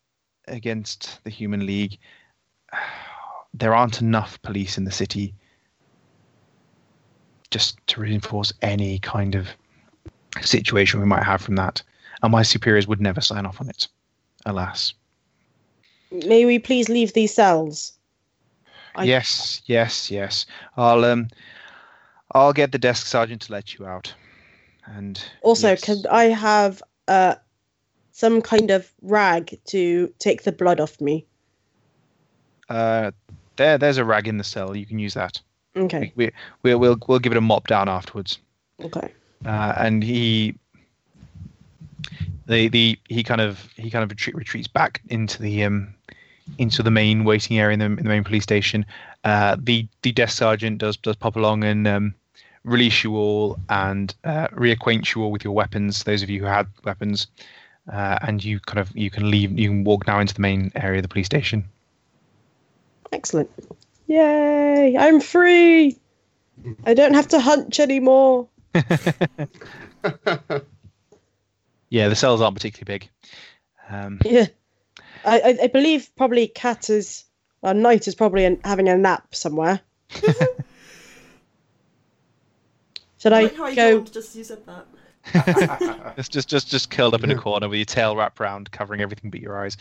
against 0.47 1.23
the 1.23 1.29
Human 1.29 1.65
League, 1.65 1.97
there 3.53 3.73
aren't 3.73 4.01
enough 4.01 4.41
police 4.41 4.77
in 4.77 4.83
the 4.83 4.91
city 4.91 5.33
just 7.51 7.77
to 7.87 8.01
reinforce 8.01 8.51
any 8.61 8.99
kind 8.99 9.33
of 9.35 9.47
situation 10.41 10.99
we 10.99 11.05
might 11.05 11.23
have 11.23 11.41
from 11.41 11.55
that 11.55 11.81
and 12.21 12.31
my 12.31 12.41
superiors 12.41 12.87
would 12.87 13.01
never 13.01 13.21
sign 13.21 13.45
off 13.45 13.61
on 13.61 13.69
it. 13.69 13.87
Alas. 14.45 14.93
May 16.11 16.45
we 16.45 16.59
please 16.59 16.89
leave 16.89 17.13
these 17.13 17.33
cells? 17.33 17.93
I- 18.95 19.03
yes, 19.03 19.61
yes, 19.65 20.09
yes. 20.09 20.45
I'll 20.77 21.03
um, 21.05 21.27
I'll 22.31 22.53
get 22.53 22.71
the 22.71 22.77
desk 22.77 23.07
sergeant 23.07 23.41
to 23.43 23.51
let 23.51 23.75
you 23.75 23.85
out. 23.85 24.13
And 24.85 25.23
Also, 25.41 25.69
yes. 25.69 25.81
can 25.81 26.03
I 26.11 26.25
have 26.25 26.81
uh, 27.07 27.35
some 28.15 28.41
kind 28.41 28.71
of 28.71 28.89
rag 29.01 29.59
to 29.65 30.07
take 30.19 30.43
the 30.43 30.51
blood 30.53 30.79
off 30.79 31.01
me? 31.01 31.25
uh, 32.69 33.11
there, 33.57 33.77
there's 33.77 33.97
a 33.97 34.05
rag 34.05 34.27
in 34.27 34.37
the 34.37 34.43
cell. 34.43 34.75
You 34.75 34.85
can 34.85 34.99
use 34.99 35.13
that. 35.15 35.41
Okay, 35.75 36.13
We, 36.15 36.31
we, 36.63 36.75
we'll, 36.75 36.97
we'll 37.07 37.19
give 37.19 37.33
it 37.33 37.37
a 37.37 37.41
mop 37.41 37.67
down 37.67 37.89
afterwards. 37.89 38.39
okay. 38.81 39.11
uh, 39.45 39.73
and 39.77 40.01
he 40.01 40.55
the 42.47 42.69
the 42.69 42.97
he 43.09 43.21
kind 43.23 43.41
of 43.41 43.67
he 43.75 43.89
kind 43.89 44.03
of 44.03 44.09
retreat, 44.09 44.35
retreats 44.35 44.67
back 44.69 45.01
into 45.09 45.41
the 45.41 45.63
um 45.65 45.93
into 46.57 46.81
the 46.83 46.91
main 46.91 47.25
waiting 47.25 47.59
area 47.59 47.73
in 47.73 47.79
the, 47.79 47.85
in 47.85 47.95
the 47.95 48.03
main 48.03 48.23
police 48.23 48.43
station. 48.43 48.85
Uh, 49.25 49.57
the 49.59 49.87
the 50.03 50.13
desk 50.13 50.37
sergeant 50.37 50.77
does 50.77 50.95
does 50.97 51.15
pop 51.17 51.35
along 51.35 51.63
and 51.65 51.85
um, 51.87 52.13
release 52.63 53.03
you 53.03 53.17
all 53.17 53.57
and 53.69 54.15
uh, 54.23 54.47
reacquaint 54.49 55.13
you 55.13 55.23
all 55.23 55.31
with 55.31 55.43
your 55.43 55.53
weapons. 55.53 56.03
Those 56.03 56.23
of 56.23 56.29
you 56.29 56.39
who 56.39 56.45
had 56.45 56.67
weapons, 56.85 57.27
uh, 57.91 58.19
and 58.21 58.43
you 58.43 58.59
kind 58.59 58.79
of 58.79 58.95
you 58.95 59.09
can 59.09 59.29
leave. 59.29 59.57
You 59.57 59.69
can 59.69 59.83
walk 59.83 60.07
now 60.07 60.19
into 60.19 60.33
the 60.33 60.41
main 60.41 60.71
area 60.75 60.99
of 60.99 61.03
the 61.03 61.09
police 61.09 61.25
station. 61.27 61.65
Excellent. 63.11 63.49
Yay! 64.07 64.95
I'm 64.97 65.19
free! 65.21 65.97
I 66.85 66.93
don't 66.93 67.13
have 67.13 67.27
to 67.29 67.39
hunch 67.39 67.79
anymore. 67.79 68.47
Yeah, 71.89 72.09
the 72.09 72.15
cells 72.15 72.41
aren't 72.41 72.55
particularly 72.57 72.99
big. 72.99 73.09
Um, 73.89 74.19
Yeah. 74.25 74.47
I, 75.23 75.39
I, 75.39 75.57
I 75.63 75.67
believe 75.67 76.09
probably 76.17 76.47
Cat 76.47 76.89
is, 76.89 77.23
well, 77.61 77.73
Knight 77.73 78.07
is 78.07 78.15
probably 78.15 78.43
an, 78.43 78.59
having 78.65 78.89
a 78.89 78.97
nap 78.97 79.33
somewhere. 79.33 79.79
Should 83.17 83.31
I 83.33 83.37
I 83.39 83.43
like 83.43 83.55
how 83.55 83.65
I 83.65 83.75
go? 83.75 83.89
yawned 83.91 84.11
just 84.11 84.35
you 84.35 84.43
said 84.43 84.65
that. 84.65 84.85
Just, 86.15 86.31
just, 86.31 86.49
just, 86.49 86.67
just 86.69 86.91
curled 86.91 87.13
up 87.13 87.23
in 87.23 87.31
a 87.31 87.35
corner 87.35 87.67
with 87.67 87.77
your 87.77 87.85
tail 87.85 88.15
wrapped 88.15 88.39
round, 88.39 88.71
covering 88.71 89.01
everything 89.01 89.29
but 89.29 89.41
your 89.41 89.57
eyes. 89.57 89.75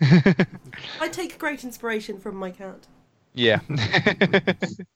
I 0.00 1.08
take 1.10 1.38
great 1.38 1.64
inspiration 1.64 2.18
from 2.18 2.36
my 2.36 2.50
cat. 2.50 2.86
yeah. 3.32 3.60
it 3.68 4.86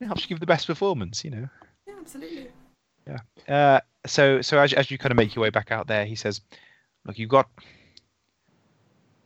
helps 0.00 0.22
you 0.22 0.28
give 0.28 0.40
the 0.40 0.46
best 0.46 0.66
performance, 0.66 1.24
you 1.24 1.30
know. 1.30 1.48
Yeah, 1.86 1.94
absolutely. 1.98 2.48
Uh, 3.48 3.80
so, 4.06 4.40
so 4.40 4.58
as, 4.58 4.72
as 4.72 4.90
you 4.90 4.98
kind 4.98 5.10
of 5.10 5.16
make 5.16 5.34
your 5.34 5.42
way 5.42 5.50
back 5.50 5.72
out 5.72 5.86
there, 5.86 6.04
he 6.04 6.14
says, 6.14 6.40
"Look, 7.04 7.18
you've 7.18 7.30
got 7.30 7.48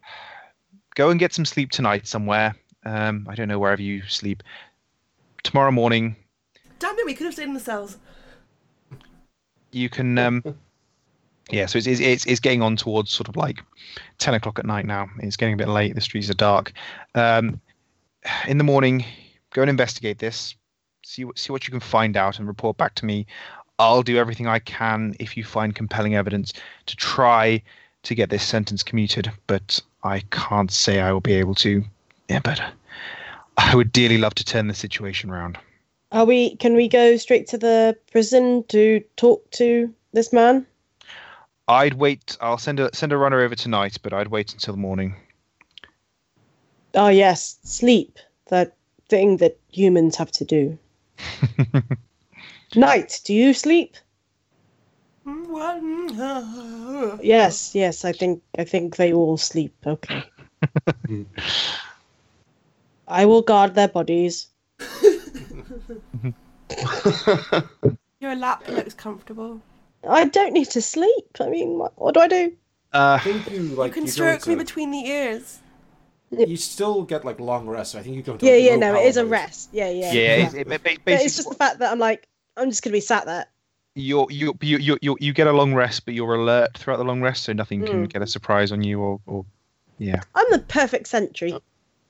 go 0.94 1.11
and 1.11 1.20
get 1.20 1.35
some 1.35 1.44
sleep 1.44 1.70
tonight 1.70 2.06
somewhere. 2.06 2.55
Um, 2.85 3.27
I 3.28 3.35
don't 3.35 3.48
know 3.48 3.59
wherever 3.59 3.82
you 3.82 4.02
sleep. 4.09 4.43
Tomorrow 5.43 5.73
morning, 5.73 6.16
Damn 6.78 6.98
it, 6.98 7.06
we 7.06 7.15
could 7.15 7.24
have 7.24 7.35
stayed 7.35 7.48
in 7.48 7.55
the 7.55 7.61
cells. 7.61 7.98
You 9.74 9.88
can 9.88 10.16
um 10.18 10.42
yeah 11.51 11.66
so 11.66 11.78
it's, 11.78 11.86
it's 11.86 12.24
it's 12.26 12.40
getting 12.40 12.62
on 12.62 12.76
towards 12.76 13.10
sort 13.10 13.28
of 13.28 13.36
like 13.36 13.62
10 14.18 14.34
o'clock 14.34 14.59
at 14.59 14.66
night 14.66 14.86
now. 14.86 15.09
It's 15.18 15.36
getting 15.36 15.55
a 15.55 15.59
bit 15.59 15.68
late. 15.68 15.94
The 15.94 16.01
streets 16.01 16.30
are 16.30 16.34
dark. 16.34 16.72
Um 17.14 17.60
in 18.46 18.59
the 18.59 18.64
morning 18.64 19.05
go 19.52 19.62
and 19.62 19.70
investigate 19.70 20.18
this. 20.18 20.55
See 21.05 21.24
what 21.24 21.38
see 21.38 21.52
what 21.52 21.66
you 21.66 21.70
can 21.70 21.80
find 21.80 22.16
out 22.16 22.38
and 22.38 22.48
report 22.48 22.76
back 22.76 22.94
to 22.96 23.06
me. 23.06 23.26
I'll 23.78 24.05
do 24.05 24.16
everything 24.16 24.46
i 24.46 24.60
can 24.60 25.16
if 25.18 25.36
you 25.36 25.42
find 25.44 25.74
compelling 25.74 26.14
evidence 26.14 26.52
to 26.86 26.96
try 26.96 27.60
to 28.05 28.14
get 28.14 28.30
this 28.30 28.44
sentence 28.44 28.84
commuted 28.84 29.32
but 29.48 29.80
i 30.05 30.20
can't 30.30 30.70
say 30.70 31.01
i 31.01 31.10
will 31.10 31.20
be 31.20 31.32
able 31.32 31.56
to. 31.56 31.82
Yeah 32.28 32.38
but 32.38 32.62
i 33.59 33.74
would 33.74 33.90
dearly 33.90 34.18
love 34.18 34.34
to 34.36 34.44
turn 34.44 34.68
the 34.68 34.74
situation 34.74 35.28
around 35.30 35.59
Are 36.15 36.24
we? 36.24 36.57
Can 36.57 36.74
we 36.74 36.89
go 36.89 37.19
straight 37.19 37.47
to 37.49 37.59
the 37.59 37.99
prison 38.11 38.65
to 38.69 39.05
talk 39.16 39.51
to 39.53 39.93
this 40.12 40.32
man? 40.32 40.66
i'd 41.66 41.95
wait 41.95 42.36
i'll 42.43 42.59
send 42.59 42.78
a 42.78 42.95
send 42.95 43.11
a 43.11 43.16
runner 43.16 43.41
over 43.41 43.55
tonight 43.55 43.97
but 44.03 44.12
i'd 44.12 44.28
wait 44.28 44.53
until 44.53 44.74
the 44.74 44.78
morning 44.78 45.16
Oh 46.95 47.09
yes, 47.09 47.59
sleep. 47.65 48.19
That 48.47 48.77
thing 49.09 49.39
that 49.39 49.59
humans 49.73 50.16
have 50.16 50.31
to 50.32 50.45
do. 50.45 50.78
Night. 52.77 53.20
Do 53.24 53.35
you 53.35 53.53
sleep? 53.53 53.97
What? 55.24 55.82
Yes, 57.23 57.74
yes. 57.74 58.05
I 58.05 58.12
think 58.12 58.43
I 58.59 58.65
think 58.65 58.97
they 58.97 59.12
all 59.12 59.36
sleep. 59.36 59.74
Okay. 59.86 60.24
I 63.09 63.27
will 63.27 63.43
guard 63.43 63.74
their 63.74 63.89
bodies. 63.89 64.47
Your 68.20 68.34
lap 68.36 68.66
looks 68.68 68.94
comfortable. 68.94 69.60
I 70.09 70.24
don't 70.26 70.52
need 70.52 70.70
to 70.70 70.80
sleep. 70.82 71.36
I 71.40 71.48
mean, 71.48 71.78
what, 71.78 71.92
what 72.01 72.14
do 72.14 72.20
I 72.20 72.28
do? 72.28 72.52
uh 72.92 73.18
I 73.20 73.24
think 73.24 73.51
you 73.51 73.60
like 73.74 73.88
you 73.88 73.94
can 73.94 74.02
you 74.05 74.09
stroke 74.10 74.46
me 74.46 74.52
into- 74.52 74.64
between 74.64 74.90
the 74.90 74.98
ears. 75.06 75.59
You 76.30 76.56
still 76.56 77.02
get 77.02 77.24
like 77.24 77.38
long 77.38 77.66
rest. 77.68 77.92
So 77.92 77.98
I 77.98 78.02
think 78.02 78.16
you 78.16 78.22
go 78.22 78.32
into 78.32 78.46
Yeah, 78.46 78.52
like, 78.52 78.62
yeah. 78.64 78.76
No, 78.76 78.94
it 78.96 79.05
is 79.06 79.16
a 79.16 79.24
rest. 79.26 79.68
Yeah, 79.72 79.88
yeah. 79.90 80.12
Yeah, 80.12 80.36
yeah. 80.36 80.46
It, 80.48 80.66
it, 80.66 80.80
it, 80.84 80.98
But 81.05 81.14
it's 81.14 81.36
just 81.36 81.48
the 81.48 81.55
fact 81.55 81.78
that 81.78 81.92
I'm 81.92 81.98
like, 81.98 82.28
I'm 82.56 82.70
just 82.70 82.82
gonna 82.82 82.92
be 82.92 83.01
sat 83.01 83.26
there. 83.26 83.46
you 83.94 84.26
you 84.30 84.56
you 84.60 84.78
you 84.78 84.98
you 85.01 85.16
you 85.20 85.32
get 85.32 85.46
a 85.46 85.52
long 85.52 85.74
rest, 85.74 86.05
but 86.06 86.14
you're 86.14 86.34
alert 86.34 86.76
throughout 86.76 86.96
the 86.96 87.05
long 87.05 87.20
rest, 87.22 87.44
so 87.44 87.52
nothing 87.52 87.84
can 87.84 88.06
Mm. 88.06 88.12
get 88.12 88.22
a 88.22 88.26
surprise 88.26 88.72
on 88.72 88.82
you 88.82 89.01
or, 89.01 89.20
or 89.26 89.44
yeah. 89.98 90.20
I'm 90.34 90.46
the 90.51 90.59
perfect 90.60 91.06
sentry. 91.09 91.55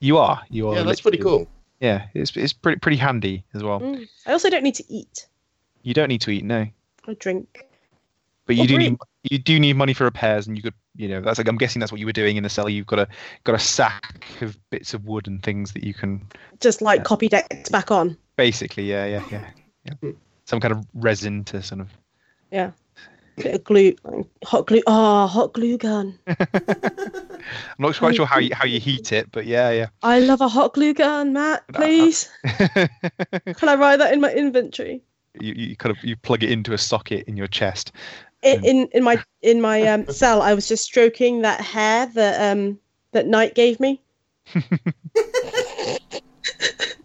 You 0.00 0.16
are. 0.18 0.42
You 0.48 0.68
are. 0.68 0.76
yeah, 0.76 0.82
that's 0.84 1.00
pretty 1.02 1.18
cool. 1.18 1.46
Yeah, 1.84 2.06
it's 2.14 2.34
it's 2.36 2.54
pretty 2.54 2.78
pretty 2.78 2.96
handy 2.96 3.44
as 3.54 3.62
well. 3.62 3.80
Mm. 3.80 4.08
I 4.26 4.32
also 4.32 4.48
don't 4.48 4.62
need 4.62 4.76
to 4.76 4.84
eat. 4.92 5.26
You 5.82 5.92
don't 5.92 6.08
need 6.08 6.22
to 6.22 6.30
eat, 6.30 6.42
no, 6.44 6.66
I 7.06 7.14
drink. 7.14 7.66
but 8.46 8.56
you 8.56 8.64
Or 8.64 8.66
do 8.66 8.74
breathe. 8.76 8.90
need 8.92 8.98
you 9.30 9.38
do 9.38 9.60
need 9.60 9.76
money 9.76 9.92
for 9.92 10.04
repairs, 10.04 10.46
and 10.46 10.56
you 10.56 10.62
could 10.62 10.72
you 10.96 11.08
know 11.08 11.20
that's 11.20 11.36
like 11.38 11.46
I'm 11.46 11.58
guessing 11.58 11.80
that's 11.80 11.92
what 11.92 12.00
you 12.00 12.06
were 12.06 12.12
doing 12.12 12.36
in 12.38 12.42
the 12.42 12.48
cellar. 12.48 12.70
You've 12.70 12.86
got 12.86 13.00
a 13.00 13.08
got 13.44 13.54
a 13.54 13.58
sack 13.58 14.24
of 14.40 14.58
bits 14.70 14.94
of 14.94 15.04
wood 15.04 15.26
and 15.26 15.42
things 15.42 15.72
that 15.72 15.84
you 15.84 15.92
can 15.92 16.26
Just 16.60 16.80
like 16.80 17.00
Yeah. 17.00 17.04
copy 17.04 17.28
decks 17.28 17.68
back 17.68 17.90
on. 17.90 18.16
basically 18.36 18.84
yeah 18.90 19.04
yeah 19.04 19.22
yeah 19.30 19.50
yeah 20.02 20.12
some 20.46 20.60
kind 20.60 20.72
of 20.72 20.86
resin 20.94 21.44
to 21.44 21.62
sort 21.62 21.80
of 21.82 21.88
Bit 23.36 23.54
of 23.54 23.64
glue, 23.64 23.94
hot 24.44 24.66
glue. 24.66 24.82
Ah, 24.86 25.26
hot 25.26 25.52
glue 25.52 25.76
gun. 25.76 26.18
I'm 26.26 26.38
not 27.78 27.96
quite 27.96 28.14
sure 28.14 28.26
how 28.26 28.38
you 28.38 28.54
how 28.54 28.66
you 28.66 28.78
heat 28.80 29.12
it, 29.12 29.30
but 29.32 29.46
yeah 29.46 29.70
yeah. 29.70 29.88
I 30.02 30.20
love 30.20 30.40
a 30.40 30.48
hot 30.48 30.74
glue 30.74 30.94
gun, 30.94 31.32
Matt. 31.32 31.64
Please, 31.72 32.30
can 32.44 33.68
I 33.68 33.74
write 33.74 33.96
that 33.98 34.12
in 34.12 34.20
my 34.20 34.32
inventory? 34.32 35.02
you, 35.40 35.54
you 35.54 35.76
kind 35.76 35.96
of 35.96 36.02
you 36.04 36.16
plug 36.16 36.42
it 36.42 36.50
into 36.50 36.72
a 36.72 36.78
socket 36.78 37.26
in 37.26 37.36
your 37.36 37.46
chest. 37.46 37.92
In 38.42 38.64
in, 38.64 38.88
in 38.92 39.02
my 39.02 39.22
in 39.42 39.60
my 39.60 39.84
um, 39.86 40.06
cell, 40.10 40.42
I 40.42 40.54
was 40.54 40.68
just 40.68 40.84
stroking 40.84 41.42
that 41.42 41.60
hair 41.60 42.06
that 42.14 42.52
um 42.52 42.78
that 43.12 43.26
Knight 43.26 43.54
gave 43.54 43.80
me. 43.80 44.00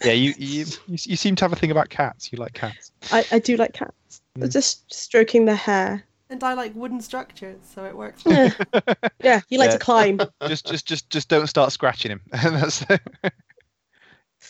Yeah, 0.04 0.14
you, 0.14 0.34
you 0.38 0.66
you 0.88 1.18
seem 1.18 1.36
to 1.36 1.44
have 1.44 1.52
a 1.52 1.56
thing 1.56 1.72
about 1.72 1.90
cats. 1.90 2.32
You 2.32 2.38
like 2.38 2.54
cats. 2.54 2.92
I, 3.12 3.26
I 3.32 3.40
do 3.40 3.58
like 3.58 3.74
cats. 3.74 4.22
Was 4.38 4.54
Just 4.54 4.94
stroking 4.94 5.46
their 5.46 5.56
hair. 5.56 6.04
And 6.32 6.44
I 6.44 6.54
like 6.54 6.76
wooden 6.76 7.02
structures, 7.02 7.58
so 7.74 7.86
it 7.86 7.96
works. 7.98 8.22
Yeah, 8.26 8.54
yeah. 9.24 9.42
He 9.48 9.58
likes 9.58 9.74
Yeah. 9.74 9.78
to 9.78 9.84
climb. 9.84 10.20
Just 10.48 10.68
just 10.68 10.86
just 10.86 11.10
just 11.10 11.28
don't 11.28 11.48
start 11.48 11.72
scratching 11.72 12.12
him. 12.12 12.22
That's 12.32 12.86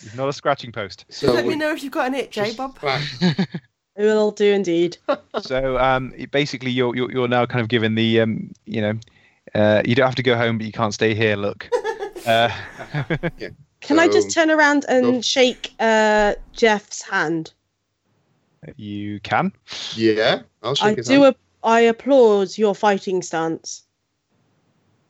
He's 0.02 0.16
not 0.16 0.28
a 0.30 0.34
scratching 0.34 0.72
post. 0.72 1.06
So 1.10 1.32
Let 1.34 1.46
me 1.48 1.56
know 1.56 1.72
if 1.72 1.82
you've 1.84 1.92
got 1.92 2.08
an 2.08 2.16
itch, 2.16 2.38
eh, 2.38 2.54
Bob? 2.56 2.78
It 2.82 4.04
will 4.04 4.32
do 4.32 4.52
indeed. 4.54 4.98
So 5.42 5.78
um, 5.78 6.14
basically, 6.32 6.72
you're, 6.72 6.96
you're 6.96 7.12
you're 7.12 7.28
now 7.28 7.46
kind 7.46 7.62
of 7.62 7.70
given 7.70 7.96
the 7.96 8.22
um, 8.22 8.52
you 8.66 8.82
know, 8.82 8.94
uh, 9.56 9.82
you 9.86 9.96
don't 9.96 10.06
have 10.06 10.16
to 10.16 10.24
go 10.24 10.36
home, 10.38 10.58
but 10.58 10.66
you 10.68 10.72
can't 10.74 10.94
stay 10.94 11.14
here. 11.14 11.36
Look. 11.36 11.70
Uh, 12.26 12.50
Can 13.82 13.98
I 14.00 14.08
just 14.10 14.32
turn 14.32 14.52
around 14.52 14.86
Go. 14.88 14.98
and 14.98 15.24
shake 15.26 15.74
uh, 15.80 16.36
Jeff's 16.54 17.02
hand? 17.02 17.54
you 18.76 19.20
can. 19.22 19.52
yeah, 19.96 20.42
I'll 20.62 20.72
I 20.72 20.74
shake 20.74 20.98
his 20.98 21.08
do. 21.08 21.24
hand. 21.24 21.36
A, 21.36 21.49
I 21.64 21.82
applaud 21.82 22.58
your 22.58 22.74
fighting 22.76 23.22
stance. 23.22 23.84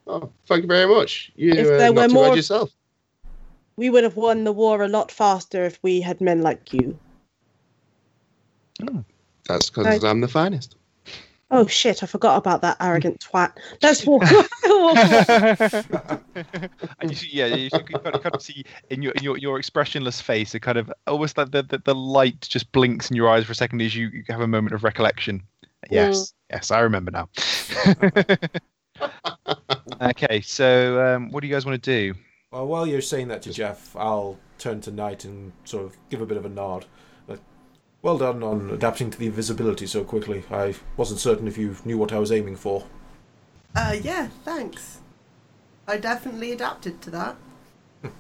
Oh, 0.07 0.31
thank 0.47 0.63
you 0.63 0.67
very 0.67 0.88
much. 0.91 1.31
You 1.35 1.51
If 1.51 1.67
uh, 1.67 1.77
there 1.77 1.93
not 1.93 1.95
were 1.95 2.07
too 2.07 2.13
more- 2.13 2.35
yourself. 2.35 2.71
We 3.76 3.89
would 3.89 4.03
have 4.03 4.17
won 4.17 4.43
the 4.43 4.51
war 4.51 4.84
a 4.84 4.89
lot 4.89 5.09
faster 5.11 5.63
if 5.63 5.80
we 5.81 6.01
had 6.01 6.19
men 6.19 6.41
like 6.41 6.73
you. 6.73 6.99
That's 9.47 9.69
because 9.69 9.85
Right. 9.85 10.03
I'm 10.03 10.19
the 10.21 10.27
finest. 10.27 10.76
Oh 11.51 11.65
shit! 11.65 12.03
I 12.03 12.05
forgot 12.05 12.38
about 12.38 12.61
that 12.61 12.77
arrogant 12.80 13.19
twat. 13.21 13.53
Let's 13.81 14.05
walk. 14.05 14.21
and 16.99 17.09
you 17.09 17.15
see, 17.15 17.30
yeah, 17.31 17.47
you 17.47 17.71
can 17.71 17.84
kind 17.99 18.15
of, 18.15 18.21
kind 18.21 18.35
of 18.35 18.41
see 18.41 18.63
in 18.91 19.01
your, 19.01 19.13
in 19.13 19.23
your 19.23 19.38
your 19.38 19.57
expressionless 19.57 20.21
face, 20.21 20.53
a 20.53 20.59
kind 20.59 20.77
of 20.77 20.91
almost 21.07 21.38
like 21.39 21.49
the, 21.51 21.63
the 21.63 21.80
the 21.80 21.95
light 21.95 22.41
just 22.41 22.71
blinks 22.71 23.09
in 23.09 23.15
your 23.15 23.27
eyes 23.30 23.45
for 23.45 23.53
a 23.53 23.55
second 23.55 23.81
as 23.81 23.95
you, 23.95 24.09
you 24.09 24.23
have 24.30 24.41
a 24.41 24.47
moment 24.47 24.76
of 24.76 24.84
recollection. 24.84 25.41
Yes, 25.89 26.34
yes, 26.49 26.72
I 26.72 26.80
remember 26.81 27.11
now. 27.11 27.30
okay, 30.01 30.41
so 30.41 31.15
um, 31.15 31.31
what 31.31 31.41
do 31.41 31.47
you 31.47 31.53
guys 31.53 31.65
want 31.65 31.81
to 31.81 32.14
do? 32.14 32.19
Well, 32.51 32.68
while 32.68 32.88
you're 32.88 33.01
saying 33.01 33.27
that 33.30 33.41
to 33.43 33.53
Jeff, 33.53 33.95
I'll 33.95 34.39
turn 34.57 34.81
to 34.81 34.91
Knight 34.91 35.23
and 35.26 35.51
sort 35.65 35.85
of 35.85 35.97
give 36.10 36.22
a 36.22 36.26
bit 36.26 36.38
of 36.38 36.45
a 36.45 36.49
nod. 36.49 36.85
Like, 37.27 37.39
well 38.01 38.18
done 38.18 38.43
on 38.43 38.72
adapting 38.72 39.11
to 39.11 39.18
the 39.18 39.27
invisibility 39.27 39.85
so 39.85 40.03
quickly. 40.03 40.43
I 40.49 40.76
wasn't 40.97 41.19
certain 41.19 41.47
if 41.47 41.57
you 41.57 41.76
knew 41.85 41.97
what 41.97 42.11
I 42.11 42.19
was 42.19 42.31
aiming 42.31 42.56
for. 42.56 42.85
Uh, 43.76 43.97
yeah, 44.01 44.30
thanks. 44.43 44.99
I 45.88 45.97
definitely 45.97 46.51
adapted 46.51 47.01
to 47.03 47.11
that. 47.11 47.35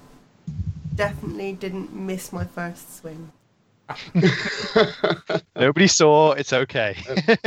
definitely 0.95 1.53
didn't 1.53 1.93
miss 1.93 2.31
my 2.31 2.45
first 2.45 2.99
swing. 2.99 3.31
Nobody 5.55 5.87
saw. 5.87 6.31
It's 6.33 6.53
okay. 6.53 6.95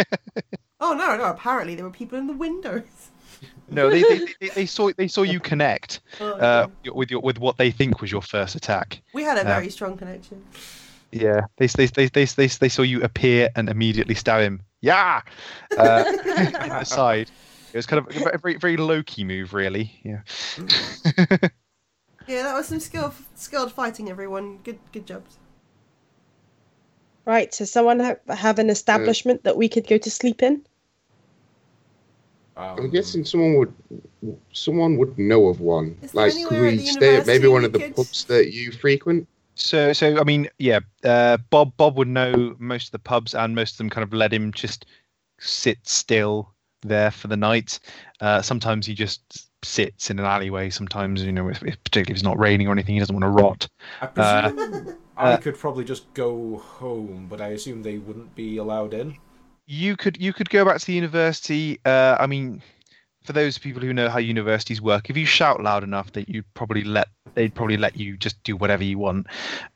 Oh 0.85 0.95
no, 0.95 1.17
no! 1.17 1.27
Apparently 1.27 1.77
there 1.77 1.85
were 1.85 1.93
people 1.93 2.19
in 2.19 2.27
the 2.27 2.33
windows. 2.33 3.11
no, 3.71 3.89
they, 3.89 4.03
they, 4.03 4.27
they, 4.41 4.49
they 4.49 4.67
saw 4.67 4.91
they 4.97 5.07
saw 5.07 5.23
you 5.23 5.39
connect 5.39 6.01
Oh, 6.21 6.33
uh, 6.33 6.67
with 6.93 7.09
your 7.09 7.21
with 7.21 7.39
what 7.39 7.57
they 7.57 7.71
think 7.71 8.01
was 8.01 8.11
your 8.11 8.21
first 8.21 8.57
attack. 8.57 9.01
we 9.15 9.23
had 9.23 9.39
a 9.39 9.43
uh, 9.43 9.45
very 9.45 9.71
strong 9.71 9.97
connection. 9.97 10.45
Yeah, 11.13 11.43
they 11.57 11.69
they 11.69 11.87
they 11.87 12.09
they 12.09 12.25
they, 12.25 12.47
they 12.49 12.69
saw 12.69 12.83
you 12.83 13.01
appear 13.03 13.49
and 13.55 13.69
immediately 13.69 14.17
stab 14.17 14.41
him. 14.41 14.61
Yeah, 14.81 15.21
uh, 15.79 16.03
in 16.09 16.69
the 16.71 16.83
side. 16.85 17.31
It 17.73 17.77
was 17.77 17.87
kind 17.87 18.05
of 18.05 18.35
a 18.35 18.39
very 18.39 18.57
very 18.57 18.77
low 18.77 19.05
key 19.05 19.23
move, 19.23 19.55
really. 19.55 20.01
Yeah. 20.03 20.23
Yeah, 22.27 22.43
that 22.43 22.55
was 22.55 22.67
some 22.67 22.81
skill, 22.81 23.15
skilled 23.37 23.73
fighting. 23.73 24.11
Everyone, 24.11 24.59
good, 24.59 24.79
good 24.93 25.07
jobs. 25.07 25.39
Right. 27.25 27.53
So 27.55 27.65
someone 27.65 28.01
ha- 28.01 28.35
have 28.35 28.59
an 28.59 28.71
establishment 28.71 29.45
that 29.45 29.57
we 29.57 29.69
could 29.69 29.87
go 29.87 29.99
to 29.99 30.11
sleep 30.11 30.43
in. 30.43 30.65
Um, 32.57 32.79
I'm 32.79 32.91
guessing 32.91 33.25
someone 33.25 33.55
would 33.55 33.75
someone 34.53 34.97
would 34.99 35.19
know 35.19 35.47
of 35.47 35.61
one. 35.61 35.97
Is 36.03 36.15
Like, 36.15 36.33
could 36.33 36.59
anywhere 36.59 36.69
at 36.69 36.77
we 36.77 36.79
stay 36.79 37.17
at 37.17 37.27
maybe 37.27 37.49
one 37.49 37.65
of 37.65 37.73
the 37.73 37.79
could- 37.79 37.97
pubs 37.97 38.25
that 38.27 38.53
you 38.53 38.73
frequent? 38.73 39.27
So, 39.55 39.93
so 39.93 40.19
I 40.19 40.25
mean, 40.25 40.49
yeah, 40.59 40.81
uh, 41.05 41.37
Bob 41.51 41.77
Bob 41.77 41.97
would 41.97 42.09
know 42.09 42.57
most 42.59 42.87
of 42.87 42.93
the 42.93 42.99
pubs, 42.99 43.35
and 43.35 43.55
most 43.55 43.73
of 43.73 43.79
them 43.79 43.91
kind 43.91 44.03
of 44.03 44.13
let 44.13 44.33
him 44.33 44.53
just 44.53 44.87
sit 45.39 45.79
still 45.87 46.53
there 46.83 47.11
for 47.11 47.29
the 47.29 47.37
night. 47.37 47.79
Uh, 48.21 48.43
sometimes 48.43 48.87
he 48.87 48.95
just 48.95 49.49
sits 49.63 50.11
in 50.11 50.19
an 50.19 50.25
alleyway. 50.25 50.71
Sometimes, 50.71 51.23
you 51.23 51.33
know, 51.33 51.49
if, 51.49 51.63
if, 51.63 51.83
particularly 51.85 52.13
if 52.13 52.17
it's 52.17 52.25
not 52.25 52.39
raining 52.39 52.67
or 52.67 52.73
anything, 52.73 52.95
he 52.95 52.99
doesn't 52.99 53.15
want 53.15 53.25
to 53.25 53.43
rot. 53.43 53.69
I 55.17 55.37
presume 55.37 55.43
could 55.43 55.59
probably 55.59 55.85
just 55.85 56.13
go 56.15 56.59
home, 56.59 57.27
but 57.29 57.41
I 57.41 57.49
assume 57.49 57.83
they 57.83 57.99
wouldn't 57.99 58.35
be 58.35 58.57
allowed 58.57 58.95
in. 58.95 59.17
You 59.67 59.97
could 59.97 60.21
you 60.21 60.33
could 60.33 60.51
go 60.51 60.65
back 60.65 60.79
to 60.79 60.87
the 60.87 60.93
university. 60.93 61.79
Uh, 61.85 62.17
I 62.19 62.27
mean, 62.27 62.63
for 63.25 63.33
those 63.33 63.59
people 63.59 63.81
who 63.83 63.93
know 63.93 64.09
how 64.09 64.19
universities 64.19 64.81
work, 64.81 65.11
if 65.11 65.17
you 65.17 65.27
shout 65.27 65.63
loud 65.63 65.85
enough, 65.85 66.13
that 66.13 66.29
you 66.29 66.43
probably 66.55 66.85
let 66.85 67.09
they'd 67.35 67.55
probably 67.55 67.77
let 67.77 67.97
you 67.97 68.17
just 68.17 68.43
do 68.43 68.57
whatever 68.57 68.85
you 68.85 68.99
want. 68.99 69.27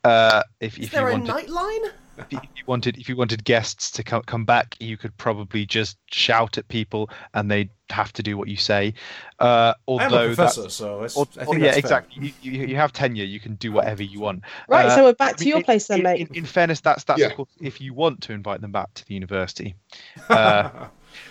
Uh, 0.04 0.42
if 0.60 0.78
Is 0.78 0.86
if 0.86 0.92
you 0.92 0.98
there 0.98 1.08
a 1.08 1.12
wanted, 1.12 1.28
night 1.28 1.48
line? 1.48 1.90
If 2.30 2.32
you 2.32 2.64
wanted 2.66 2.96
if 2.98 3.08
you 3.08 3.16
wanted 3.16 3.44
guests 3.44 3.90
to 3.92 4.02
come 4.02 4.22
come 4.22 4.44
back, 4.44 4.76
you 4.80 4.96
could 4.96 5.16
probably 5.16 5.66
just 5.66 5.98
shout 6.10 6.58
at 6.58 6.66
people, 6.68 7.10
and 7.34 7.50
they'd 7.50 7.70
have 7.90 8.12
to 8.14 8.22
do 8.22 8.36
what 8.36 8.48
you 8.48 8.56
say. 8.56 8.94
Uh, 9.38 9.44
I 9.44 9.68
am 9.68 9.74
a 9.74 9.74
although 9.88 10.28
that, 10.28 10.36
professor, 10.36 10.68
so 10.70 11.02
it's, 11.04 11.16
or, 11.16 11.26
I 11.40 11.44
or- 11.44 11.54
yeah, 11.58 11.66
that's 11.66 11.76
exactly. 11.78 12.32
You, 12.42 12.52
you, 12.52 12.66
you 12.68 12.76
have 12.76 12.92
tenure. 12.92 13.24
You 13.24 13.40
can 13.40 13.54
do 13.56 13.72
whatever 13.72 14.02
you 14.02 14.20
want. 14.20 14.42
Right, 14.68 14.86
Uh, 14.86 14.96
so 14.96 15.04
we're 15.04 15.12
back 15.14 15.34
I 15.34 15.36
to 15.36 15.40
mean, 15.44 15.48
your 15.48 15.58
in- 15.58 15.64
place 15.64 15.86
then, 15.86 15.98
in, 15.98 16.04
mate. 16.04 16.20
In, 16.30 16.36
in 16.36 16.44
fairness, 16.44 16.80
that's 16.80 17.04
that's 17.04 17.20
Yeah. 17.20 17.26
of 17.28 17.34
course 17.34 17.50
if 17.60 17.80
you 17.80 17.94
want 17.94 18.20
to 18.22 18.32
invite 18.32 18.60
them 18.60 18.72
back 18.72 18.92
to 18.94 19.06
the 19.06 19.14
university. 19.14 19.74
Uh, 20.28 20.88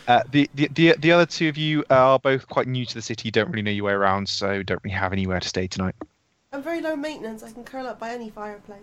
uh, 0.08 0.24
the, 0.32 0.50
the 0.56 0.68
the 0.74 0.96
the 0.98 1.12
other 1.12 1.26
two 1.28 1.48
of 1.48 1.58
you 1.58 1.84
are 1.92 2.18
both 2.18 2.48
quite 2.48 2.68
new 2.68 2.86
to 2.88 2.94
the 2.96 3.02
city, 3.02 3.30
don't 3.30 3.50
really 3.52 3.62
know 3.62 3.70
your 3.72 3.86
way 3.86 3.94
around, 3.94 4.28
so 4.28 4.64
don't 4.64 4.84
really 4.84 4.96
have 4.96 5.14
anywhere 5.14 5.40
to 5.40 5.48
stay 5.48 5.68
tonight. 5.68 5.94
I'm 6.52 6.64
very 6.64 6.82
low 6.82 6.96
maintenance. 6.96 7.44
I 7.44 7.52
can 7.52 7.64
curl 7.64 7.86
up 7.86 8.00
by 8.00 8.10
any 8.12 8.30
fireplace. 8.32 8.80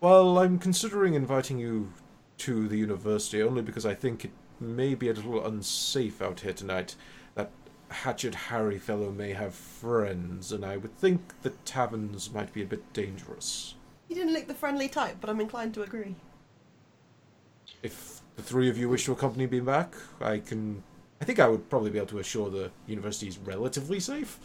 Well, 0.00 0.38
I'm 0.38 0.58
considering 0.58 1.14
inviting 1.14 1.58
you 1.58 1.92
to 2.38 2.68
the 2.68 2.76
university 2.76 3.42
only 3.42 3.62
because 3.62 3.86
I 3.86 3.94
think 3.94 4.24
it 4.24 4.30
may 4.60 4.94
be 4.94 5.08
a 5.08 5.12
little 5.14 5.44
unsafe 5.44 6.20
out 6.20 6.40
here 6.40 6.52
tonight. 6.52 6.94
That 7.34 7.50
Hatchet 7.90 8.34
Harry 8.34 8.78
fellow 8.78 9.10
may 9.10 9.32
have 9.32 9.54
friends, 9.54 10.52
and 10.52 10.64
I 10.64 10.76
would 10.76 10.96
think 10.98 11.40
the 11.42 11.50
taverns 11.64 12.32
might 12.32 12.52
be 12.52 12.62
a 12.62 12.66
bit 12.66 12.92
dangerous. 12.92 13.74
You 14.08 14.16
didn't 14.16 14.34
look 14.34 14.46
the 14.46 14.54
friendly 14.54 14.88
type, 14.88 15.16
but 15.20 15.30
I'm 15.30 15.40
inclined 15.40 15.74
to 15.74 15.82
agree. 15.82 16.14
If 17.82 18.20
the 18.36 18.42
three 18.42 18.68
of 18.68 18.76
you 18.78 18.88
wish 18.88 19.04
to 19.06 19.12
accompany 19.12 19.46
me 19.46 19.60
back, 19.60 19.94
I 20.20 20.38
can. 20.38 20.82
I 21.20 21.24
think 21.24 21.40
I 21.40 21.48
would 21.48 21.70
probably 21.70 21.90
be 21.90 21.96
able 21.96 22.08
to 22.08 22.18
assure 22.18 22.50
the 22.50 22.70
university 22.86 23.26
is 23.28 23.38
relatively 23.38 24.00
safe. 24.00 24.38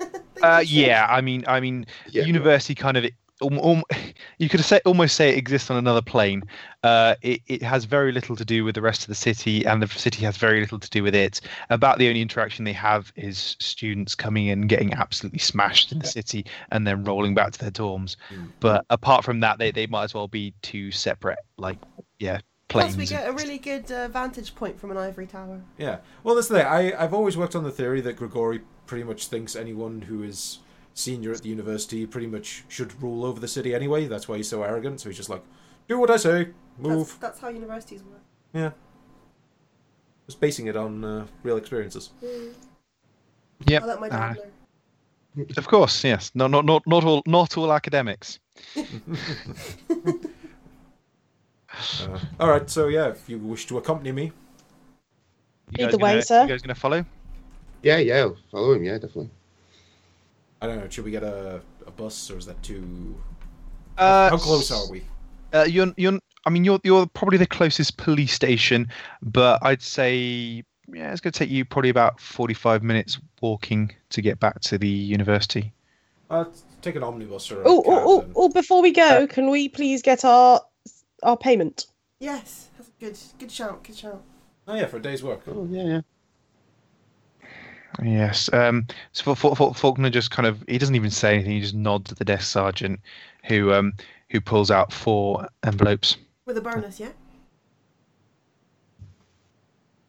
Uh, 0.42 0.62
yeah, 0.64 1.06
I 1.08 1.22
mean, 1.22 1.44
I 1.48 1.60
mean, 1.60 1.86
Yeah. 2.10 2.24
university 2.24 2.74
kind 2.74 2.98
of. 2.98 3.06
Um, 3.42 3.58
um, 3.58 3.82
you 4.38 4.48
could 4.48 4.60
say 4.60 4.80
almost 4.84 5.16
say 5.16 5.30
it 5.30 5.38
exists 5.38 5.70
on 5.70 5.76
another 5.76 6.02
plane. 6.02 6.42
Uh, 6.82 7.14
it, 7.22 7.40
it 7.46 7.62
has 7.62 7.84
very 7.84 8.12
little 8.12 8.36
to 8.36 8.44
do 8.44 8.64
with 8.64 8.74
the 8.74 8.80
rest 8.80 9.02
of 9.02 9.08
the 9.08 9.14
city, 9.14 9.64
and 9.64 9.82
the 9.82 9.88
city 9.88 10.24
has 10.24 10.36
very 10.36 10.60
little 10.60 10.78
to 10.78 10.90
do 10.90 11.02
with 11.02 11.14
it. 11.14 11.40
About 11.70 11.98
the 11.98 12.08
only 12.08 12.20
interaction 12.20 12.64
they 12.64 12.72
have 12.72 13.12
is 13.16 13.56
students 13.58 14.14
coming 14.14 14.46
in, 14.46 14.66
getting 14.66 14.92
absolutely 14.94 15.38
smashed 15.38 15.92
in 15.92 15.98
the 15.98 16.06
city, 16.06 16.46
and 16.70 16.86
then 16.86 17.04
rolling 17.04 17.34
back 17.34 17.52
to 17.52 17.58
their 17.58 17.70
dorms. 17.70 18.16
Mm. 18.30 18.50
But 18.60 18.84
apart 18.90 19.24
from 19.24 19.40
that, 19.40 19.58
they, 19.58 19.70
they 19.70 19.86
might 19.86 20.04
as 20.04 20.14
well 20.14 20.28
be 20.28 20.54
two 20.62 20.90
separate, 20.90 21.38
like, 21.56 21.78
yeah, 22.18 22.40
planes. 22.68 22.94
Plus, 22.94 23.10
we 23.10 23.16
get 23.16 23.28
a 23.28 23.32
really 23.32 23.58
good 23.58 23.90
uh, 23.90 24.08
vantage 24.08 24.54
point 24.54 24.78
from 24.78 24.90
an 24.90 24.96
ivory 24.96 25.26
tower. 25.26 25.62
Yeah. 25.78 25.98
Well, 26.22 26.34
that's 26.34 26.48
the 26.48 26.56
thing. 26.56 26.66
I, 26.66 27.02
I've 27.02 27.14
always 27.14 27.36
worked 27.36 27.54
on 27.54 27.64
the 27.64 27.70
theory 27.70 28.00
that 28.02 28.16
Grigori 28.16 28.60
pretty 28.86 29.04
much 29.04 29.26
thinks 29.26 29.56
anyone 29.56 30.02
who 30.02 30.22
is 30.22 30.60
senior 30.96 31.32
at 31.32 31.42
the 31.42 31.48
university 31.48 32.06
pretty 32.06 32.26
much 32.26 32.64
should 32.68 33.00
rule 33.02 33.24
over 33.24 33.38
the 33.38 33.46
city 33.48 33.74
anyway. 33.74 34.06
That's 34.06 34.26
why 34.26 34.38
he's 34.38 34.48
so 34.48 34.62
arrogant. 34.62 35.00
So 35.00 35.08
he's 35.08 35.16
just 35.16 35.28
like, 35.30 35.42
do 35.88 35.98
what 36.00 36.10
I 36.10 36.16
say, 36.16 36.48
move. 36.78 37.16
that's 37.20 37.38
how 37.38 37.48
universities 37.48 38.02
work. 38.02 38.22
Yeah. 38.52 38.70
Just 40.26 40.40
basing 40.40 40.66
it 40.66 40.76
on 40.76 41.04
uh, 41.04 41.26
real 41.44 41.56
experiences. 41.58 42.10
Yep. 43.66 43.82
I'll 43.82 43.88
let 43.88 44.00
my 44.00 44.08
dad 44.08 44.18
uh, 44.30 44.34
know. 45.36 45.44
Of 45.58 45.68
course, 45.68 46.02
yes. 46.02 46.32
No, 46.34 46.46
not 46.46 46.64
not 46.64 46.82
not 46.86 47.04
all 47.04 47.22
not 47.26 47.56
all 47.56 47.72
academics. 47.72 48.40
Uh, 52.02 52.18
all 52.40 52.48
right. 52.48 52.70
So 52.70 52.88
yeah, 52.88 53.08
if 53.08 53.28
you 53.28 53.36
wish 53.36 53.66
to 53.66 53.76
accompany 53.76 54.10
me, 54.10 54.32
You 55.76 55.86
Lead 55.86 56.00
way, 56.00 56.10
gonna- 56.12 56.22
sir. 56.22 56.42
You 56.42 56.48
guys 56.48 56.62
gonna 56.62 56.74
follow? 56.74 57.04
Yeah, 57.82 57.98
yeah, 57.98 58.16
I'll 58.20 58.36
follow 58.50 58.72
him. 58.72 58.84
Yeah, 58.84 58.94
definitely. 58.94 59.28
I 60.60 60.66
don't 60.66 60.78
know. 60.78 60.88
Should 60.88 61.04
we 61.04 61.10
get 61.10 61.22
a, 61.22 61.60
a 61.86 61.90
bus 61.90 62.30
or 62.30 62.38
is 62.38 62.46
that 62.46 62.62
too? 62.62 63.16
Uh, 63.98 64.30
How 64.30 64.38
close 64.38 64.70
are 64.70 64.90
we? 64.90 65.02
Uh, 65.52 65.66
you're 65.68 65.92
you're. 65.96 66.18
I 66.44 66.50
mean, 66.50 66.64
you're 66.64 66.80
you're 66.84 67.06
probably 67.06 67.38
the 67.38 67.46
closest 67.46 67.96
police 67.96 68.32
station, 68.32 68.88
but 69.22 69.58
I'd 69.62 69.82
say 69.82 70.62
yeah, 70.92 71.10
it's 71.12 71.20
going 71.20 71.32
to 71.32 71.38
take 71.38 71.50
you 71.50 71.64
probably 71.64 71.90
about 71.90 72.20
forty-five 72.20 72.82
minutes 72.82 73.18
walking 73.40 73.92
to 74.10 74.22
get 74.22 74.38
back 74.38 74.60
to 74.62 74.78
the 74.78 74.88
university. 74.88 75.72
Uh, 76.30 76.44
take 76.82 76.96
an 76.96 77.02
omnibus 77.02 77.50
or 77.50 77.62
Oh, 77.64 77.82
oh, 77.86 78.02
oh, 78.06 78.30
oh, 78.34 78.48
before 78.48 78.82
we 78.82 78.92
go, 78.92 79.26
can 79.26 79.50
we 79.50 79.68
please 79.68 80.02
get 80.02 80.24
our 80.24 80.60
our 81.22 81.36
payment? 81.36 81.86
Yes, 82.18 82.68
that's 82.76 82.90
good, 83.00 83.18
good 83.38 83.52
shout, 83.52 83.84
good 83.84 83.96
shout. 83.96 84.22
Oh 84.68 84.74
yeah, 84.74 84.86
for 84.86 84.96
a 84.96 85.02
day's 85.02 85.22
work. 85.22 85.42
Oh, 85.48 85.68
yeah, 85.70 85.82
yeah. 85.84 86.00
Yes. 88.02 88.52
Um. 88.52 88.86
So 89.12 89.34
for, 89.34 89.36
for, 89.36 89.56
for 89.56 89.74
Faulkner 89.74 90.10
just 90.10 90.30
kind 90.30 90.46
of 90.46 90.62
he 90.68 90.78
doesn't 90.78 90.94
even 90.94 91.10
say 91.10 91.34
anything. 91.34 91.52
He 91.52 91.60
just 91.60 91.74
nods 91.74 92.12
at 92.12 92.18
the 92.18 92.24
desk 92.24 92.48
sergeant, 92.50 93.00
who 93.44 93.72
um 93.72 93.94
who 94.30 94.40
pulls 94.40 94.70
out 94.70 94.92
four 94.92 95.48
envelopes. 95.64 96.16
With 96.46 96.58
a 96.58 96.60
bonus, 96.60 97.00
yeah? 97.00 97.10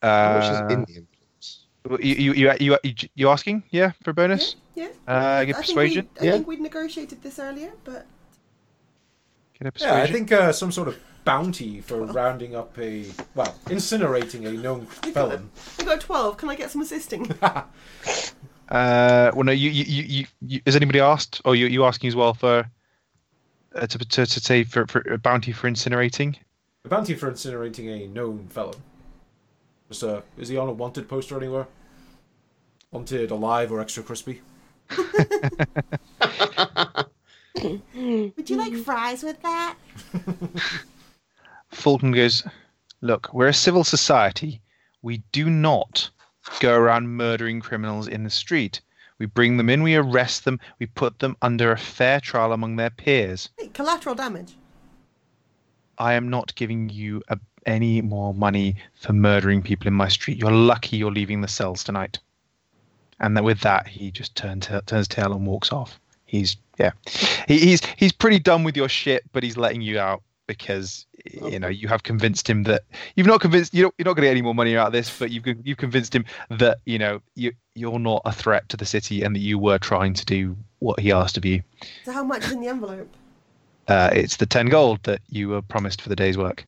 How 0.01 0.33
much 0.33 0.43
is 0.51 0.59
Uh, 0.59 0.67
in 0.69 0.83
the 0.85 0.95
envelopes? 0.97 1.65
you, 2.03 2.15
you 2.15 2.33
you 2.33 2.53
you 2.59 2.77
you 2.83 2.93
you 3.15 3.29
asking? 3.29 3.63
Yeah, 3.69 3.91
for 4.03 4.11
a 4.11 4.13
bonus. 4.13 4.55
Yeah? 4.75 4.89
Uh, 5.07 5.43
get 5.45 5.55
I 5.55 5.59
persuasion. 5.61 6.03
Think 6.07 6.21
we, 6.21 6.21
I 6.21 6.25
Yeah. 6.25 6.31
think 6.33 6.47
we'd 6.47 6.59
negotiated 6.59 7.21
this 7.21 7.39
earlier, 7.39 7.71
but 7.83 8.05
Get 9.57 9.67
a 9.67 9.71
persuasion. 9.71 9.97
Yeah, 9.97 10.03
I 10.03 10.11
think 10.11 10.31
uh, 10.31 10.51
some 10.51 10.71
sort 10.71 10.87
of 10.89 10.99
bounty 11.27 11.81
for 11.81 12.05
rounding 12.05 12.55
up 12.55 12.79
a 12.79 13.05
well, 13.35 13.53
incinerating 13.65 14.47
a 14.47 14.53
known 14.53 14.85
felon. 14.85 15.49
I 15.77 15.83
got 15.83 15.97
a 15.97 15.99
12. 15.99 16.37
Can 16.37 16.49
I 16.49 16.55
get 16.55 16.71
some 16.71 16.81
assisting? 16.81 17.29
Uh, 18.69 19.31
well, 19.33 19.45
no. 19.45 19.53
You, 19.53 19.69
you, 19.69 19.85
you, 19.85 20.03
you, 20.03 20.27
you 20.41 20.61
has 20.65 20.75
anybody 20.75 20.99
asked, 20.99 21.39
or 21.45 21.55
you, 21.55 21.67
you 21.67 21.85
asking 21.85 22.09
as 22.09 22.17
well 22.17 22.33
for 22.33 22.69
uh, 23.73 23.87
to, 23.87 23.97
to 23.97 24.25
to 24.25 24.39
say 24.41 24.65
for, 24.65 24.85
for 24.87 24.99
a 25.09 25.17
bounty 25.17 25.53
for 25.53 25.69
incinerating? 25.69 26.35
A 26.83 26.89
bounty 26.89 27.13
for 27.13 27.31
incinerating 27.31 27.87
a 27.87 28.09
known 28.09 28.45
felon. 28.49 28.75
Just 29.87 30.03
uh, 30.03 30.19
is 30.37 30.49
he 30.49 30.57
on 30.57 30.67
a 30.67 30.73
wanted 30.73 31.07
poster 31.07 31.37
anywhere? 31.37 31.65
Wanted 32.91 33.31
alive 33.31 33.71
or 33.71 33.79
extra 33.79 34.03
crispy? 34.03 34.41
Would 37.63 38.49
you 38.49 38.57
like 38.57 38.75
fries 38.75 39.23
with 39.23 39.41
that? 39.43 39.77
Fulton 41.69 42.11
goes, 42.11 42.43
"Look, 43.01 43.33
we're 43.33 43.47
a 43.47 43.53
civil 43.53 43.83
society. 43.83 44.61
We 45.01 45.17
do 45.31 45.49
not 45.49 46.09
go 46.59 46.75
around 46.75 47.09
murdering 47.09 47.59
criminals 47.59 48.07
in 48.07 48.23
the 48.23 48.29
street. 48.29 48.81
We 49.19 49.25
bring 49.25 49.57
them 49.57 49.69
in, 49.69 49.83
we 49.83 49.95
arrest 49.95 50.45
them, 50.45 50.59
we 50.79 50.85
put 50.85 51.19
them 51.19 51.35
under 51.41 51.71
a 51.71 51.77
fair 51.77 52.19
trial 52.19 52.53
among 52.53 52.75
their 52.75 52.89
peers. 52.89 53.49
Hey, 53.57 53.67
collateral 53.67 54.15
damage. 54.15 54.55
I 55.97 56.13
am 56.13 56.29
not 56.29 56.53
giving 56.55 56.89
you 56.89 57.23
a, 57.27 57.39
any 57.65 58.01
more 58.01 58.33
money 58.33 58.75
for 58.93 59.13
murdering 59.13 59.63
people 59.63 59.87
in 59.87 59.93
my 59.93 60.07
street. 60.07 60.37
You're 60.37 60.51
lucky 60.51 60.97
you're 60.97 61.11
leaving 61.11 61.41
the 61.41 61.47
cells 61.47 61.83
tonight." 61.83 62.19
And 63.19 63.35
then 63.35 63.43
with 63.43 63.61
that, 63.61 63.87
he 63.87 64.11
just 64.11 64.35
turns 64.35 64.69
turns 64.85 65.07
tail 65.07 65.33
and 65.33 65.47
walks 65.47 65.71
off. 65.71 65.99
He's 66.25 66.57
yeah, 66.77 66.91
he, 67.47 67.57
he's 67.59 67.81
he's 67.97 68.11
pretty 68.11 68.39
done 68.39 68.63
with 68.63 68.77
your 68.77 68.89
shit, 68.89 69.23
but 69.31 69.43
he's 69.43 69.57
letting 69.57 69.81
you 69.81 69.99
out 69.99 70.21
because 70.47 71.05
you 71.25 71.59
know 71.59 71.67
you 71.67 71.87
have 71.87 72.03
convinced 72.03 72.49
him 72.49 72.63
that 72.63 72.83
you've 73.15 73.27
not 73.27 73.41
convinced 73.41 73.73
you 73.73 73.83
don't, 73.83 73.93
you're 73.97 74.05
not 74.05 74.13
going 74.15 74.23
to 74.23 74.27
get 74.27 74.31
any 74.31 74.41
more 74.41 74.55
money 74.55 74.75
out 74.77 74.87
of 74.87 74.93
this, 74.93 75.19
but 75.19 75.29
you've 75.29 75.45
you've 75.63 75.77
convinced 75.77 76.15
him 76.15 76.25
that 76.49 76.79
you 76.85 76.97
know 76.97 77.21
you 77.35 77.51
you're 77.75 77.99
not 77.99 78.21
a 78.25 78.31
threat 78.31 78.67
to 78.69 78.77
the 78.77 78.85
city 78.85 79.21
and 79.23 79.35
that 79.35 79.41
you 79.41 79.59
were 79.59 79.77
trying 79.77 80.13
to 80.13 80.25
do 80.25 80.57
what 80.79 80.99
he 80.99 81.11
asked 81.11 81.37
of 81.37 81.45
you. 81.45 81.61
So 82.05 82.11
how 82.13 82.23
much 82.23 82.45
is 82.45 82.51
in 82.53 82.61
the 82.61 82.67
envelope? 82.67 83.13
Uh, 83.87 84.09
it's 84.13 84.37
the 84.37 84.45
ten 84.45 84.67
gold 84.67 84.99
that 85.03 85.21
you 85.29 85.49
were 85.49 85.61
promised 85.61 86.01
for 86.01 86.09
the 86.09 86.15
day's 86.15 86.37
work. 86.37 86.65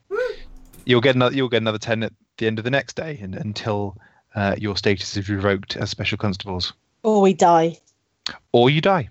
You'll 0.85 1.01
get 1.01 1.15
another. 1.15 1.35
You'll 1.35 1.49
get 1.49 1.61
another 1.61 1.77
ten 1.80 2.03
at 2.03 2.14
the 2.38 2.47
end 2.47 2.60
of 2.60 2.65
the 2.65 2.72
next 2.72 2.95
day, 2.95 3.18
and 3.22 3.35
until 3.35 3.97
uh, 4.35 4.56
your 4.57 4.77
status 4.77 5.18
is 5.18 5.30
revoked 5.30 5.76
as 5.77 5.89
special 5.89 6.18
constables, 6.18 6.73
Or 7.03 7.22
we 7.22 7.34
die. 7.34 7.77
or 8.51 8.69
you 8.69 8.81
die. 8.81 9.10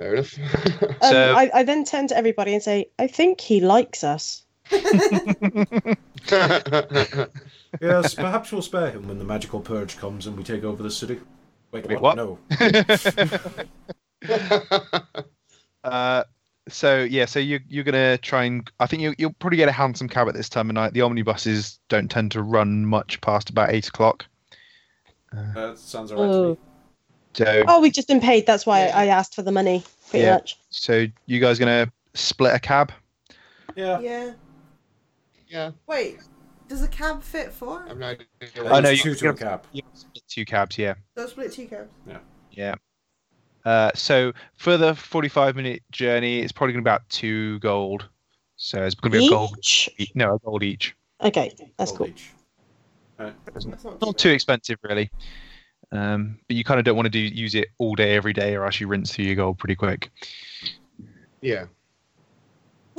Fair 0.00 0.14
enough. 0.14 0.38
Um, 0.82 0.94
So- 1.10 1.34
I, 1.36 1.50
I 1.54 1.62
then 1.62 1.84
turn 1.84 2.08
to 2.08 2.16
everybody 2.16 2.54
and 2.54 2.62
say, 2.62 2.90
I 2.98 3.06
think 3.06 3.40
he 3.40 3.60
likes 3.60 4.02
us. 4.02 4.42
Yes, 7.80 8.14
perhaps 8.14 8.50
we'll 8.50 8.62
spare 8.62 8.90
him 8.90 9.06
when 9.06 9.20
the 9.20 9.24
magical 9.24 9.60
purge 9.60 9.96
comes 9.96 10.26
and 10.26 10.36
we 10.36 10.42
take 10.42 10.64
over 10.64 10.82
the 10.82 10.90
city. 10.90 11.20
Wait, 11.70 11.86
Wait, 11.86 12.00
what? 12.00 12.16
what? 12.16 12.16
No. 12.16 12.38
Uh, 15.82 16.24
so 16.68 17.02
yeah, 17.04 17.24
so 17.24 17.38
you 17.38 17.58
you're 17.66 17.84
gonna 17.84 18.18
try 18.18 18.44
and 18.44 18.70
I 18.80 18.86
think 18.86 19.00
you 19.00 19.14
you'll 19.16 19.32
probably 19.38 19.56
get 19.56 19.70
a 19.70 19.72
hansom 19.72 20.10
cab 20.10 20.28
at 20.28 20.34
this 20.34 20.50
time 20.50 20.68
of 20.68 20.74
night. 20.74 20.92
The 20.92 21.00
omnibuses 21.00 21.78
don't 21.88 22.10
tend 22.10 22.32
to 22.32 22.42
run 22.42 22.84
much 22.84 23.18
past 23.22 23.48
about 23.48 23.70
eight 23.70 23.88
o'clock. 23.88 24.26
That 25.32 25.78
sounds 25.78 26.12
alright 26.12 26.30
to 26.32 26.36
Oh. 26.36 26.50
me. 26.50 26.58
So 27.34 27.64
Oh, 27.68 27.80
we've 27.80 27.92
just 27.92 28.08
been 28.08 28.20
paid. 28.20 28.46
That's 28.46 28.66
why 28.66 28.86
Yeah. 28.86 28.98
I 28.98 29.06
asked 29.06 29.34
for 29.34 29.42
the 29.42 29.52
money, 29.52 29.84
pretty 30.10 30.24
Yeah. 30.24 30.34
much. 30.34 30.58
so 30.70 31.06
you 31.26 31.40
guys 31.40 31.58
gonna 31.58 31.90
split 32.14 32.54
a 32.54 32.58
cab? 32.58 32.92
Yeah. 33.76 34.00
Yeah. 34.00 34.32
Yeah, 35.48 35.72
Wait, 35.88 36.18
does 36.68 36.80
a 36.82 36.88
cab 36.88 37.22
fit 37.24 37.50
four? 37.52 37.84
I'm 37.88 37.98
not. 37.98 38.18
Oh, 38.58 38.78
no, 38.80 38.90
you- 38.90 39.02
two 39.02 39.14
to. 39.16 39.60
You 39.72 39.82
split 39.94 40.22
two 40.28 40.44
cabs, 40.44 40.78
yeah. 40.78 40.94
So 41.16 41.26
split 41.26 41.52
two 41.52 41.66
cabs. 41.66 41.90
Yeah. 42.06 42.18
Yeah. 42.52 42.74
Uh, 43.64 43.90
so 43.94 44.32
for 44.54 44.76
the 44.76 44.94
45 44.94 45.56
minute 45.56 45.82
journey, 45.90 46.38
it's 46.40 46.52
probably 46.52 46.72
going 46.74 46.84
to 46.84 46.88
be 46.88 46.90
about 46.90 47.08
two 47.08 47.58
gold. 47.58 48.08
So 48.56 48.84
it's 48.84 48.94
going 48.94 49.10
to 49.12 49.18
be 49.18 49.26
a 49.26 49.28
gold. 49.30 49.56
Each? 49.58 50.14
No, 50.14 50.34
a 50.36 50.38
gold 50.38 50.62
each. 50.62 50.94
Okay, 51.20 51.52
that's 51.76 51.90
Gold 51.90 51.98
cool. 51.98 52.08
each. 52.08 52.30
That's 53.52 53.66
not, 53.66 54.00
Not 54.00 54.16
too 54.16 54.30
expensive, 54.30 54.78
really. 54.82 55.10
Um, 55.92 56.38
but 56.46 56.56
you 56.56 56.62
kind 56.64 56.78
of 56.78 56.84
don't 56.84 56.96
want 56.96 57.06
to 57.06 57.10
do 57.10 57.18
use 57.18 57.54
it 57.54 57.68
all 57.78 57.94
day, 57.94 58.14
every 58.14 58.32
day, 58.32 58.54
or 58.54 58.64
else 58.64 58.78
you 58.80 58.86
rinse 58.86 59.12
through 59.12 59.24
your 59.24 59.34
gold 59.34 59.58
pretty 59.58 59.74
quick. 59.74 60.10
Yeah. 61.40 61.64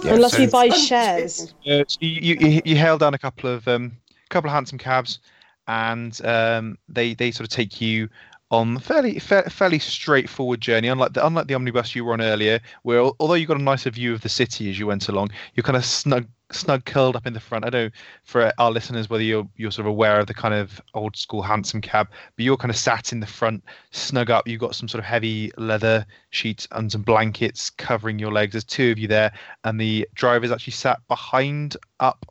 Yeah, 0.04 0.14
Unless 0.16 0.34
so- 0.34 0.40
we 0.40 0.48
buy 0.48 0.70
shares. 0.70 1.54
Uh, 1.66 1.84
so 1.88 1.98
you, 2.02 2.36
you 2.36 2.48
you- 2.50 2.62
you 2.66 2.76
hail 2.76 2.98
down 2.98 3.14
a 3.14 3.18
couple 3.20 3.50
of 3.50 3.68
um, 3.68 3.92
couple 4.30 4.50
of 4.50 4.54
hansom 4.54 4.78
cabs, 4.78 5.20
and 5.68 6.20
um, 6.26 6.78
they 6.90 7.14
they 7.14 7.32
sort 7.32 7.46
of 7.48 7.50
take 7.50 7.80
you 7.80 8.10
on 8.52 8.76
a 8.76 8.80
fairly 8.80 9.18
fa- 9.18 9.50
fairly 9.50 9.80
straightforward 9.80 10.60
journey. 10.60 10.90
Unlike 10.90 11.14
the 11.14 11.26
unlike 11.26 11.48
the 11.48 11.56
omnibus 11.56 11.96
you 11.96 12.04
were 12.04 12.14
on 12.14 12.22
earlier, 12.22 12.60
where 12.84 13.00
although 13.20 13.34
you 13.34 13.48
got 13.48 13.58
a 13.58 13.64
nicer 13.64 13.90
view 13.90 14.14
of 14.14 14.22
the 14.22 14.30
city 14.30 14.70
as 14.70 14.78
you 14.78 14.86
went 14.86 15.08
along, 15.08 15.32
you're 15.56 15.64
kind 15.64 15.78
of 15.78 15.86
snug 15.86 16.28
snug 16.52 16.84
curled 16.84 17.16
up 17.16 17.26
in 17.26 17.32
the 17.32 17.40
front. 17.40 17.64
I 17.66 17.70
don't 17.70 17.86
know 17.86 18.00
for 18.26 18.52
our 18.58 18.70
listeners 18.70 19.10
whether 19.10 19.24
you're 19.24 19.48
you're 19.56 19.72
sort 19.72 19.88
of 19.88 19.92
aware 19.92 20.20
of 20.20 20.28
the 20.28 20.34
kind 20.34 20.54
of 20.54 20.82
old 20.94 21.16
school 21.16 21.42
hansom 21.42 21.80
cab, 21.80 22.10
but 22.36 22.44
you're 22.44 22.58
kind 22.58 22.70
of 22.70 22.78
sat 22.78 23.14
in 23.14 23.22
the 23.22 23.26
front, 23.26 23.64
snug 23.92 24.30
up. 24.30 24.48
You've 24.48 24.60
got 24.60 24.76
some 24.76 24.90
sort 24.90 25.00
of 25.00 25.06
heavy 25.06 25.52
leather 25.58 26.06
sheets 26.30 26.68
and 26.72 26.92
some 26.92 27.04
blankets 27.04 27.70
covering 27.70 28.20
your 28.20 28.34
legs. 28.34 28.52
There's 28.52 28.66
two 28.66 28.92
of 28.92 29.00
you 29.00 29.08
there, 29.08 29.32
and 29.64 29.80
the 29.80 30.08
driver's 30.14 30.52
actually 30.52 30.74
sat 30.74 31.00
behind 31.08 31.78
up 32.02 32.26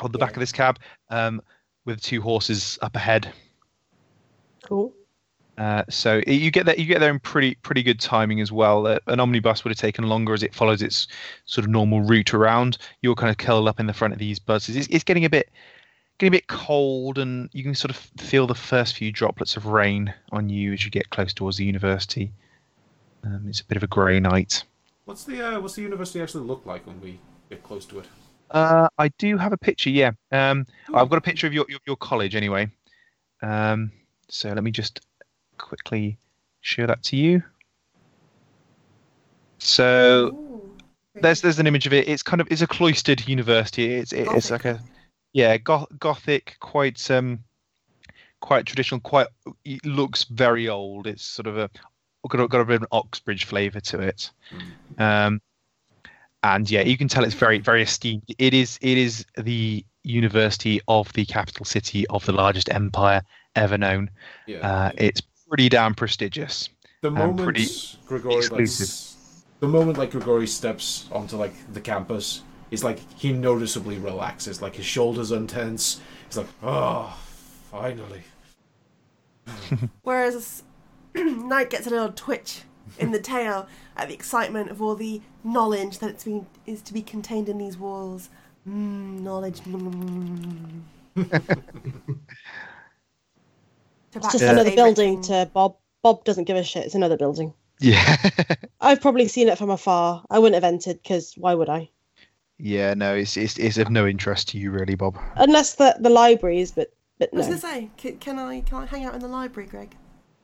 on 0.00 0.12
the 0.12 0.18
back 0.18 0.32
of 0.32 0.40
this 0.40 0.52
cab 0.52 0.78
um, 1.10 1.42
with 1.84 2.00
two 2.00 2.22
horses 2.22 2.78
up 2.80 2.96
ahead. 2.96 3.32
Cool. 4.64 4.94
Uh, 5.58 5.84
so 5.88 6.20
you 6.26 6.50
get 6.50 6.66
there. 6.66 6.76
You 6.76 6.84
get 6.84 7.00
there 7.00 7.10
in 7.10 7.18
pretty 7.18 7.54
pretty 7.56 7.82
good 7.82 7.98
timing 7.98 8.40
as 8.40 8.52
well. 8.52 8.86
Uh, 8.86 8.98
an 9.06 9.20
omnibus 9.20 9.64
would 9.64 9.70
have 9.70 9.78
taken 9.78 10.04
longer 10.04 10.34
as 10.34 10.42
it 10.42 10.54
follows 10.54 10.82
its 10.82 11.08
sort 11.46 11.64
of 11.64 11.70
normal 11.70 12.02
route 12.02 12.34
around. 12.34 12.76
You're 13.00 13.14
kind 13.14 13.30
of 13.30 13.38
curled 13.38 13.66
up 13.66 13.80
in 13.80 13.86
the 13.86 13.94
front 13.94 14.12
of 14.12 14.18
these 14.18 14.38
buses. 14.38 14.76
It's, 14.76 14.88
it's 14.88 15.04
getting 15.04 15.24
a 15.24 15.30
bit 15.30 15.50
getting 16.18 16.34
a 16.34 16.38
bit 16.38 16.48
cold, 16.48 17.18
and 17.18 17.48
you 17.52 17.62
can 17.62 17.74
sort 17.74 17.90
of 17.90 17.96
feel 17.96 18.46
the 18.46 18.54
first 18.54 18.96
few 18.96 19.10
droplets 19.10 19.56
of 19.56 19.66
rain 19.66 20.12
on 20.30 20.50
you 20.50 20.74
as 20.74 20.84
you 20.84 20.90
get 20.90 21.08
close 21.08 21.32
towards 21.32 21.56
the 21.56 21.64
university. 21.64 22.32
Um, 23.24 23.46
it's 23.48 23.60
a 23.60 23.64
bit 23.64 23.76
of 23.76 23.82
a 23.82 23.88
grey 23.88 24.20
night. 24.20 24.62
What's 25.06 25.24
the 25.24 25.56
uh, 25.56 25.60
what's 25.60 25.74
the 25.74 25.82
university 25.82 26.20
actually 26.20 26.44
look 26.44 26.66
like 26.66 26.86
when 26.86 27.00
we 27.00 27.18
get 27.48 27.62
close 27.62 27.86
to 27.86 28.00
it? 28.00 28.06
Uh, 28.50 28.88
I 28.98 29.08
do 29.18 29.38
have 29.38 29.52
a 29.52 29.56
picture. 29.56 29.88
Yeah, 29.88 30.12
um, 30.32 30.66
I've 30.92 31.08
got 31.08 31.16
a 31.16 31.22
picture 31.22 31.46
of 31.46 31.54
your 31.54 31.64
your, 31.68 31.80
your 31.86 31.96
college 31.96 32.34
anyway. 32.34 32.68
Um, 33.42 33.90
so 34.28 34.50
let 34.50 34.62
me 34.62 34.70
just 34.70 35.00
quickly 35.58 36.18
show 36.60 36.86
that 36.86 37.02
to 37.04 37.16
you. 37.16 37.42
So 39.58 40.26
Ooh. 40.26 40.76
there's 41.14 41.40
there's 41.40 41.58
an 41.58 41.66
image 41.66 41.86
of 41.86 41.92
it. 41.92 42.08
It's 42.08 42.22
kind 42.22 42.40
of 42.40 42.48
it's 42.50 42.62
a 42.62 42.66
cloistered 42.66 43.26
university. 43.26 43.94
It's 43.94 44.12
it, 44.12 44.28
it's 44.30 44.50
like 44.50 44.64
a 44.64 44.80
yeah 45.32 45.56
goth, 45.56 45.86
gothic, 45.98 46.56
quite 46.60 47.10
um 47.10 47.40
quite 48.40 48.66
traditional. 48.66 49.00
Quite 49.00 49.28
it 49.64 49.84
looks 49.84 50.24
very 50.24 50.68
old. 50.68 51.06
It's 51.06 51.24
sort 51.24 51.46
of 51.46 51.58
a 51.58 51.70
got 52.28 52.40
a, 52.40 52.48
got 52.48 52.60
a 52.60 52.64
bit 52.64 52.76
of 52.76 52.82
an 52.82 52.88
Oxbridge 52.92 53.44
flavour 53.44 53.80
to 53.80 54.00
it. 54.00 54.30
Um, 54.98 55.40
and 56.42 56.70
yeah, 56.70 56.82
you 56.82 56.96
can 56.96 57.08
tell 57.08 57.24
it's 57.24 57.34
very 57.34 57.58
very 57.58 57.82
esteemed. 57.82 58.24
It 58.38 58.54
is 58.54 58.78
it 58.82 58.98
is 58.98 59.24
the 59.36 59.84
university 60.02 60.80
of 60.86 61.12
the 61.14 61.24
capital 61.24 61.64
city 61.64 62.06
of 62.08 62.24
the 62.24 62.32
largest 62.32 62.72
empire 62.72 63.22
ever 63.54 63.78
known. 63.78 64.10
Yeah. 64.46 64.58
Uh, 64.58 64.90
it's 64.96 65.22
pretty 65.48 65.68
damn 65.68 65.94
prestigious. 65.94 66.68
the 67.02 67.10
moment 67.10 67.42
pretty 67.42 67.66
Grigori 68.06 68.46
like, 68.48 68.68
the 69.60 69.68
moment 69.68 69.98
like 69.98 70.10
Grigori 70.10 70.46
steps 70.46 71.08
onto 71.12 71.36
like 71.36 71.54
the 71.72 71.80
campus, 71.80 72.42
he's 72.70 72.84
like 72.84 72.98
he 73.18 73.32
noticeably 73.32 73.98
relaxes. 73.98 74.60
Like 74.62 74.76
his 74.76 74.86
shoulders 74.86 75.30
untense. 75.30 76.00
He's 76.26 76.36
like, 76.36 76.48
oh, 76.62 77.16
finally. 77.70 78.22
Whereas 80.02 80.62
Knight 81.14 81.70
gets 81.70 81.86
a 81.86 81.90
little 81.90 82.12
twitch 82.12 82.62
in 82.98 83.12
the 83.12 83.20
tail 83.20 83.68
at 83.96 84.08
the 84.08 84.14
excitement 84.14 84.70
of 84.70 84.82
all 84.82 84.94
the 84.94 85.20
knowledge 85.44 85.98
that 85.98 86.10
it's 86.10 86.24
been 86.24 86.46
is 86.66 86.82
to 86.82 86.92
be 86.92 87.02
contained 87.02 87.48
in 87.48 87.58
these 87.58 87.76
walls. 87.76 88.28
Mm, 88.68 89.20
knowledge. 89.20 89.60
It's 94.14 94.32
just 94.32 94.44
another 94.44 94.74
building 94.74 95.22
to 95.22 95.50
Bob. 95.52 95.76
Bob 96.02 96.24
doesn't 96.24 96.44
give 96.44 96.56
a 96.56 96.62
shit. 96.62 96.86
It's 96.86 96.94
another 96.94 97.16
building. 97.16 97.52
Yeah. 97.80 98.16
I've 98.80 99.00
probably 99.00 99.28
seen 99.28 99.48
it 99.48 99.58
from 99.58 99.70
afar. 99.70 100.24
I 100.30 100.38
wouldn't 100.38 100.54
have 100.54 100.72
entered 100.72 101.02
because 101.02 101.34
why 101.36 101.54
would 101.54 101.68
I? 101.68 101.90
Yeah, 102.58 102.94
no, 102.94 103.14
it's, 103.14 103.36
it's 103.36 103.58
it's 103.58 103.76
of 103.76 103.90
no 103.90 104.06
interest 104.06 104.48
to 104.48 104.58
you, 104.58 104.70
really, 104.70 104.94
Bob. 104.94 105.18
Unless 105.34 105.74
the 105.74 105.96
the 106.00 106.08
library 106.08 106.60
is, 106.60 106.72
but 106.72 106.90
but 107.18 107.28
I 107.32 107.36
was 107.36 107.46
no. 107.46 107.56
gonna 107.56 107.74
say, 107.74 107.90
can, 107.98 108.18
can 108.18 108.38
I 108.38 108.62
can 108.62 108.78
I 108.78 108.86
hang 108.86 109.04
out 109.04 109.14
in 109.14 109.20
the 109.20 109.28
library, 109.28 109.68
Greg? 109.68 109.94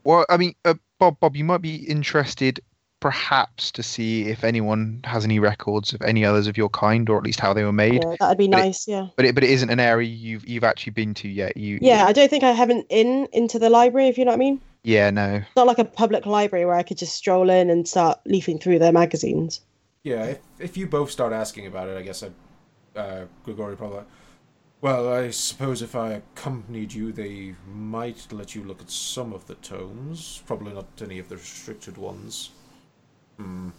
Well, 0.05 0.27
I 0.29 0.37
mean, 0.37 0.55
uh, 0.65 0.75
Bob, 0.99 1.21
Bob, 1.21 1.37
you 1.37 1.45
might 1.45 1.63
be 1.63 1.77
interested, 1.77 2.61
perhaps, 3.03 3.71
to 3.73 3.83
see 3.83 4.29
if 4.29 4.45
anyone 4.45 5.01
has 5.05 5.25
any 5.25 5.39
records 5.39 5.93
of 5.93 6.01
any 6.03 6.25
others 6.25 6.47
of 6.47 6.57
your 6.57 6.71
kind, 6.71 7.11
or 7.11 7.19
at 7.19 7.25
least 7.25 7.41
how 7.41 7.53
they 7.53 7.65
were 7.65 7.73
made. 7.73 8.03
Yeah, 8.03 8.17
that'd 8.19 8.39
be 8.39 8.49
But 8.49 8.59
it- 8.61 8.63
nice. 8.63 8.89
yeah. 8.89 9.09
But 9.17 9.27
it 9.27 9.35
but 9.35 9.45
it 9.45 9.51
isn't 9.51 9.69
an 9.69 9.81
area 9.81 10.09
you've 10.09 10.49
you've 10.49 10.65
actually 10.65 10.93
been 10.93 11.13
to 11.15 11.29
yet. 11.29 11.57
You 11.57 11.79
Yeah, 11.83 12.07
I 12.07 12.13
don't 12.13 12.31
think 12.31 12.45
I 12.45 12.53
haven't 12.53 12.87
in 12.89 13.29
into 13.33 13.59
the 13.59 13.69
library. 13.69 14.09
If 14.09 14.17
you 14.17 14.25
know 14.25 14.31
what 14.31 14.37
I 14.37 14.39
mean. 14.39 14.61
yeah, 14.85 15.11
no. 15.11 15.35
It's 15.35 15.57
not 15.57 15.67
like 15.67 15.79
a 15.79 15.85
public 15.85 16.25
library 16.25 16.65
where 16.65 16.77
I 16.77 16.83
could 16.85 16.97
just 16.97 17.15
stroll 17.15 17.51
in 17.51 17.69
and 17.69 17.87
start 17.87 18.21
leafing 18.25 18.59
through 18.59 18.79
their 18.79 18.93
magazines. 18.93 19.61
Yeah, 20.05 20.25
if, 20.25 20.39
if 20.59 20.77
you 20.77 20.87
both 20.87 21.11
start 21.11 21.33
asking 21.33 21.67
about 21.67 21.89
it, 21.89 21.97
I 21.99 22.03
guess 22.03 22.23
I, 22.25 22.99
uh, 22.99 23.25
Grigori 23.45 23.77
probably. 23.77 24.05
Well, 24.81 25.13
I 25.13 25.31
suppose 25.31 25.81
if 25.81 25.95
I 25.95 26.11
accompanied 26.15 26.93
you, 26.93 27.13
they 27.13 27.55
might 27.73 28.27
let 28.33 28.57
you 28.57 28.65
look 28.65 28.81
at 28.81 28.91
some 28.91 29.33
of 29.33 29.47
the 29.47 29.55
tomes. 29.57 30.43
Probably 30.47 30.73
not 30.73 30.87
any 31.01 31.21
of 31.21 31.29
the 31.29 31.37
restricted 31.37 31.97
ones. 31.97 32.51
Hmm. 33.39 33.71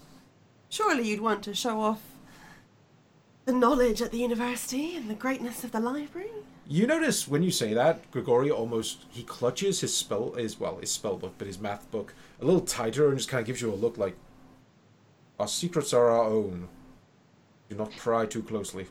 Surely 0.69 1.07
you'd 1.07 1.21
want 1.21 1.43
to 1.43 1.53
show 1.53 1.79
off 1.81 2.01
the 3.45 3.51
knowledge 3.53 4.01
at 4.01 4.11
the 4.11 4.17
university 4.19 4.95
and 4.95 5.09
the 5.09 5.13
greatness 5.13 5.63
of 5.63 5.71
the 5.71 5.79
library. 5.79 6.29
You 6.67 6.87
notice 6.87 7.27
when 7.27 7.43
you 7.43 7.51
say 7.51 7.73
that, 7.73 8.09
Grigori 8.11 8.49
almost 8.49 9.05
he 9.09 9.23
clutches 9.23 9.81
his 9.81 9.95
spell 9.95 10.31
his 10.31 10.59
well 10.59 10.77
his 10.77 10.91
spell 10.91 11.17
book, 11.17 11.33
but 11.37 11.47
his 11.47 11.59
math 11.59 11.89
book 11.91 12.13
a 12.41 12.45
little 12.45 12.61
tighter 12.61 13.09
and 13.09 13.17
just 13.17 13.29
kind 13.29 13.41
of 13.41 13.47
gives 13.47 13.61
you 13.61 13.71
a 13.71 13.75
look 13.75 13.97
like 13.97 14.15
our 15.39 15.47
secrets 15.47 15.93
are 15.93 16.09
our 16.09 16.23
own. 16.23 16.69
Do 17.69 17.75
not 17.75 17.91
pry 17.97 18.25
too 18.25 18.43
closely. 18.43 18.87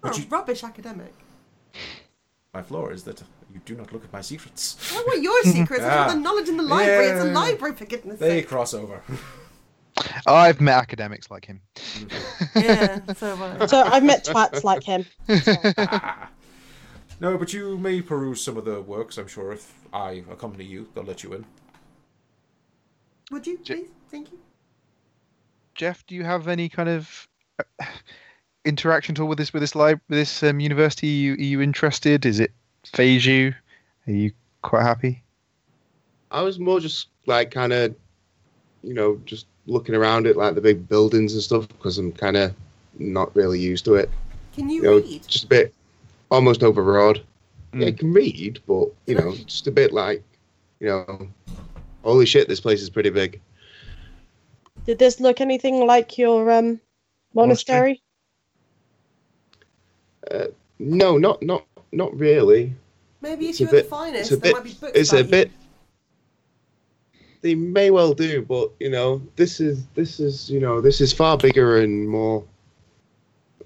But 0.00 0.14
Oh, 0.14 0.16
you, 0.18 0.26
rubbish 0.28 0.62
academic. 0.62 1.12
my 2.54 2.62
flaw 2.62 2.88
is 2.88 3.02
that 3.04 3.22
you 3.52 3.60
do 3.64 3.74
not 3.74 3.92
look 3.92 4.04
at 4.04 4.12
my 4.12 4.20
secrets. 4.20 4.76
I 4.94 5.02
want 5.06 5.22
your 5.22 5.42
secrets. 5.42 5.82
I 5.84 6.06
want 6.06 6.12
the 6.12 6.20
knowledge 6.20 6.48
in 6.48 6.56
the 6.56 6.62
library. 6.62 7.06
It's 7.08 7.24
a 7.24 7.28
library, 7.32 7.74
for 7.74 7.84
goodness 7.86 8.18
They 8.20 8.40
sake. 8.40 8.48
cross 8.48 8.72
over. 8.72 9.02
I've 10.26 10.60
met 10.60 10.78
academics 10.78 11.30
like 11.30 11.44
him. 11.44 11.60
Yeah, 12.56 13.00
so 13.14 13.36
have 13.36 13.62
I. 13.62 13.66
So 13.66 13.82
I've 13.82 14.04
met 14.04 14.24
twats 14.24 14.64
like 14.64 14.82
him. 14.82 15.04
No, 17.22 17.38
but 17.38 17.52
you 17.52 17.78
may 17.78 18.02
peruse 18.02 18.40
some 18.42 18.56
of 18.56 18.64
the 18.64 18.82
works. 18.82 19.16
I'm 19.16 19.28
sure 19.28 19.52
if 19.52 19.72
I 19.92 20.24
accompany 20.28 20.64
you, 20.64 20.88
they'll 20.92 21.04
let 21.04 21.22
you 21.22 21.34
in. 21.34 21.44
Would 23.30 23.46
you, 23.46 23.58
J- 23.58 23.76
please? 23.76 23.88
Thank 24.10 24.32
you. 24.32 24.40
Jeff, 25.76 26.04
do 26.08 26.16
you 26.16 26.24
have 26.24 26.48
any 26.48 26.68
kind 26.68 26.88
of 26.88 27.28
uh, 27.60 27.84
interaction 28.64 29.14
at 29.14 29.20
all 29.20 29.28
with 29.28 29.38
this 29.38 29.52
with 29.52 29.62
this 29.62 29.76
lib 29.76 30.00
with 30.08 30.18
this 30.18 30.42
um, 30.42 30.58
university? 30.58 31.06
Are 31.06 31.10
you, 31.10 31.32
are 31.34 31.48
you 31.48 31.60
interested? 31.60 32.26
Is 32.26 32.40
it 32.40 32.50
phase 32.92 33.24
you? 33.24 33.54
Are 34.08 34.12
you 34.12 34.32
quite 34.62 34.82
happy? 34.82 35.22
I 36.32 36.42
was 36.42 36.58
more 36.58 36.80
just 36.80 37.06
like 37.26 37.52
kind 37.52 37.72
of, 37.72 37.94
you 38.82 38.94
know, 38.94 39.20
just 39.26 39.46
looking 39.66 39.94
around 39.94 40.26
at 40.26 40.36
like 40.36 40.54
the 40.54 40.60
big 40.60 40.88
buildings 40.88 41.34
and 41.34 41.42
stuff 41.42 41.68
because 41.68 41.98
I'm 41.98 42.12
kind 42.12 42.36
of 42.36 42.52
not 42.98 43.34
really 43.36 43.60
used 43.60 43.84
to 43.86 43.94
it. 43.94 44.10
Can 44.54 44.68
you 44.68 44.76
You 44.76 44.82
know, 44.82 44.96
read? 44.96 45.26
just 45.28 45.44
a 45.44 45.48
bit 45.48 45.74
almost 46.30 46.62
overawed. 46.62 47.22
Yeah, 47.74 47.86
I 47.86 47.90
Mm. 47.92 47.98
can 47.98 48.12
read, 48.12 48.60
but 48.66 48.88
you 49.06 49.14
know, 49.14 49.34
just 49.46 49.66
a 49.66 49.70
bit 49.70 49.92
like, 49.92 50.22
you 50.80 50.88
know, 50.88 51.28
holy 52.02 52.26
shit, 52.26 52.48
this 52.48 52.60
place 52.60 52.82
is 52.82 52.90
pretty 52.90 53.10
big. 53.10 53.40
Did 54.84 54.98
this 54.98 55.20
look 55.20 55.40
anything 55.40 55.86
like 55.86 56.18
your 56.18 56.50
um 56.50 56.80
monastery? 57.34 58.02
No, 60.78 61.16
not 61.18 61.42
not 61.42 61.64
not 61.92 62.16
really. 62.18 62.74
Maybe 63.20 63.44
if 63.46 63.50
It's 63.50 63.60
you 63.60 63.66
a 63.66 63.70
were 63.70 63.76
the 63.76 63.82
bit- 63.82 63.90
finest, 63.90 64.20
it's 64.20 64.30
a 64.32 64.36
there 64.36 64.52
bit- 64.52 64.54
might 64.54 64.64
be 64.64 64.72
books 64.80 64.92
It's 64.98 65.12
a 65.12 65.18
you. 65.18 65.24
bit. 65.24 65.50
They 67.42 67.54
may 67.56 67.90
well 67.90 68.14
do, 68.14 68.42
but 68.42 68.70
you 68.78 68.88
know, 68.88 69.20
this 69.36 69.60
is 69.60 69.86
this 69.94 70.20
is 70.20 70.48
you 70.48 70.60
know 70.60 70.80
this 70.80 71.00
is 71.00 71.12
far 71.12 71.36
bigger 71.36 71.80
and 71.80 72.08
more. 72.08 72.44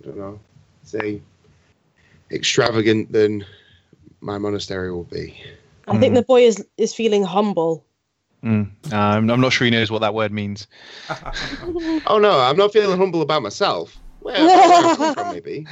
I 0.00 0.06
don't 0.06 0.16
know, 0.16 0.40
say, 0.82 1.20
extravagant 2.30 3.12
than 3.12 3.44
my 4.20 4.38
monastery 4.38 4.90
will 4.90 5.04
be. 5.04 5.40
I 5.88 5.98
think 5.98 6.14
the 6.14 6.22
boy 6.22 6.42
is 6.42 6.64
is 6.78 6.94
feeling 6.94 7.22
humble. 7.22 7.84
Mm. 8.42 8.92
Um, 8.92 9.30
I'm 9.30 9.40
not 9.40 9.52
sure 9.52 9.64
he 9.64 9.70
knows 9.70 9.90
what 9.90 10.00
that 10.00 10.14
word 10.14 10.32
means. 10.32 10.66
Oh 12.06 12.18
no, 12.18 12.38
I'm 12.40 12.56
not 12.56 12.72
feeling 12.72 12.96
humble 12.96 13.20
about 13.22 13.42
myself. 13.42 13.98
Where, 14.20 14.34
where 14.34 14.58
I 14.58 14.94
come 14.96 15.14
from, 15.14 15.32
maybe. 15.32 15.66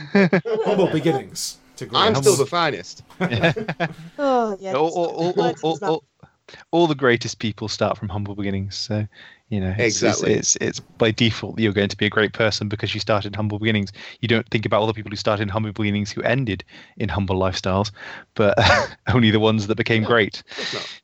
Humble 0.65 0.89
beginnings. 0.89 1.59
To. 1.77 1.87
I'm 1.87 2.15
Humble- 2.15 2.23
still 2.23 2.37
the 2.37 2.47
finest. 2.47 3.03
Oh 4.19 4.57
yeah. 4.61 4.75
all, 4.75 4.89
all, 4.91 5.55
all, 5.83 6.05
all, 6.71 6.87
the 6.87 6.95
greatest 6.95 7.39
people 7.39 7.69
start 7.69 7.97
from 7.99 8.09
humble 8.09 8.35
beginnings. 8.35 8.77
So, 8.77 9.07
you 9.49 9.61
know, 9.61 9.75
it's, 9.79 10.03
Exactly. 10.03 10.35
It's, 10.35 10.57
it's, 10.57 10.81
it's 10.81 10.81
by 10.99 11.11
default 11.11 11.57
that 11.57 11.63
you're 11.63 11.73
going 11.73 11.89
to 11.89 11.97
be 11.97 12.07
a 12.07 12.11
great 12.11 12.33
person 12.33 12.69
because 12.69 12.95
you 12.95 13.01
started 13.01 13.29
in 13.29 13.35
humble 13.35 13.59
beginnings. 13.59 13.93
You 14.21 14.29
don't 14.29 14.49
think 14.51 14.67
about 14.67 14.81
all 14.81 14.87
the 14.87 14.95
people 14.95 15.11
who 15.11 15.17
started 15.17 15.45
in 15.45 15.49
humble 15.49 15.73
beginnings 15.73 16.11
who 16.13 16.23
ended 16.23 16.65
in 16.97 17.09
humble 17.09 17.37
lifestyles, 17.37 17.91
but 18.35 18.59
only 19.15 19.31
the 19.31 19.41
ones 19.41 19.67
that 19.67 19.77
became 19.77 20.03
Yeah. 20.03 20.09
great. 20.09 20.43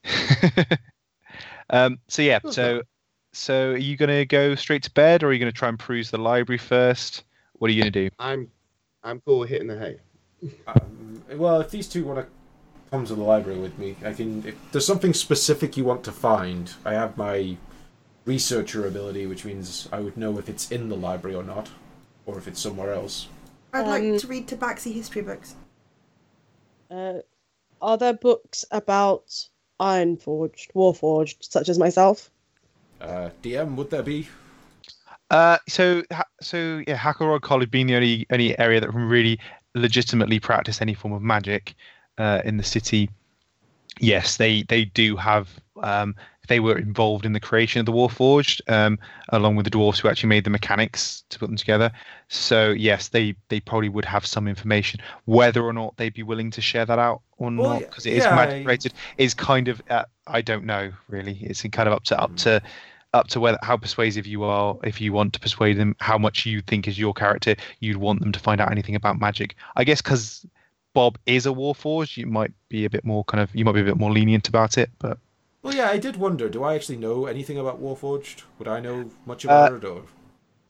Um, 1.71 1.99
so 2.09 2.23
yeah, 2.23 2.41
course 2.41 2.55
so 2.55 2.83
so 3.33 3.71
are 3.71 3.77
you 3.77 3.97
going 3.97 4.09
to 4.09 4.27
go 4.27 4.55
straight 4.57 4.83
to 4.83 4.91
bed, 4.91 5.23
or 5.23 5.29
are 5.29 5.33
you 5.33 5.39
going 5.39 5.53
to 5.53 5.57
try 5.57 5.69
and 5.69 5.79
peruse 5.79 6.11
the 6.11 6.19
library 6.19 6.59
first? 6.59 7.25
What 7.55 7.71
are 7.71 7.73
you 7.73 7.83
going 7.83 7.93
to 7.93 8.09
do? 8.09 8.15
I'm, 8.19 8.51
I'm 9.05 9.21
cool 9.21 9.41
with 9.41 9.51
hitting 9.51 9.69
the 9.69 9.79
hay. 9.79 10.01
Um, 10.67 11.23
well, 11.35 11.61
if 11.61 11.71
these 11.71 11.89
two 11.89 12.05
want 12.05 12.19
to 12.19 12.27
come 12.91 13.07
to 13.07 13.15
the 13.15 13.23
library 13.23 13.59
with 13.59 13.79
me, 13.79 13.97
I 14.05 14.12
can. 14.12 14.45
If 14.47 14.55
there's 14.73 14.87
something 14.87 15.15
specific 15.15 15.77
you 15.77 15.85
want 15.85 16.05
to 16.05 16.12
find, 16.12 16.73
I 16.85 16.95
have 16.95 17.17
my 17.17 17.57
researcher 18.25 18.87
ability, 18.87 19.27
which 19.27 19.45
means 19.45 19.89
I 19.93 20.01
would 20.01 20.17
know 20.17 20.39
if 20.39 20.49
it's 20.49 20.71
in 20.71 20.89
the 20.89 20.97
library 20.97 21.37
or 21.37 21.43
not, 21.43 21.69
or 22.27 22.39
if 22.39 22.47
it's 22.49 22.61
somewhere 22.61 22.93
else. 22.93 23.29
I'd 23.73 23.83
Um, 23.85 23.87
like 23.87 24.21
to 24.21 24.27
read 24.27 24.49
Tabaxi 24.49 24.93
history 24.93 25.23
books. 25.23 25.55
Uh, 26.91 27.21
are 27.81 27.97
there 27.97 28.12
books 28.15 28.65
about 28.73 29.33
Ironforged, 29.81 30.73
Warforged, 30.75 31.37
such 31.41 31.69
as 31.69 31.79
myself? 31.79 32.31
Uh, 33.01 33.31
DM, 33.43 33.77
would 33.77 33.91
there 33.91 34.03
be? 34.03 34.29
Uh, 35.31 35.59
so 35.69 36.03
so 36.43 36.83
yeah, 36.89 36.97
Hackleroyd 36.97 37.43
College 37.43 37.71
being 37.71 37.87
the 37.87 37.95
only 37.95 38.27
only 38.33 38.59
area 38.59 38.81
that 38.81 38.91
can 38.91 39.09
really 39.09 39.39
legitimately 39.77 40.41
practice 40.41 40.83
any 40.83 40.93
form 40.93 41.15
of 41.15 41.23
magic 41.23 41.75
uh, 42.21 42.43
in 42.45 42.57
the 42.57 42.65
city. 42.65 43.11
Yes, 43.99 44.37
they 44.37 44.63
they 44.65 44.85
do 44.85 45.17
have. 45.17 45.49
Um, 45.83 46.15
they 46.49 46.59
were 46.61 46.77
involved 46.77 47.25
in 47.25 47.33
the 47.33 47.41
creation 47.41 47.79
of 47.79 47.87
the 47.87 47.93
Warforged, 47.93 48.61
um, 48.69 48.99
along 49.29 49.55
with 49.57 49.65
the 49.65 49.71
dwarfs 49.71 50.01
who 50.01 50.09
actually 50.09 50.31
made 50.31 50.43
the 50.43 50.51
mechanics 50.51 51.23
to 51.31 51.39
put 51.39 51.47
them 51.47 51.57
together. 51.57 51.93
So 52.29 52.71
yes, 52.71 53.09
they 53.09 53.35
they 53.49 53.61
probably 53.61 53.89
would 53.89 54.05
have 54.05 54.27
some 54.27 54.49
information. 54.49 55.01
Whether 55.27 55.63
or 55.63 55.73
not 55.73 55.97
they'd 55.97 56.15
be 56.15 56.23
willing 56.25 56.51
to 56.53 56.61
share 56.61 56.85
that 56.87 56.99
out 56.99 57.21
or 57.39 57.51
Well, 57.51 57.75
not, 57.75 57.81
because 57.83 58.05
it 58.07 58.15
is 58.15 58.25
yeah, 58.25 58.35
magic 58.35 58.55
I- 58.55 58.65
related, 58.65 58.93
is 59.17 59.35
kind 59.35 59.69
of 59.69 59.81
uh, 59.91 60.05
I 60.27 60.41
don't 60.43 60.65
know 60.65 60.93
really. 61.09 61.39
It's 61.43 61.63
kind 61.63 61.89
of 61.89 61.95
up 61.95 62.05
to 62.05 62.21
up 62.21 62.35
to 62.37 62.61
up 63.13 63.29
to 63.29 63.41
whether 63.41 63.59
how 63.63 63.77
persuasive 63.77 64.27
you 64.27 64.45
are 64.45 64.77
if 64.85 65.01
you 65.01 65.13
want 65.13 65.33
to 65.35 65.41
persuade 65.41 65.77
them 65.77 65.95
how 66.01 66.17
much 66.19 66.47
you 66.47 66.61
think 66.63 66.87
is 66.87 66.99
your 66.99 67.13
character 67.13 67.57
you'd 67.81 67.97
want 67.97 68.21
them 68.21 68.31
to 68.33 68.39
find 68.39 68.61
out 68.61 68.71
anything 68.71 68.95
about 68.95 69.19
magic 69.19 69.57
i 69.75 69.83
guess 69.83 70.01
because 70.01 70.47
bob 70.93 71.19
is 71.27 71.47
a 71.47 71.51
warforged 71.51 72.17
you 72.17 72.27
might 72.27 72.53
be 72.69 72.85
a 72.85 72.91
bit 72.91 73.05
more 73.05 73.25
kind 73.25 73.43
of 73.43 73.55
you 73.55 73.65
might 73.65 73.73
be 73.73 73.81
a 73.81 73.85
bit 73.85 73.97
more 73.97 74.12
lenient 74.12 74.49
about 74.49 74.79
it 74.79 74.91
but 74.99 75.19
Well, 75.62 75.75
yeah, 75.75 75.91
I 75.91 75.99
did 75.99 76.17
wonder. 76.17 76.49
Do 76.49 76.65
I 76.65 76.75
actually 76.75 76.97
know 76.97 77.27
anything 77.27 77.59
about 77.59 77.83
Warforged? 77.83 78.45
Would 78.59 78.67
I 78.67 78.81
know 78.81 79.11
much 79.27 79.45
about 79.45 79.75
it, 79.75 79.85
or 79.85 80.05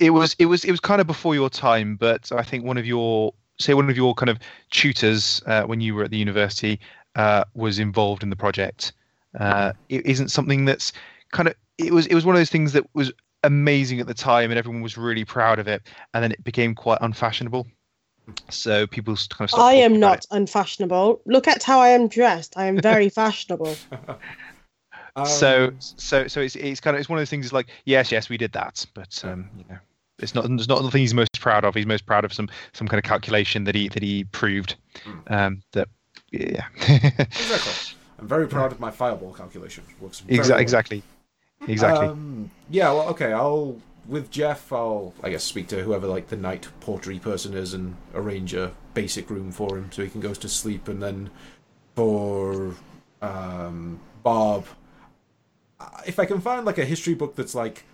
it 0.01 0.10
was 0.10 0.34
it 0.38 0.47
was 0.47 0.64
it 0.64 0.70
was 0.70 0.80
kind 0.80 1.01
of 1.01 1.06
before 1.06 1.34
your 1.34 1.51
time 1.51 1.94
but 1.94 2.32
i 2.32 2.42
think 2.42 2.64
one 2.64 2.78
of 2.78 2.86
your 2.86 3.32
say 3.59 3.74
one 3.74 3.88
of 3.90 3.97
your 3.97 4.14
kind 4.14 4.30
of 4.30 4.38
tutors 4.70 5.42
uh, 5.47 5.62
when 5.64 5.80
you 5.80 5.94
were 5.94 6.05
at 6.05 6.10
the 6.10 6.16
university 6.16 6.80
uh, 7.16 7.44
was 7.55 7.78
involved 7.78 8.22
in 8.22 8.30
the 8.30 8.36
project 8.36 8.92
uh, 9.38 9.72
it 9.88 10.05
isn't 10.06 10.30
something 10.30 10.64
that's 10.64 10.92
kind 11.30 11.47
of 11.48 11.55
it 11.78 11.92
was 11.92 12.06
it 12.06 12.14
was 12.14 12.24
one 12.24 12.34
of 12.34 12.40
those 12.40 12.51
things 12.51 12.72
that 12.72 12.84
was 12.94 13.12
amazing 13.44 14.01
at 14.01 14.06
the 14.06 14.14
time 14.14 14.51
and 14.51 14.59
everyone 14.59 14.80
was 14.80 14.97
really 14.97 15.24
proud 15.24 15.59
of 15.59 15.68
it 15.68 15.82
and 16.14 16.24
then 16.24 16.32
it 16.32 16.42
became 16.42 16.74
quite 16.74 16.98
unfashionable 17.02 17.66
so 18.48 18.86
people 18.86 19.15
kind 19.15 19.47
of 19.47 19.51
stopped 19.51 19.62
I 19.62 19.74
am 19.74 19.98
not 20.01 20.19
it. 20.19 20.27
unfashionable. 20.31 21.20
Look 21.27 21.48
at 21.48 21.62
how 21.62 21.81
I 21.81 21.89
am 21.89 22.09
dressed. 22.09 22.57
I 22.57 22.66
am 22.66 22.81
very 22.81 23.09
fashionable. 23.20 23.77
so 25.27 25.66
Um, 25.66 25.77
so 25.81 26.28
so 26.28 26.40
it's 26.40 26.57
it's 26.57 26.81
kind 26.81 26.97
of 26.97 27.01
it's 27.01 27.09
one 27.09 27.19
of 27.19 27.20
those 27.20 27.31
things 27.31 27.47
it's 27.47 27.52
like 27.52 27.69
yes 27.85 28.12
yes 28.12 28.28
we 28.28 28.36
did 28.36 28.52
that 28.52 28.86
but 28.94 29.23
um 29.24 29.51
you 29.59 29.65
know 29.69 29.78
it's 30.20 30.35
not 30.35 30.44
it's 30.48 30.69
not 30.69 30.82
the 30.82 30.90
thing 30.90 31.01
he's 31.01 31.15
most 31.15 31.40
proud 31.40 31.65
of 31.65 31.74
he's 31.74 31.85
most 31.86 32.07
proud 32.07 32.24
of 32.24 32.32
some 32.32 32.48
some 32.73 32.86
kind 32.86 32.98
of 32.98 33.05
calculation 33.05 33.65
that 33.65 33.74
he 33.74 33.89
that 33.89 34.02
he 34.02 34.24
proved 34.24 34.77
Hmm. 35.05 35.19
um 35.27 35.62
that 35.73 35.89
yeah 36.31 36.65
exactly. 36.78 37.97
I'm 38.19 38.28
very 38.28 38.47
proud 38.47 38.70
of 38.70 38.78
my 38.81 38.90
fireball 38.90 39.32
calculation. 39.32 39.82
Works 40.01 40.20
very 40.20 40.39
Exa- 40.39 40.59
exactly 40.61 41.02
exactly 41.66 42.07
Um, 42.09 42.51
yeah, 42.70 42.93
well, 42.93 43.09
okay. 43.09 43.32
I'll 43.32 43.77
with 44.10 44.30
Jeff. 44.30 44.72
I'll 44.72 45.14
I 45.22 45.30
guess 45.30 45.44
speak 45.44 45.68
to 45.68 45.82
whoever 45.82 46.06
like 46.06 46.28
the 46.28 46.36
night 46.36 46.68
portery 46.80 47.18
person 47.18 47.54
is 47.54 47.72
and 47.72 47.96
arrange 48.14 48.52
a 48.52 48.72
basic 48.94 49.30
room 49.30 49.52
for 49.52 49.78
him 49.78 49.90
so 49.92 50.02
he 50.02 50.10
can 50.10 50.20
go 50.20 50.34
to 50.34 50.48
sleep. 50.48 50.88
And 50.88 51.02
then 51.02 51.30
for 51.94 52.74
um, 53.22 54.00
Bob, 54.22 54.66
if 56.06 56.18
I 56.18 56.26
can 56.26 56.40
find 56.40 56.66
like 56.66 56.78
a 56.78 56.84
history 56.84 57.14
book 57.14 57.36
that's 57.36 57.54
like 57.54 57.84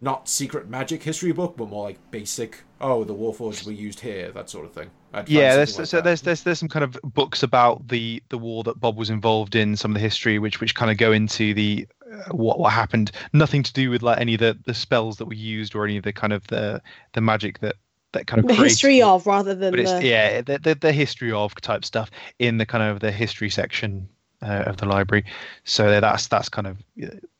not 0.00 0.28
secret 0.28 0.68
magic 0.68 1.02
history 1.02 1.32
book, 1.32 1.56
but 1.56 1.68
more 1.68 1.84
like 1.84 1.98
basic. 2.10 2.62
Oh, 2.80 3.04
the 3.04 3.14
Warforged 3.14 3.66
were 3.66 3.72
used 3.72 4.00
here, 4.00 4.30
that 4.32 4.50
sort 4.50 4.66
of 4.66 4.72
thing. 4.72 4.90
I'd 5.14 5.28
yeah 5.28 5.54
there's 5.54 5.78
like 5.78 5.86
so 5.86 5.98
that. 5.98 6.04
there's 6.04 6.22
there's 6.22 6.42
there's 6.42 6.58
some 6.58 6.68
kind 6.68 6.82
of 6.82 6.98
books 7.04 7.42
about 7.42 7.86
the 7.86 8.20
the 8.30 8.38
war 8.38 8.64
that 8.64 8.80
bob 8.80 8.96
was 8.96 9.10
involved 9.10 9.54
in 9.54 9.76
some 9.76 9.92
of 9.92 9.94
the 9.94 10.00
history 10.00 10.40
which 10.40 10.60
which 10.60 10.74
kind 10.74 10.90
of 10.90 10.96
go 10.96 11.12
into 11.12 11.54
the 11.54 11.86
what 12.30 12.58
what 12.58 12.72
happened 12.72 13.10
nothing 13.32 13.62
to 13.62 13.72
do 13.72 13.90
with 13.90 14.02
like 14.02 14.18
any 14.18 14.34
of 14.34 14.40
the 14.40 14.58
the 14.64 14.74
spells 14.74 15.16
that 15.16 15.26
were 15.26 15.34
used 15.34 15.74
or 15.74 15.84
any 15.84 15.96
of 15.96 16.04
the 16.04 16.12
kind 16.12 16.32
of 16.32 16.46
the 16.48 16.80
the 17.12 17.20
magic 17.20 17.60
that 17.60 17.76
that 18.12 18.26
kind 18.26 18.40
of 18.40 18.46
the 18.46 18.54
created 18.54 18.70
history 18.70 18.98
it. 19.00 19.04
of 19.04 19.26
rather 19.26 19.54
than 19.54 19.70
but 19.72 19.80
it's 19.80 19.92
the 19.92 20.06
yeah 20.06 20.40
the, 20.40 20.58
the 20.58 20.74
the 20.74 20.92
history 20.92 21.32
of 21.32 21.54
type 21.60 21.84
stuff 21.84 22.10
in 22.38 22.58
the 22.58 22.66
kind 22.66 22.84
of 22.84 23.00
the 23.00 23.10
history 23.10 23.50
section 23.50 24.08
uh, 24.42 24.64
of 24.66 24.76
the 24.76 24.86
library 24.86 25.24
so 25.64 26.00
that's 26.00 26.28
that's 26.28 26.48
kind 26.48 26.66
of 26.66 26.78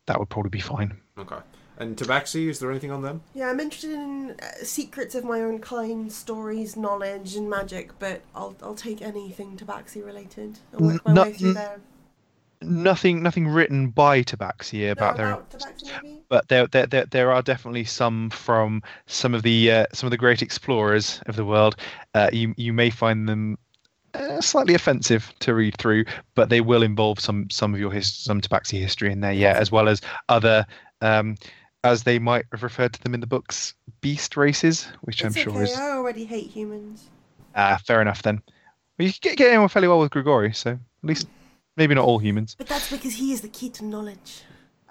that 0.07 0.19
would 0.19 0.29
probably 0.29 0.51
be 0.51 0.61
fine 0.61 0.97
Okay. 1.17 1.37
And 1.77 1.97
Tabaxi, 1.97 2.49
is 2.49 2.61
there 2.61 2.71
anything 2.71 2.93
on 2.93 3.03
them? 3.03 3.23
Yeah, 3.35 3.51
I'm 3.51 3.59
interested 3.59 3.93
in 3.93 4.37
uh, 4.41 4.47
secrets 4.63 5.15
of 5.17 5.25
my 5.25 5.41
own 5.41 5.59
kind, 5.59 6.13
stories, 6.13 6.77
knowledge, 6.77 7.35
and 7.35 7.51
magic, 7.51 7.99
but 7.99 8.23
I'll 8.35 8.55
I'll 8.63 8.77
take 8.77 9.03
anything 9.03 9.57
Tabaxi 9.57 10.05
related. 10.05 10.61
I'll 10.73 10.81
work 10.81 11.05
my 11.05 11.11
N- 11.11 11.17
way 11.17 11.33
through 11.33 11.49
n- 11.49 11.55
there. 11.55 11.81
Nothing 12.65 13.23
nothing 13.23 13.47
written 13.49 13.89
by 13.89 14.23
tabaxi 14.23 14.85
No, 14.87 14.93
about 14.93 15.17
their 15.17 15.37
Tabaxi 15.37 16.15
but 16.29 16.49
there, 16.49 16.67
there, 16.67 16.87
there, 16.87 17.07
there 17.07 17.33
are 17.33 17.43
definitely 17.43 17.85
some 17.85 18.31
from 18.31 18.83
some 19.07 19.35
of 19.35 19.43
the 19.43 19.71
uh, 19.71 19.87
some 19.93 20.07
of 20.07 20.11
the 20.11 20.17
great 20.17 20.43
explorers 20.43 21.21
of 21.27 21.37
the 21.37 21.45
world. 21.45 21.77
Uh, 22.15 22.31
you 22.33 22.55
you 22.57 22.73
may 22.73 22.91
find 22.91 23.29
them 23.29 23.59
uh, 24.15 24.41
slightly 24.41 24.75
offensive 24.75 25.33
to 25.41 25.55
read 25.55 25.77
through, 25.79 26.05
but 26.35 26.49
they 26.49 26.61
will 26.61 26.83
involve 26.83 27.21
some 27.21 27.49
some 27.51 27.75
of 27.75 27.81
your 27.81 27.93
his, 27.93 28.13
some 28.13 28.41
Tabaxi 28.41 28.81
history 28.81 29.13
in 29.13 29.21
there, 29.21 29.33
yeah, 29.33 29.53
as 29.57 29.71
well 29.71 29.89
as 29.89 30.01
other. 30.29 30.67
Um, 31.01 31.37
as 31.85 32.05
they 32.05 32.19
might 32.19 32.47
have 32.51 32.63
referred 32.63 32.95
to 32.95 33.03
them 33.03 33.13
in 33.13 33.21
the 33.21 33.27
books, 33.27 33.75
beast 34.01 34.39
races, 34.39 34.89
which 35.03 35.23
It's 35.23 35.37
I'm 35.37 35.43
sure 35.43 35.53
okay, 35.53 35.65
is 35.65 35.77
I 35.77 35.91
already 35.91 36.25
hate 36.25 36.49
humans. 36.49 37.11
ah 37.55 37.79
fair 37.85 38.01
enough 38.01 38.23
then. 38.23 38.41
Well, 38.99 39.07
you 39.07 39.13
get 39.21 39.37
get 39.37 39.55
on 39.55 39.69
fairly 39.69 39.89
well 39.89 40.01
with 40.01 40.11
Grigori, 40.11 40.55
so 40.55 40.71
at 40.71 40.79
least 41.03 41.29
maybe 41.77 41.95
not 41.95 42.05
all 42.05 42.19
humans. 42.19 42.55
But 42.57 42.67
that's 42.69 42.91
because 42.91 43.15
he 43.15 43.33
is 43.33 43.41
the 43.41 43.49
key 43.49 43.71
to 43.71 43.85
knowledge. 43.85 44.43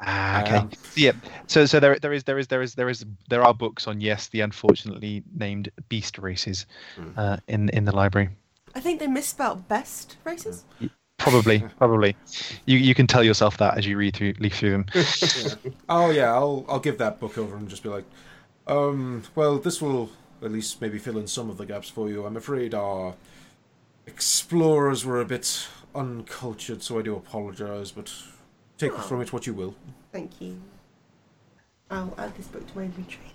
Ah, 0.06 0.42
okay. 0.44 0.56
Um, 0.58 0.72
yeah. 0.96 1.12
So 1.48 1.66
so 1.66 1.80
there 1.80 1.98
there 2.00 2.12
is 2.14 2.24
there 2.26 2.38
is 2.38 2.48
there 2.48 2.62
is 2.62 2.76
there 2.76 2.90
is 2.90 3.06
there 3.30 3.44
are 3.44 3.54
books 3.54 3.88
on 3.88 4.02
yes 4.02 4.28
the 4.30 4.42
unfortunately 4.42 5.24
named 5.36 5.70
beast 5.90 6.18
races 6.18 6.66
Hmm. 6.96 7.10
uh, 7.18 7.38
in 7.48 7.70
in 7.70 7.86
the 7.86 7.96
library. 7.96 8.30
I 8.76 8.80
think 8.82 9.00
they 9.00 9.08
misspelled 9.08 9.68
best 9.68 10.18
races. 10.26 10.66
Probably 11.20 11.64
probably. 11.78 12.16
You 12.66 12.78
you 12.80 12.94
can 12.96 13.08
tell 13.08 13.24
yourself 13.24 13.58
that 13.58 13.78
as 13.78 13.86
you 13.86 13.96
read 13.98 14.16
through 14.16 14.34
leaf 14.40 14.56
through 14.58 14.72
them. 14.72 14.86
Yeah. 14.94 15.04
Oh 15.90 16.10
yeah, 16.10 16.34
I'll 16.34 16.66
I'll 16.68 16.80
give 16.82 16.98
that 16.98 17.20
book 17.20 17.38
over 17.38 17.56
and 17.56 17.70
just 17.70 17.84
be 17.84 17.90
like, 17.90 18.06
um, 18.68 19.24
well, 19.36 19.58
this 19.60 19.82
will 19.82 20.10
at 20.42 20.52
least 20.52 20.82
maybe 20.82 20.98
fill 21.00 21.18
in 21.18 21.28
some 21.28 21.50
of 21.50 21.58
the 21.58 21.66
gaps 21.66 21.88
for 21.88 22.10
you. 22.10 22.26
I'm 22.26 22.36
afraid 22.36 22.74
our 22.74 23.14
explorers 24.08 25.06
were 25.06 25.22
a 25.22 25.26
bit 25.26 25.68
uncultured, 25.96 26.82
so 26.84 27.00
I 27.00 27.02
do 27.02 27.16
apologize, 27.16 27.92
but 27.92 28.12
take 28.78 28.94
Oh. 28.94 29.02
from 29.02 29.22
it 29.22 29.32
what 29.34 29.46
you 29.48 29.54
will. 29.54 29.76
Thank 30.12 30.42
you. 30.42 30.60
I'll 31.90 32.14
add 32.18 32.36
this 32.36 32.48
book 32.48 32.66
to 32.68 32.78
my 32.78 32.84
inventory. 32.86 33.26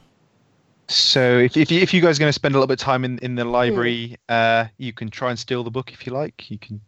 So 0.89 1.39
if 1.39 1.57
if 1.57 1.71
you, 1.71 1.81
if 1.81 1.93
you 1.93 2.01
guys 2.01 2.17
are 2.19 2.21
going 2.21 2.29
to 2.31 2.33
spend 2.33 2.55
a 2.55 2.59
little 2.59 2.67
bit 2.67 2.81
of 2.81 2.85
time 2.85 3.05
in 3.05 3.19
in 3.19 3.35
the 3.35 3.45
library, 3.45 4.17
uh, 4.29 4.67
you 4.79 4.93
can 4.93 5.11
try 5.11 5.31
and 5.31 5.39
steal 5.39 5.63
the 5.63 5.71
book 5.71 5.93
if 5.93 6.07
you 6.07 6.13
like. 6.13 6.51
You 6.51 6.59
can 6.59 6.81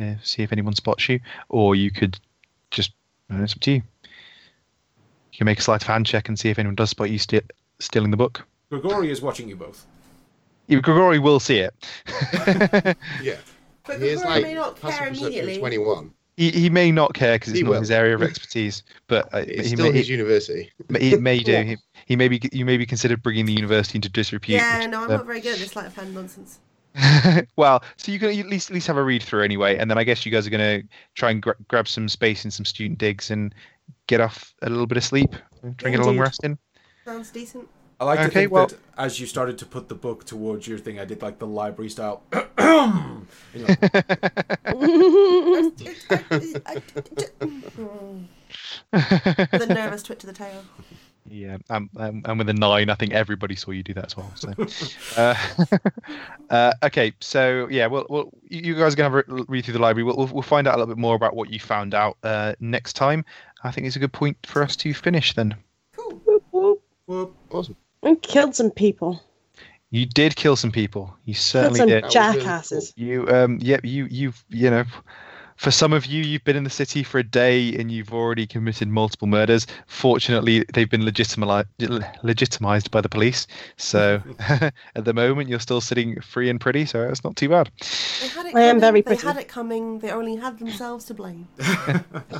uh, 0.00 0.14
see 0.22 0.42
if 0.42 0.52
anyone 0.52 0.74
spots 0.74 1.08
you, 1.08 1.18
or 1.48 1.74
you 1.74 1.90
could 1.90 2.18
just 2.70 2.92
I 3.28 3.32
don't 3.34 3.38
know, 3.40 3.44
it's 3.44 3.54
up 3.54 3.60
to 3.60 3.70
you. 3.72 3.82
You 5.32 5.38
can 5.38 5.44
make 5.46 5.58
a 5.58 5.62
sleight 5.62 5.82
of 5.82 5.88
hand 5.88 6.06
check 6.06 6.28
and 6.28 6.38
see 6.38 6.50
if 6.50 6.58
anyone 6.58 6.76
does 6.76 6.90
spot 6.90 7.10
you 7.10 7.18
ste- 7.18 7.50
stealing 7.80 8.10
the 8.12 8.16
book. 8.16 8.46
Grigori 8.70 9.10
is 9.10 9.20
watching 9.22 9.48
you 9.48 9.56
both. 9.56 9.86
You, 10.68 10.80
Grigori 10.80 11.18
will 11.18 11.40
see 11.40 11.58
it. 11.58 11.74
Yeah. 13.22 13.36
But 13.88 14.00
He 14.00 14.08
is 14.08 14.22
like 14.22 14.42
may 14.42 14.54
not 14.54 14.76
care 14.80 15.08
immediately. 15.08 15.58
21. 15.58 16.12
he, 16.36 16.50
he 16.50 16.70
may 16.70 16.92
not 16.92 17.14
care 17.14 17.36
because 17.36 17.48
it's 17.48 17.58
He 17.58 17.64
not 17.64 17.70
will. 17.70 17.80
his 17.80 17.90
area 17.90 18.14
of 18.14 18.22
expertise, 18.22 18.84
but 19.08 19.32
uh, 19.34 19.38
It's 19.38 19.70
he 19.70 19.76
still 19.76 19.90
may, 19.90 19.98
his 19.98 20.08
university. 20.08 20.70
he, 21.00 21.10
he 21.10 21.16
may 21.16 21.40
do. 21.40 21.56
He, 21.64 21.76
he 22.06 22.16
may 22.16 22.28
be 22.28 22.40
you 22.52 22.64
may 22.64 22.76
be 22.76 22.86
considered 22.86 23.22
bringing 23.22 23.44
the 23.44 23.52
university 23.52 23.96
into 23.98 24.08
disrepute. 24.08 24.60
Yeah, 24.60 24.78
which, 24.78 24.90
no, 24.90 25.02
I'm 25.04 25.10
uh, 25.10 25.16
not 25.16 25.26
very 25.26 25.40
good 25.40 25.54
at 25.54 25.58
this 25.58 25.72
sleight 25.72 25.86
of 25.86 25.94
hand 25.94 26.14
nonsense. 26.14 26.60
well, 27.56 27.82
so 27.96 28.12
you 28.12 28.18
can 28.18 28.30
at 28.30 28.46
least 28.46 28.70
at 28.70 28.74
least 28.74 28.86
have 28.86 28.96
a 28.96 29.02
read 29.02 29.22
through 29.22 29.42
anyway, 29.42 29.76
and 29.76 29.90
then 29.90 29.98
I 29.98 30.04
guess 30.04 30.24
you 30.24 30.32
guys 30.32 30.46
are 30.46 30.50
going 30.50 30.82
to 30.82 30.88
try 31.14 31.30
and 31.30 31.42
gra- 31.42 31.56
grab 31.68 31.86
some 31.88 32.08
space 32.08 32.44
in 32.44 32.50
some 32.50 32.64
student 32.64 32.98
digs 32.98 33.30
and 33.30 33.54
get 34.06 34.20
off 34.20 34.54
a 34.62 34.70
little 34.70 34.86
bit 34.86 34.96
of 34.96 35.04
sleep, 35.04 35.32
try 35.32 35.90
and 35.90 35.96
get 35.96 36.00
a 36.00 36.04
long 36.04 36.18
rest 36.18 36.44
in. 36.44 36.56
Sounds 37.04 37.30
decent. 37.30 37.68
I 38.00 38.04
like 38.04 38.20
to 38.20 38.28
think 38.28 38.52
well- 38.52 38.68
that 38.68 38.78
as 38.96 39.18
you 39.20 39.26
started 39.26 39.58
to 39.58 39.66
put 39.66 39.88
the 39.88 39.94
book 39.94 40.24
towards 40.24 40.66
your 40.66 40.78
thing, 40.78 40.98
I 41.00 41.04
did 41.04 41.22
like 41.22 41.38
the 41.38 41.46
library 41.46 41.90
style. 41.90 42.22
And 42.58 43.26
you're 43.54 43.68
like, 43.68 43.80
With 48.92 49.68
nervous 49.68 50.02
twitch 50.02 50.18
to 50.20 50.26
the 50.26 50.32
tail. 50.32 50.64
yeah, 51.28 51.58
um, 51.70 51.90
um, 51.96 52.22
and 52.24 52.38
with 52.38 52.48
a 52.48 52.54
nine, 52.54 52.90
I 52.90 52.94
think 52.94 53.12
everybody 53.12 53.54
saw 53.56 53.70
you 53.72 53.82
do 53.82 53.94
that 53.94 54.06
as 54.06 54.16
well. 54.16 54.32
So, 54.34 54.52
uh, 55.16 55.34
uh, 56.50 56.72
okay, 56.84 57.12
so 57.20 57.68
yeah, 57.70 57.86
well, 57.86 58.06
well, 58.08 58.30
you 58.48 58.60
you 58.60 58.74
guys 58.74 58.94
are 58.94 58.96
gonna 58.96 59.14
have 59.14 59.24
a 59.28 59.44
read 59.48 59.64
through 59.64 59.74
the 59.74 59.80
library. 59.80 60.04
We'll, 60.04 60.16
we'll 60.16 60.28
we'll 60.28 60.42
find 60.42 60.66
out 60.66 60.74
a 60.74 60.78
little 60.78 60.94
bit 60.94 61.00
more 61.00 61.14
about 61.14 61.36
what 61.36 61.50
you 61.50 61.60
found 61.60 61.94
out 61.94 62.16
uh, 62.22 62.54
next 62.60 62.94
time. 62.94 63.24
I 63.64 63.70
think 63.70 63.86
it's 63.86 63.96
a 63.96 64.00
good 64.00 64.12
point 64.12 64.36
for 64.46 64.62
us 64.62 64.76
to 64.76 64.94
finish 64.94 65.34
then. 65.34 65.54
Cool. 65.96 66.12
Whoop, 66.24 66.44
whoop. 66.50 66.82
Whoop. 67.06 67.36
Awesome. 67.50 67.76
And 68.02 68.20
killed 68.22 68.54
some 68.54 68.70
people. 68.70 69.22
You 69.90 70.06
did 70.06 70.36
kill 70.36 70.56
some 70.56 70.70
people. 70.70 71.14
You 71.24 71.34
Killed 71.34 71.42
certainly 71.42 71.78
some 71.78 71.88
did. 71.88 72.04
That 72.04 72.10
jackasses. 72.10 72.92
You 72.96 73.26
um 73.28 73.58
yep 73.60 73.84
you 73.84 74.06
you've 74.10 74.44
you 74.48 74.70
know 74.70 74.84
for 75.58 75.72
some 75.72 75.92
of 75.92 76.06
you 76.06 76.22
you've 76.22 76.44
been 76.44 76.56
in 76.56 76.64
the 76.64 76.70
city 76.70 77.02
for 77.02 77.18
a 77.18 77.24
day 77.24 77.74
and 77.74 77.90
you've 77.90 78.14
already 78.14 78.46
committed 78.46 78.88
multiple 78.88 79.26
murders. 79.26 79.66
Fortunately, 79.88 80.64
they've 80.72 80.88
been 80.88 81.04
legitimized 81.04 81.66
legitimized 82.22 82.90
by 82.92 83.00
the 83.00 83.08
police. 83.08 83.46
So 83.76 84.22
at 84.40 85.04
the 85.04 85.12
moment 85.12 85.48
you're 85.48 85.58
still 85.58 85.80
sitting 85.80 86.20
free 86.20 86.48
and 86.48 86.60
pretty, 86.60 86.86
so 86.86 87.02
it's 87.08 87.24
not 87.24 87.36
too 87.36 87.48
bad. 87.48 87.70
They 88.20 88.28
had 88.28 88.46
it 88.46 88.54
I 88.54 88.62
am 88.62 88.80
very 88.80 89.02
very 89.02 89.16
They 89.16 89.26
had 89.26 89.36
it 89.36 89.48
coming. 89.48 89.98
They 89.98 90.12
only 90.12 90.36
had 90.36 90.58
themselves 90.58 91.04
to 91.06 91.14
blame. 91.14 91.48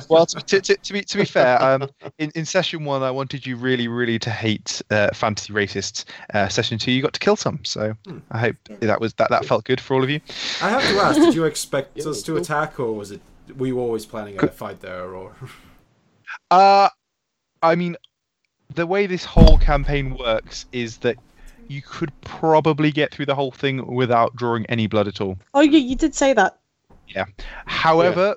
Well, 0.07 0.25
to, 0.25 0.39
to, 0.39 0.61
to, 0.61 0.75
to 0.75 0.93
be 0.93 1.01
to 1.01 1.17
be 1.17 1.25
fair, 1.25 1.61
um, 1.61 1.89
in, 2.17 2.31
in 2.33 2.45
session 2.45 2.83
one 2.83 3.03
I 3.03 3.11
wanted 3.11 3.45
you 3.45 3.55
really 3.55 3.87
really 3.87 4.17
to 4.19 4.29
hate 4.29 4.81
uh, 4.91 5.09
fantasy 5.13 5.53
racists. 5.53 6.05
Uh, 6.33 6.47
session 6.47 6.77
two 6.77 6.91
you 6.91 7.01
got 7.01 7.13
to 7.13 7.19
kill 7.19 7.35
some, 7.35 7.63
so 7.63 7.95
I 8.31 8.39
hope 8.39 8.55
that 8.79 9.01
was 9.01 9.13
that 9.15 9.29
that 9.29 9.45
felt 9.45 9.65
good 9.65 9.81
for 9.81 9.95
all 9.95 10.03
of 10.03 10.09
you. 10.09 10.21
I 10.61 10.69
have 10.69 10.81
to 10.81 10.99
ask: 10.99 11.19
Did 11.19 11.35
you 11.35 11.45
expect 11.45 11.99
us 11.99 12.23
to 12.23 12.37
attack, 12.37 12.79
or 12.79 12.93
was 12.93 13.08
it? 13.08 13.08
Were 13.57 13.67
you 13.67 13.79
always 13.79 14.05
planning 14.05 14.39
on 14.39 14.45
a 14.45 14.51
fight 14.51 14.81
there, 14.81 15.13
or? 15.13 15.35
Uh, 16.51 16.89
I 17.63 17.73
mean, 17.73 17.95
the 18.75 18.85
way 18.85 19.07
this 19.07 19.25
whole 19.25 19.57
campaign 19.57 20.15
works 20.15 20.67
is 20.71 20.97
that 20.97 21.17
you 21.67 21.81
could 21.81 22.11
probably 22.21 22.91
get 22.91 23.11
through 23.11 23.25
the 23.25 23.35
whole 23.35 23.51
thing 23.51 23.85
without 23.85 24.35
drawing 24.35 24.65
any 24.67 24.87
blood 24.87 25.07
at 25.07 25.21
all. 25.21 25.37
Oh, 25.53 25.61
you, 25.61 25.79
you 25.79 25.95
did 25.95 26.13
say 26.13 26.33
that. 26.33 26.59
Yeah. 27.07 27.25
However, 27.65 28.35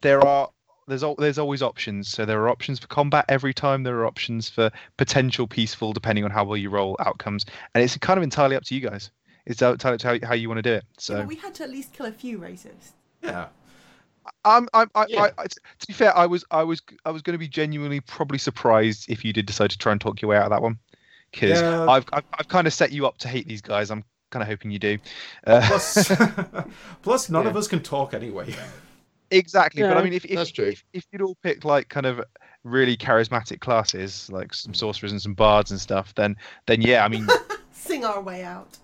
there 0.00 0.20
are 0.20 0.50
there's 0.88 1.02
al- 1.04 1.14
there's 1.16 1.38
always 1.38 1.62
options. 1.62 2.08
So 2.08 2.24
there 2.24 2.40
are 2.40 2.48
options 2.48 2.78
for 2.78 2.86
combat 2.86 3.24
every 3.28 3.54
time. 3.54 3.82
There 3.82 3.96
are 3.98 4.06
options 4.06 4.48
for 4.48 4.70
potential 4.96 5.46
peaceful, 5.46 5.92
depending 5.92 6.24
on 6.24 6.30
how 6.30 6.44
well 6.44 6.56
you 6.56 6.70
roll 6.70 6.96
outcomes, 7.00 7.46
and 7.74 7.82
it's 7.82 7.96
kind 7.98 8.18
of 8.18 8.24
entirely 8.24 8.56
up 8.56 8.64
to 8.64 8.74
you 8.74 8.80
guys. 8.80 9.10
It's 9.46 9.60
entirely 9.60 9.94
up 9.94 10.00
to 10.00 10.08
how, 10.08 10.28
how 10.28 10.34
you 10.34 10.48
want 10.48 10.58
to 10.58 10.62
do 10.62 10.74
it. 10.74 10.84
So 10.98 11.18
but 11.18 11.26
we 11.26 11.36
had 11.36 11.54
to 11.56 11.64
at 11.64 11.70
least 11.70 11.92
kill 11.92 12.06
a 12.06 12.12
few 12.12 12.38
racists. 12.38 12.92
Yeah. 13.22 13.46
I'm, 14.44 14.68
I'm, 14.72 14.90
I, 14.94 15.06
Yeah. 15.08 15.22
I, 15.22 15.42
I, 15.42 15.46
to 15.46 15.86
be 15.86 15.92
fair, 15.92 16.16
I 16.16 16.26
was, 16.26 16.44
I 16.50 16.62
was, 16.62 16.82
I 17.04 17.10
was 17.10 17.22
going 17.22 17.34
to 17.34 17.38
be 17.38 17.48
genuinely 17.48 18.00
probably 18.00 18.38
surprised 18.38 19.10
if 19.10 19.24
you 19.24 19.32
did 19.32 19.46
decide 19.46 19.70
to 19.70 19.78
try 19.78 19.92
and 19.92 20.00
talk 20.00 20.22
your 20.22 20.30
way 20.30 20.36
out 20.36 20.44
of 20.44 20.50
that 20.50 20.62
one, 20.62 20.78
because 21.30 21.60
Yeah. 21.60 21.86
I've, 21.88 22.06
I've, 22.12 22.24
I've 22.38 22.48
kind 22.48 22.66
of 22.66 22.72
set 22.72 22.92
you 22.92 23.06
up 23.06 23.18
to 23.18 23.28
hate 23.28 23.46
these 23.48 23.60
guys. 23.62 23.90
I'm 23.90 24.04
kind 24.30 24.42
of 24.42 24.48
hoping 24.48 24.70
you 24.70 24.78
do. 24.78 24.98
Uh, 25.46 25.62
Plus, 25.66 26.10
plus, 27.02 27.28
none 27.30 27.46
of 27.46 27.56
us 27.56 27.68
can 27.68 27.80
talk 27.80 28.14
anyway. 28.14 28.54
exactly, 29.30 29.82
but 29.82 29.96
I 29.96 30.02
mean, 30.02 30.12
if 30.12 30.24
if, 30.24 30.36
That's 30.36 30.50
true. 30.50 30.66
if 30.66 30.84
if 30.92 31.06
you'd 31.12 31.22
all 31.22 31.36
picked 31.42 31.64
like 31.64 31.88
kind 31.88 32.06
of 32.06 32.20
really 32.64 32.96
charismatic 32.96 33.60
classes, 33.60 34.30
like 34.30 34.54
some 34.54 34.72
sorcerers 34.74 35.12
and 35.12 35.20
some 35.20 35.34
bards 35.34 35.70
and 35.70 35.80
stuff, 35.80 36.14
then 36.14 36.36
then 36.66 36.80
yeah, 36.80 37.04
I 37.04 37.08
mean, 37.08 37.26
Sing 37.72 38.04
our 38.04 38.20
way 38.20 38.44
out. 38.44 38.78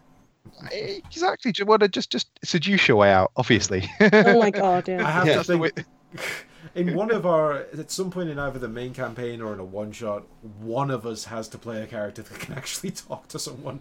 Eh, 0.72 1.00
exactly. 1.06 1.52
Just 1.52 1.68
want 1.68 1.82
to 1.82 1.88
just 1.88 2.10
just 2.10 2.38
seduce 2.44 2.88
your 2.88 2.96
way 2.96 3.12
out, 3.12 3.30
obviously. 3.36 3.88
Oh 4.00 4.38
my 4.40 4.50
god, 4.64 4.88
I 4.88 5.10
have 5.10 5.26
Yeah. 5.26 5.32
to 5.32 5.36
That's 5.38 5.48
the 5.48 5.58
way- 5.58 5.70
think. 5.70 5.86
In 6.74 6.94
one 6.94 7.10
of 7.10 7.24
our, 7.24 7.54
at 7.78 7.90
some 7.90 8.10
point 8.10 8.28
in 8.30 8.38
either 8.38 8.58
the 8.58 8.68
main 8.68 8.92
campaign 8.92 9.40
or 9.40 9.52
in 9.54 9.58
a 9.60 9.64
one 9.64 9.90
shot, 9.92 10.26
one 10.60 10.90
of 10.90 11.06
us 11.06 11.24
has 11.24 11.48
to 11.48 11.58
play 11.58 11.82
a 11.82 11.86
character 11.86 12.22
that 12.22 12.38
can 12.40 12.54
actually 12.54 12.90
talk 13.08 13.26
to 13.28 13.38
someone. 13.38 13.80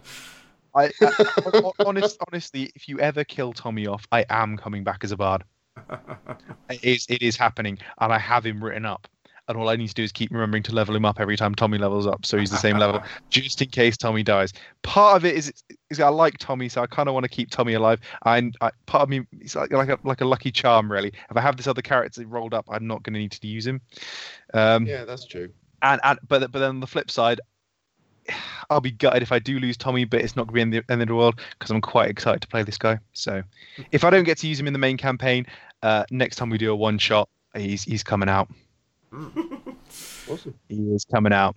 I, 0.74 0.90
I 1.02 1.70
honest, 1.84 2.18
honestly, 2.28 2.70
if 2.74 2.88
you 2.88 2.98
ever 3.00 3.24
kill 3.24 3.52
Tommy 3.52 3.86
off, 3.86 4.06
I 4.12 4.24
am 4.30 4.56
coming 4.56 4.84
back 4.84 5.04
as 5.04 5.12
a 5.12 5.16
bard. 5.16 5.44
It 6.70 6.84
is, 6.84 7.06
it 7.08 7.22
is 7.22 7.36
happening, 7.36 7.78
and 8.00 8.12
I 8.12 8.18
have 8.18 8.44
him 8.46 8.62
written 8.62 8.84
up. 8.86 9.06
And 9.48 9.56
all 9.56 9.68
I 9.70 9.76
need 9.76 9.88
to 9.88 9.94
do 9.94 10.02
is 10.02 10.12
keep 10.12 10.30
remembering 10.30 10.62
to 10.64 10.74
level 10.74 10.94
him 10.94 11.06
up 11.06 11.18
every 11.18 11.36
time 11.36 11.54
Tommy 11.54 11.78
levels 11.78 12.06
up, 12.06 12.26
so 12.26 12.36
he's 12.36 12.50
the 12.50 12.58
same 12.58 12.76
level, 12.76 13.02
just 13.30 13.62
in 13.62 13.68
case 13.68 13.96
Tommy 13.96 14.22
dies. 14.22 14.52
Part 14.82 15.16
of 15.16 15.24
it 15.24 15.34
is, 15.34 15.52
is 15.90 16.00
I 16.00 16.08
like 16.08 16.36
Tommy, 16.38 16.68
so 16.68 16.82
I 16.82 16.86
kind 16.86 17.08
of 17.08 17.14
want 17.14 17.24
to 17.24 17.30
keep 17.30 17.50
Tommy 17.50 17.72
alive. 17.72 17.98
And 18.26 18.54
I, 18.60 18.70
part 18.86 19.02
of 19.02 19.08
me, 19.08 19.26
it's 19.40 19.56
like 19.56 19.72
like 19.72 19.88
a 19.88 19.98
like 20.04 20.20
a 20.20 20.26
lucky 20.26 20.52
charm, 20.52 20.92
really. 20.92 21.12
If 21.30 21.36
I 21.36 21.40
have 21.40 21.56
this 21.56 21.66
other 21.66 21.82
character 21.82 22.26
rolled 22.26 22.52
up, 22.52 22.66
I'm 22.68 22.86
not 22.86 23.02
going 23.02 23.14
to 23.14 23.20
need 23.20 23.32
to 23.32 23.46
use 23.46 23.66
him. 23.66 23.80
Um, 24.52 24.86
Yeah, 24.86 25.04
that's 25.04 25.24
true. 25.24 25.48
and, 25.82 26.00
and 26.04 26.18
but 26.28 26.52
but 26.52 26.58
then 26.58 26.68
on 26.68 26.80
the 26.80 26.86
flip 26.86 27.10
side, 27.10 27.40
I'll 28.70 28.82
be 28.82 28.90
gutted 28.90 29.22
if 29.22 29.32
I 29.32 29.38
do 29.38 29.58
lose 29.58 29.76
Tommy, 29.78 30.04
but 30.04 30.20
it's 30.20 30.36
not 30.36 30.46
going 30.46 30.48
to 30.48 30.54
be 30.54 30.60
in 30.76 30.84
the 30.86 30.92
end 30.92 31.02
of 31.02 31.08
the 31.08 31.14
world 31.14 31.40
because 31.58 31.70
I'm 31.70 31.80
quite 31.80 32.10
excited 32.10 32.42
to 32.42 32.48
play 32.48 32.62
this 32.62 32.76
guy. 32.78 32.98
So 33.14 33.42
if 33.92 34.04
I 34.04 34.10
don't 34.10 34.24
get 34.24 34.36
to 34.38 34.46
use 34.46 34.60
him 34.60 34.66
in 34.66 34.74
the 34.74 34.78
main 34.78 34.98
campaign, 34.98 35.46
uh, 35.82 36.04
next 36.10 36.36
time 36.36 36.50
we 36.50 36.58
do 36.58 36.70
a 36.70 36.76
one 36.76 36.98
shot, 36.98 37.28
he's 37.56 37.82
he's 37.82 38.02
coming 38.02 38.28
out. 38.28 38.48
Awesome. 39.12 40.54
He 40.68 40.76
is 40.94 41.04
coming 41.04 41.32
out. 41.32 41.56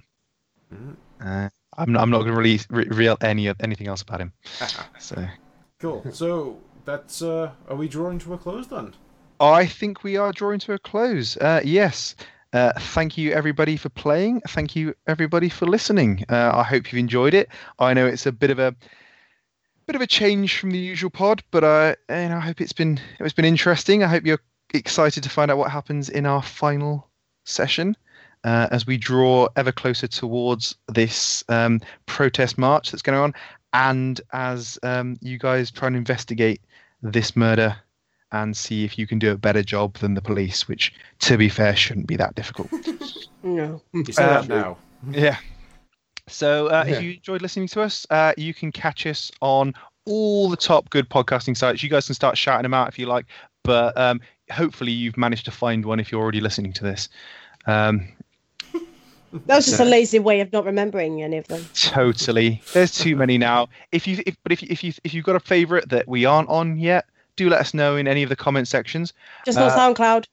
Mm. 0.74 0.96
Uh, 1.24 1.50
I'm 1.78 1.92
not, 1.92 2.02
I'm 2.02 2.10
not 2.10 2.20
going 2.20 2.32
to 2.32 2.38
release 2.38 2.66
re- 2.70 2.86
reveal 2.86 3.18
any 3.22 3.52
anything 3.60 3.88
else 3.88 4.02
about 4.02 4.22
him. 4.22 4.34
So 5.00 5.28
cool. 5.80 6.06
So 6.12 6.58
that's. 6.86 7.22
uh 7.22 7.52
Are 7.68 7.76
we 7.76 7.88
drawing 7.88 8.20
to 8.20 8.34
a 8.34 8.38
close 8.38 8.68
then? 8.68 8.94
I 9.40 9.66
think 9.66 10.04
we 10.04 10.18
are 10.18 10.32
drawing 10.32 10.60
to 10.60 10.74
a 10.74 10.80
close. 10.80 11.36
Uh, 11.38 11.62
yes. 11.64 12.16
Uh, 12.54 12.74
thank 12.78 13.18
you 13.18 13.32
everybody 13.32 13.78
for 13.78 13.90
playing. 13.90 14.42
Thank 14.50 14.76
you 14.76 14.94
everybody 15.08 15.50
for 15.50 15.66
listening. 15.66 16.24
Uh, 16.30 16.52
I 16.54 16.64
hope 16.64 16.92
you've 16.92 17.00
enjoyed 17.00 17.34
it. 17.34 17.50
I 17.80 17.94
know 17.94 18.06
it's 18.06 18.26
a 18.26 18.32
bit 18.32 18.52
of 18.52 18.60
a 18.60 18.76
bit 19.88 19.96
of 19.96 20.02
a 20.02 20.08
change 20.08 20.60
from 20.60 20.72
the 20.72 20.78
usual 20.78 21.10
pod, 21.10 21.44
but 21.52 21.64
uh, 21.64 21.96
you 22.10 22.30
know, 22.30 22.38
I 22.38 22.42
hope 22.42 22.62
it's 22.62 22.74
been 22.74 23.00
it's 23.20 23.34
been 23.34 23.46
interesting. 23.46 24.04
I 24.04 24.08
hope 24.08 24.26
you're 24.26 24.42
excited 24.74 25.24
to 25.24 25.30
find 25.30 25.50
out 25.50 25.58
what 25.58 25.72
happens 25.72 26.10
in 26.10 26.26
our 26.26 26.42
final 26.44 27.08
session 27.44 27.96
uh, 28.44 28.68
as 28.72 28.86
we 28.88 28.98
draw 28.98 29.48
ever 29.56 29.72
closer 29.72 30.08
towards 30.08 30.76
this 30.88 31.44
um, 31.50 31.80
protest 32.06 32.58
march 32.58 32.92
that's 32.92 33.02
going 33.02 33.18
on, 33.20 33.34
and 33.74 34.22
as 34.34 34.80
um, 34.84 35.18
you 35.22 35.38
guys 35.38 35.72
try 35.72 35.88
and 35.88 35.96
investigate 35.96 36.62
this 37.02 37.36
murder 37.36 37.76
and 38.32 38.56
see 38.56 38.86
if 38.86 38.98
you 38.98 39.06
can 39.06 39.20
do 39.20 39.32
a 39.32 39.38
better 39.38 39.62
job 39.62 39.96
than 39.98 40.14
the 40.14 40.22
police, 40.22 40.68
which, 40.68 40.94
to 41.20 41.38
be 41.38 41.50
fair, 41.50 41.76
shouldn't 41.76 42.08
be 42.08 42.16
that 42.18 42.36
difficult. 42.36 42.70
No. 43.44 43.82
You 43.92 44.06
say 44.14 44.24
Uh, 44.24 44.42
that 44.42 44.48
now. 44.48 44.78
yeah. 45.10 45.38
So 46.28 46.68
uh, 46.68 46.84
Yeah. 46.88 46.96
if 46.96 47.02
you 47.02 47.12
enjoyed 47.14 47.42
listening 47.42 47.68
to 47.70 47.82
us, 47.82 48.06
uh, 48.12 48.34
you 48.38 48.54
can 48.54 48.72
catch 48.72 49.08
us 49.08 49.32
on 49.42 49.74
all 50.06 50.48
the 50.50 50.58
top 50.58 50.90
good 50.92 51.10
podcasting 51.10 51.58
sites. 51.58 51.82
You 51.82 51.90
guys 51.90 52.06
can 52.06 52.14
start 52.16 52.38
shouting 52.38 52.64
them 52.64 52.76
out 52.76 52.88
if 52.88 53.00
you 53.00 53.08
like, 53.08 53.26
but 53.64 53.98
um, 53.98 54.22
hopefully 54.52 54.92
you've 54.92 55.18
managed 55.18 55.46
to 55.46 55.52
find 55.52 55.86
one 55.86 56.00
if 56.00 56.12
you're 56.12 56.22
already 56.22 56.42
listening 56.42 56.74
to 56.74 56.84
this. 56.84 57.10
Um, 57.68 58.08
That 59.46 59.56
was 59.56 59.66
just 59.66 59.80
a 59.80 59.86
lazy 59.86 60.20
way 60.20 60.42
of 60.42 60.52
not 60.52 60.66
remembering 60.66 61.24
any 61.24 61.38
of 61.38 61.48
them. 61.48 61.66
totally. 61.74 62.62
There's 62.74 62.92
too 62.92 63.16
many 63.16 63.38
now. 63.38 63.70
If 63.94 64.06
you, 64.06 64.22
if, 64.26 64.36
but 64.44 64.52
if 64.52 64.62
you, 64.62 64.68
if 64.70 64.84
you, 64.84 64.92
if 65.06 65.14
you've 65.14 65.24
got 65.24 65.38
a 65.38 65.40
favorite 65.40 65.88
that 65.90 66.06
we 66.06 66.26
aren't 66.26 66.50
on 66.50 66.78
yet, 66.78 67.06
do 67.38 67.50
let 67.50 67.62
us 67.62 67.74
know 67.74 67.96
in 67.96 68.10
any 68.10 68.24
of 68.24 68.30
the 68.30 68.36
comment 68.36 68.68
sections. 68.68 69.14
Just 69.46 69.58
not 69.58 69.72
Uh, 69.72 69.78
SoundCloud. 69.78 70.26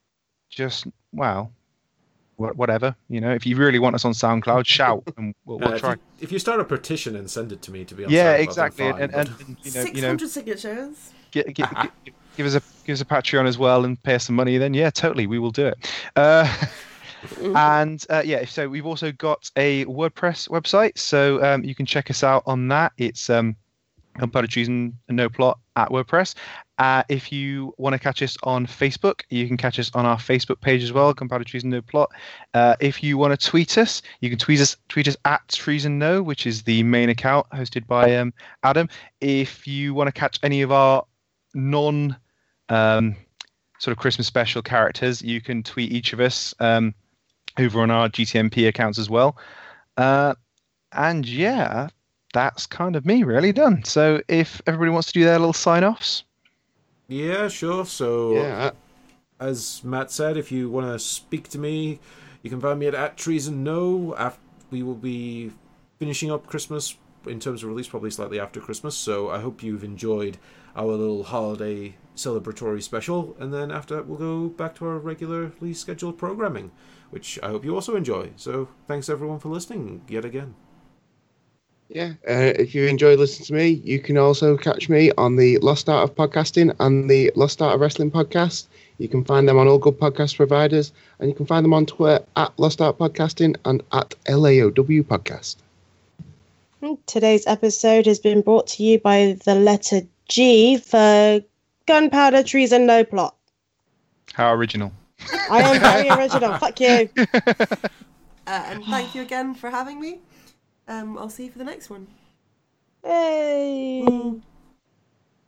Just 0.51 0.87
wow. 1.13 1.49
wha- 2.39 2.55
whatever. 2.55 2.97
You 3.09 3.21
know, 3.21 3.31
if 3.33 3.47
you 3.47 3.55
really 3.55 3.79
want 3.79 3.95
us 3.95 4.05
on 4.05 4.13
SoundCloud, 4.15 4.67
shout 4.67 5.05
and 5.17 5.33
we'll, 5.47 5.61
we'll 5.61 5.69
Uh, 5.69 5.75
if, 5.75 5.81
try. 5.81 5.93
you, 5.93 5.99
if 6.21 6.33
you 6.33 6.41
start 6.41 6.59
a 6.59 6.65
petition 6.65 7.15
and 7.15 7.31
send 7.31 7.53
it 7.53 7.63
to 7.63 7.71
me 7.71 7.85
to 7.85 7.95
be 7.95 8.05
on 8.05 8.11
Yeah, 8.11 8.33
SoundCloud, 8.33 8.37
then 8.37 8.43
exactly. 8.45 8.91
fine, 8.93 9.03
and, 9.03 9.15
and, 9.15 9.29
and 9.29 9.57
you 9.63 9.71
know, 9.71 9.83
Six 9.85 9.95
you 9.95 10.03
know, 10.03 10.09
hundred 10.09 10.31
signatures. 10.31 11.13
gi- 11.31 11.45
gi- 11.45 11.53
gi- 11.53 12.13
give 12.39 12.47
us 12.47 12.55
a 12.55 12.63
give 12.87 12.95
us 12.95 13.01
a 13.01 13.05
Patreon 13.05 13.47
as 13.47 13.59
well 13.59 13.85
and 13.85 14.01
pay 14.03 14.15
us 14.15 14.25
some 14.25 14.37
money. 14.37 14.57
Then 14.57 14.73
yeah, 14.73 14.91
totally, 14.91 15.27
we 15.27 15.39
will 15.39 15.51
do 15.51 15.67
it. 15.67 15.93
Uh, 16.17 16.51
and 17.57 18.07
uh, 18.09 18.23
yeah, 18.25 18.45
so 18.47 18.69
we've 18.69 18.87
also 18.87 19.11
got 19.13 19.51
a 19.57 19.85
WordPress 19.87 20.49
website, 20.49 20.97
so 20.97 21.43
um, 21.45 21.65
you 21.65 21.75
can 21.75 21.85
check 21.85 22.11
us 22.11 22.23
out 22.23 22.45
on 22.47 22.69
that. 22.69 22.93
It's 22.97 23.29
um, 23.29 23.57
Gunpowder 24.19 24.47
Treason 24.47 24.97
and 25.09 25.17
No 25.17 25.29
Plot 25.29 25.59
at 25.75 25.89
WordPress. 25.89 26.37
Uh, 26.79 27.03
if 27.09 27.33
you 27.33 27.75
want 27.77 27.95
to 27.95 27.99
catch 27.99 28.23
us 28.23 28.37
on 28.45 28.67
Facebook, 28.67 29.23
you 29.31 29.49
can 29.49 29.57
catch 29.57 29.81
us 29.81 29.91
on 29.95 30.07
our 30.07 30.17
Facebook 30.17 30.61
page 30.61 30.85
as 30.85 30.93
well, 30.93 31.13
Gunpowder 31.13 31.43
Treason 31.43 31.71
No 31.71 31.83
Plot. 31.83 32.09
Uh, 32.55 32.77
if 32.79 33.03
you 33.03 33.19
want 33.19 33.39
to 33.39 33.47
tweet 33.49 33.77
us, 33.79 34.01
you 34.21 34.31
can 34.31 34.39
tweet 34.39 34.61
us 34.61 34.77
tweet 34.89 35.09
us 35.09 35.17
at 35.25 35.47
Treason 35.49 35.99
No, 35.99 36.23
which 36.23 36.47
is 36.47 36.63
the 36.63 36.85
main 36.85 37.09
account 37.09 37.49
hosted 37.51 37.85
by 37.89 38.15
um, 38.15 38.33
Adam. 38.63 38.89
If 39.21 39.67
you 39.67 39.93
want 39.93 40.07
to 40.07 40.13
catch 40.13 40.39
any 40.45 40.63
of 40.63 40.71
our 40.71 41.05
non 41.53 42.17
um, 42.69 43.17
sort 43.79 43.93
of 43.93 43.99
Christmas 43.99 44.27
special 44.27 44.63
characters, 44.63 45.23
you 45.23 45.41
can 45.41 45.63
tweet 45.63 45.93
each 45.93 46.13
of 46.13 46.21
us 46.21 46.55
um, 46.61 46.95
over 47.59 47.81
on 47.81 47.91
our 47.91 48.09
GTNP 48.09 48.69
accounts 48.69 48.99
as 48.99 49.09
well. 49.09 49.37
Uh, 49.97 50.35
and 50.93 51.27
yeah, 51.29 51.89
that's 52.33 52.67
kind 52.67 52.97
of 52.97 53.05
me 53.07 53.23
really 53.23 53.53
done. 53.53 53.85
So 53.85 54.21
if 54.29 54.61
everybody 54.67 54.91
wants 54.91 55.09
to 55.09 55.13
do 55.13 55.25
their 55.25 55.39
little 55.39 55.53
sign 55.53 55.85
offs, 55.85 56.25
Yeah, 57.09 57.49
sure. 57.49 57.87
So, 57.87 58.35
Yeah. 58.35 58.71
as 59.41 59.83
Matt 59.83 60.11
said, 60.11 60.37
if 60.37 60.53
you 60.53 60.69
want 60.69 60.93
to 60.93 60.99
speak 60.99 61.49
to 61.49 61.59
me, 61.59 62.01
you 62.43 62.51
can 62.51 62.61
find 62.61 62.79
me 62.79 62.87
at, 62.87 62.95
at 62.95 63.17
Treason 63.17 63.65
No. 63.65 64.15
After, 64.17 64.41
we 64.71 64.83
will 64.83 64.95
be 64.95 65.53
finishing 65.99 66.31
up 66.31 66.47
Christmas 66.47 66.97
in 67.27 67.41
terms 67.41 67.63
of 67.63 67.71
release, 67.71 67.89
probably 67.89 68.11
slightly 68.11 68.39
after 68.39 68.61
Christmas. 68.61 68.95
So 68.95 69.31
I 69.31 69.41
hope 69.41 69.63
you've 69.63 69.85
enjoyed 69.85 70.37
our 70.77 70.87
little 70.87 71.25
holiday 71.25 71.95
celebratory 72.19 72.83
special. 72.83 73.37
And 73.41 73.53
then 73.53 73.71
after 73.71 73.97
that, 73.97 74.07
we'll 74.07 74.19
go 74.19 74.49
back 74.49 74.75
to 74.77 74.87
our 74.87 74.99
regularly 74.99 75.73
scheduled 75.73 76.19
programming, 76.19 76.71
which 77.11 77.39
I 77.43 77.49
hope 77.49 77.65
you 77.65 77.75
also 77.75 77.97
enjoy. 77.97 78.31
So 78.37 78.69
thanks 78.87 79.09
everyone 79.09 79.39
for 79.39 79.49
listening 79.49 80.03
yet 80.09 80.25
again. 80.25 80.55
Yeah, 81.89 82.13
uh, 82.29 82.53
if 82.59 82.75
you 82.75 82.87
enjoyed 82.87 83.19
listening 83.19 83.47
to 83.47 83.53
me, 83.55 83.69
you 83.83 83.99
can 83.99 84.19
also 84.19 84.59
catch 84.59 84.91
me 84.91 85.11
on 85.17 85.37
the 85.37 85.57
Lost 85.59 85.89
Art 85.89 86.11
of 86.11 86.15
Podcasting 86.15 86.75
and 86.81 87.09
the 87.09 87.33
Lost 87.35 87.63
Art 87.63 87.75
of 87.75 87.81
Wrestling 87.81 88.11
podcast. 88.11 88.67
You 88.99 89.09
can 89.09 89.25
find 89.25 89.49
them 89.49 89.57
on 89.57 89.69
all 89.69 89.79
good 89.79 89.99
podcast 89.99 90.37
providers, 90.37 90.93
and 91.19 91.31
you 91.31 91.35
can 91.35 91.47
find 91.47 91.65
them 91.65 91.73
on 91.73 91.87
Twitter 91.87 92.23
at 92.37 92.53
Lost 92.59 92.83
Art 92.83 92.99
Podcasting 92.99 93.57
and 93.65 93.83
at 93.93 94.15
LAOW 94.27 95.03
Podcast. 95.03 95.57
Today's 97.07 97.47
episode 97.47 98.05
has 98.05 98.19
been 98.19 98.43
brought 98.43 98.67
to 98.69 98.83
you 98.83 98.99
by 98.99 99.39
the 99.47 99.55
letter 99.55 100.03
G 100.29 100.77
for 100.77 101.41
Gunpowder 101.89 102.43
Treason 102.43 102.87
No 102.87 103.03
Plot. 103.03 103.35
how 104.35 104.53
original. 104.53 104.93
I 105.51 105.63
am 105.63 105.81
very 105.81 106.09
original. 106.11 106.57
Fuck 106.59 106.81
you. 106.81 107.09
Uh, 108.47 108.65
and 108.69 108.83
thank 108.87 109.15
you 109.15 109.21
again 109.21 109.55
for 109.55 109.69
having 109.69 110.01
me. 110.01 110.21
Um, 110.87 111.19
I'll 111.19 111.29
see 111.29 111.45
you 111.45 111.51
for 111.51 111.59
the 111.59 111.65
next 111.65 111.91
one. 111.91 112.07
Hey. 113.05 114.03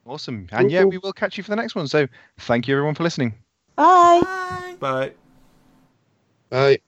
Awesome. 0.04 0.46
And 0.52 0.70
yeah, 0.70 0.84
we 0.84 0.98
will 0.98 1.14
catch 1.14 1.38
you 1.38 1.42
for 1.42 1.48
the 1.48 1.56
next 1.56 1.74
one. 1.74 1.88
So 1.88 2.06
thank 2.40 2.68
you 2.68 2.74
everyone 2.74 2.94
for 2.94 3.02
listening. 3.02 3.32
Bye. 3.74 4.76
Bye. 4.78 5.12
Bye. 6.50 6.78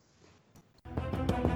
Bye. 0.95 1.49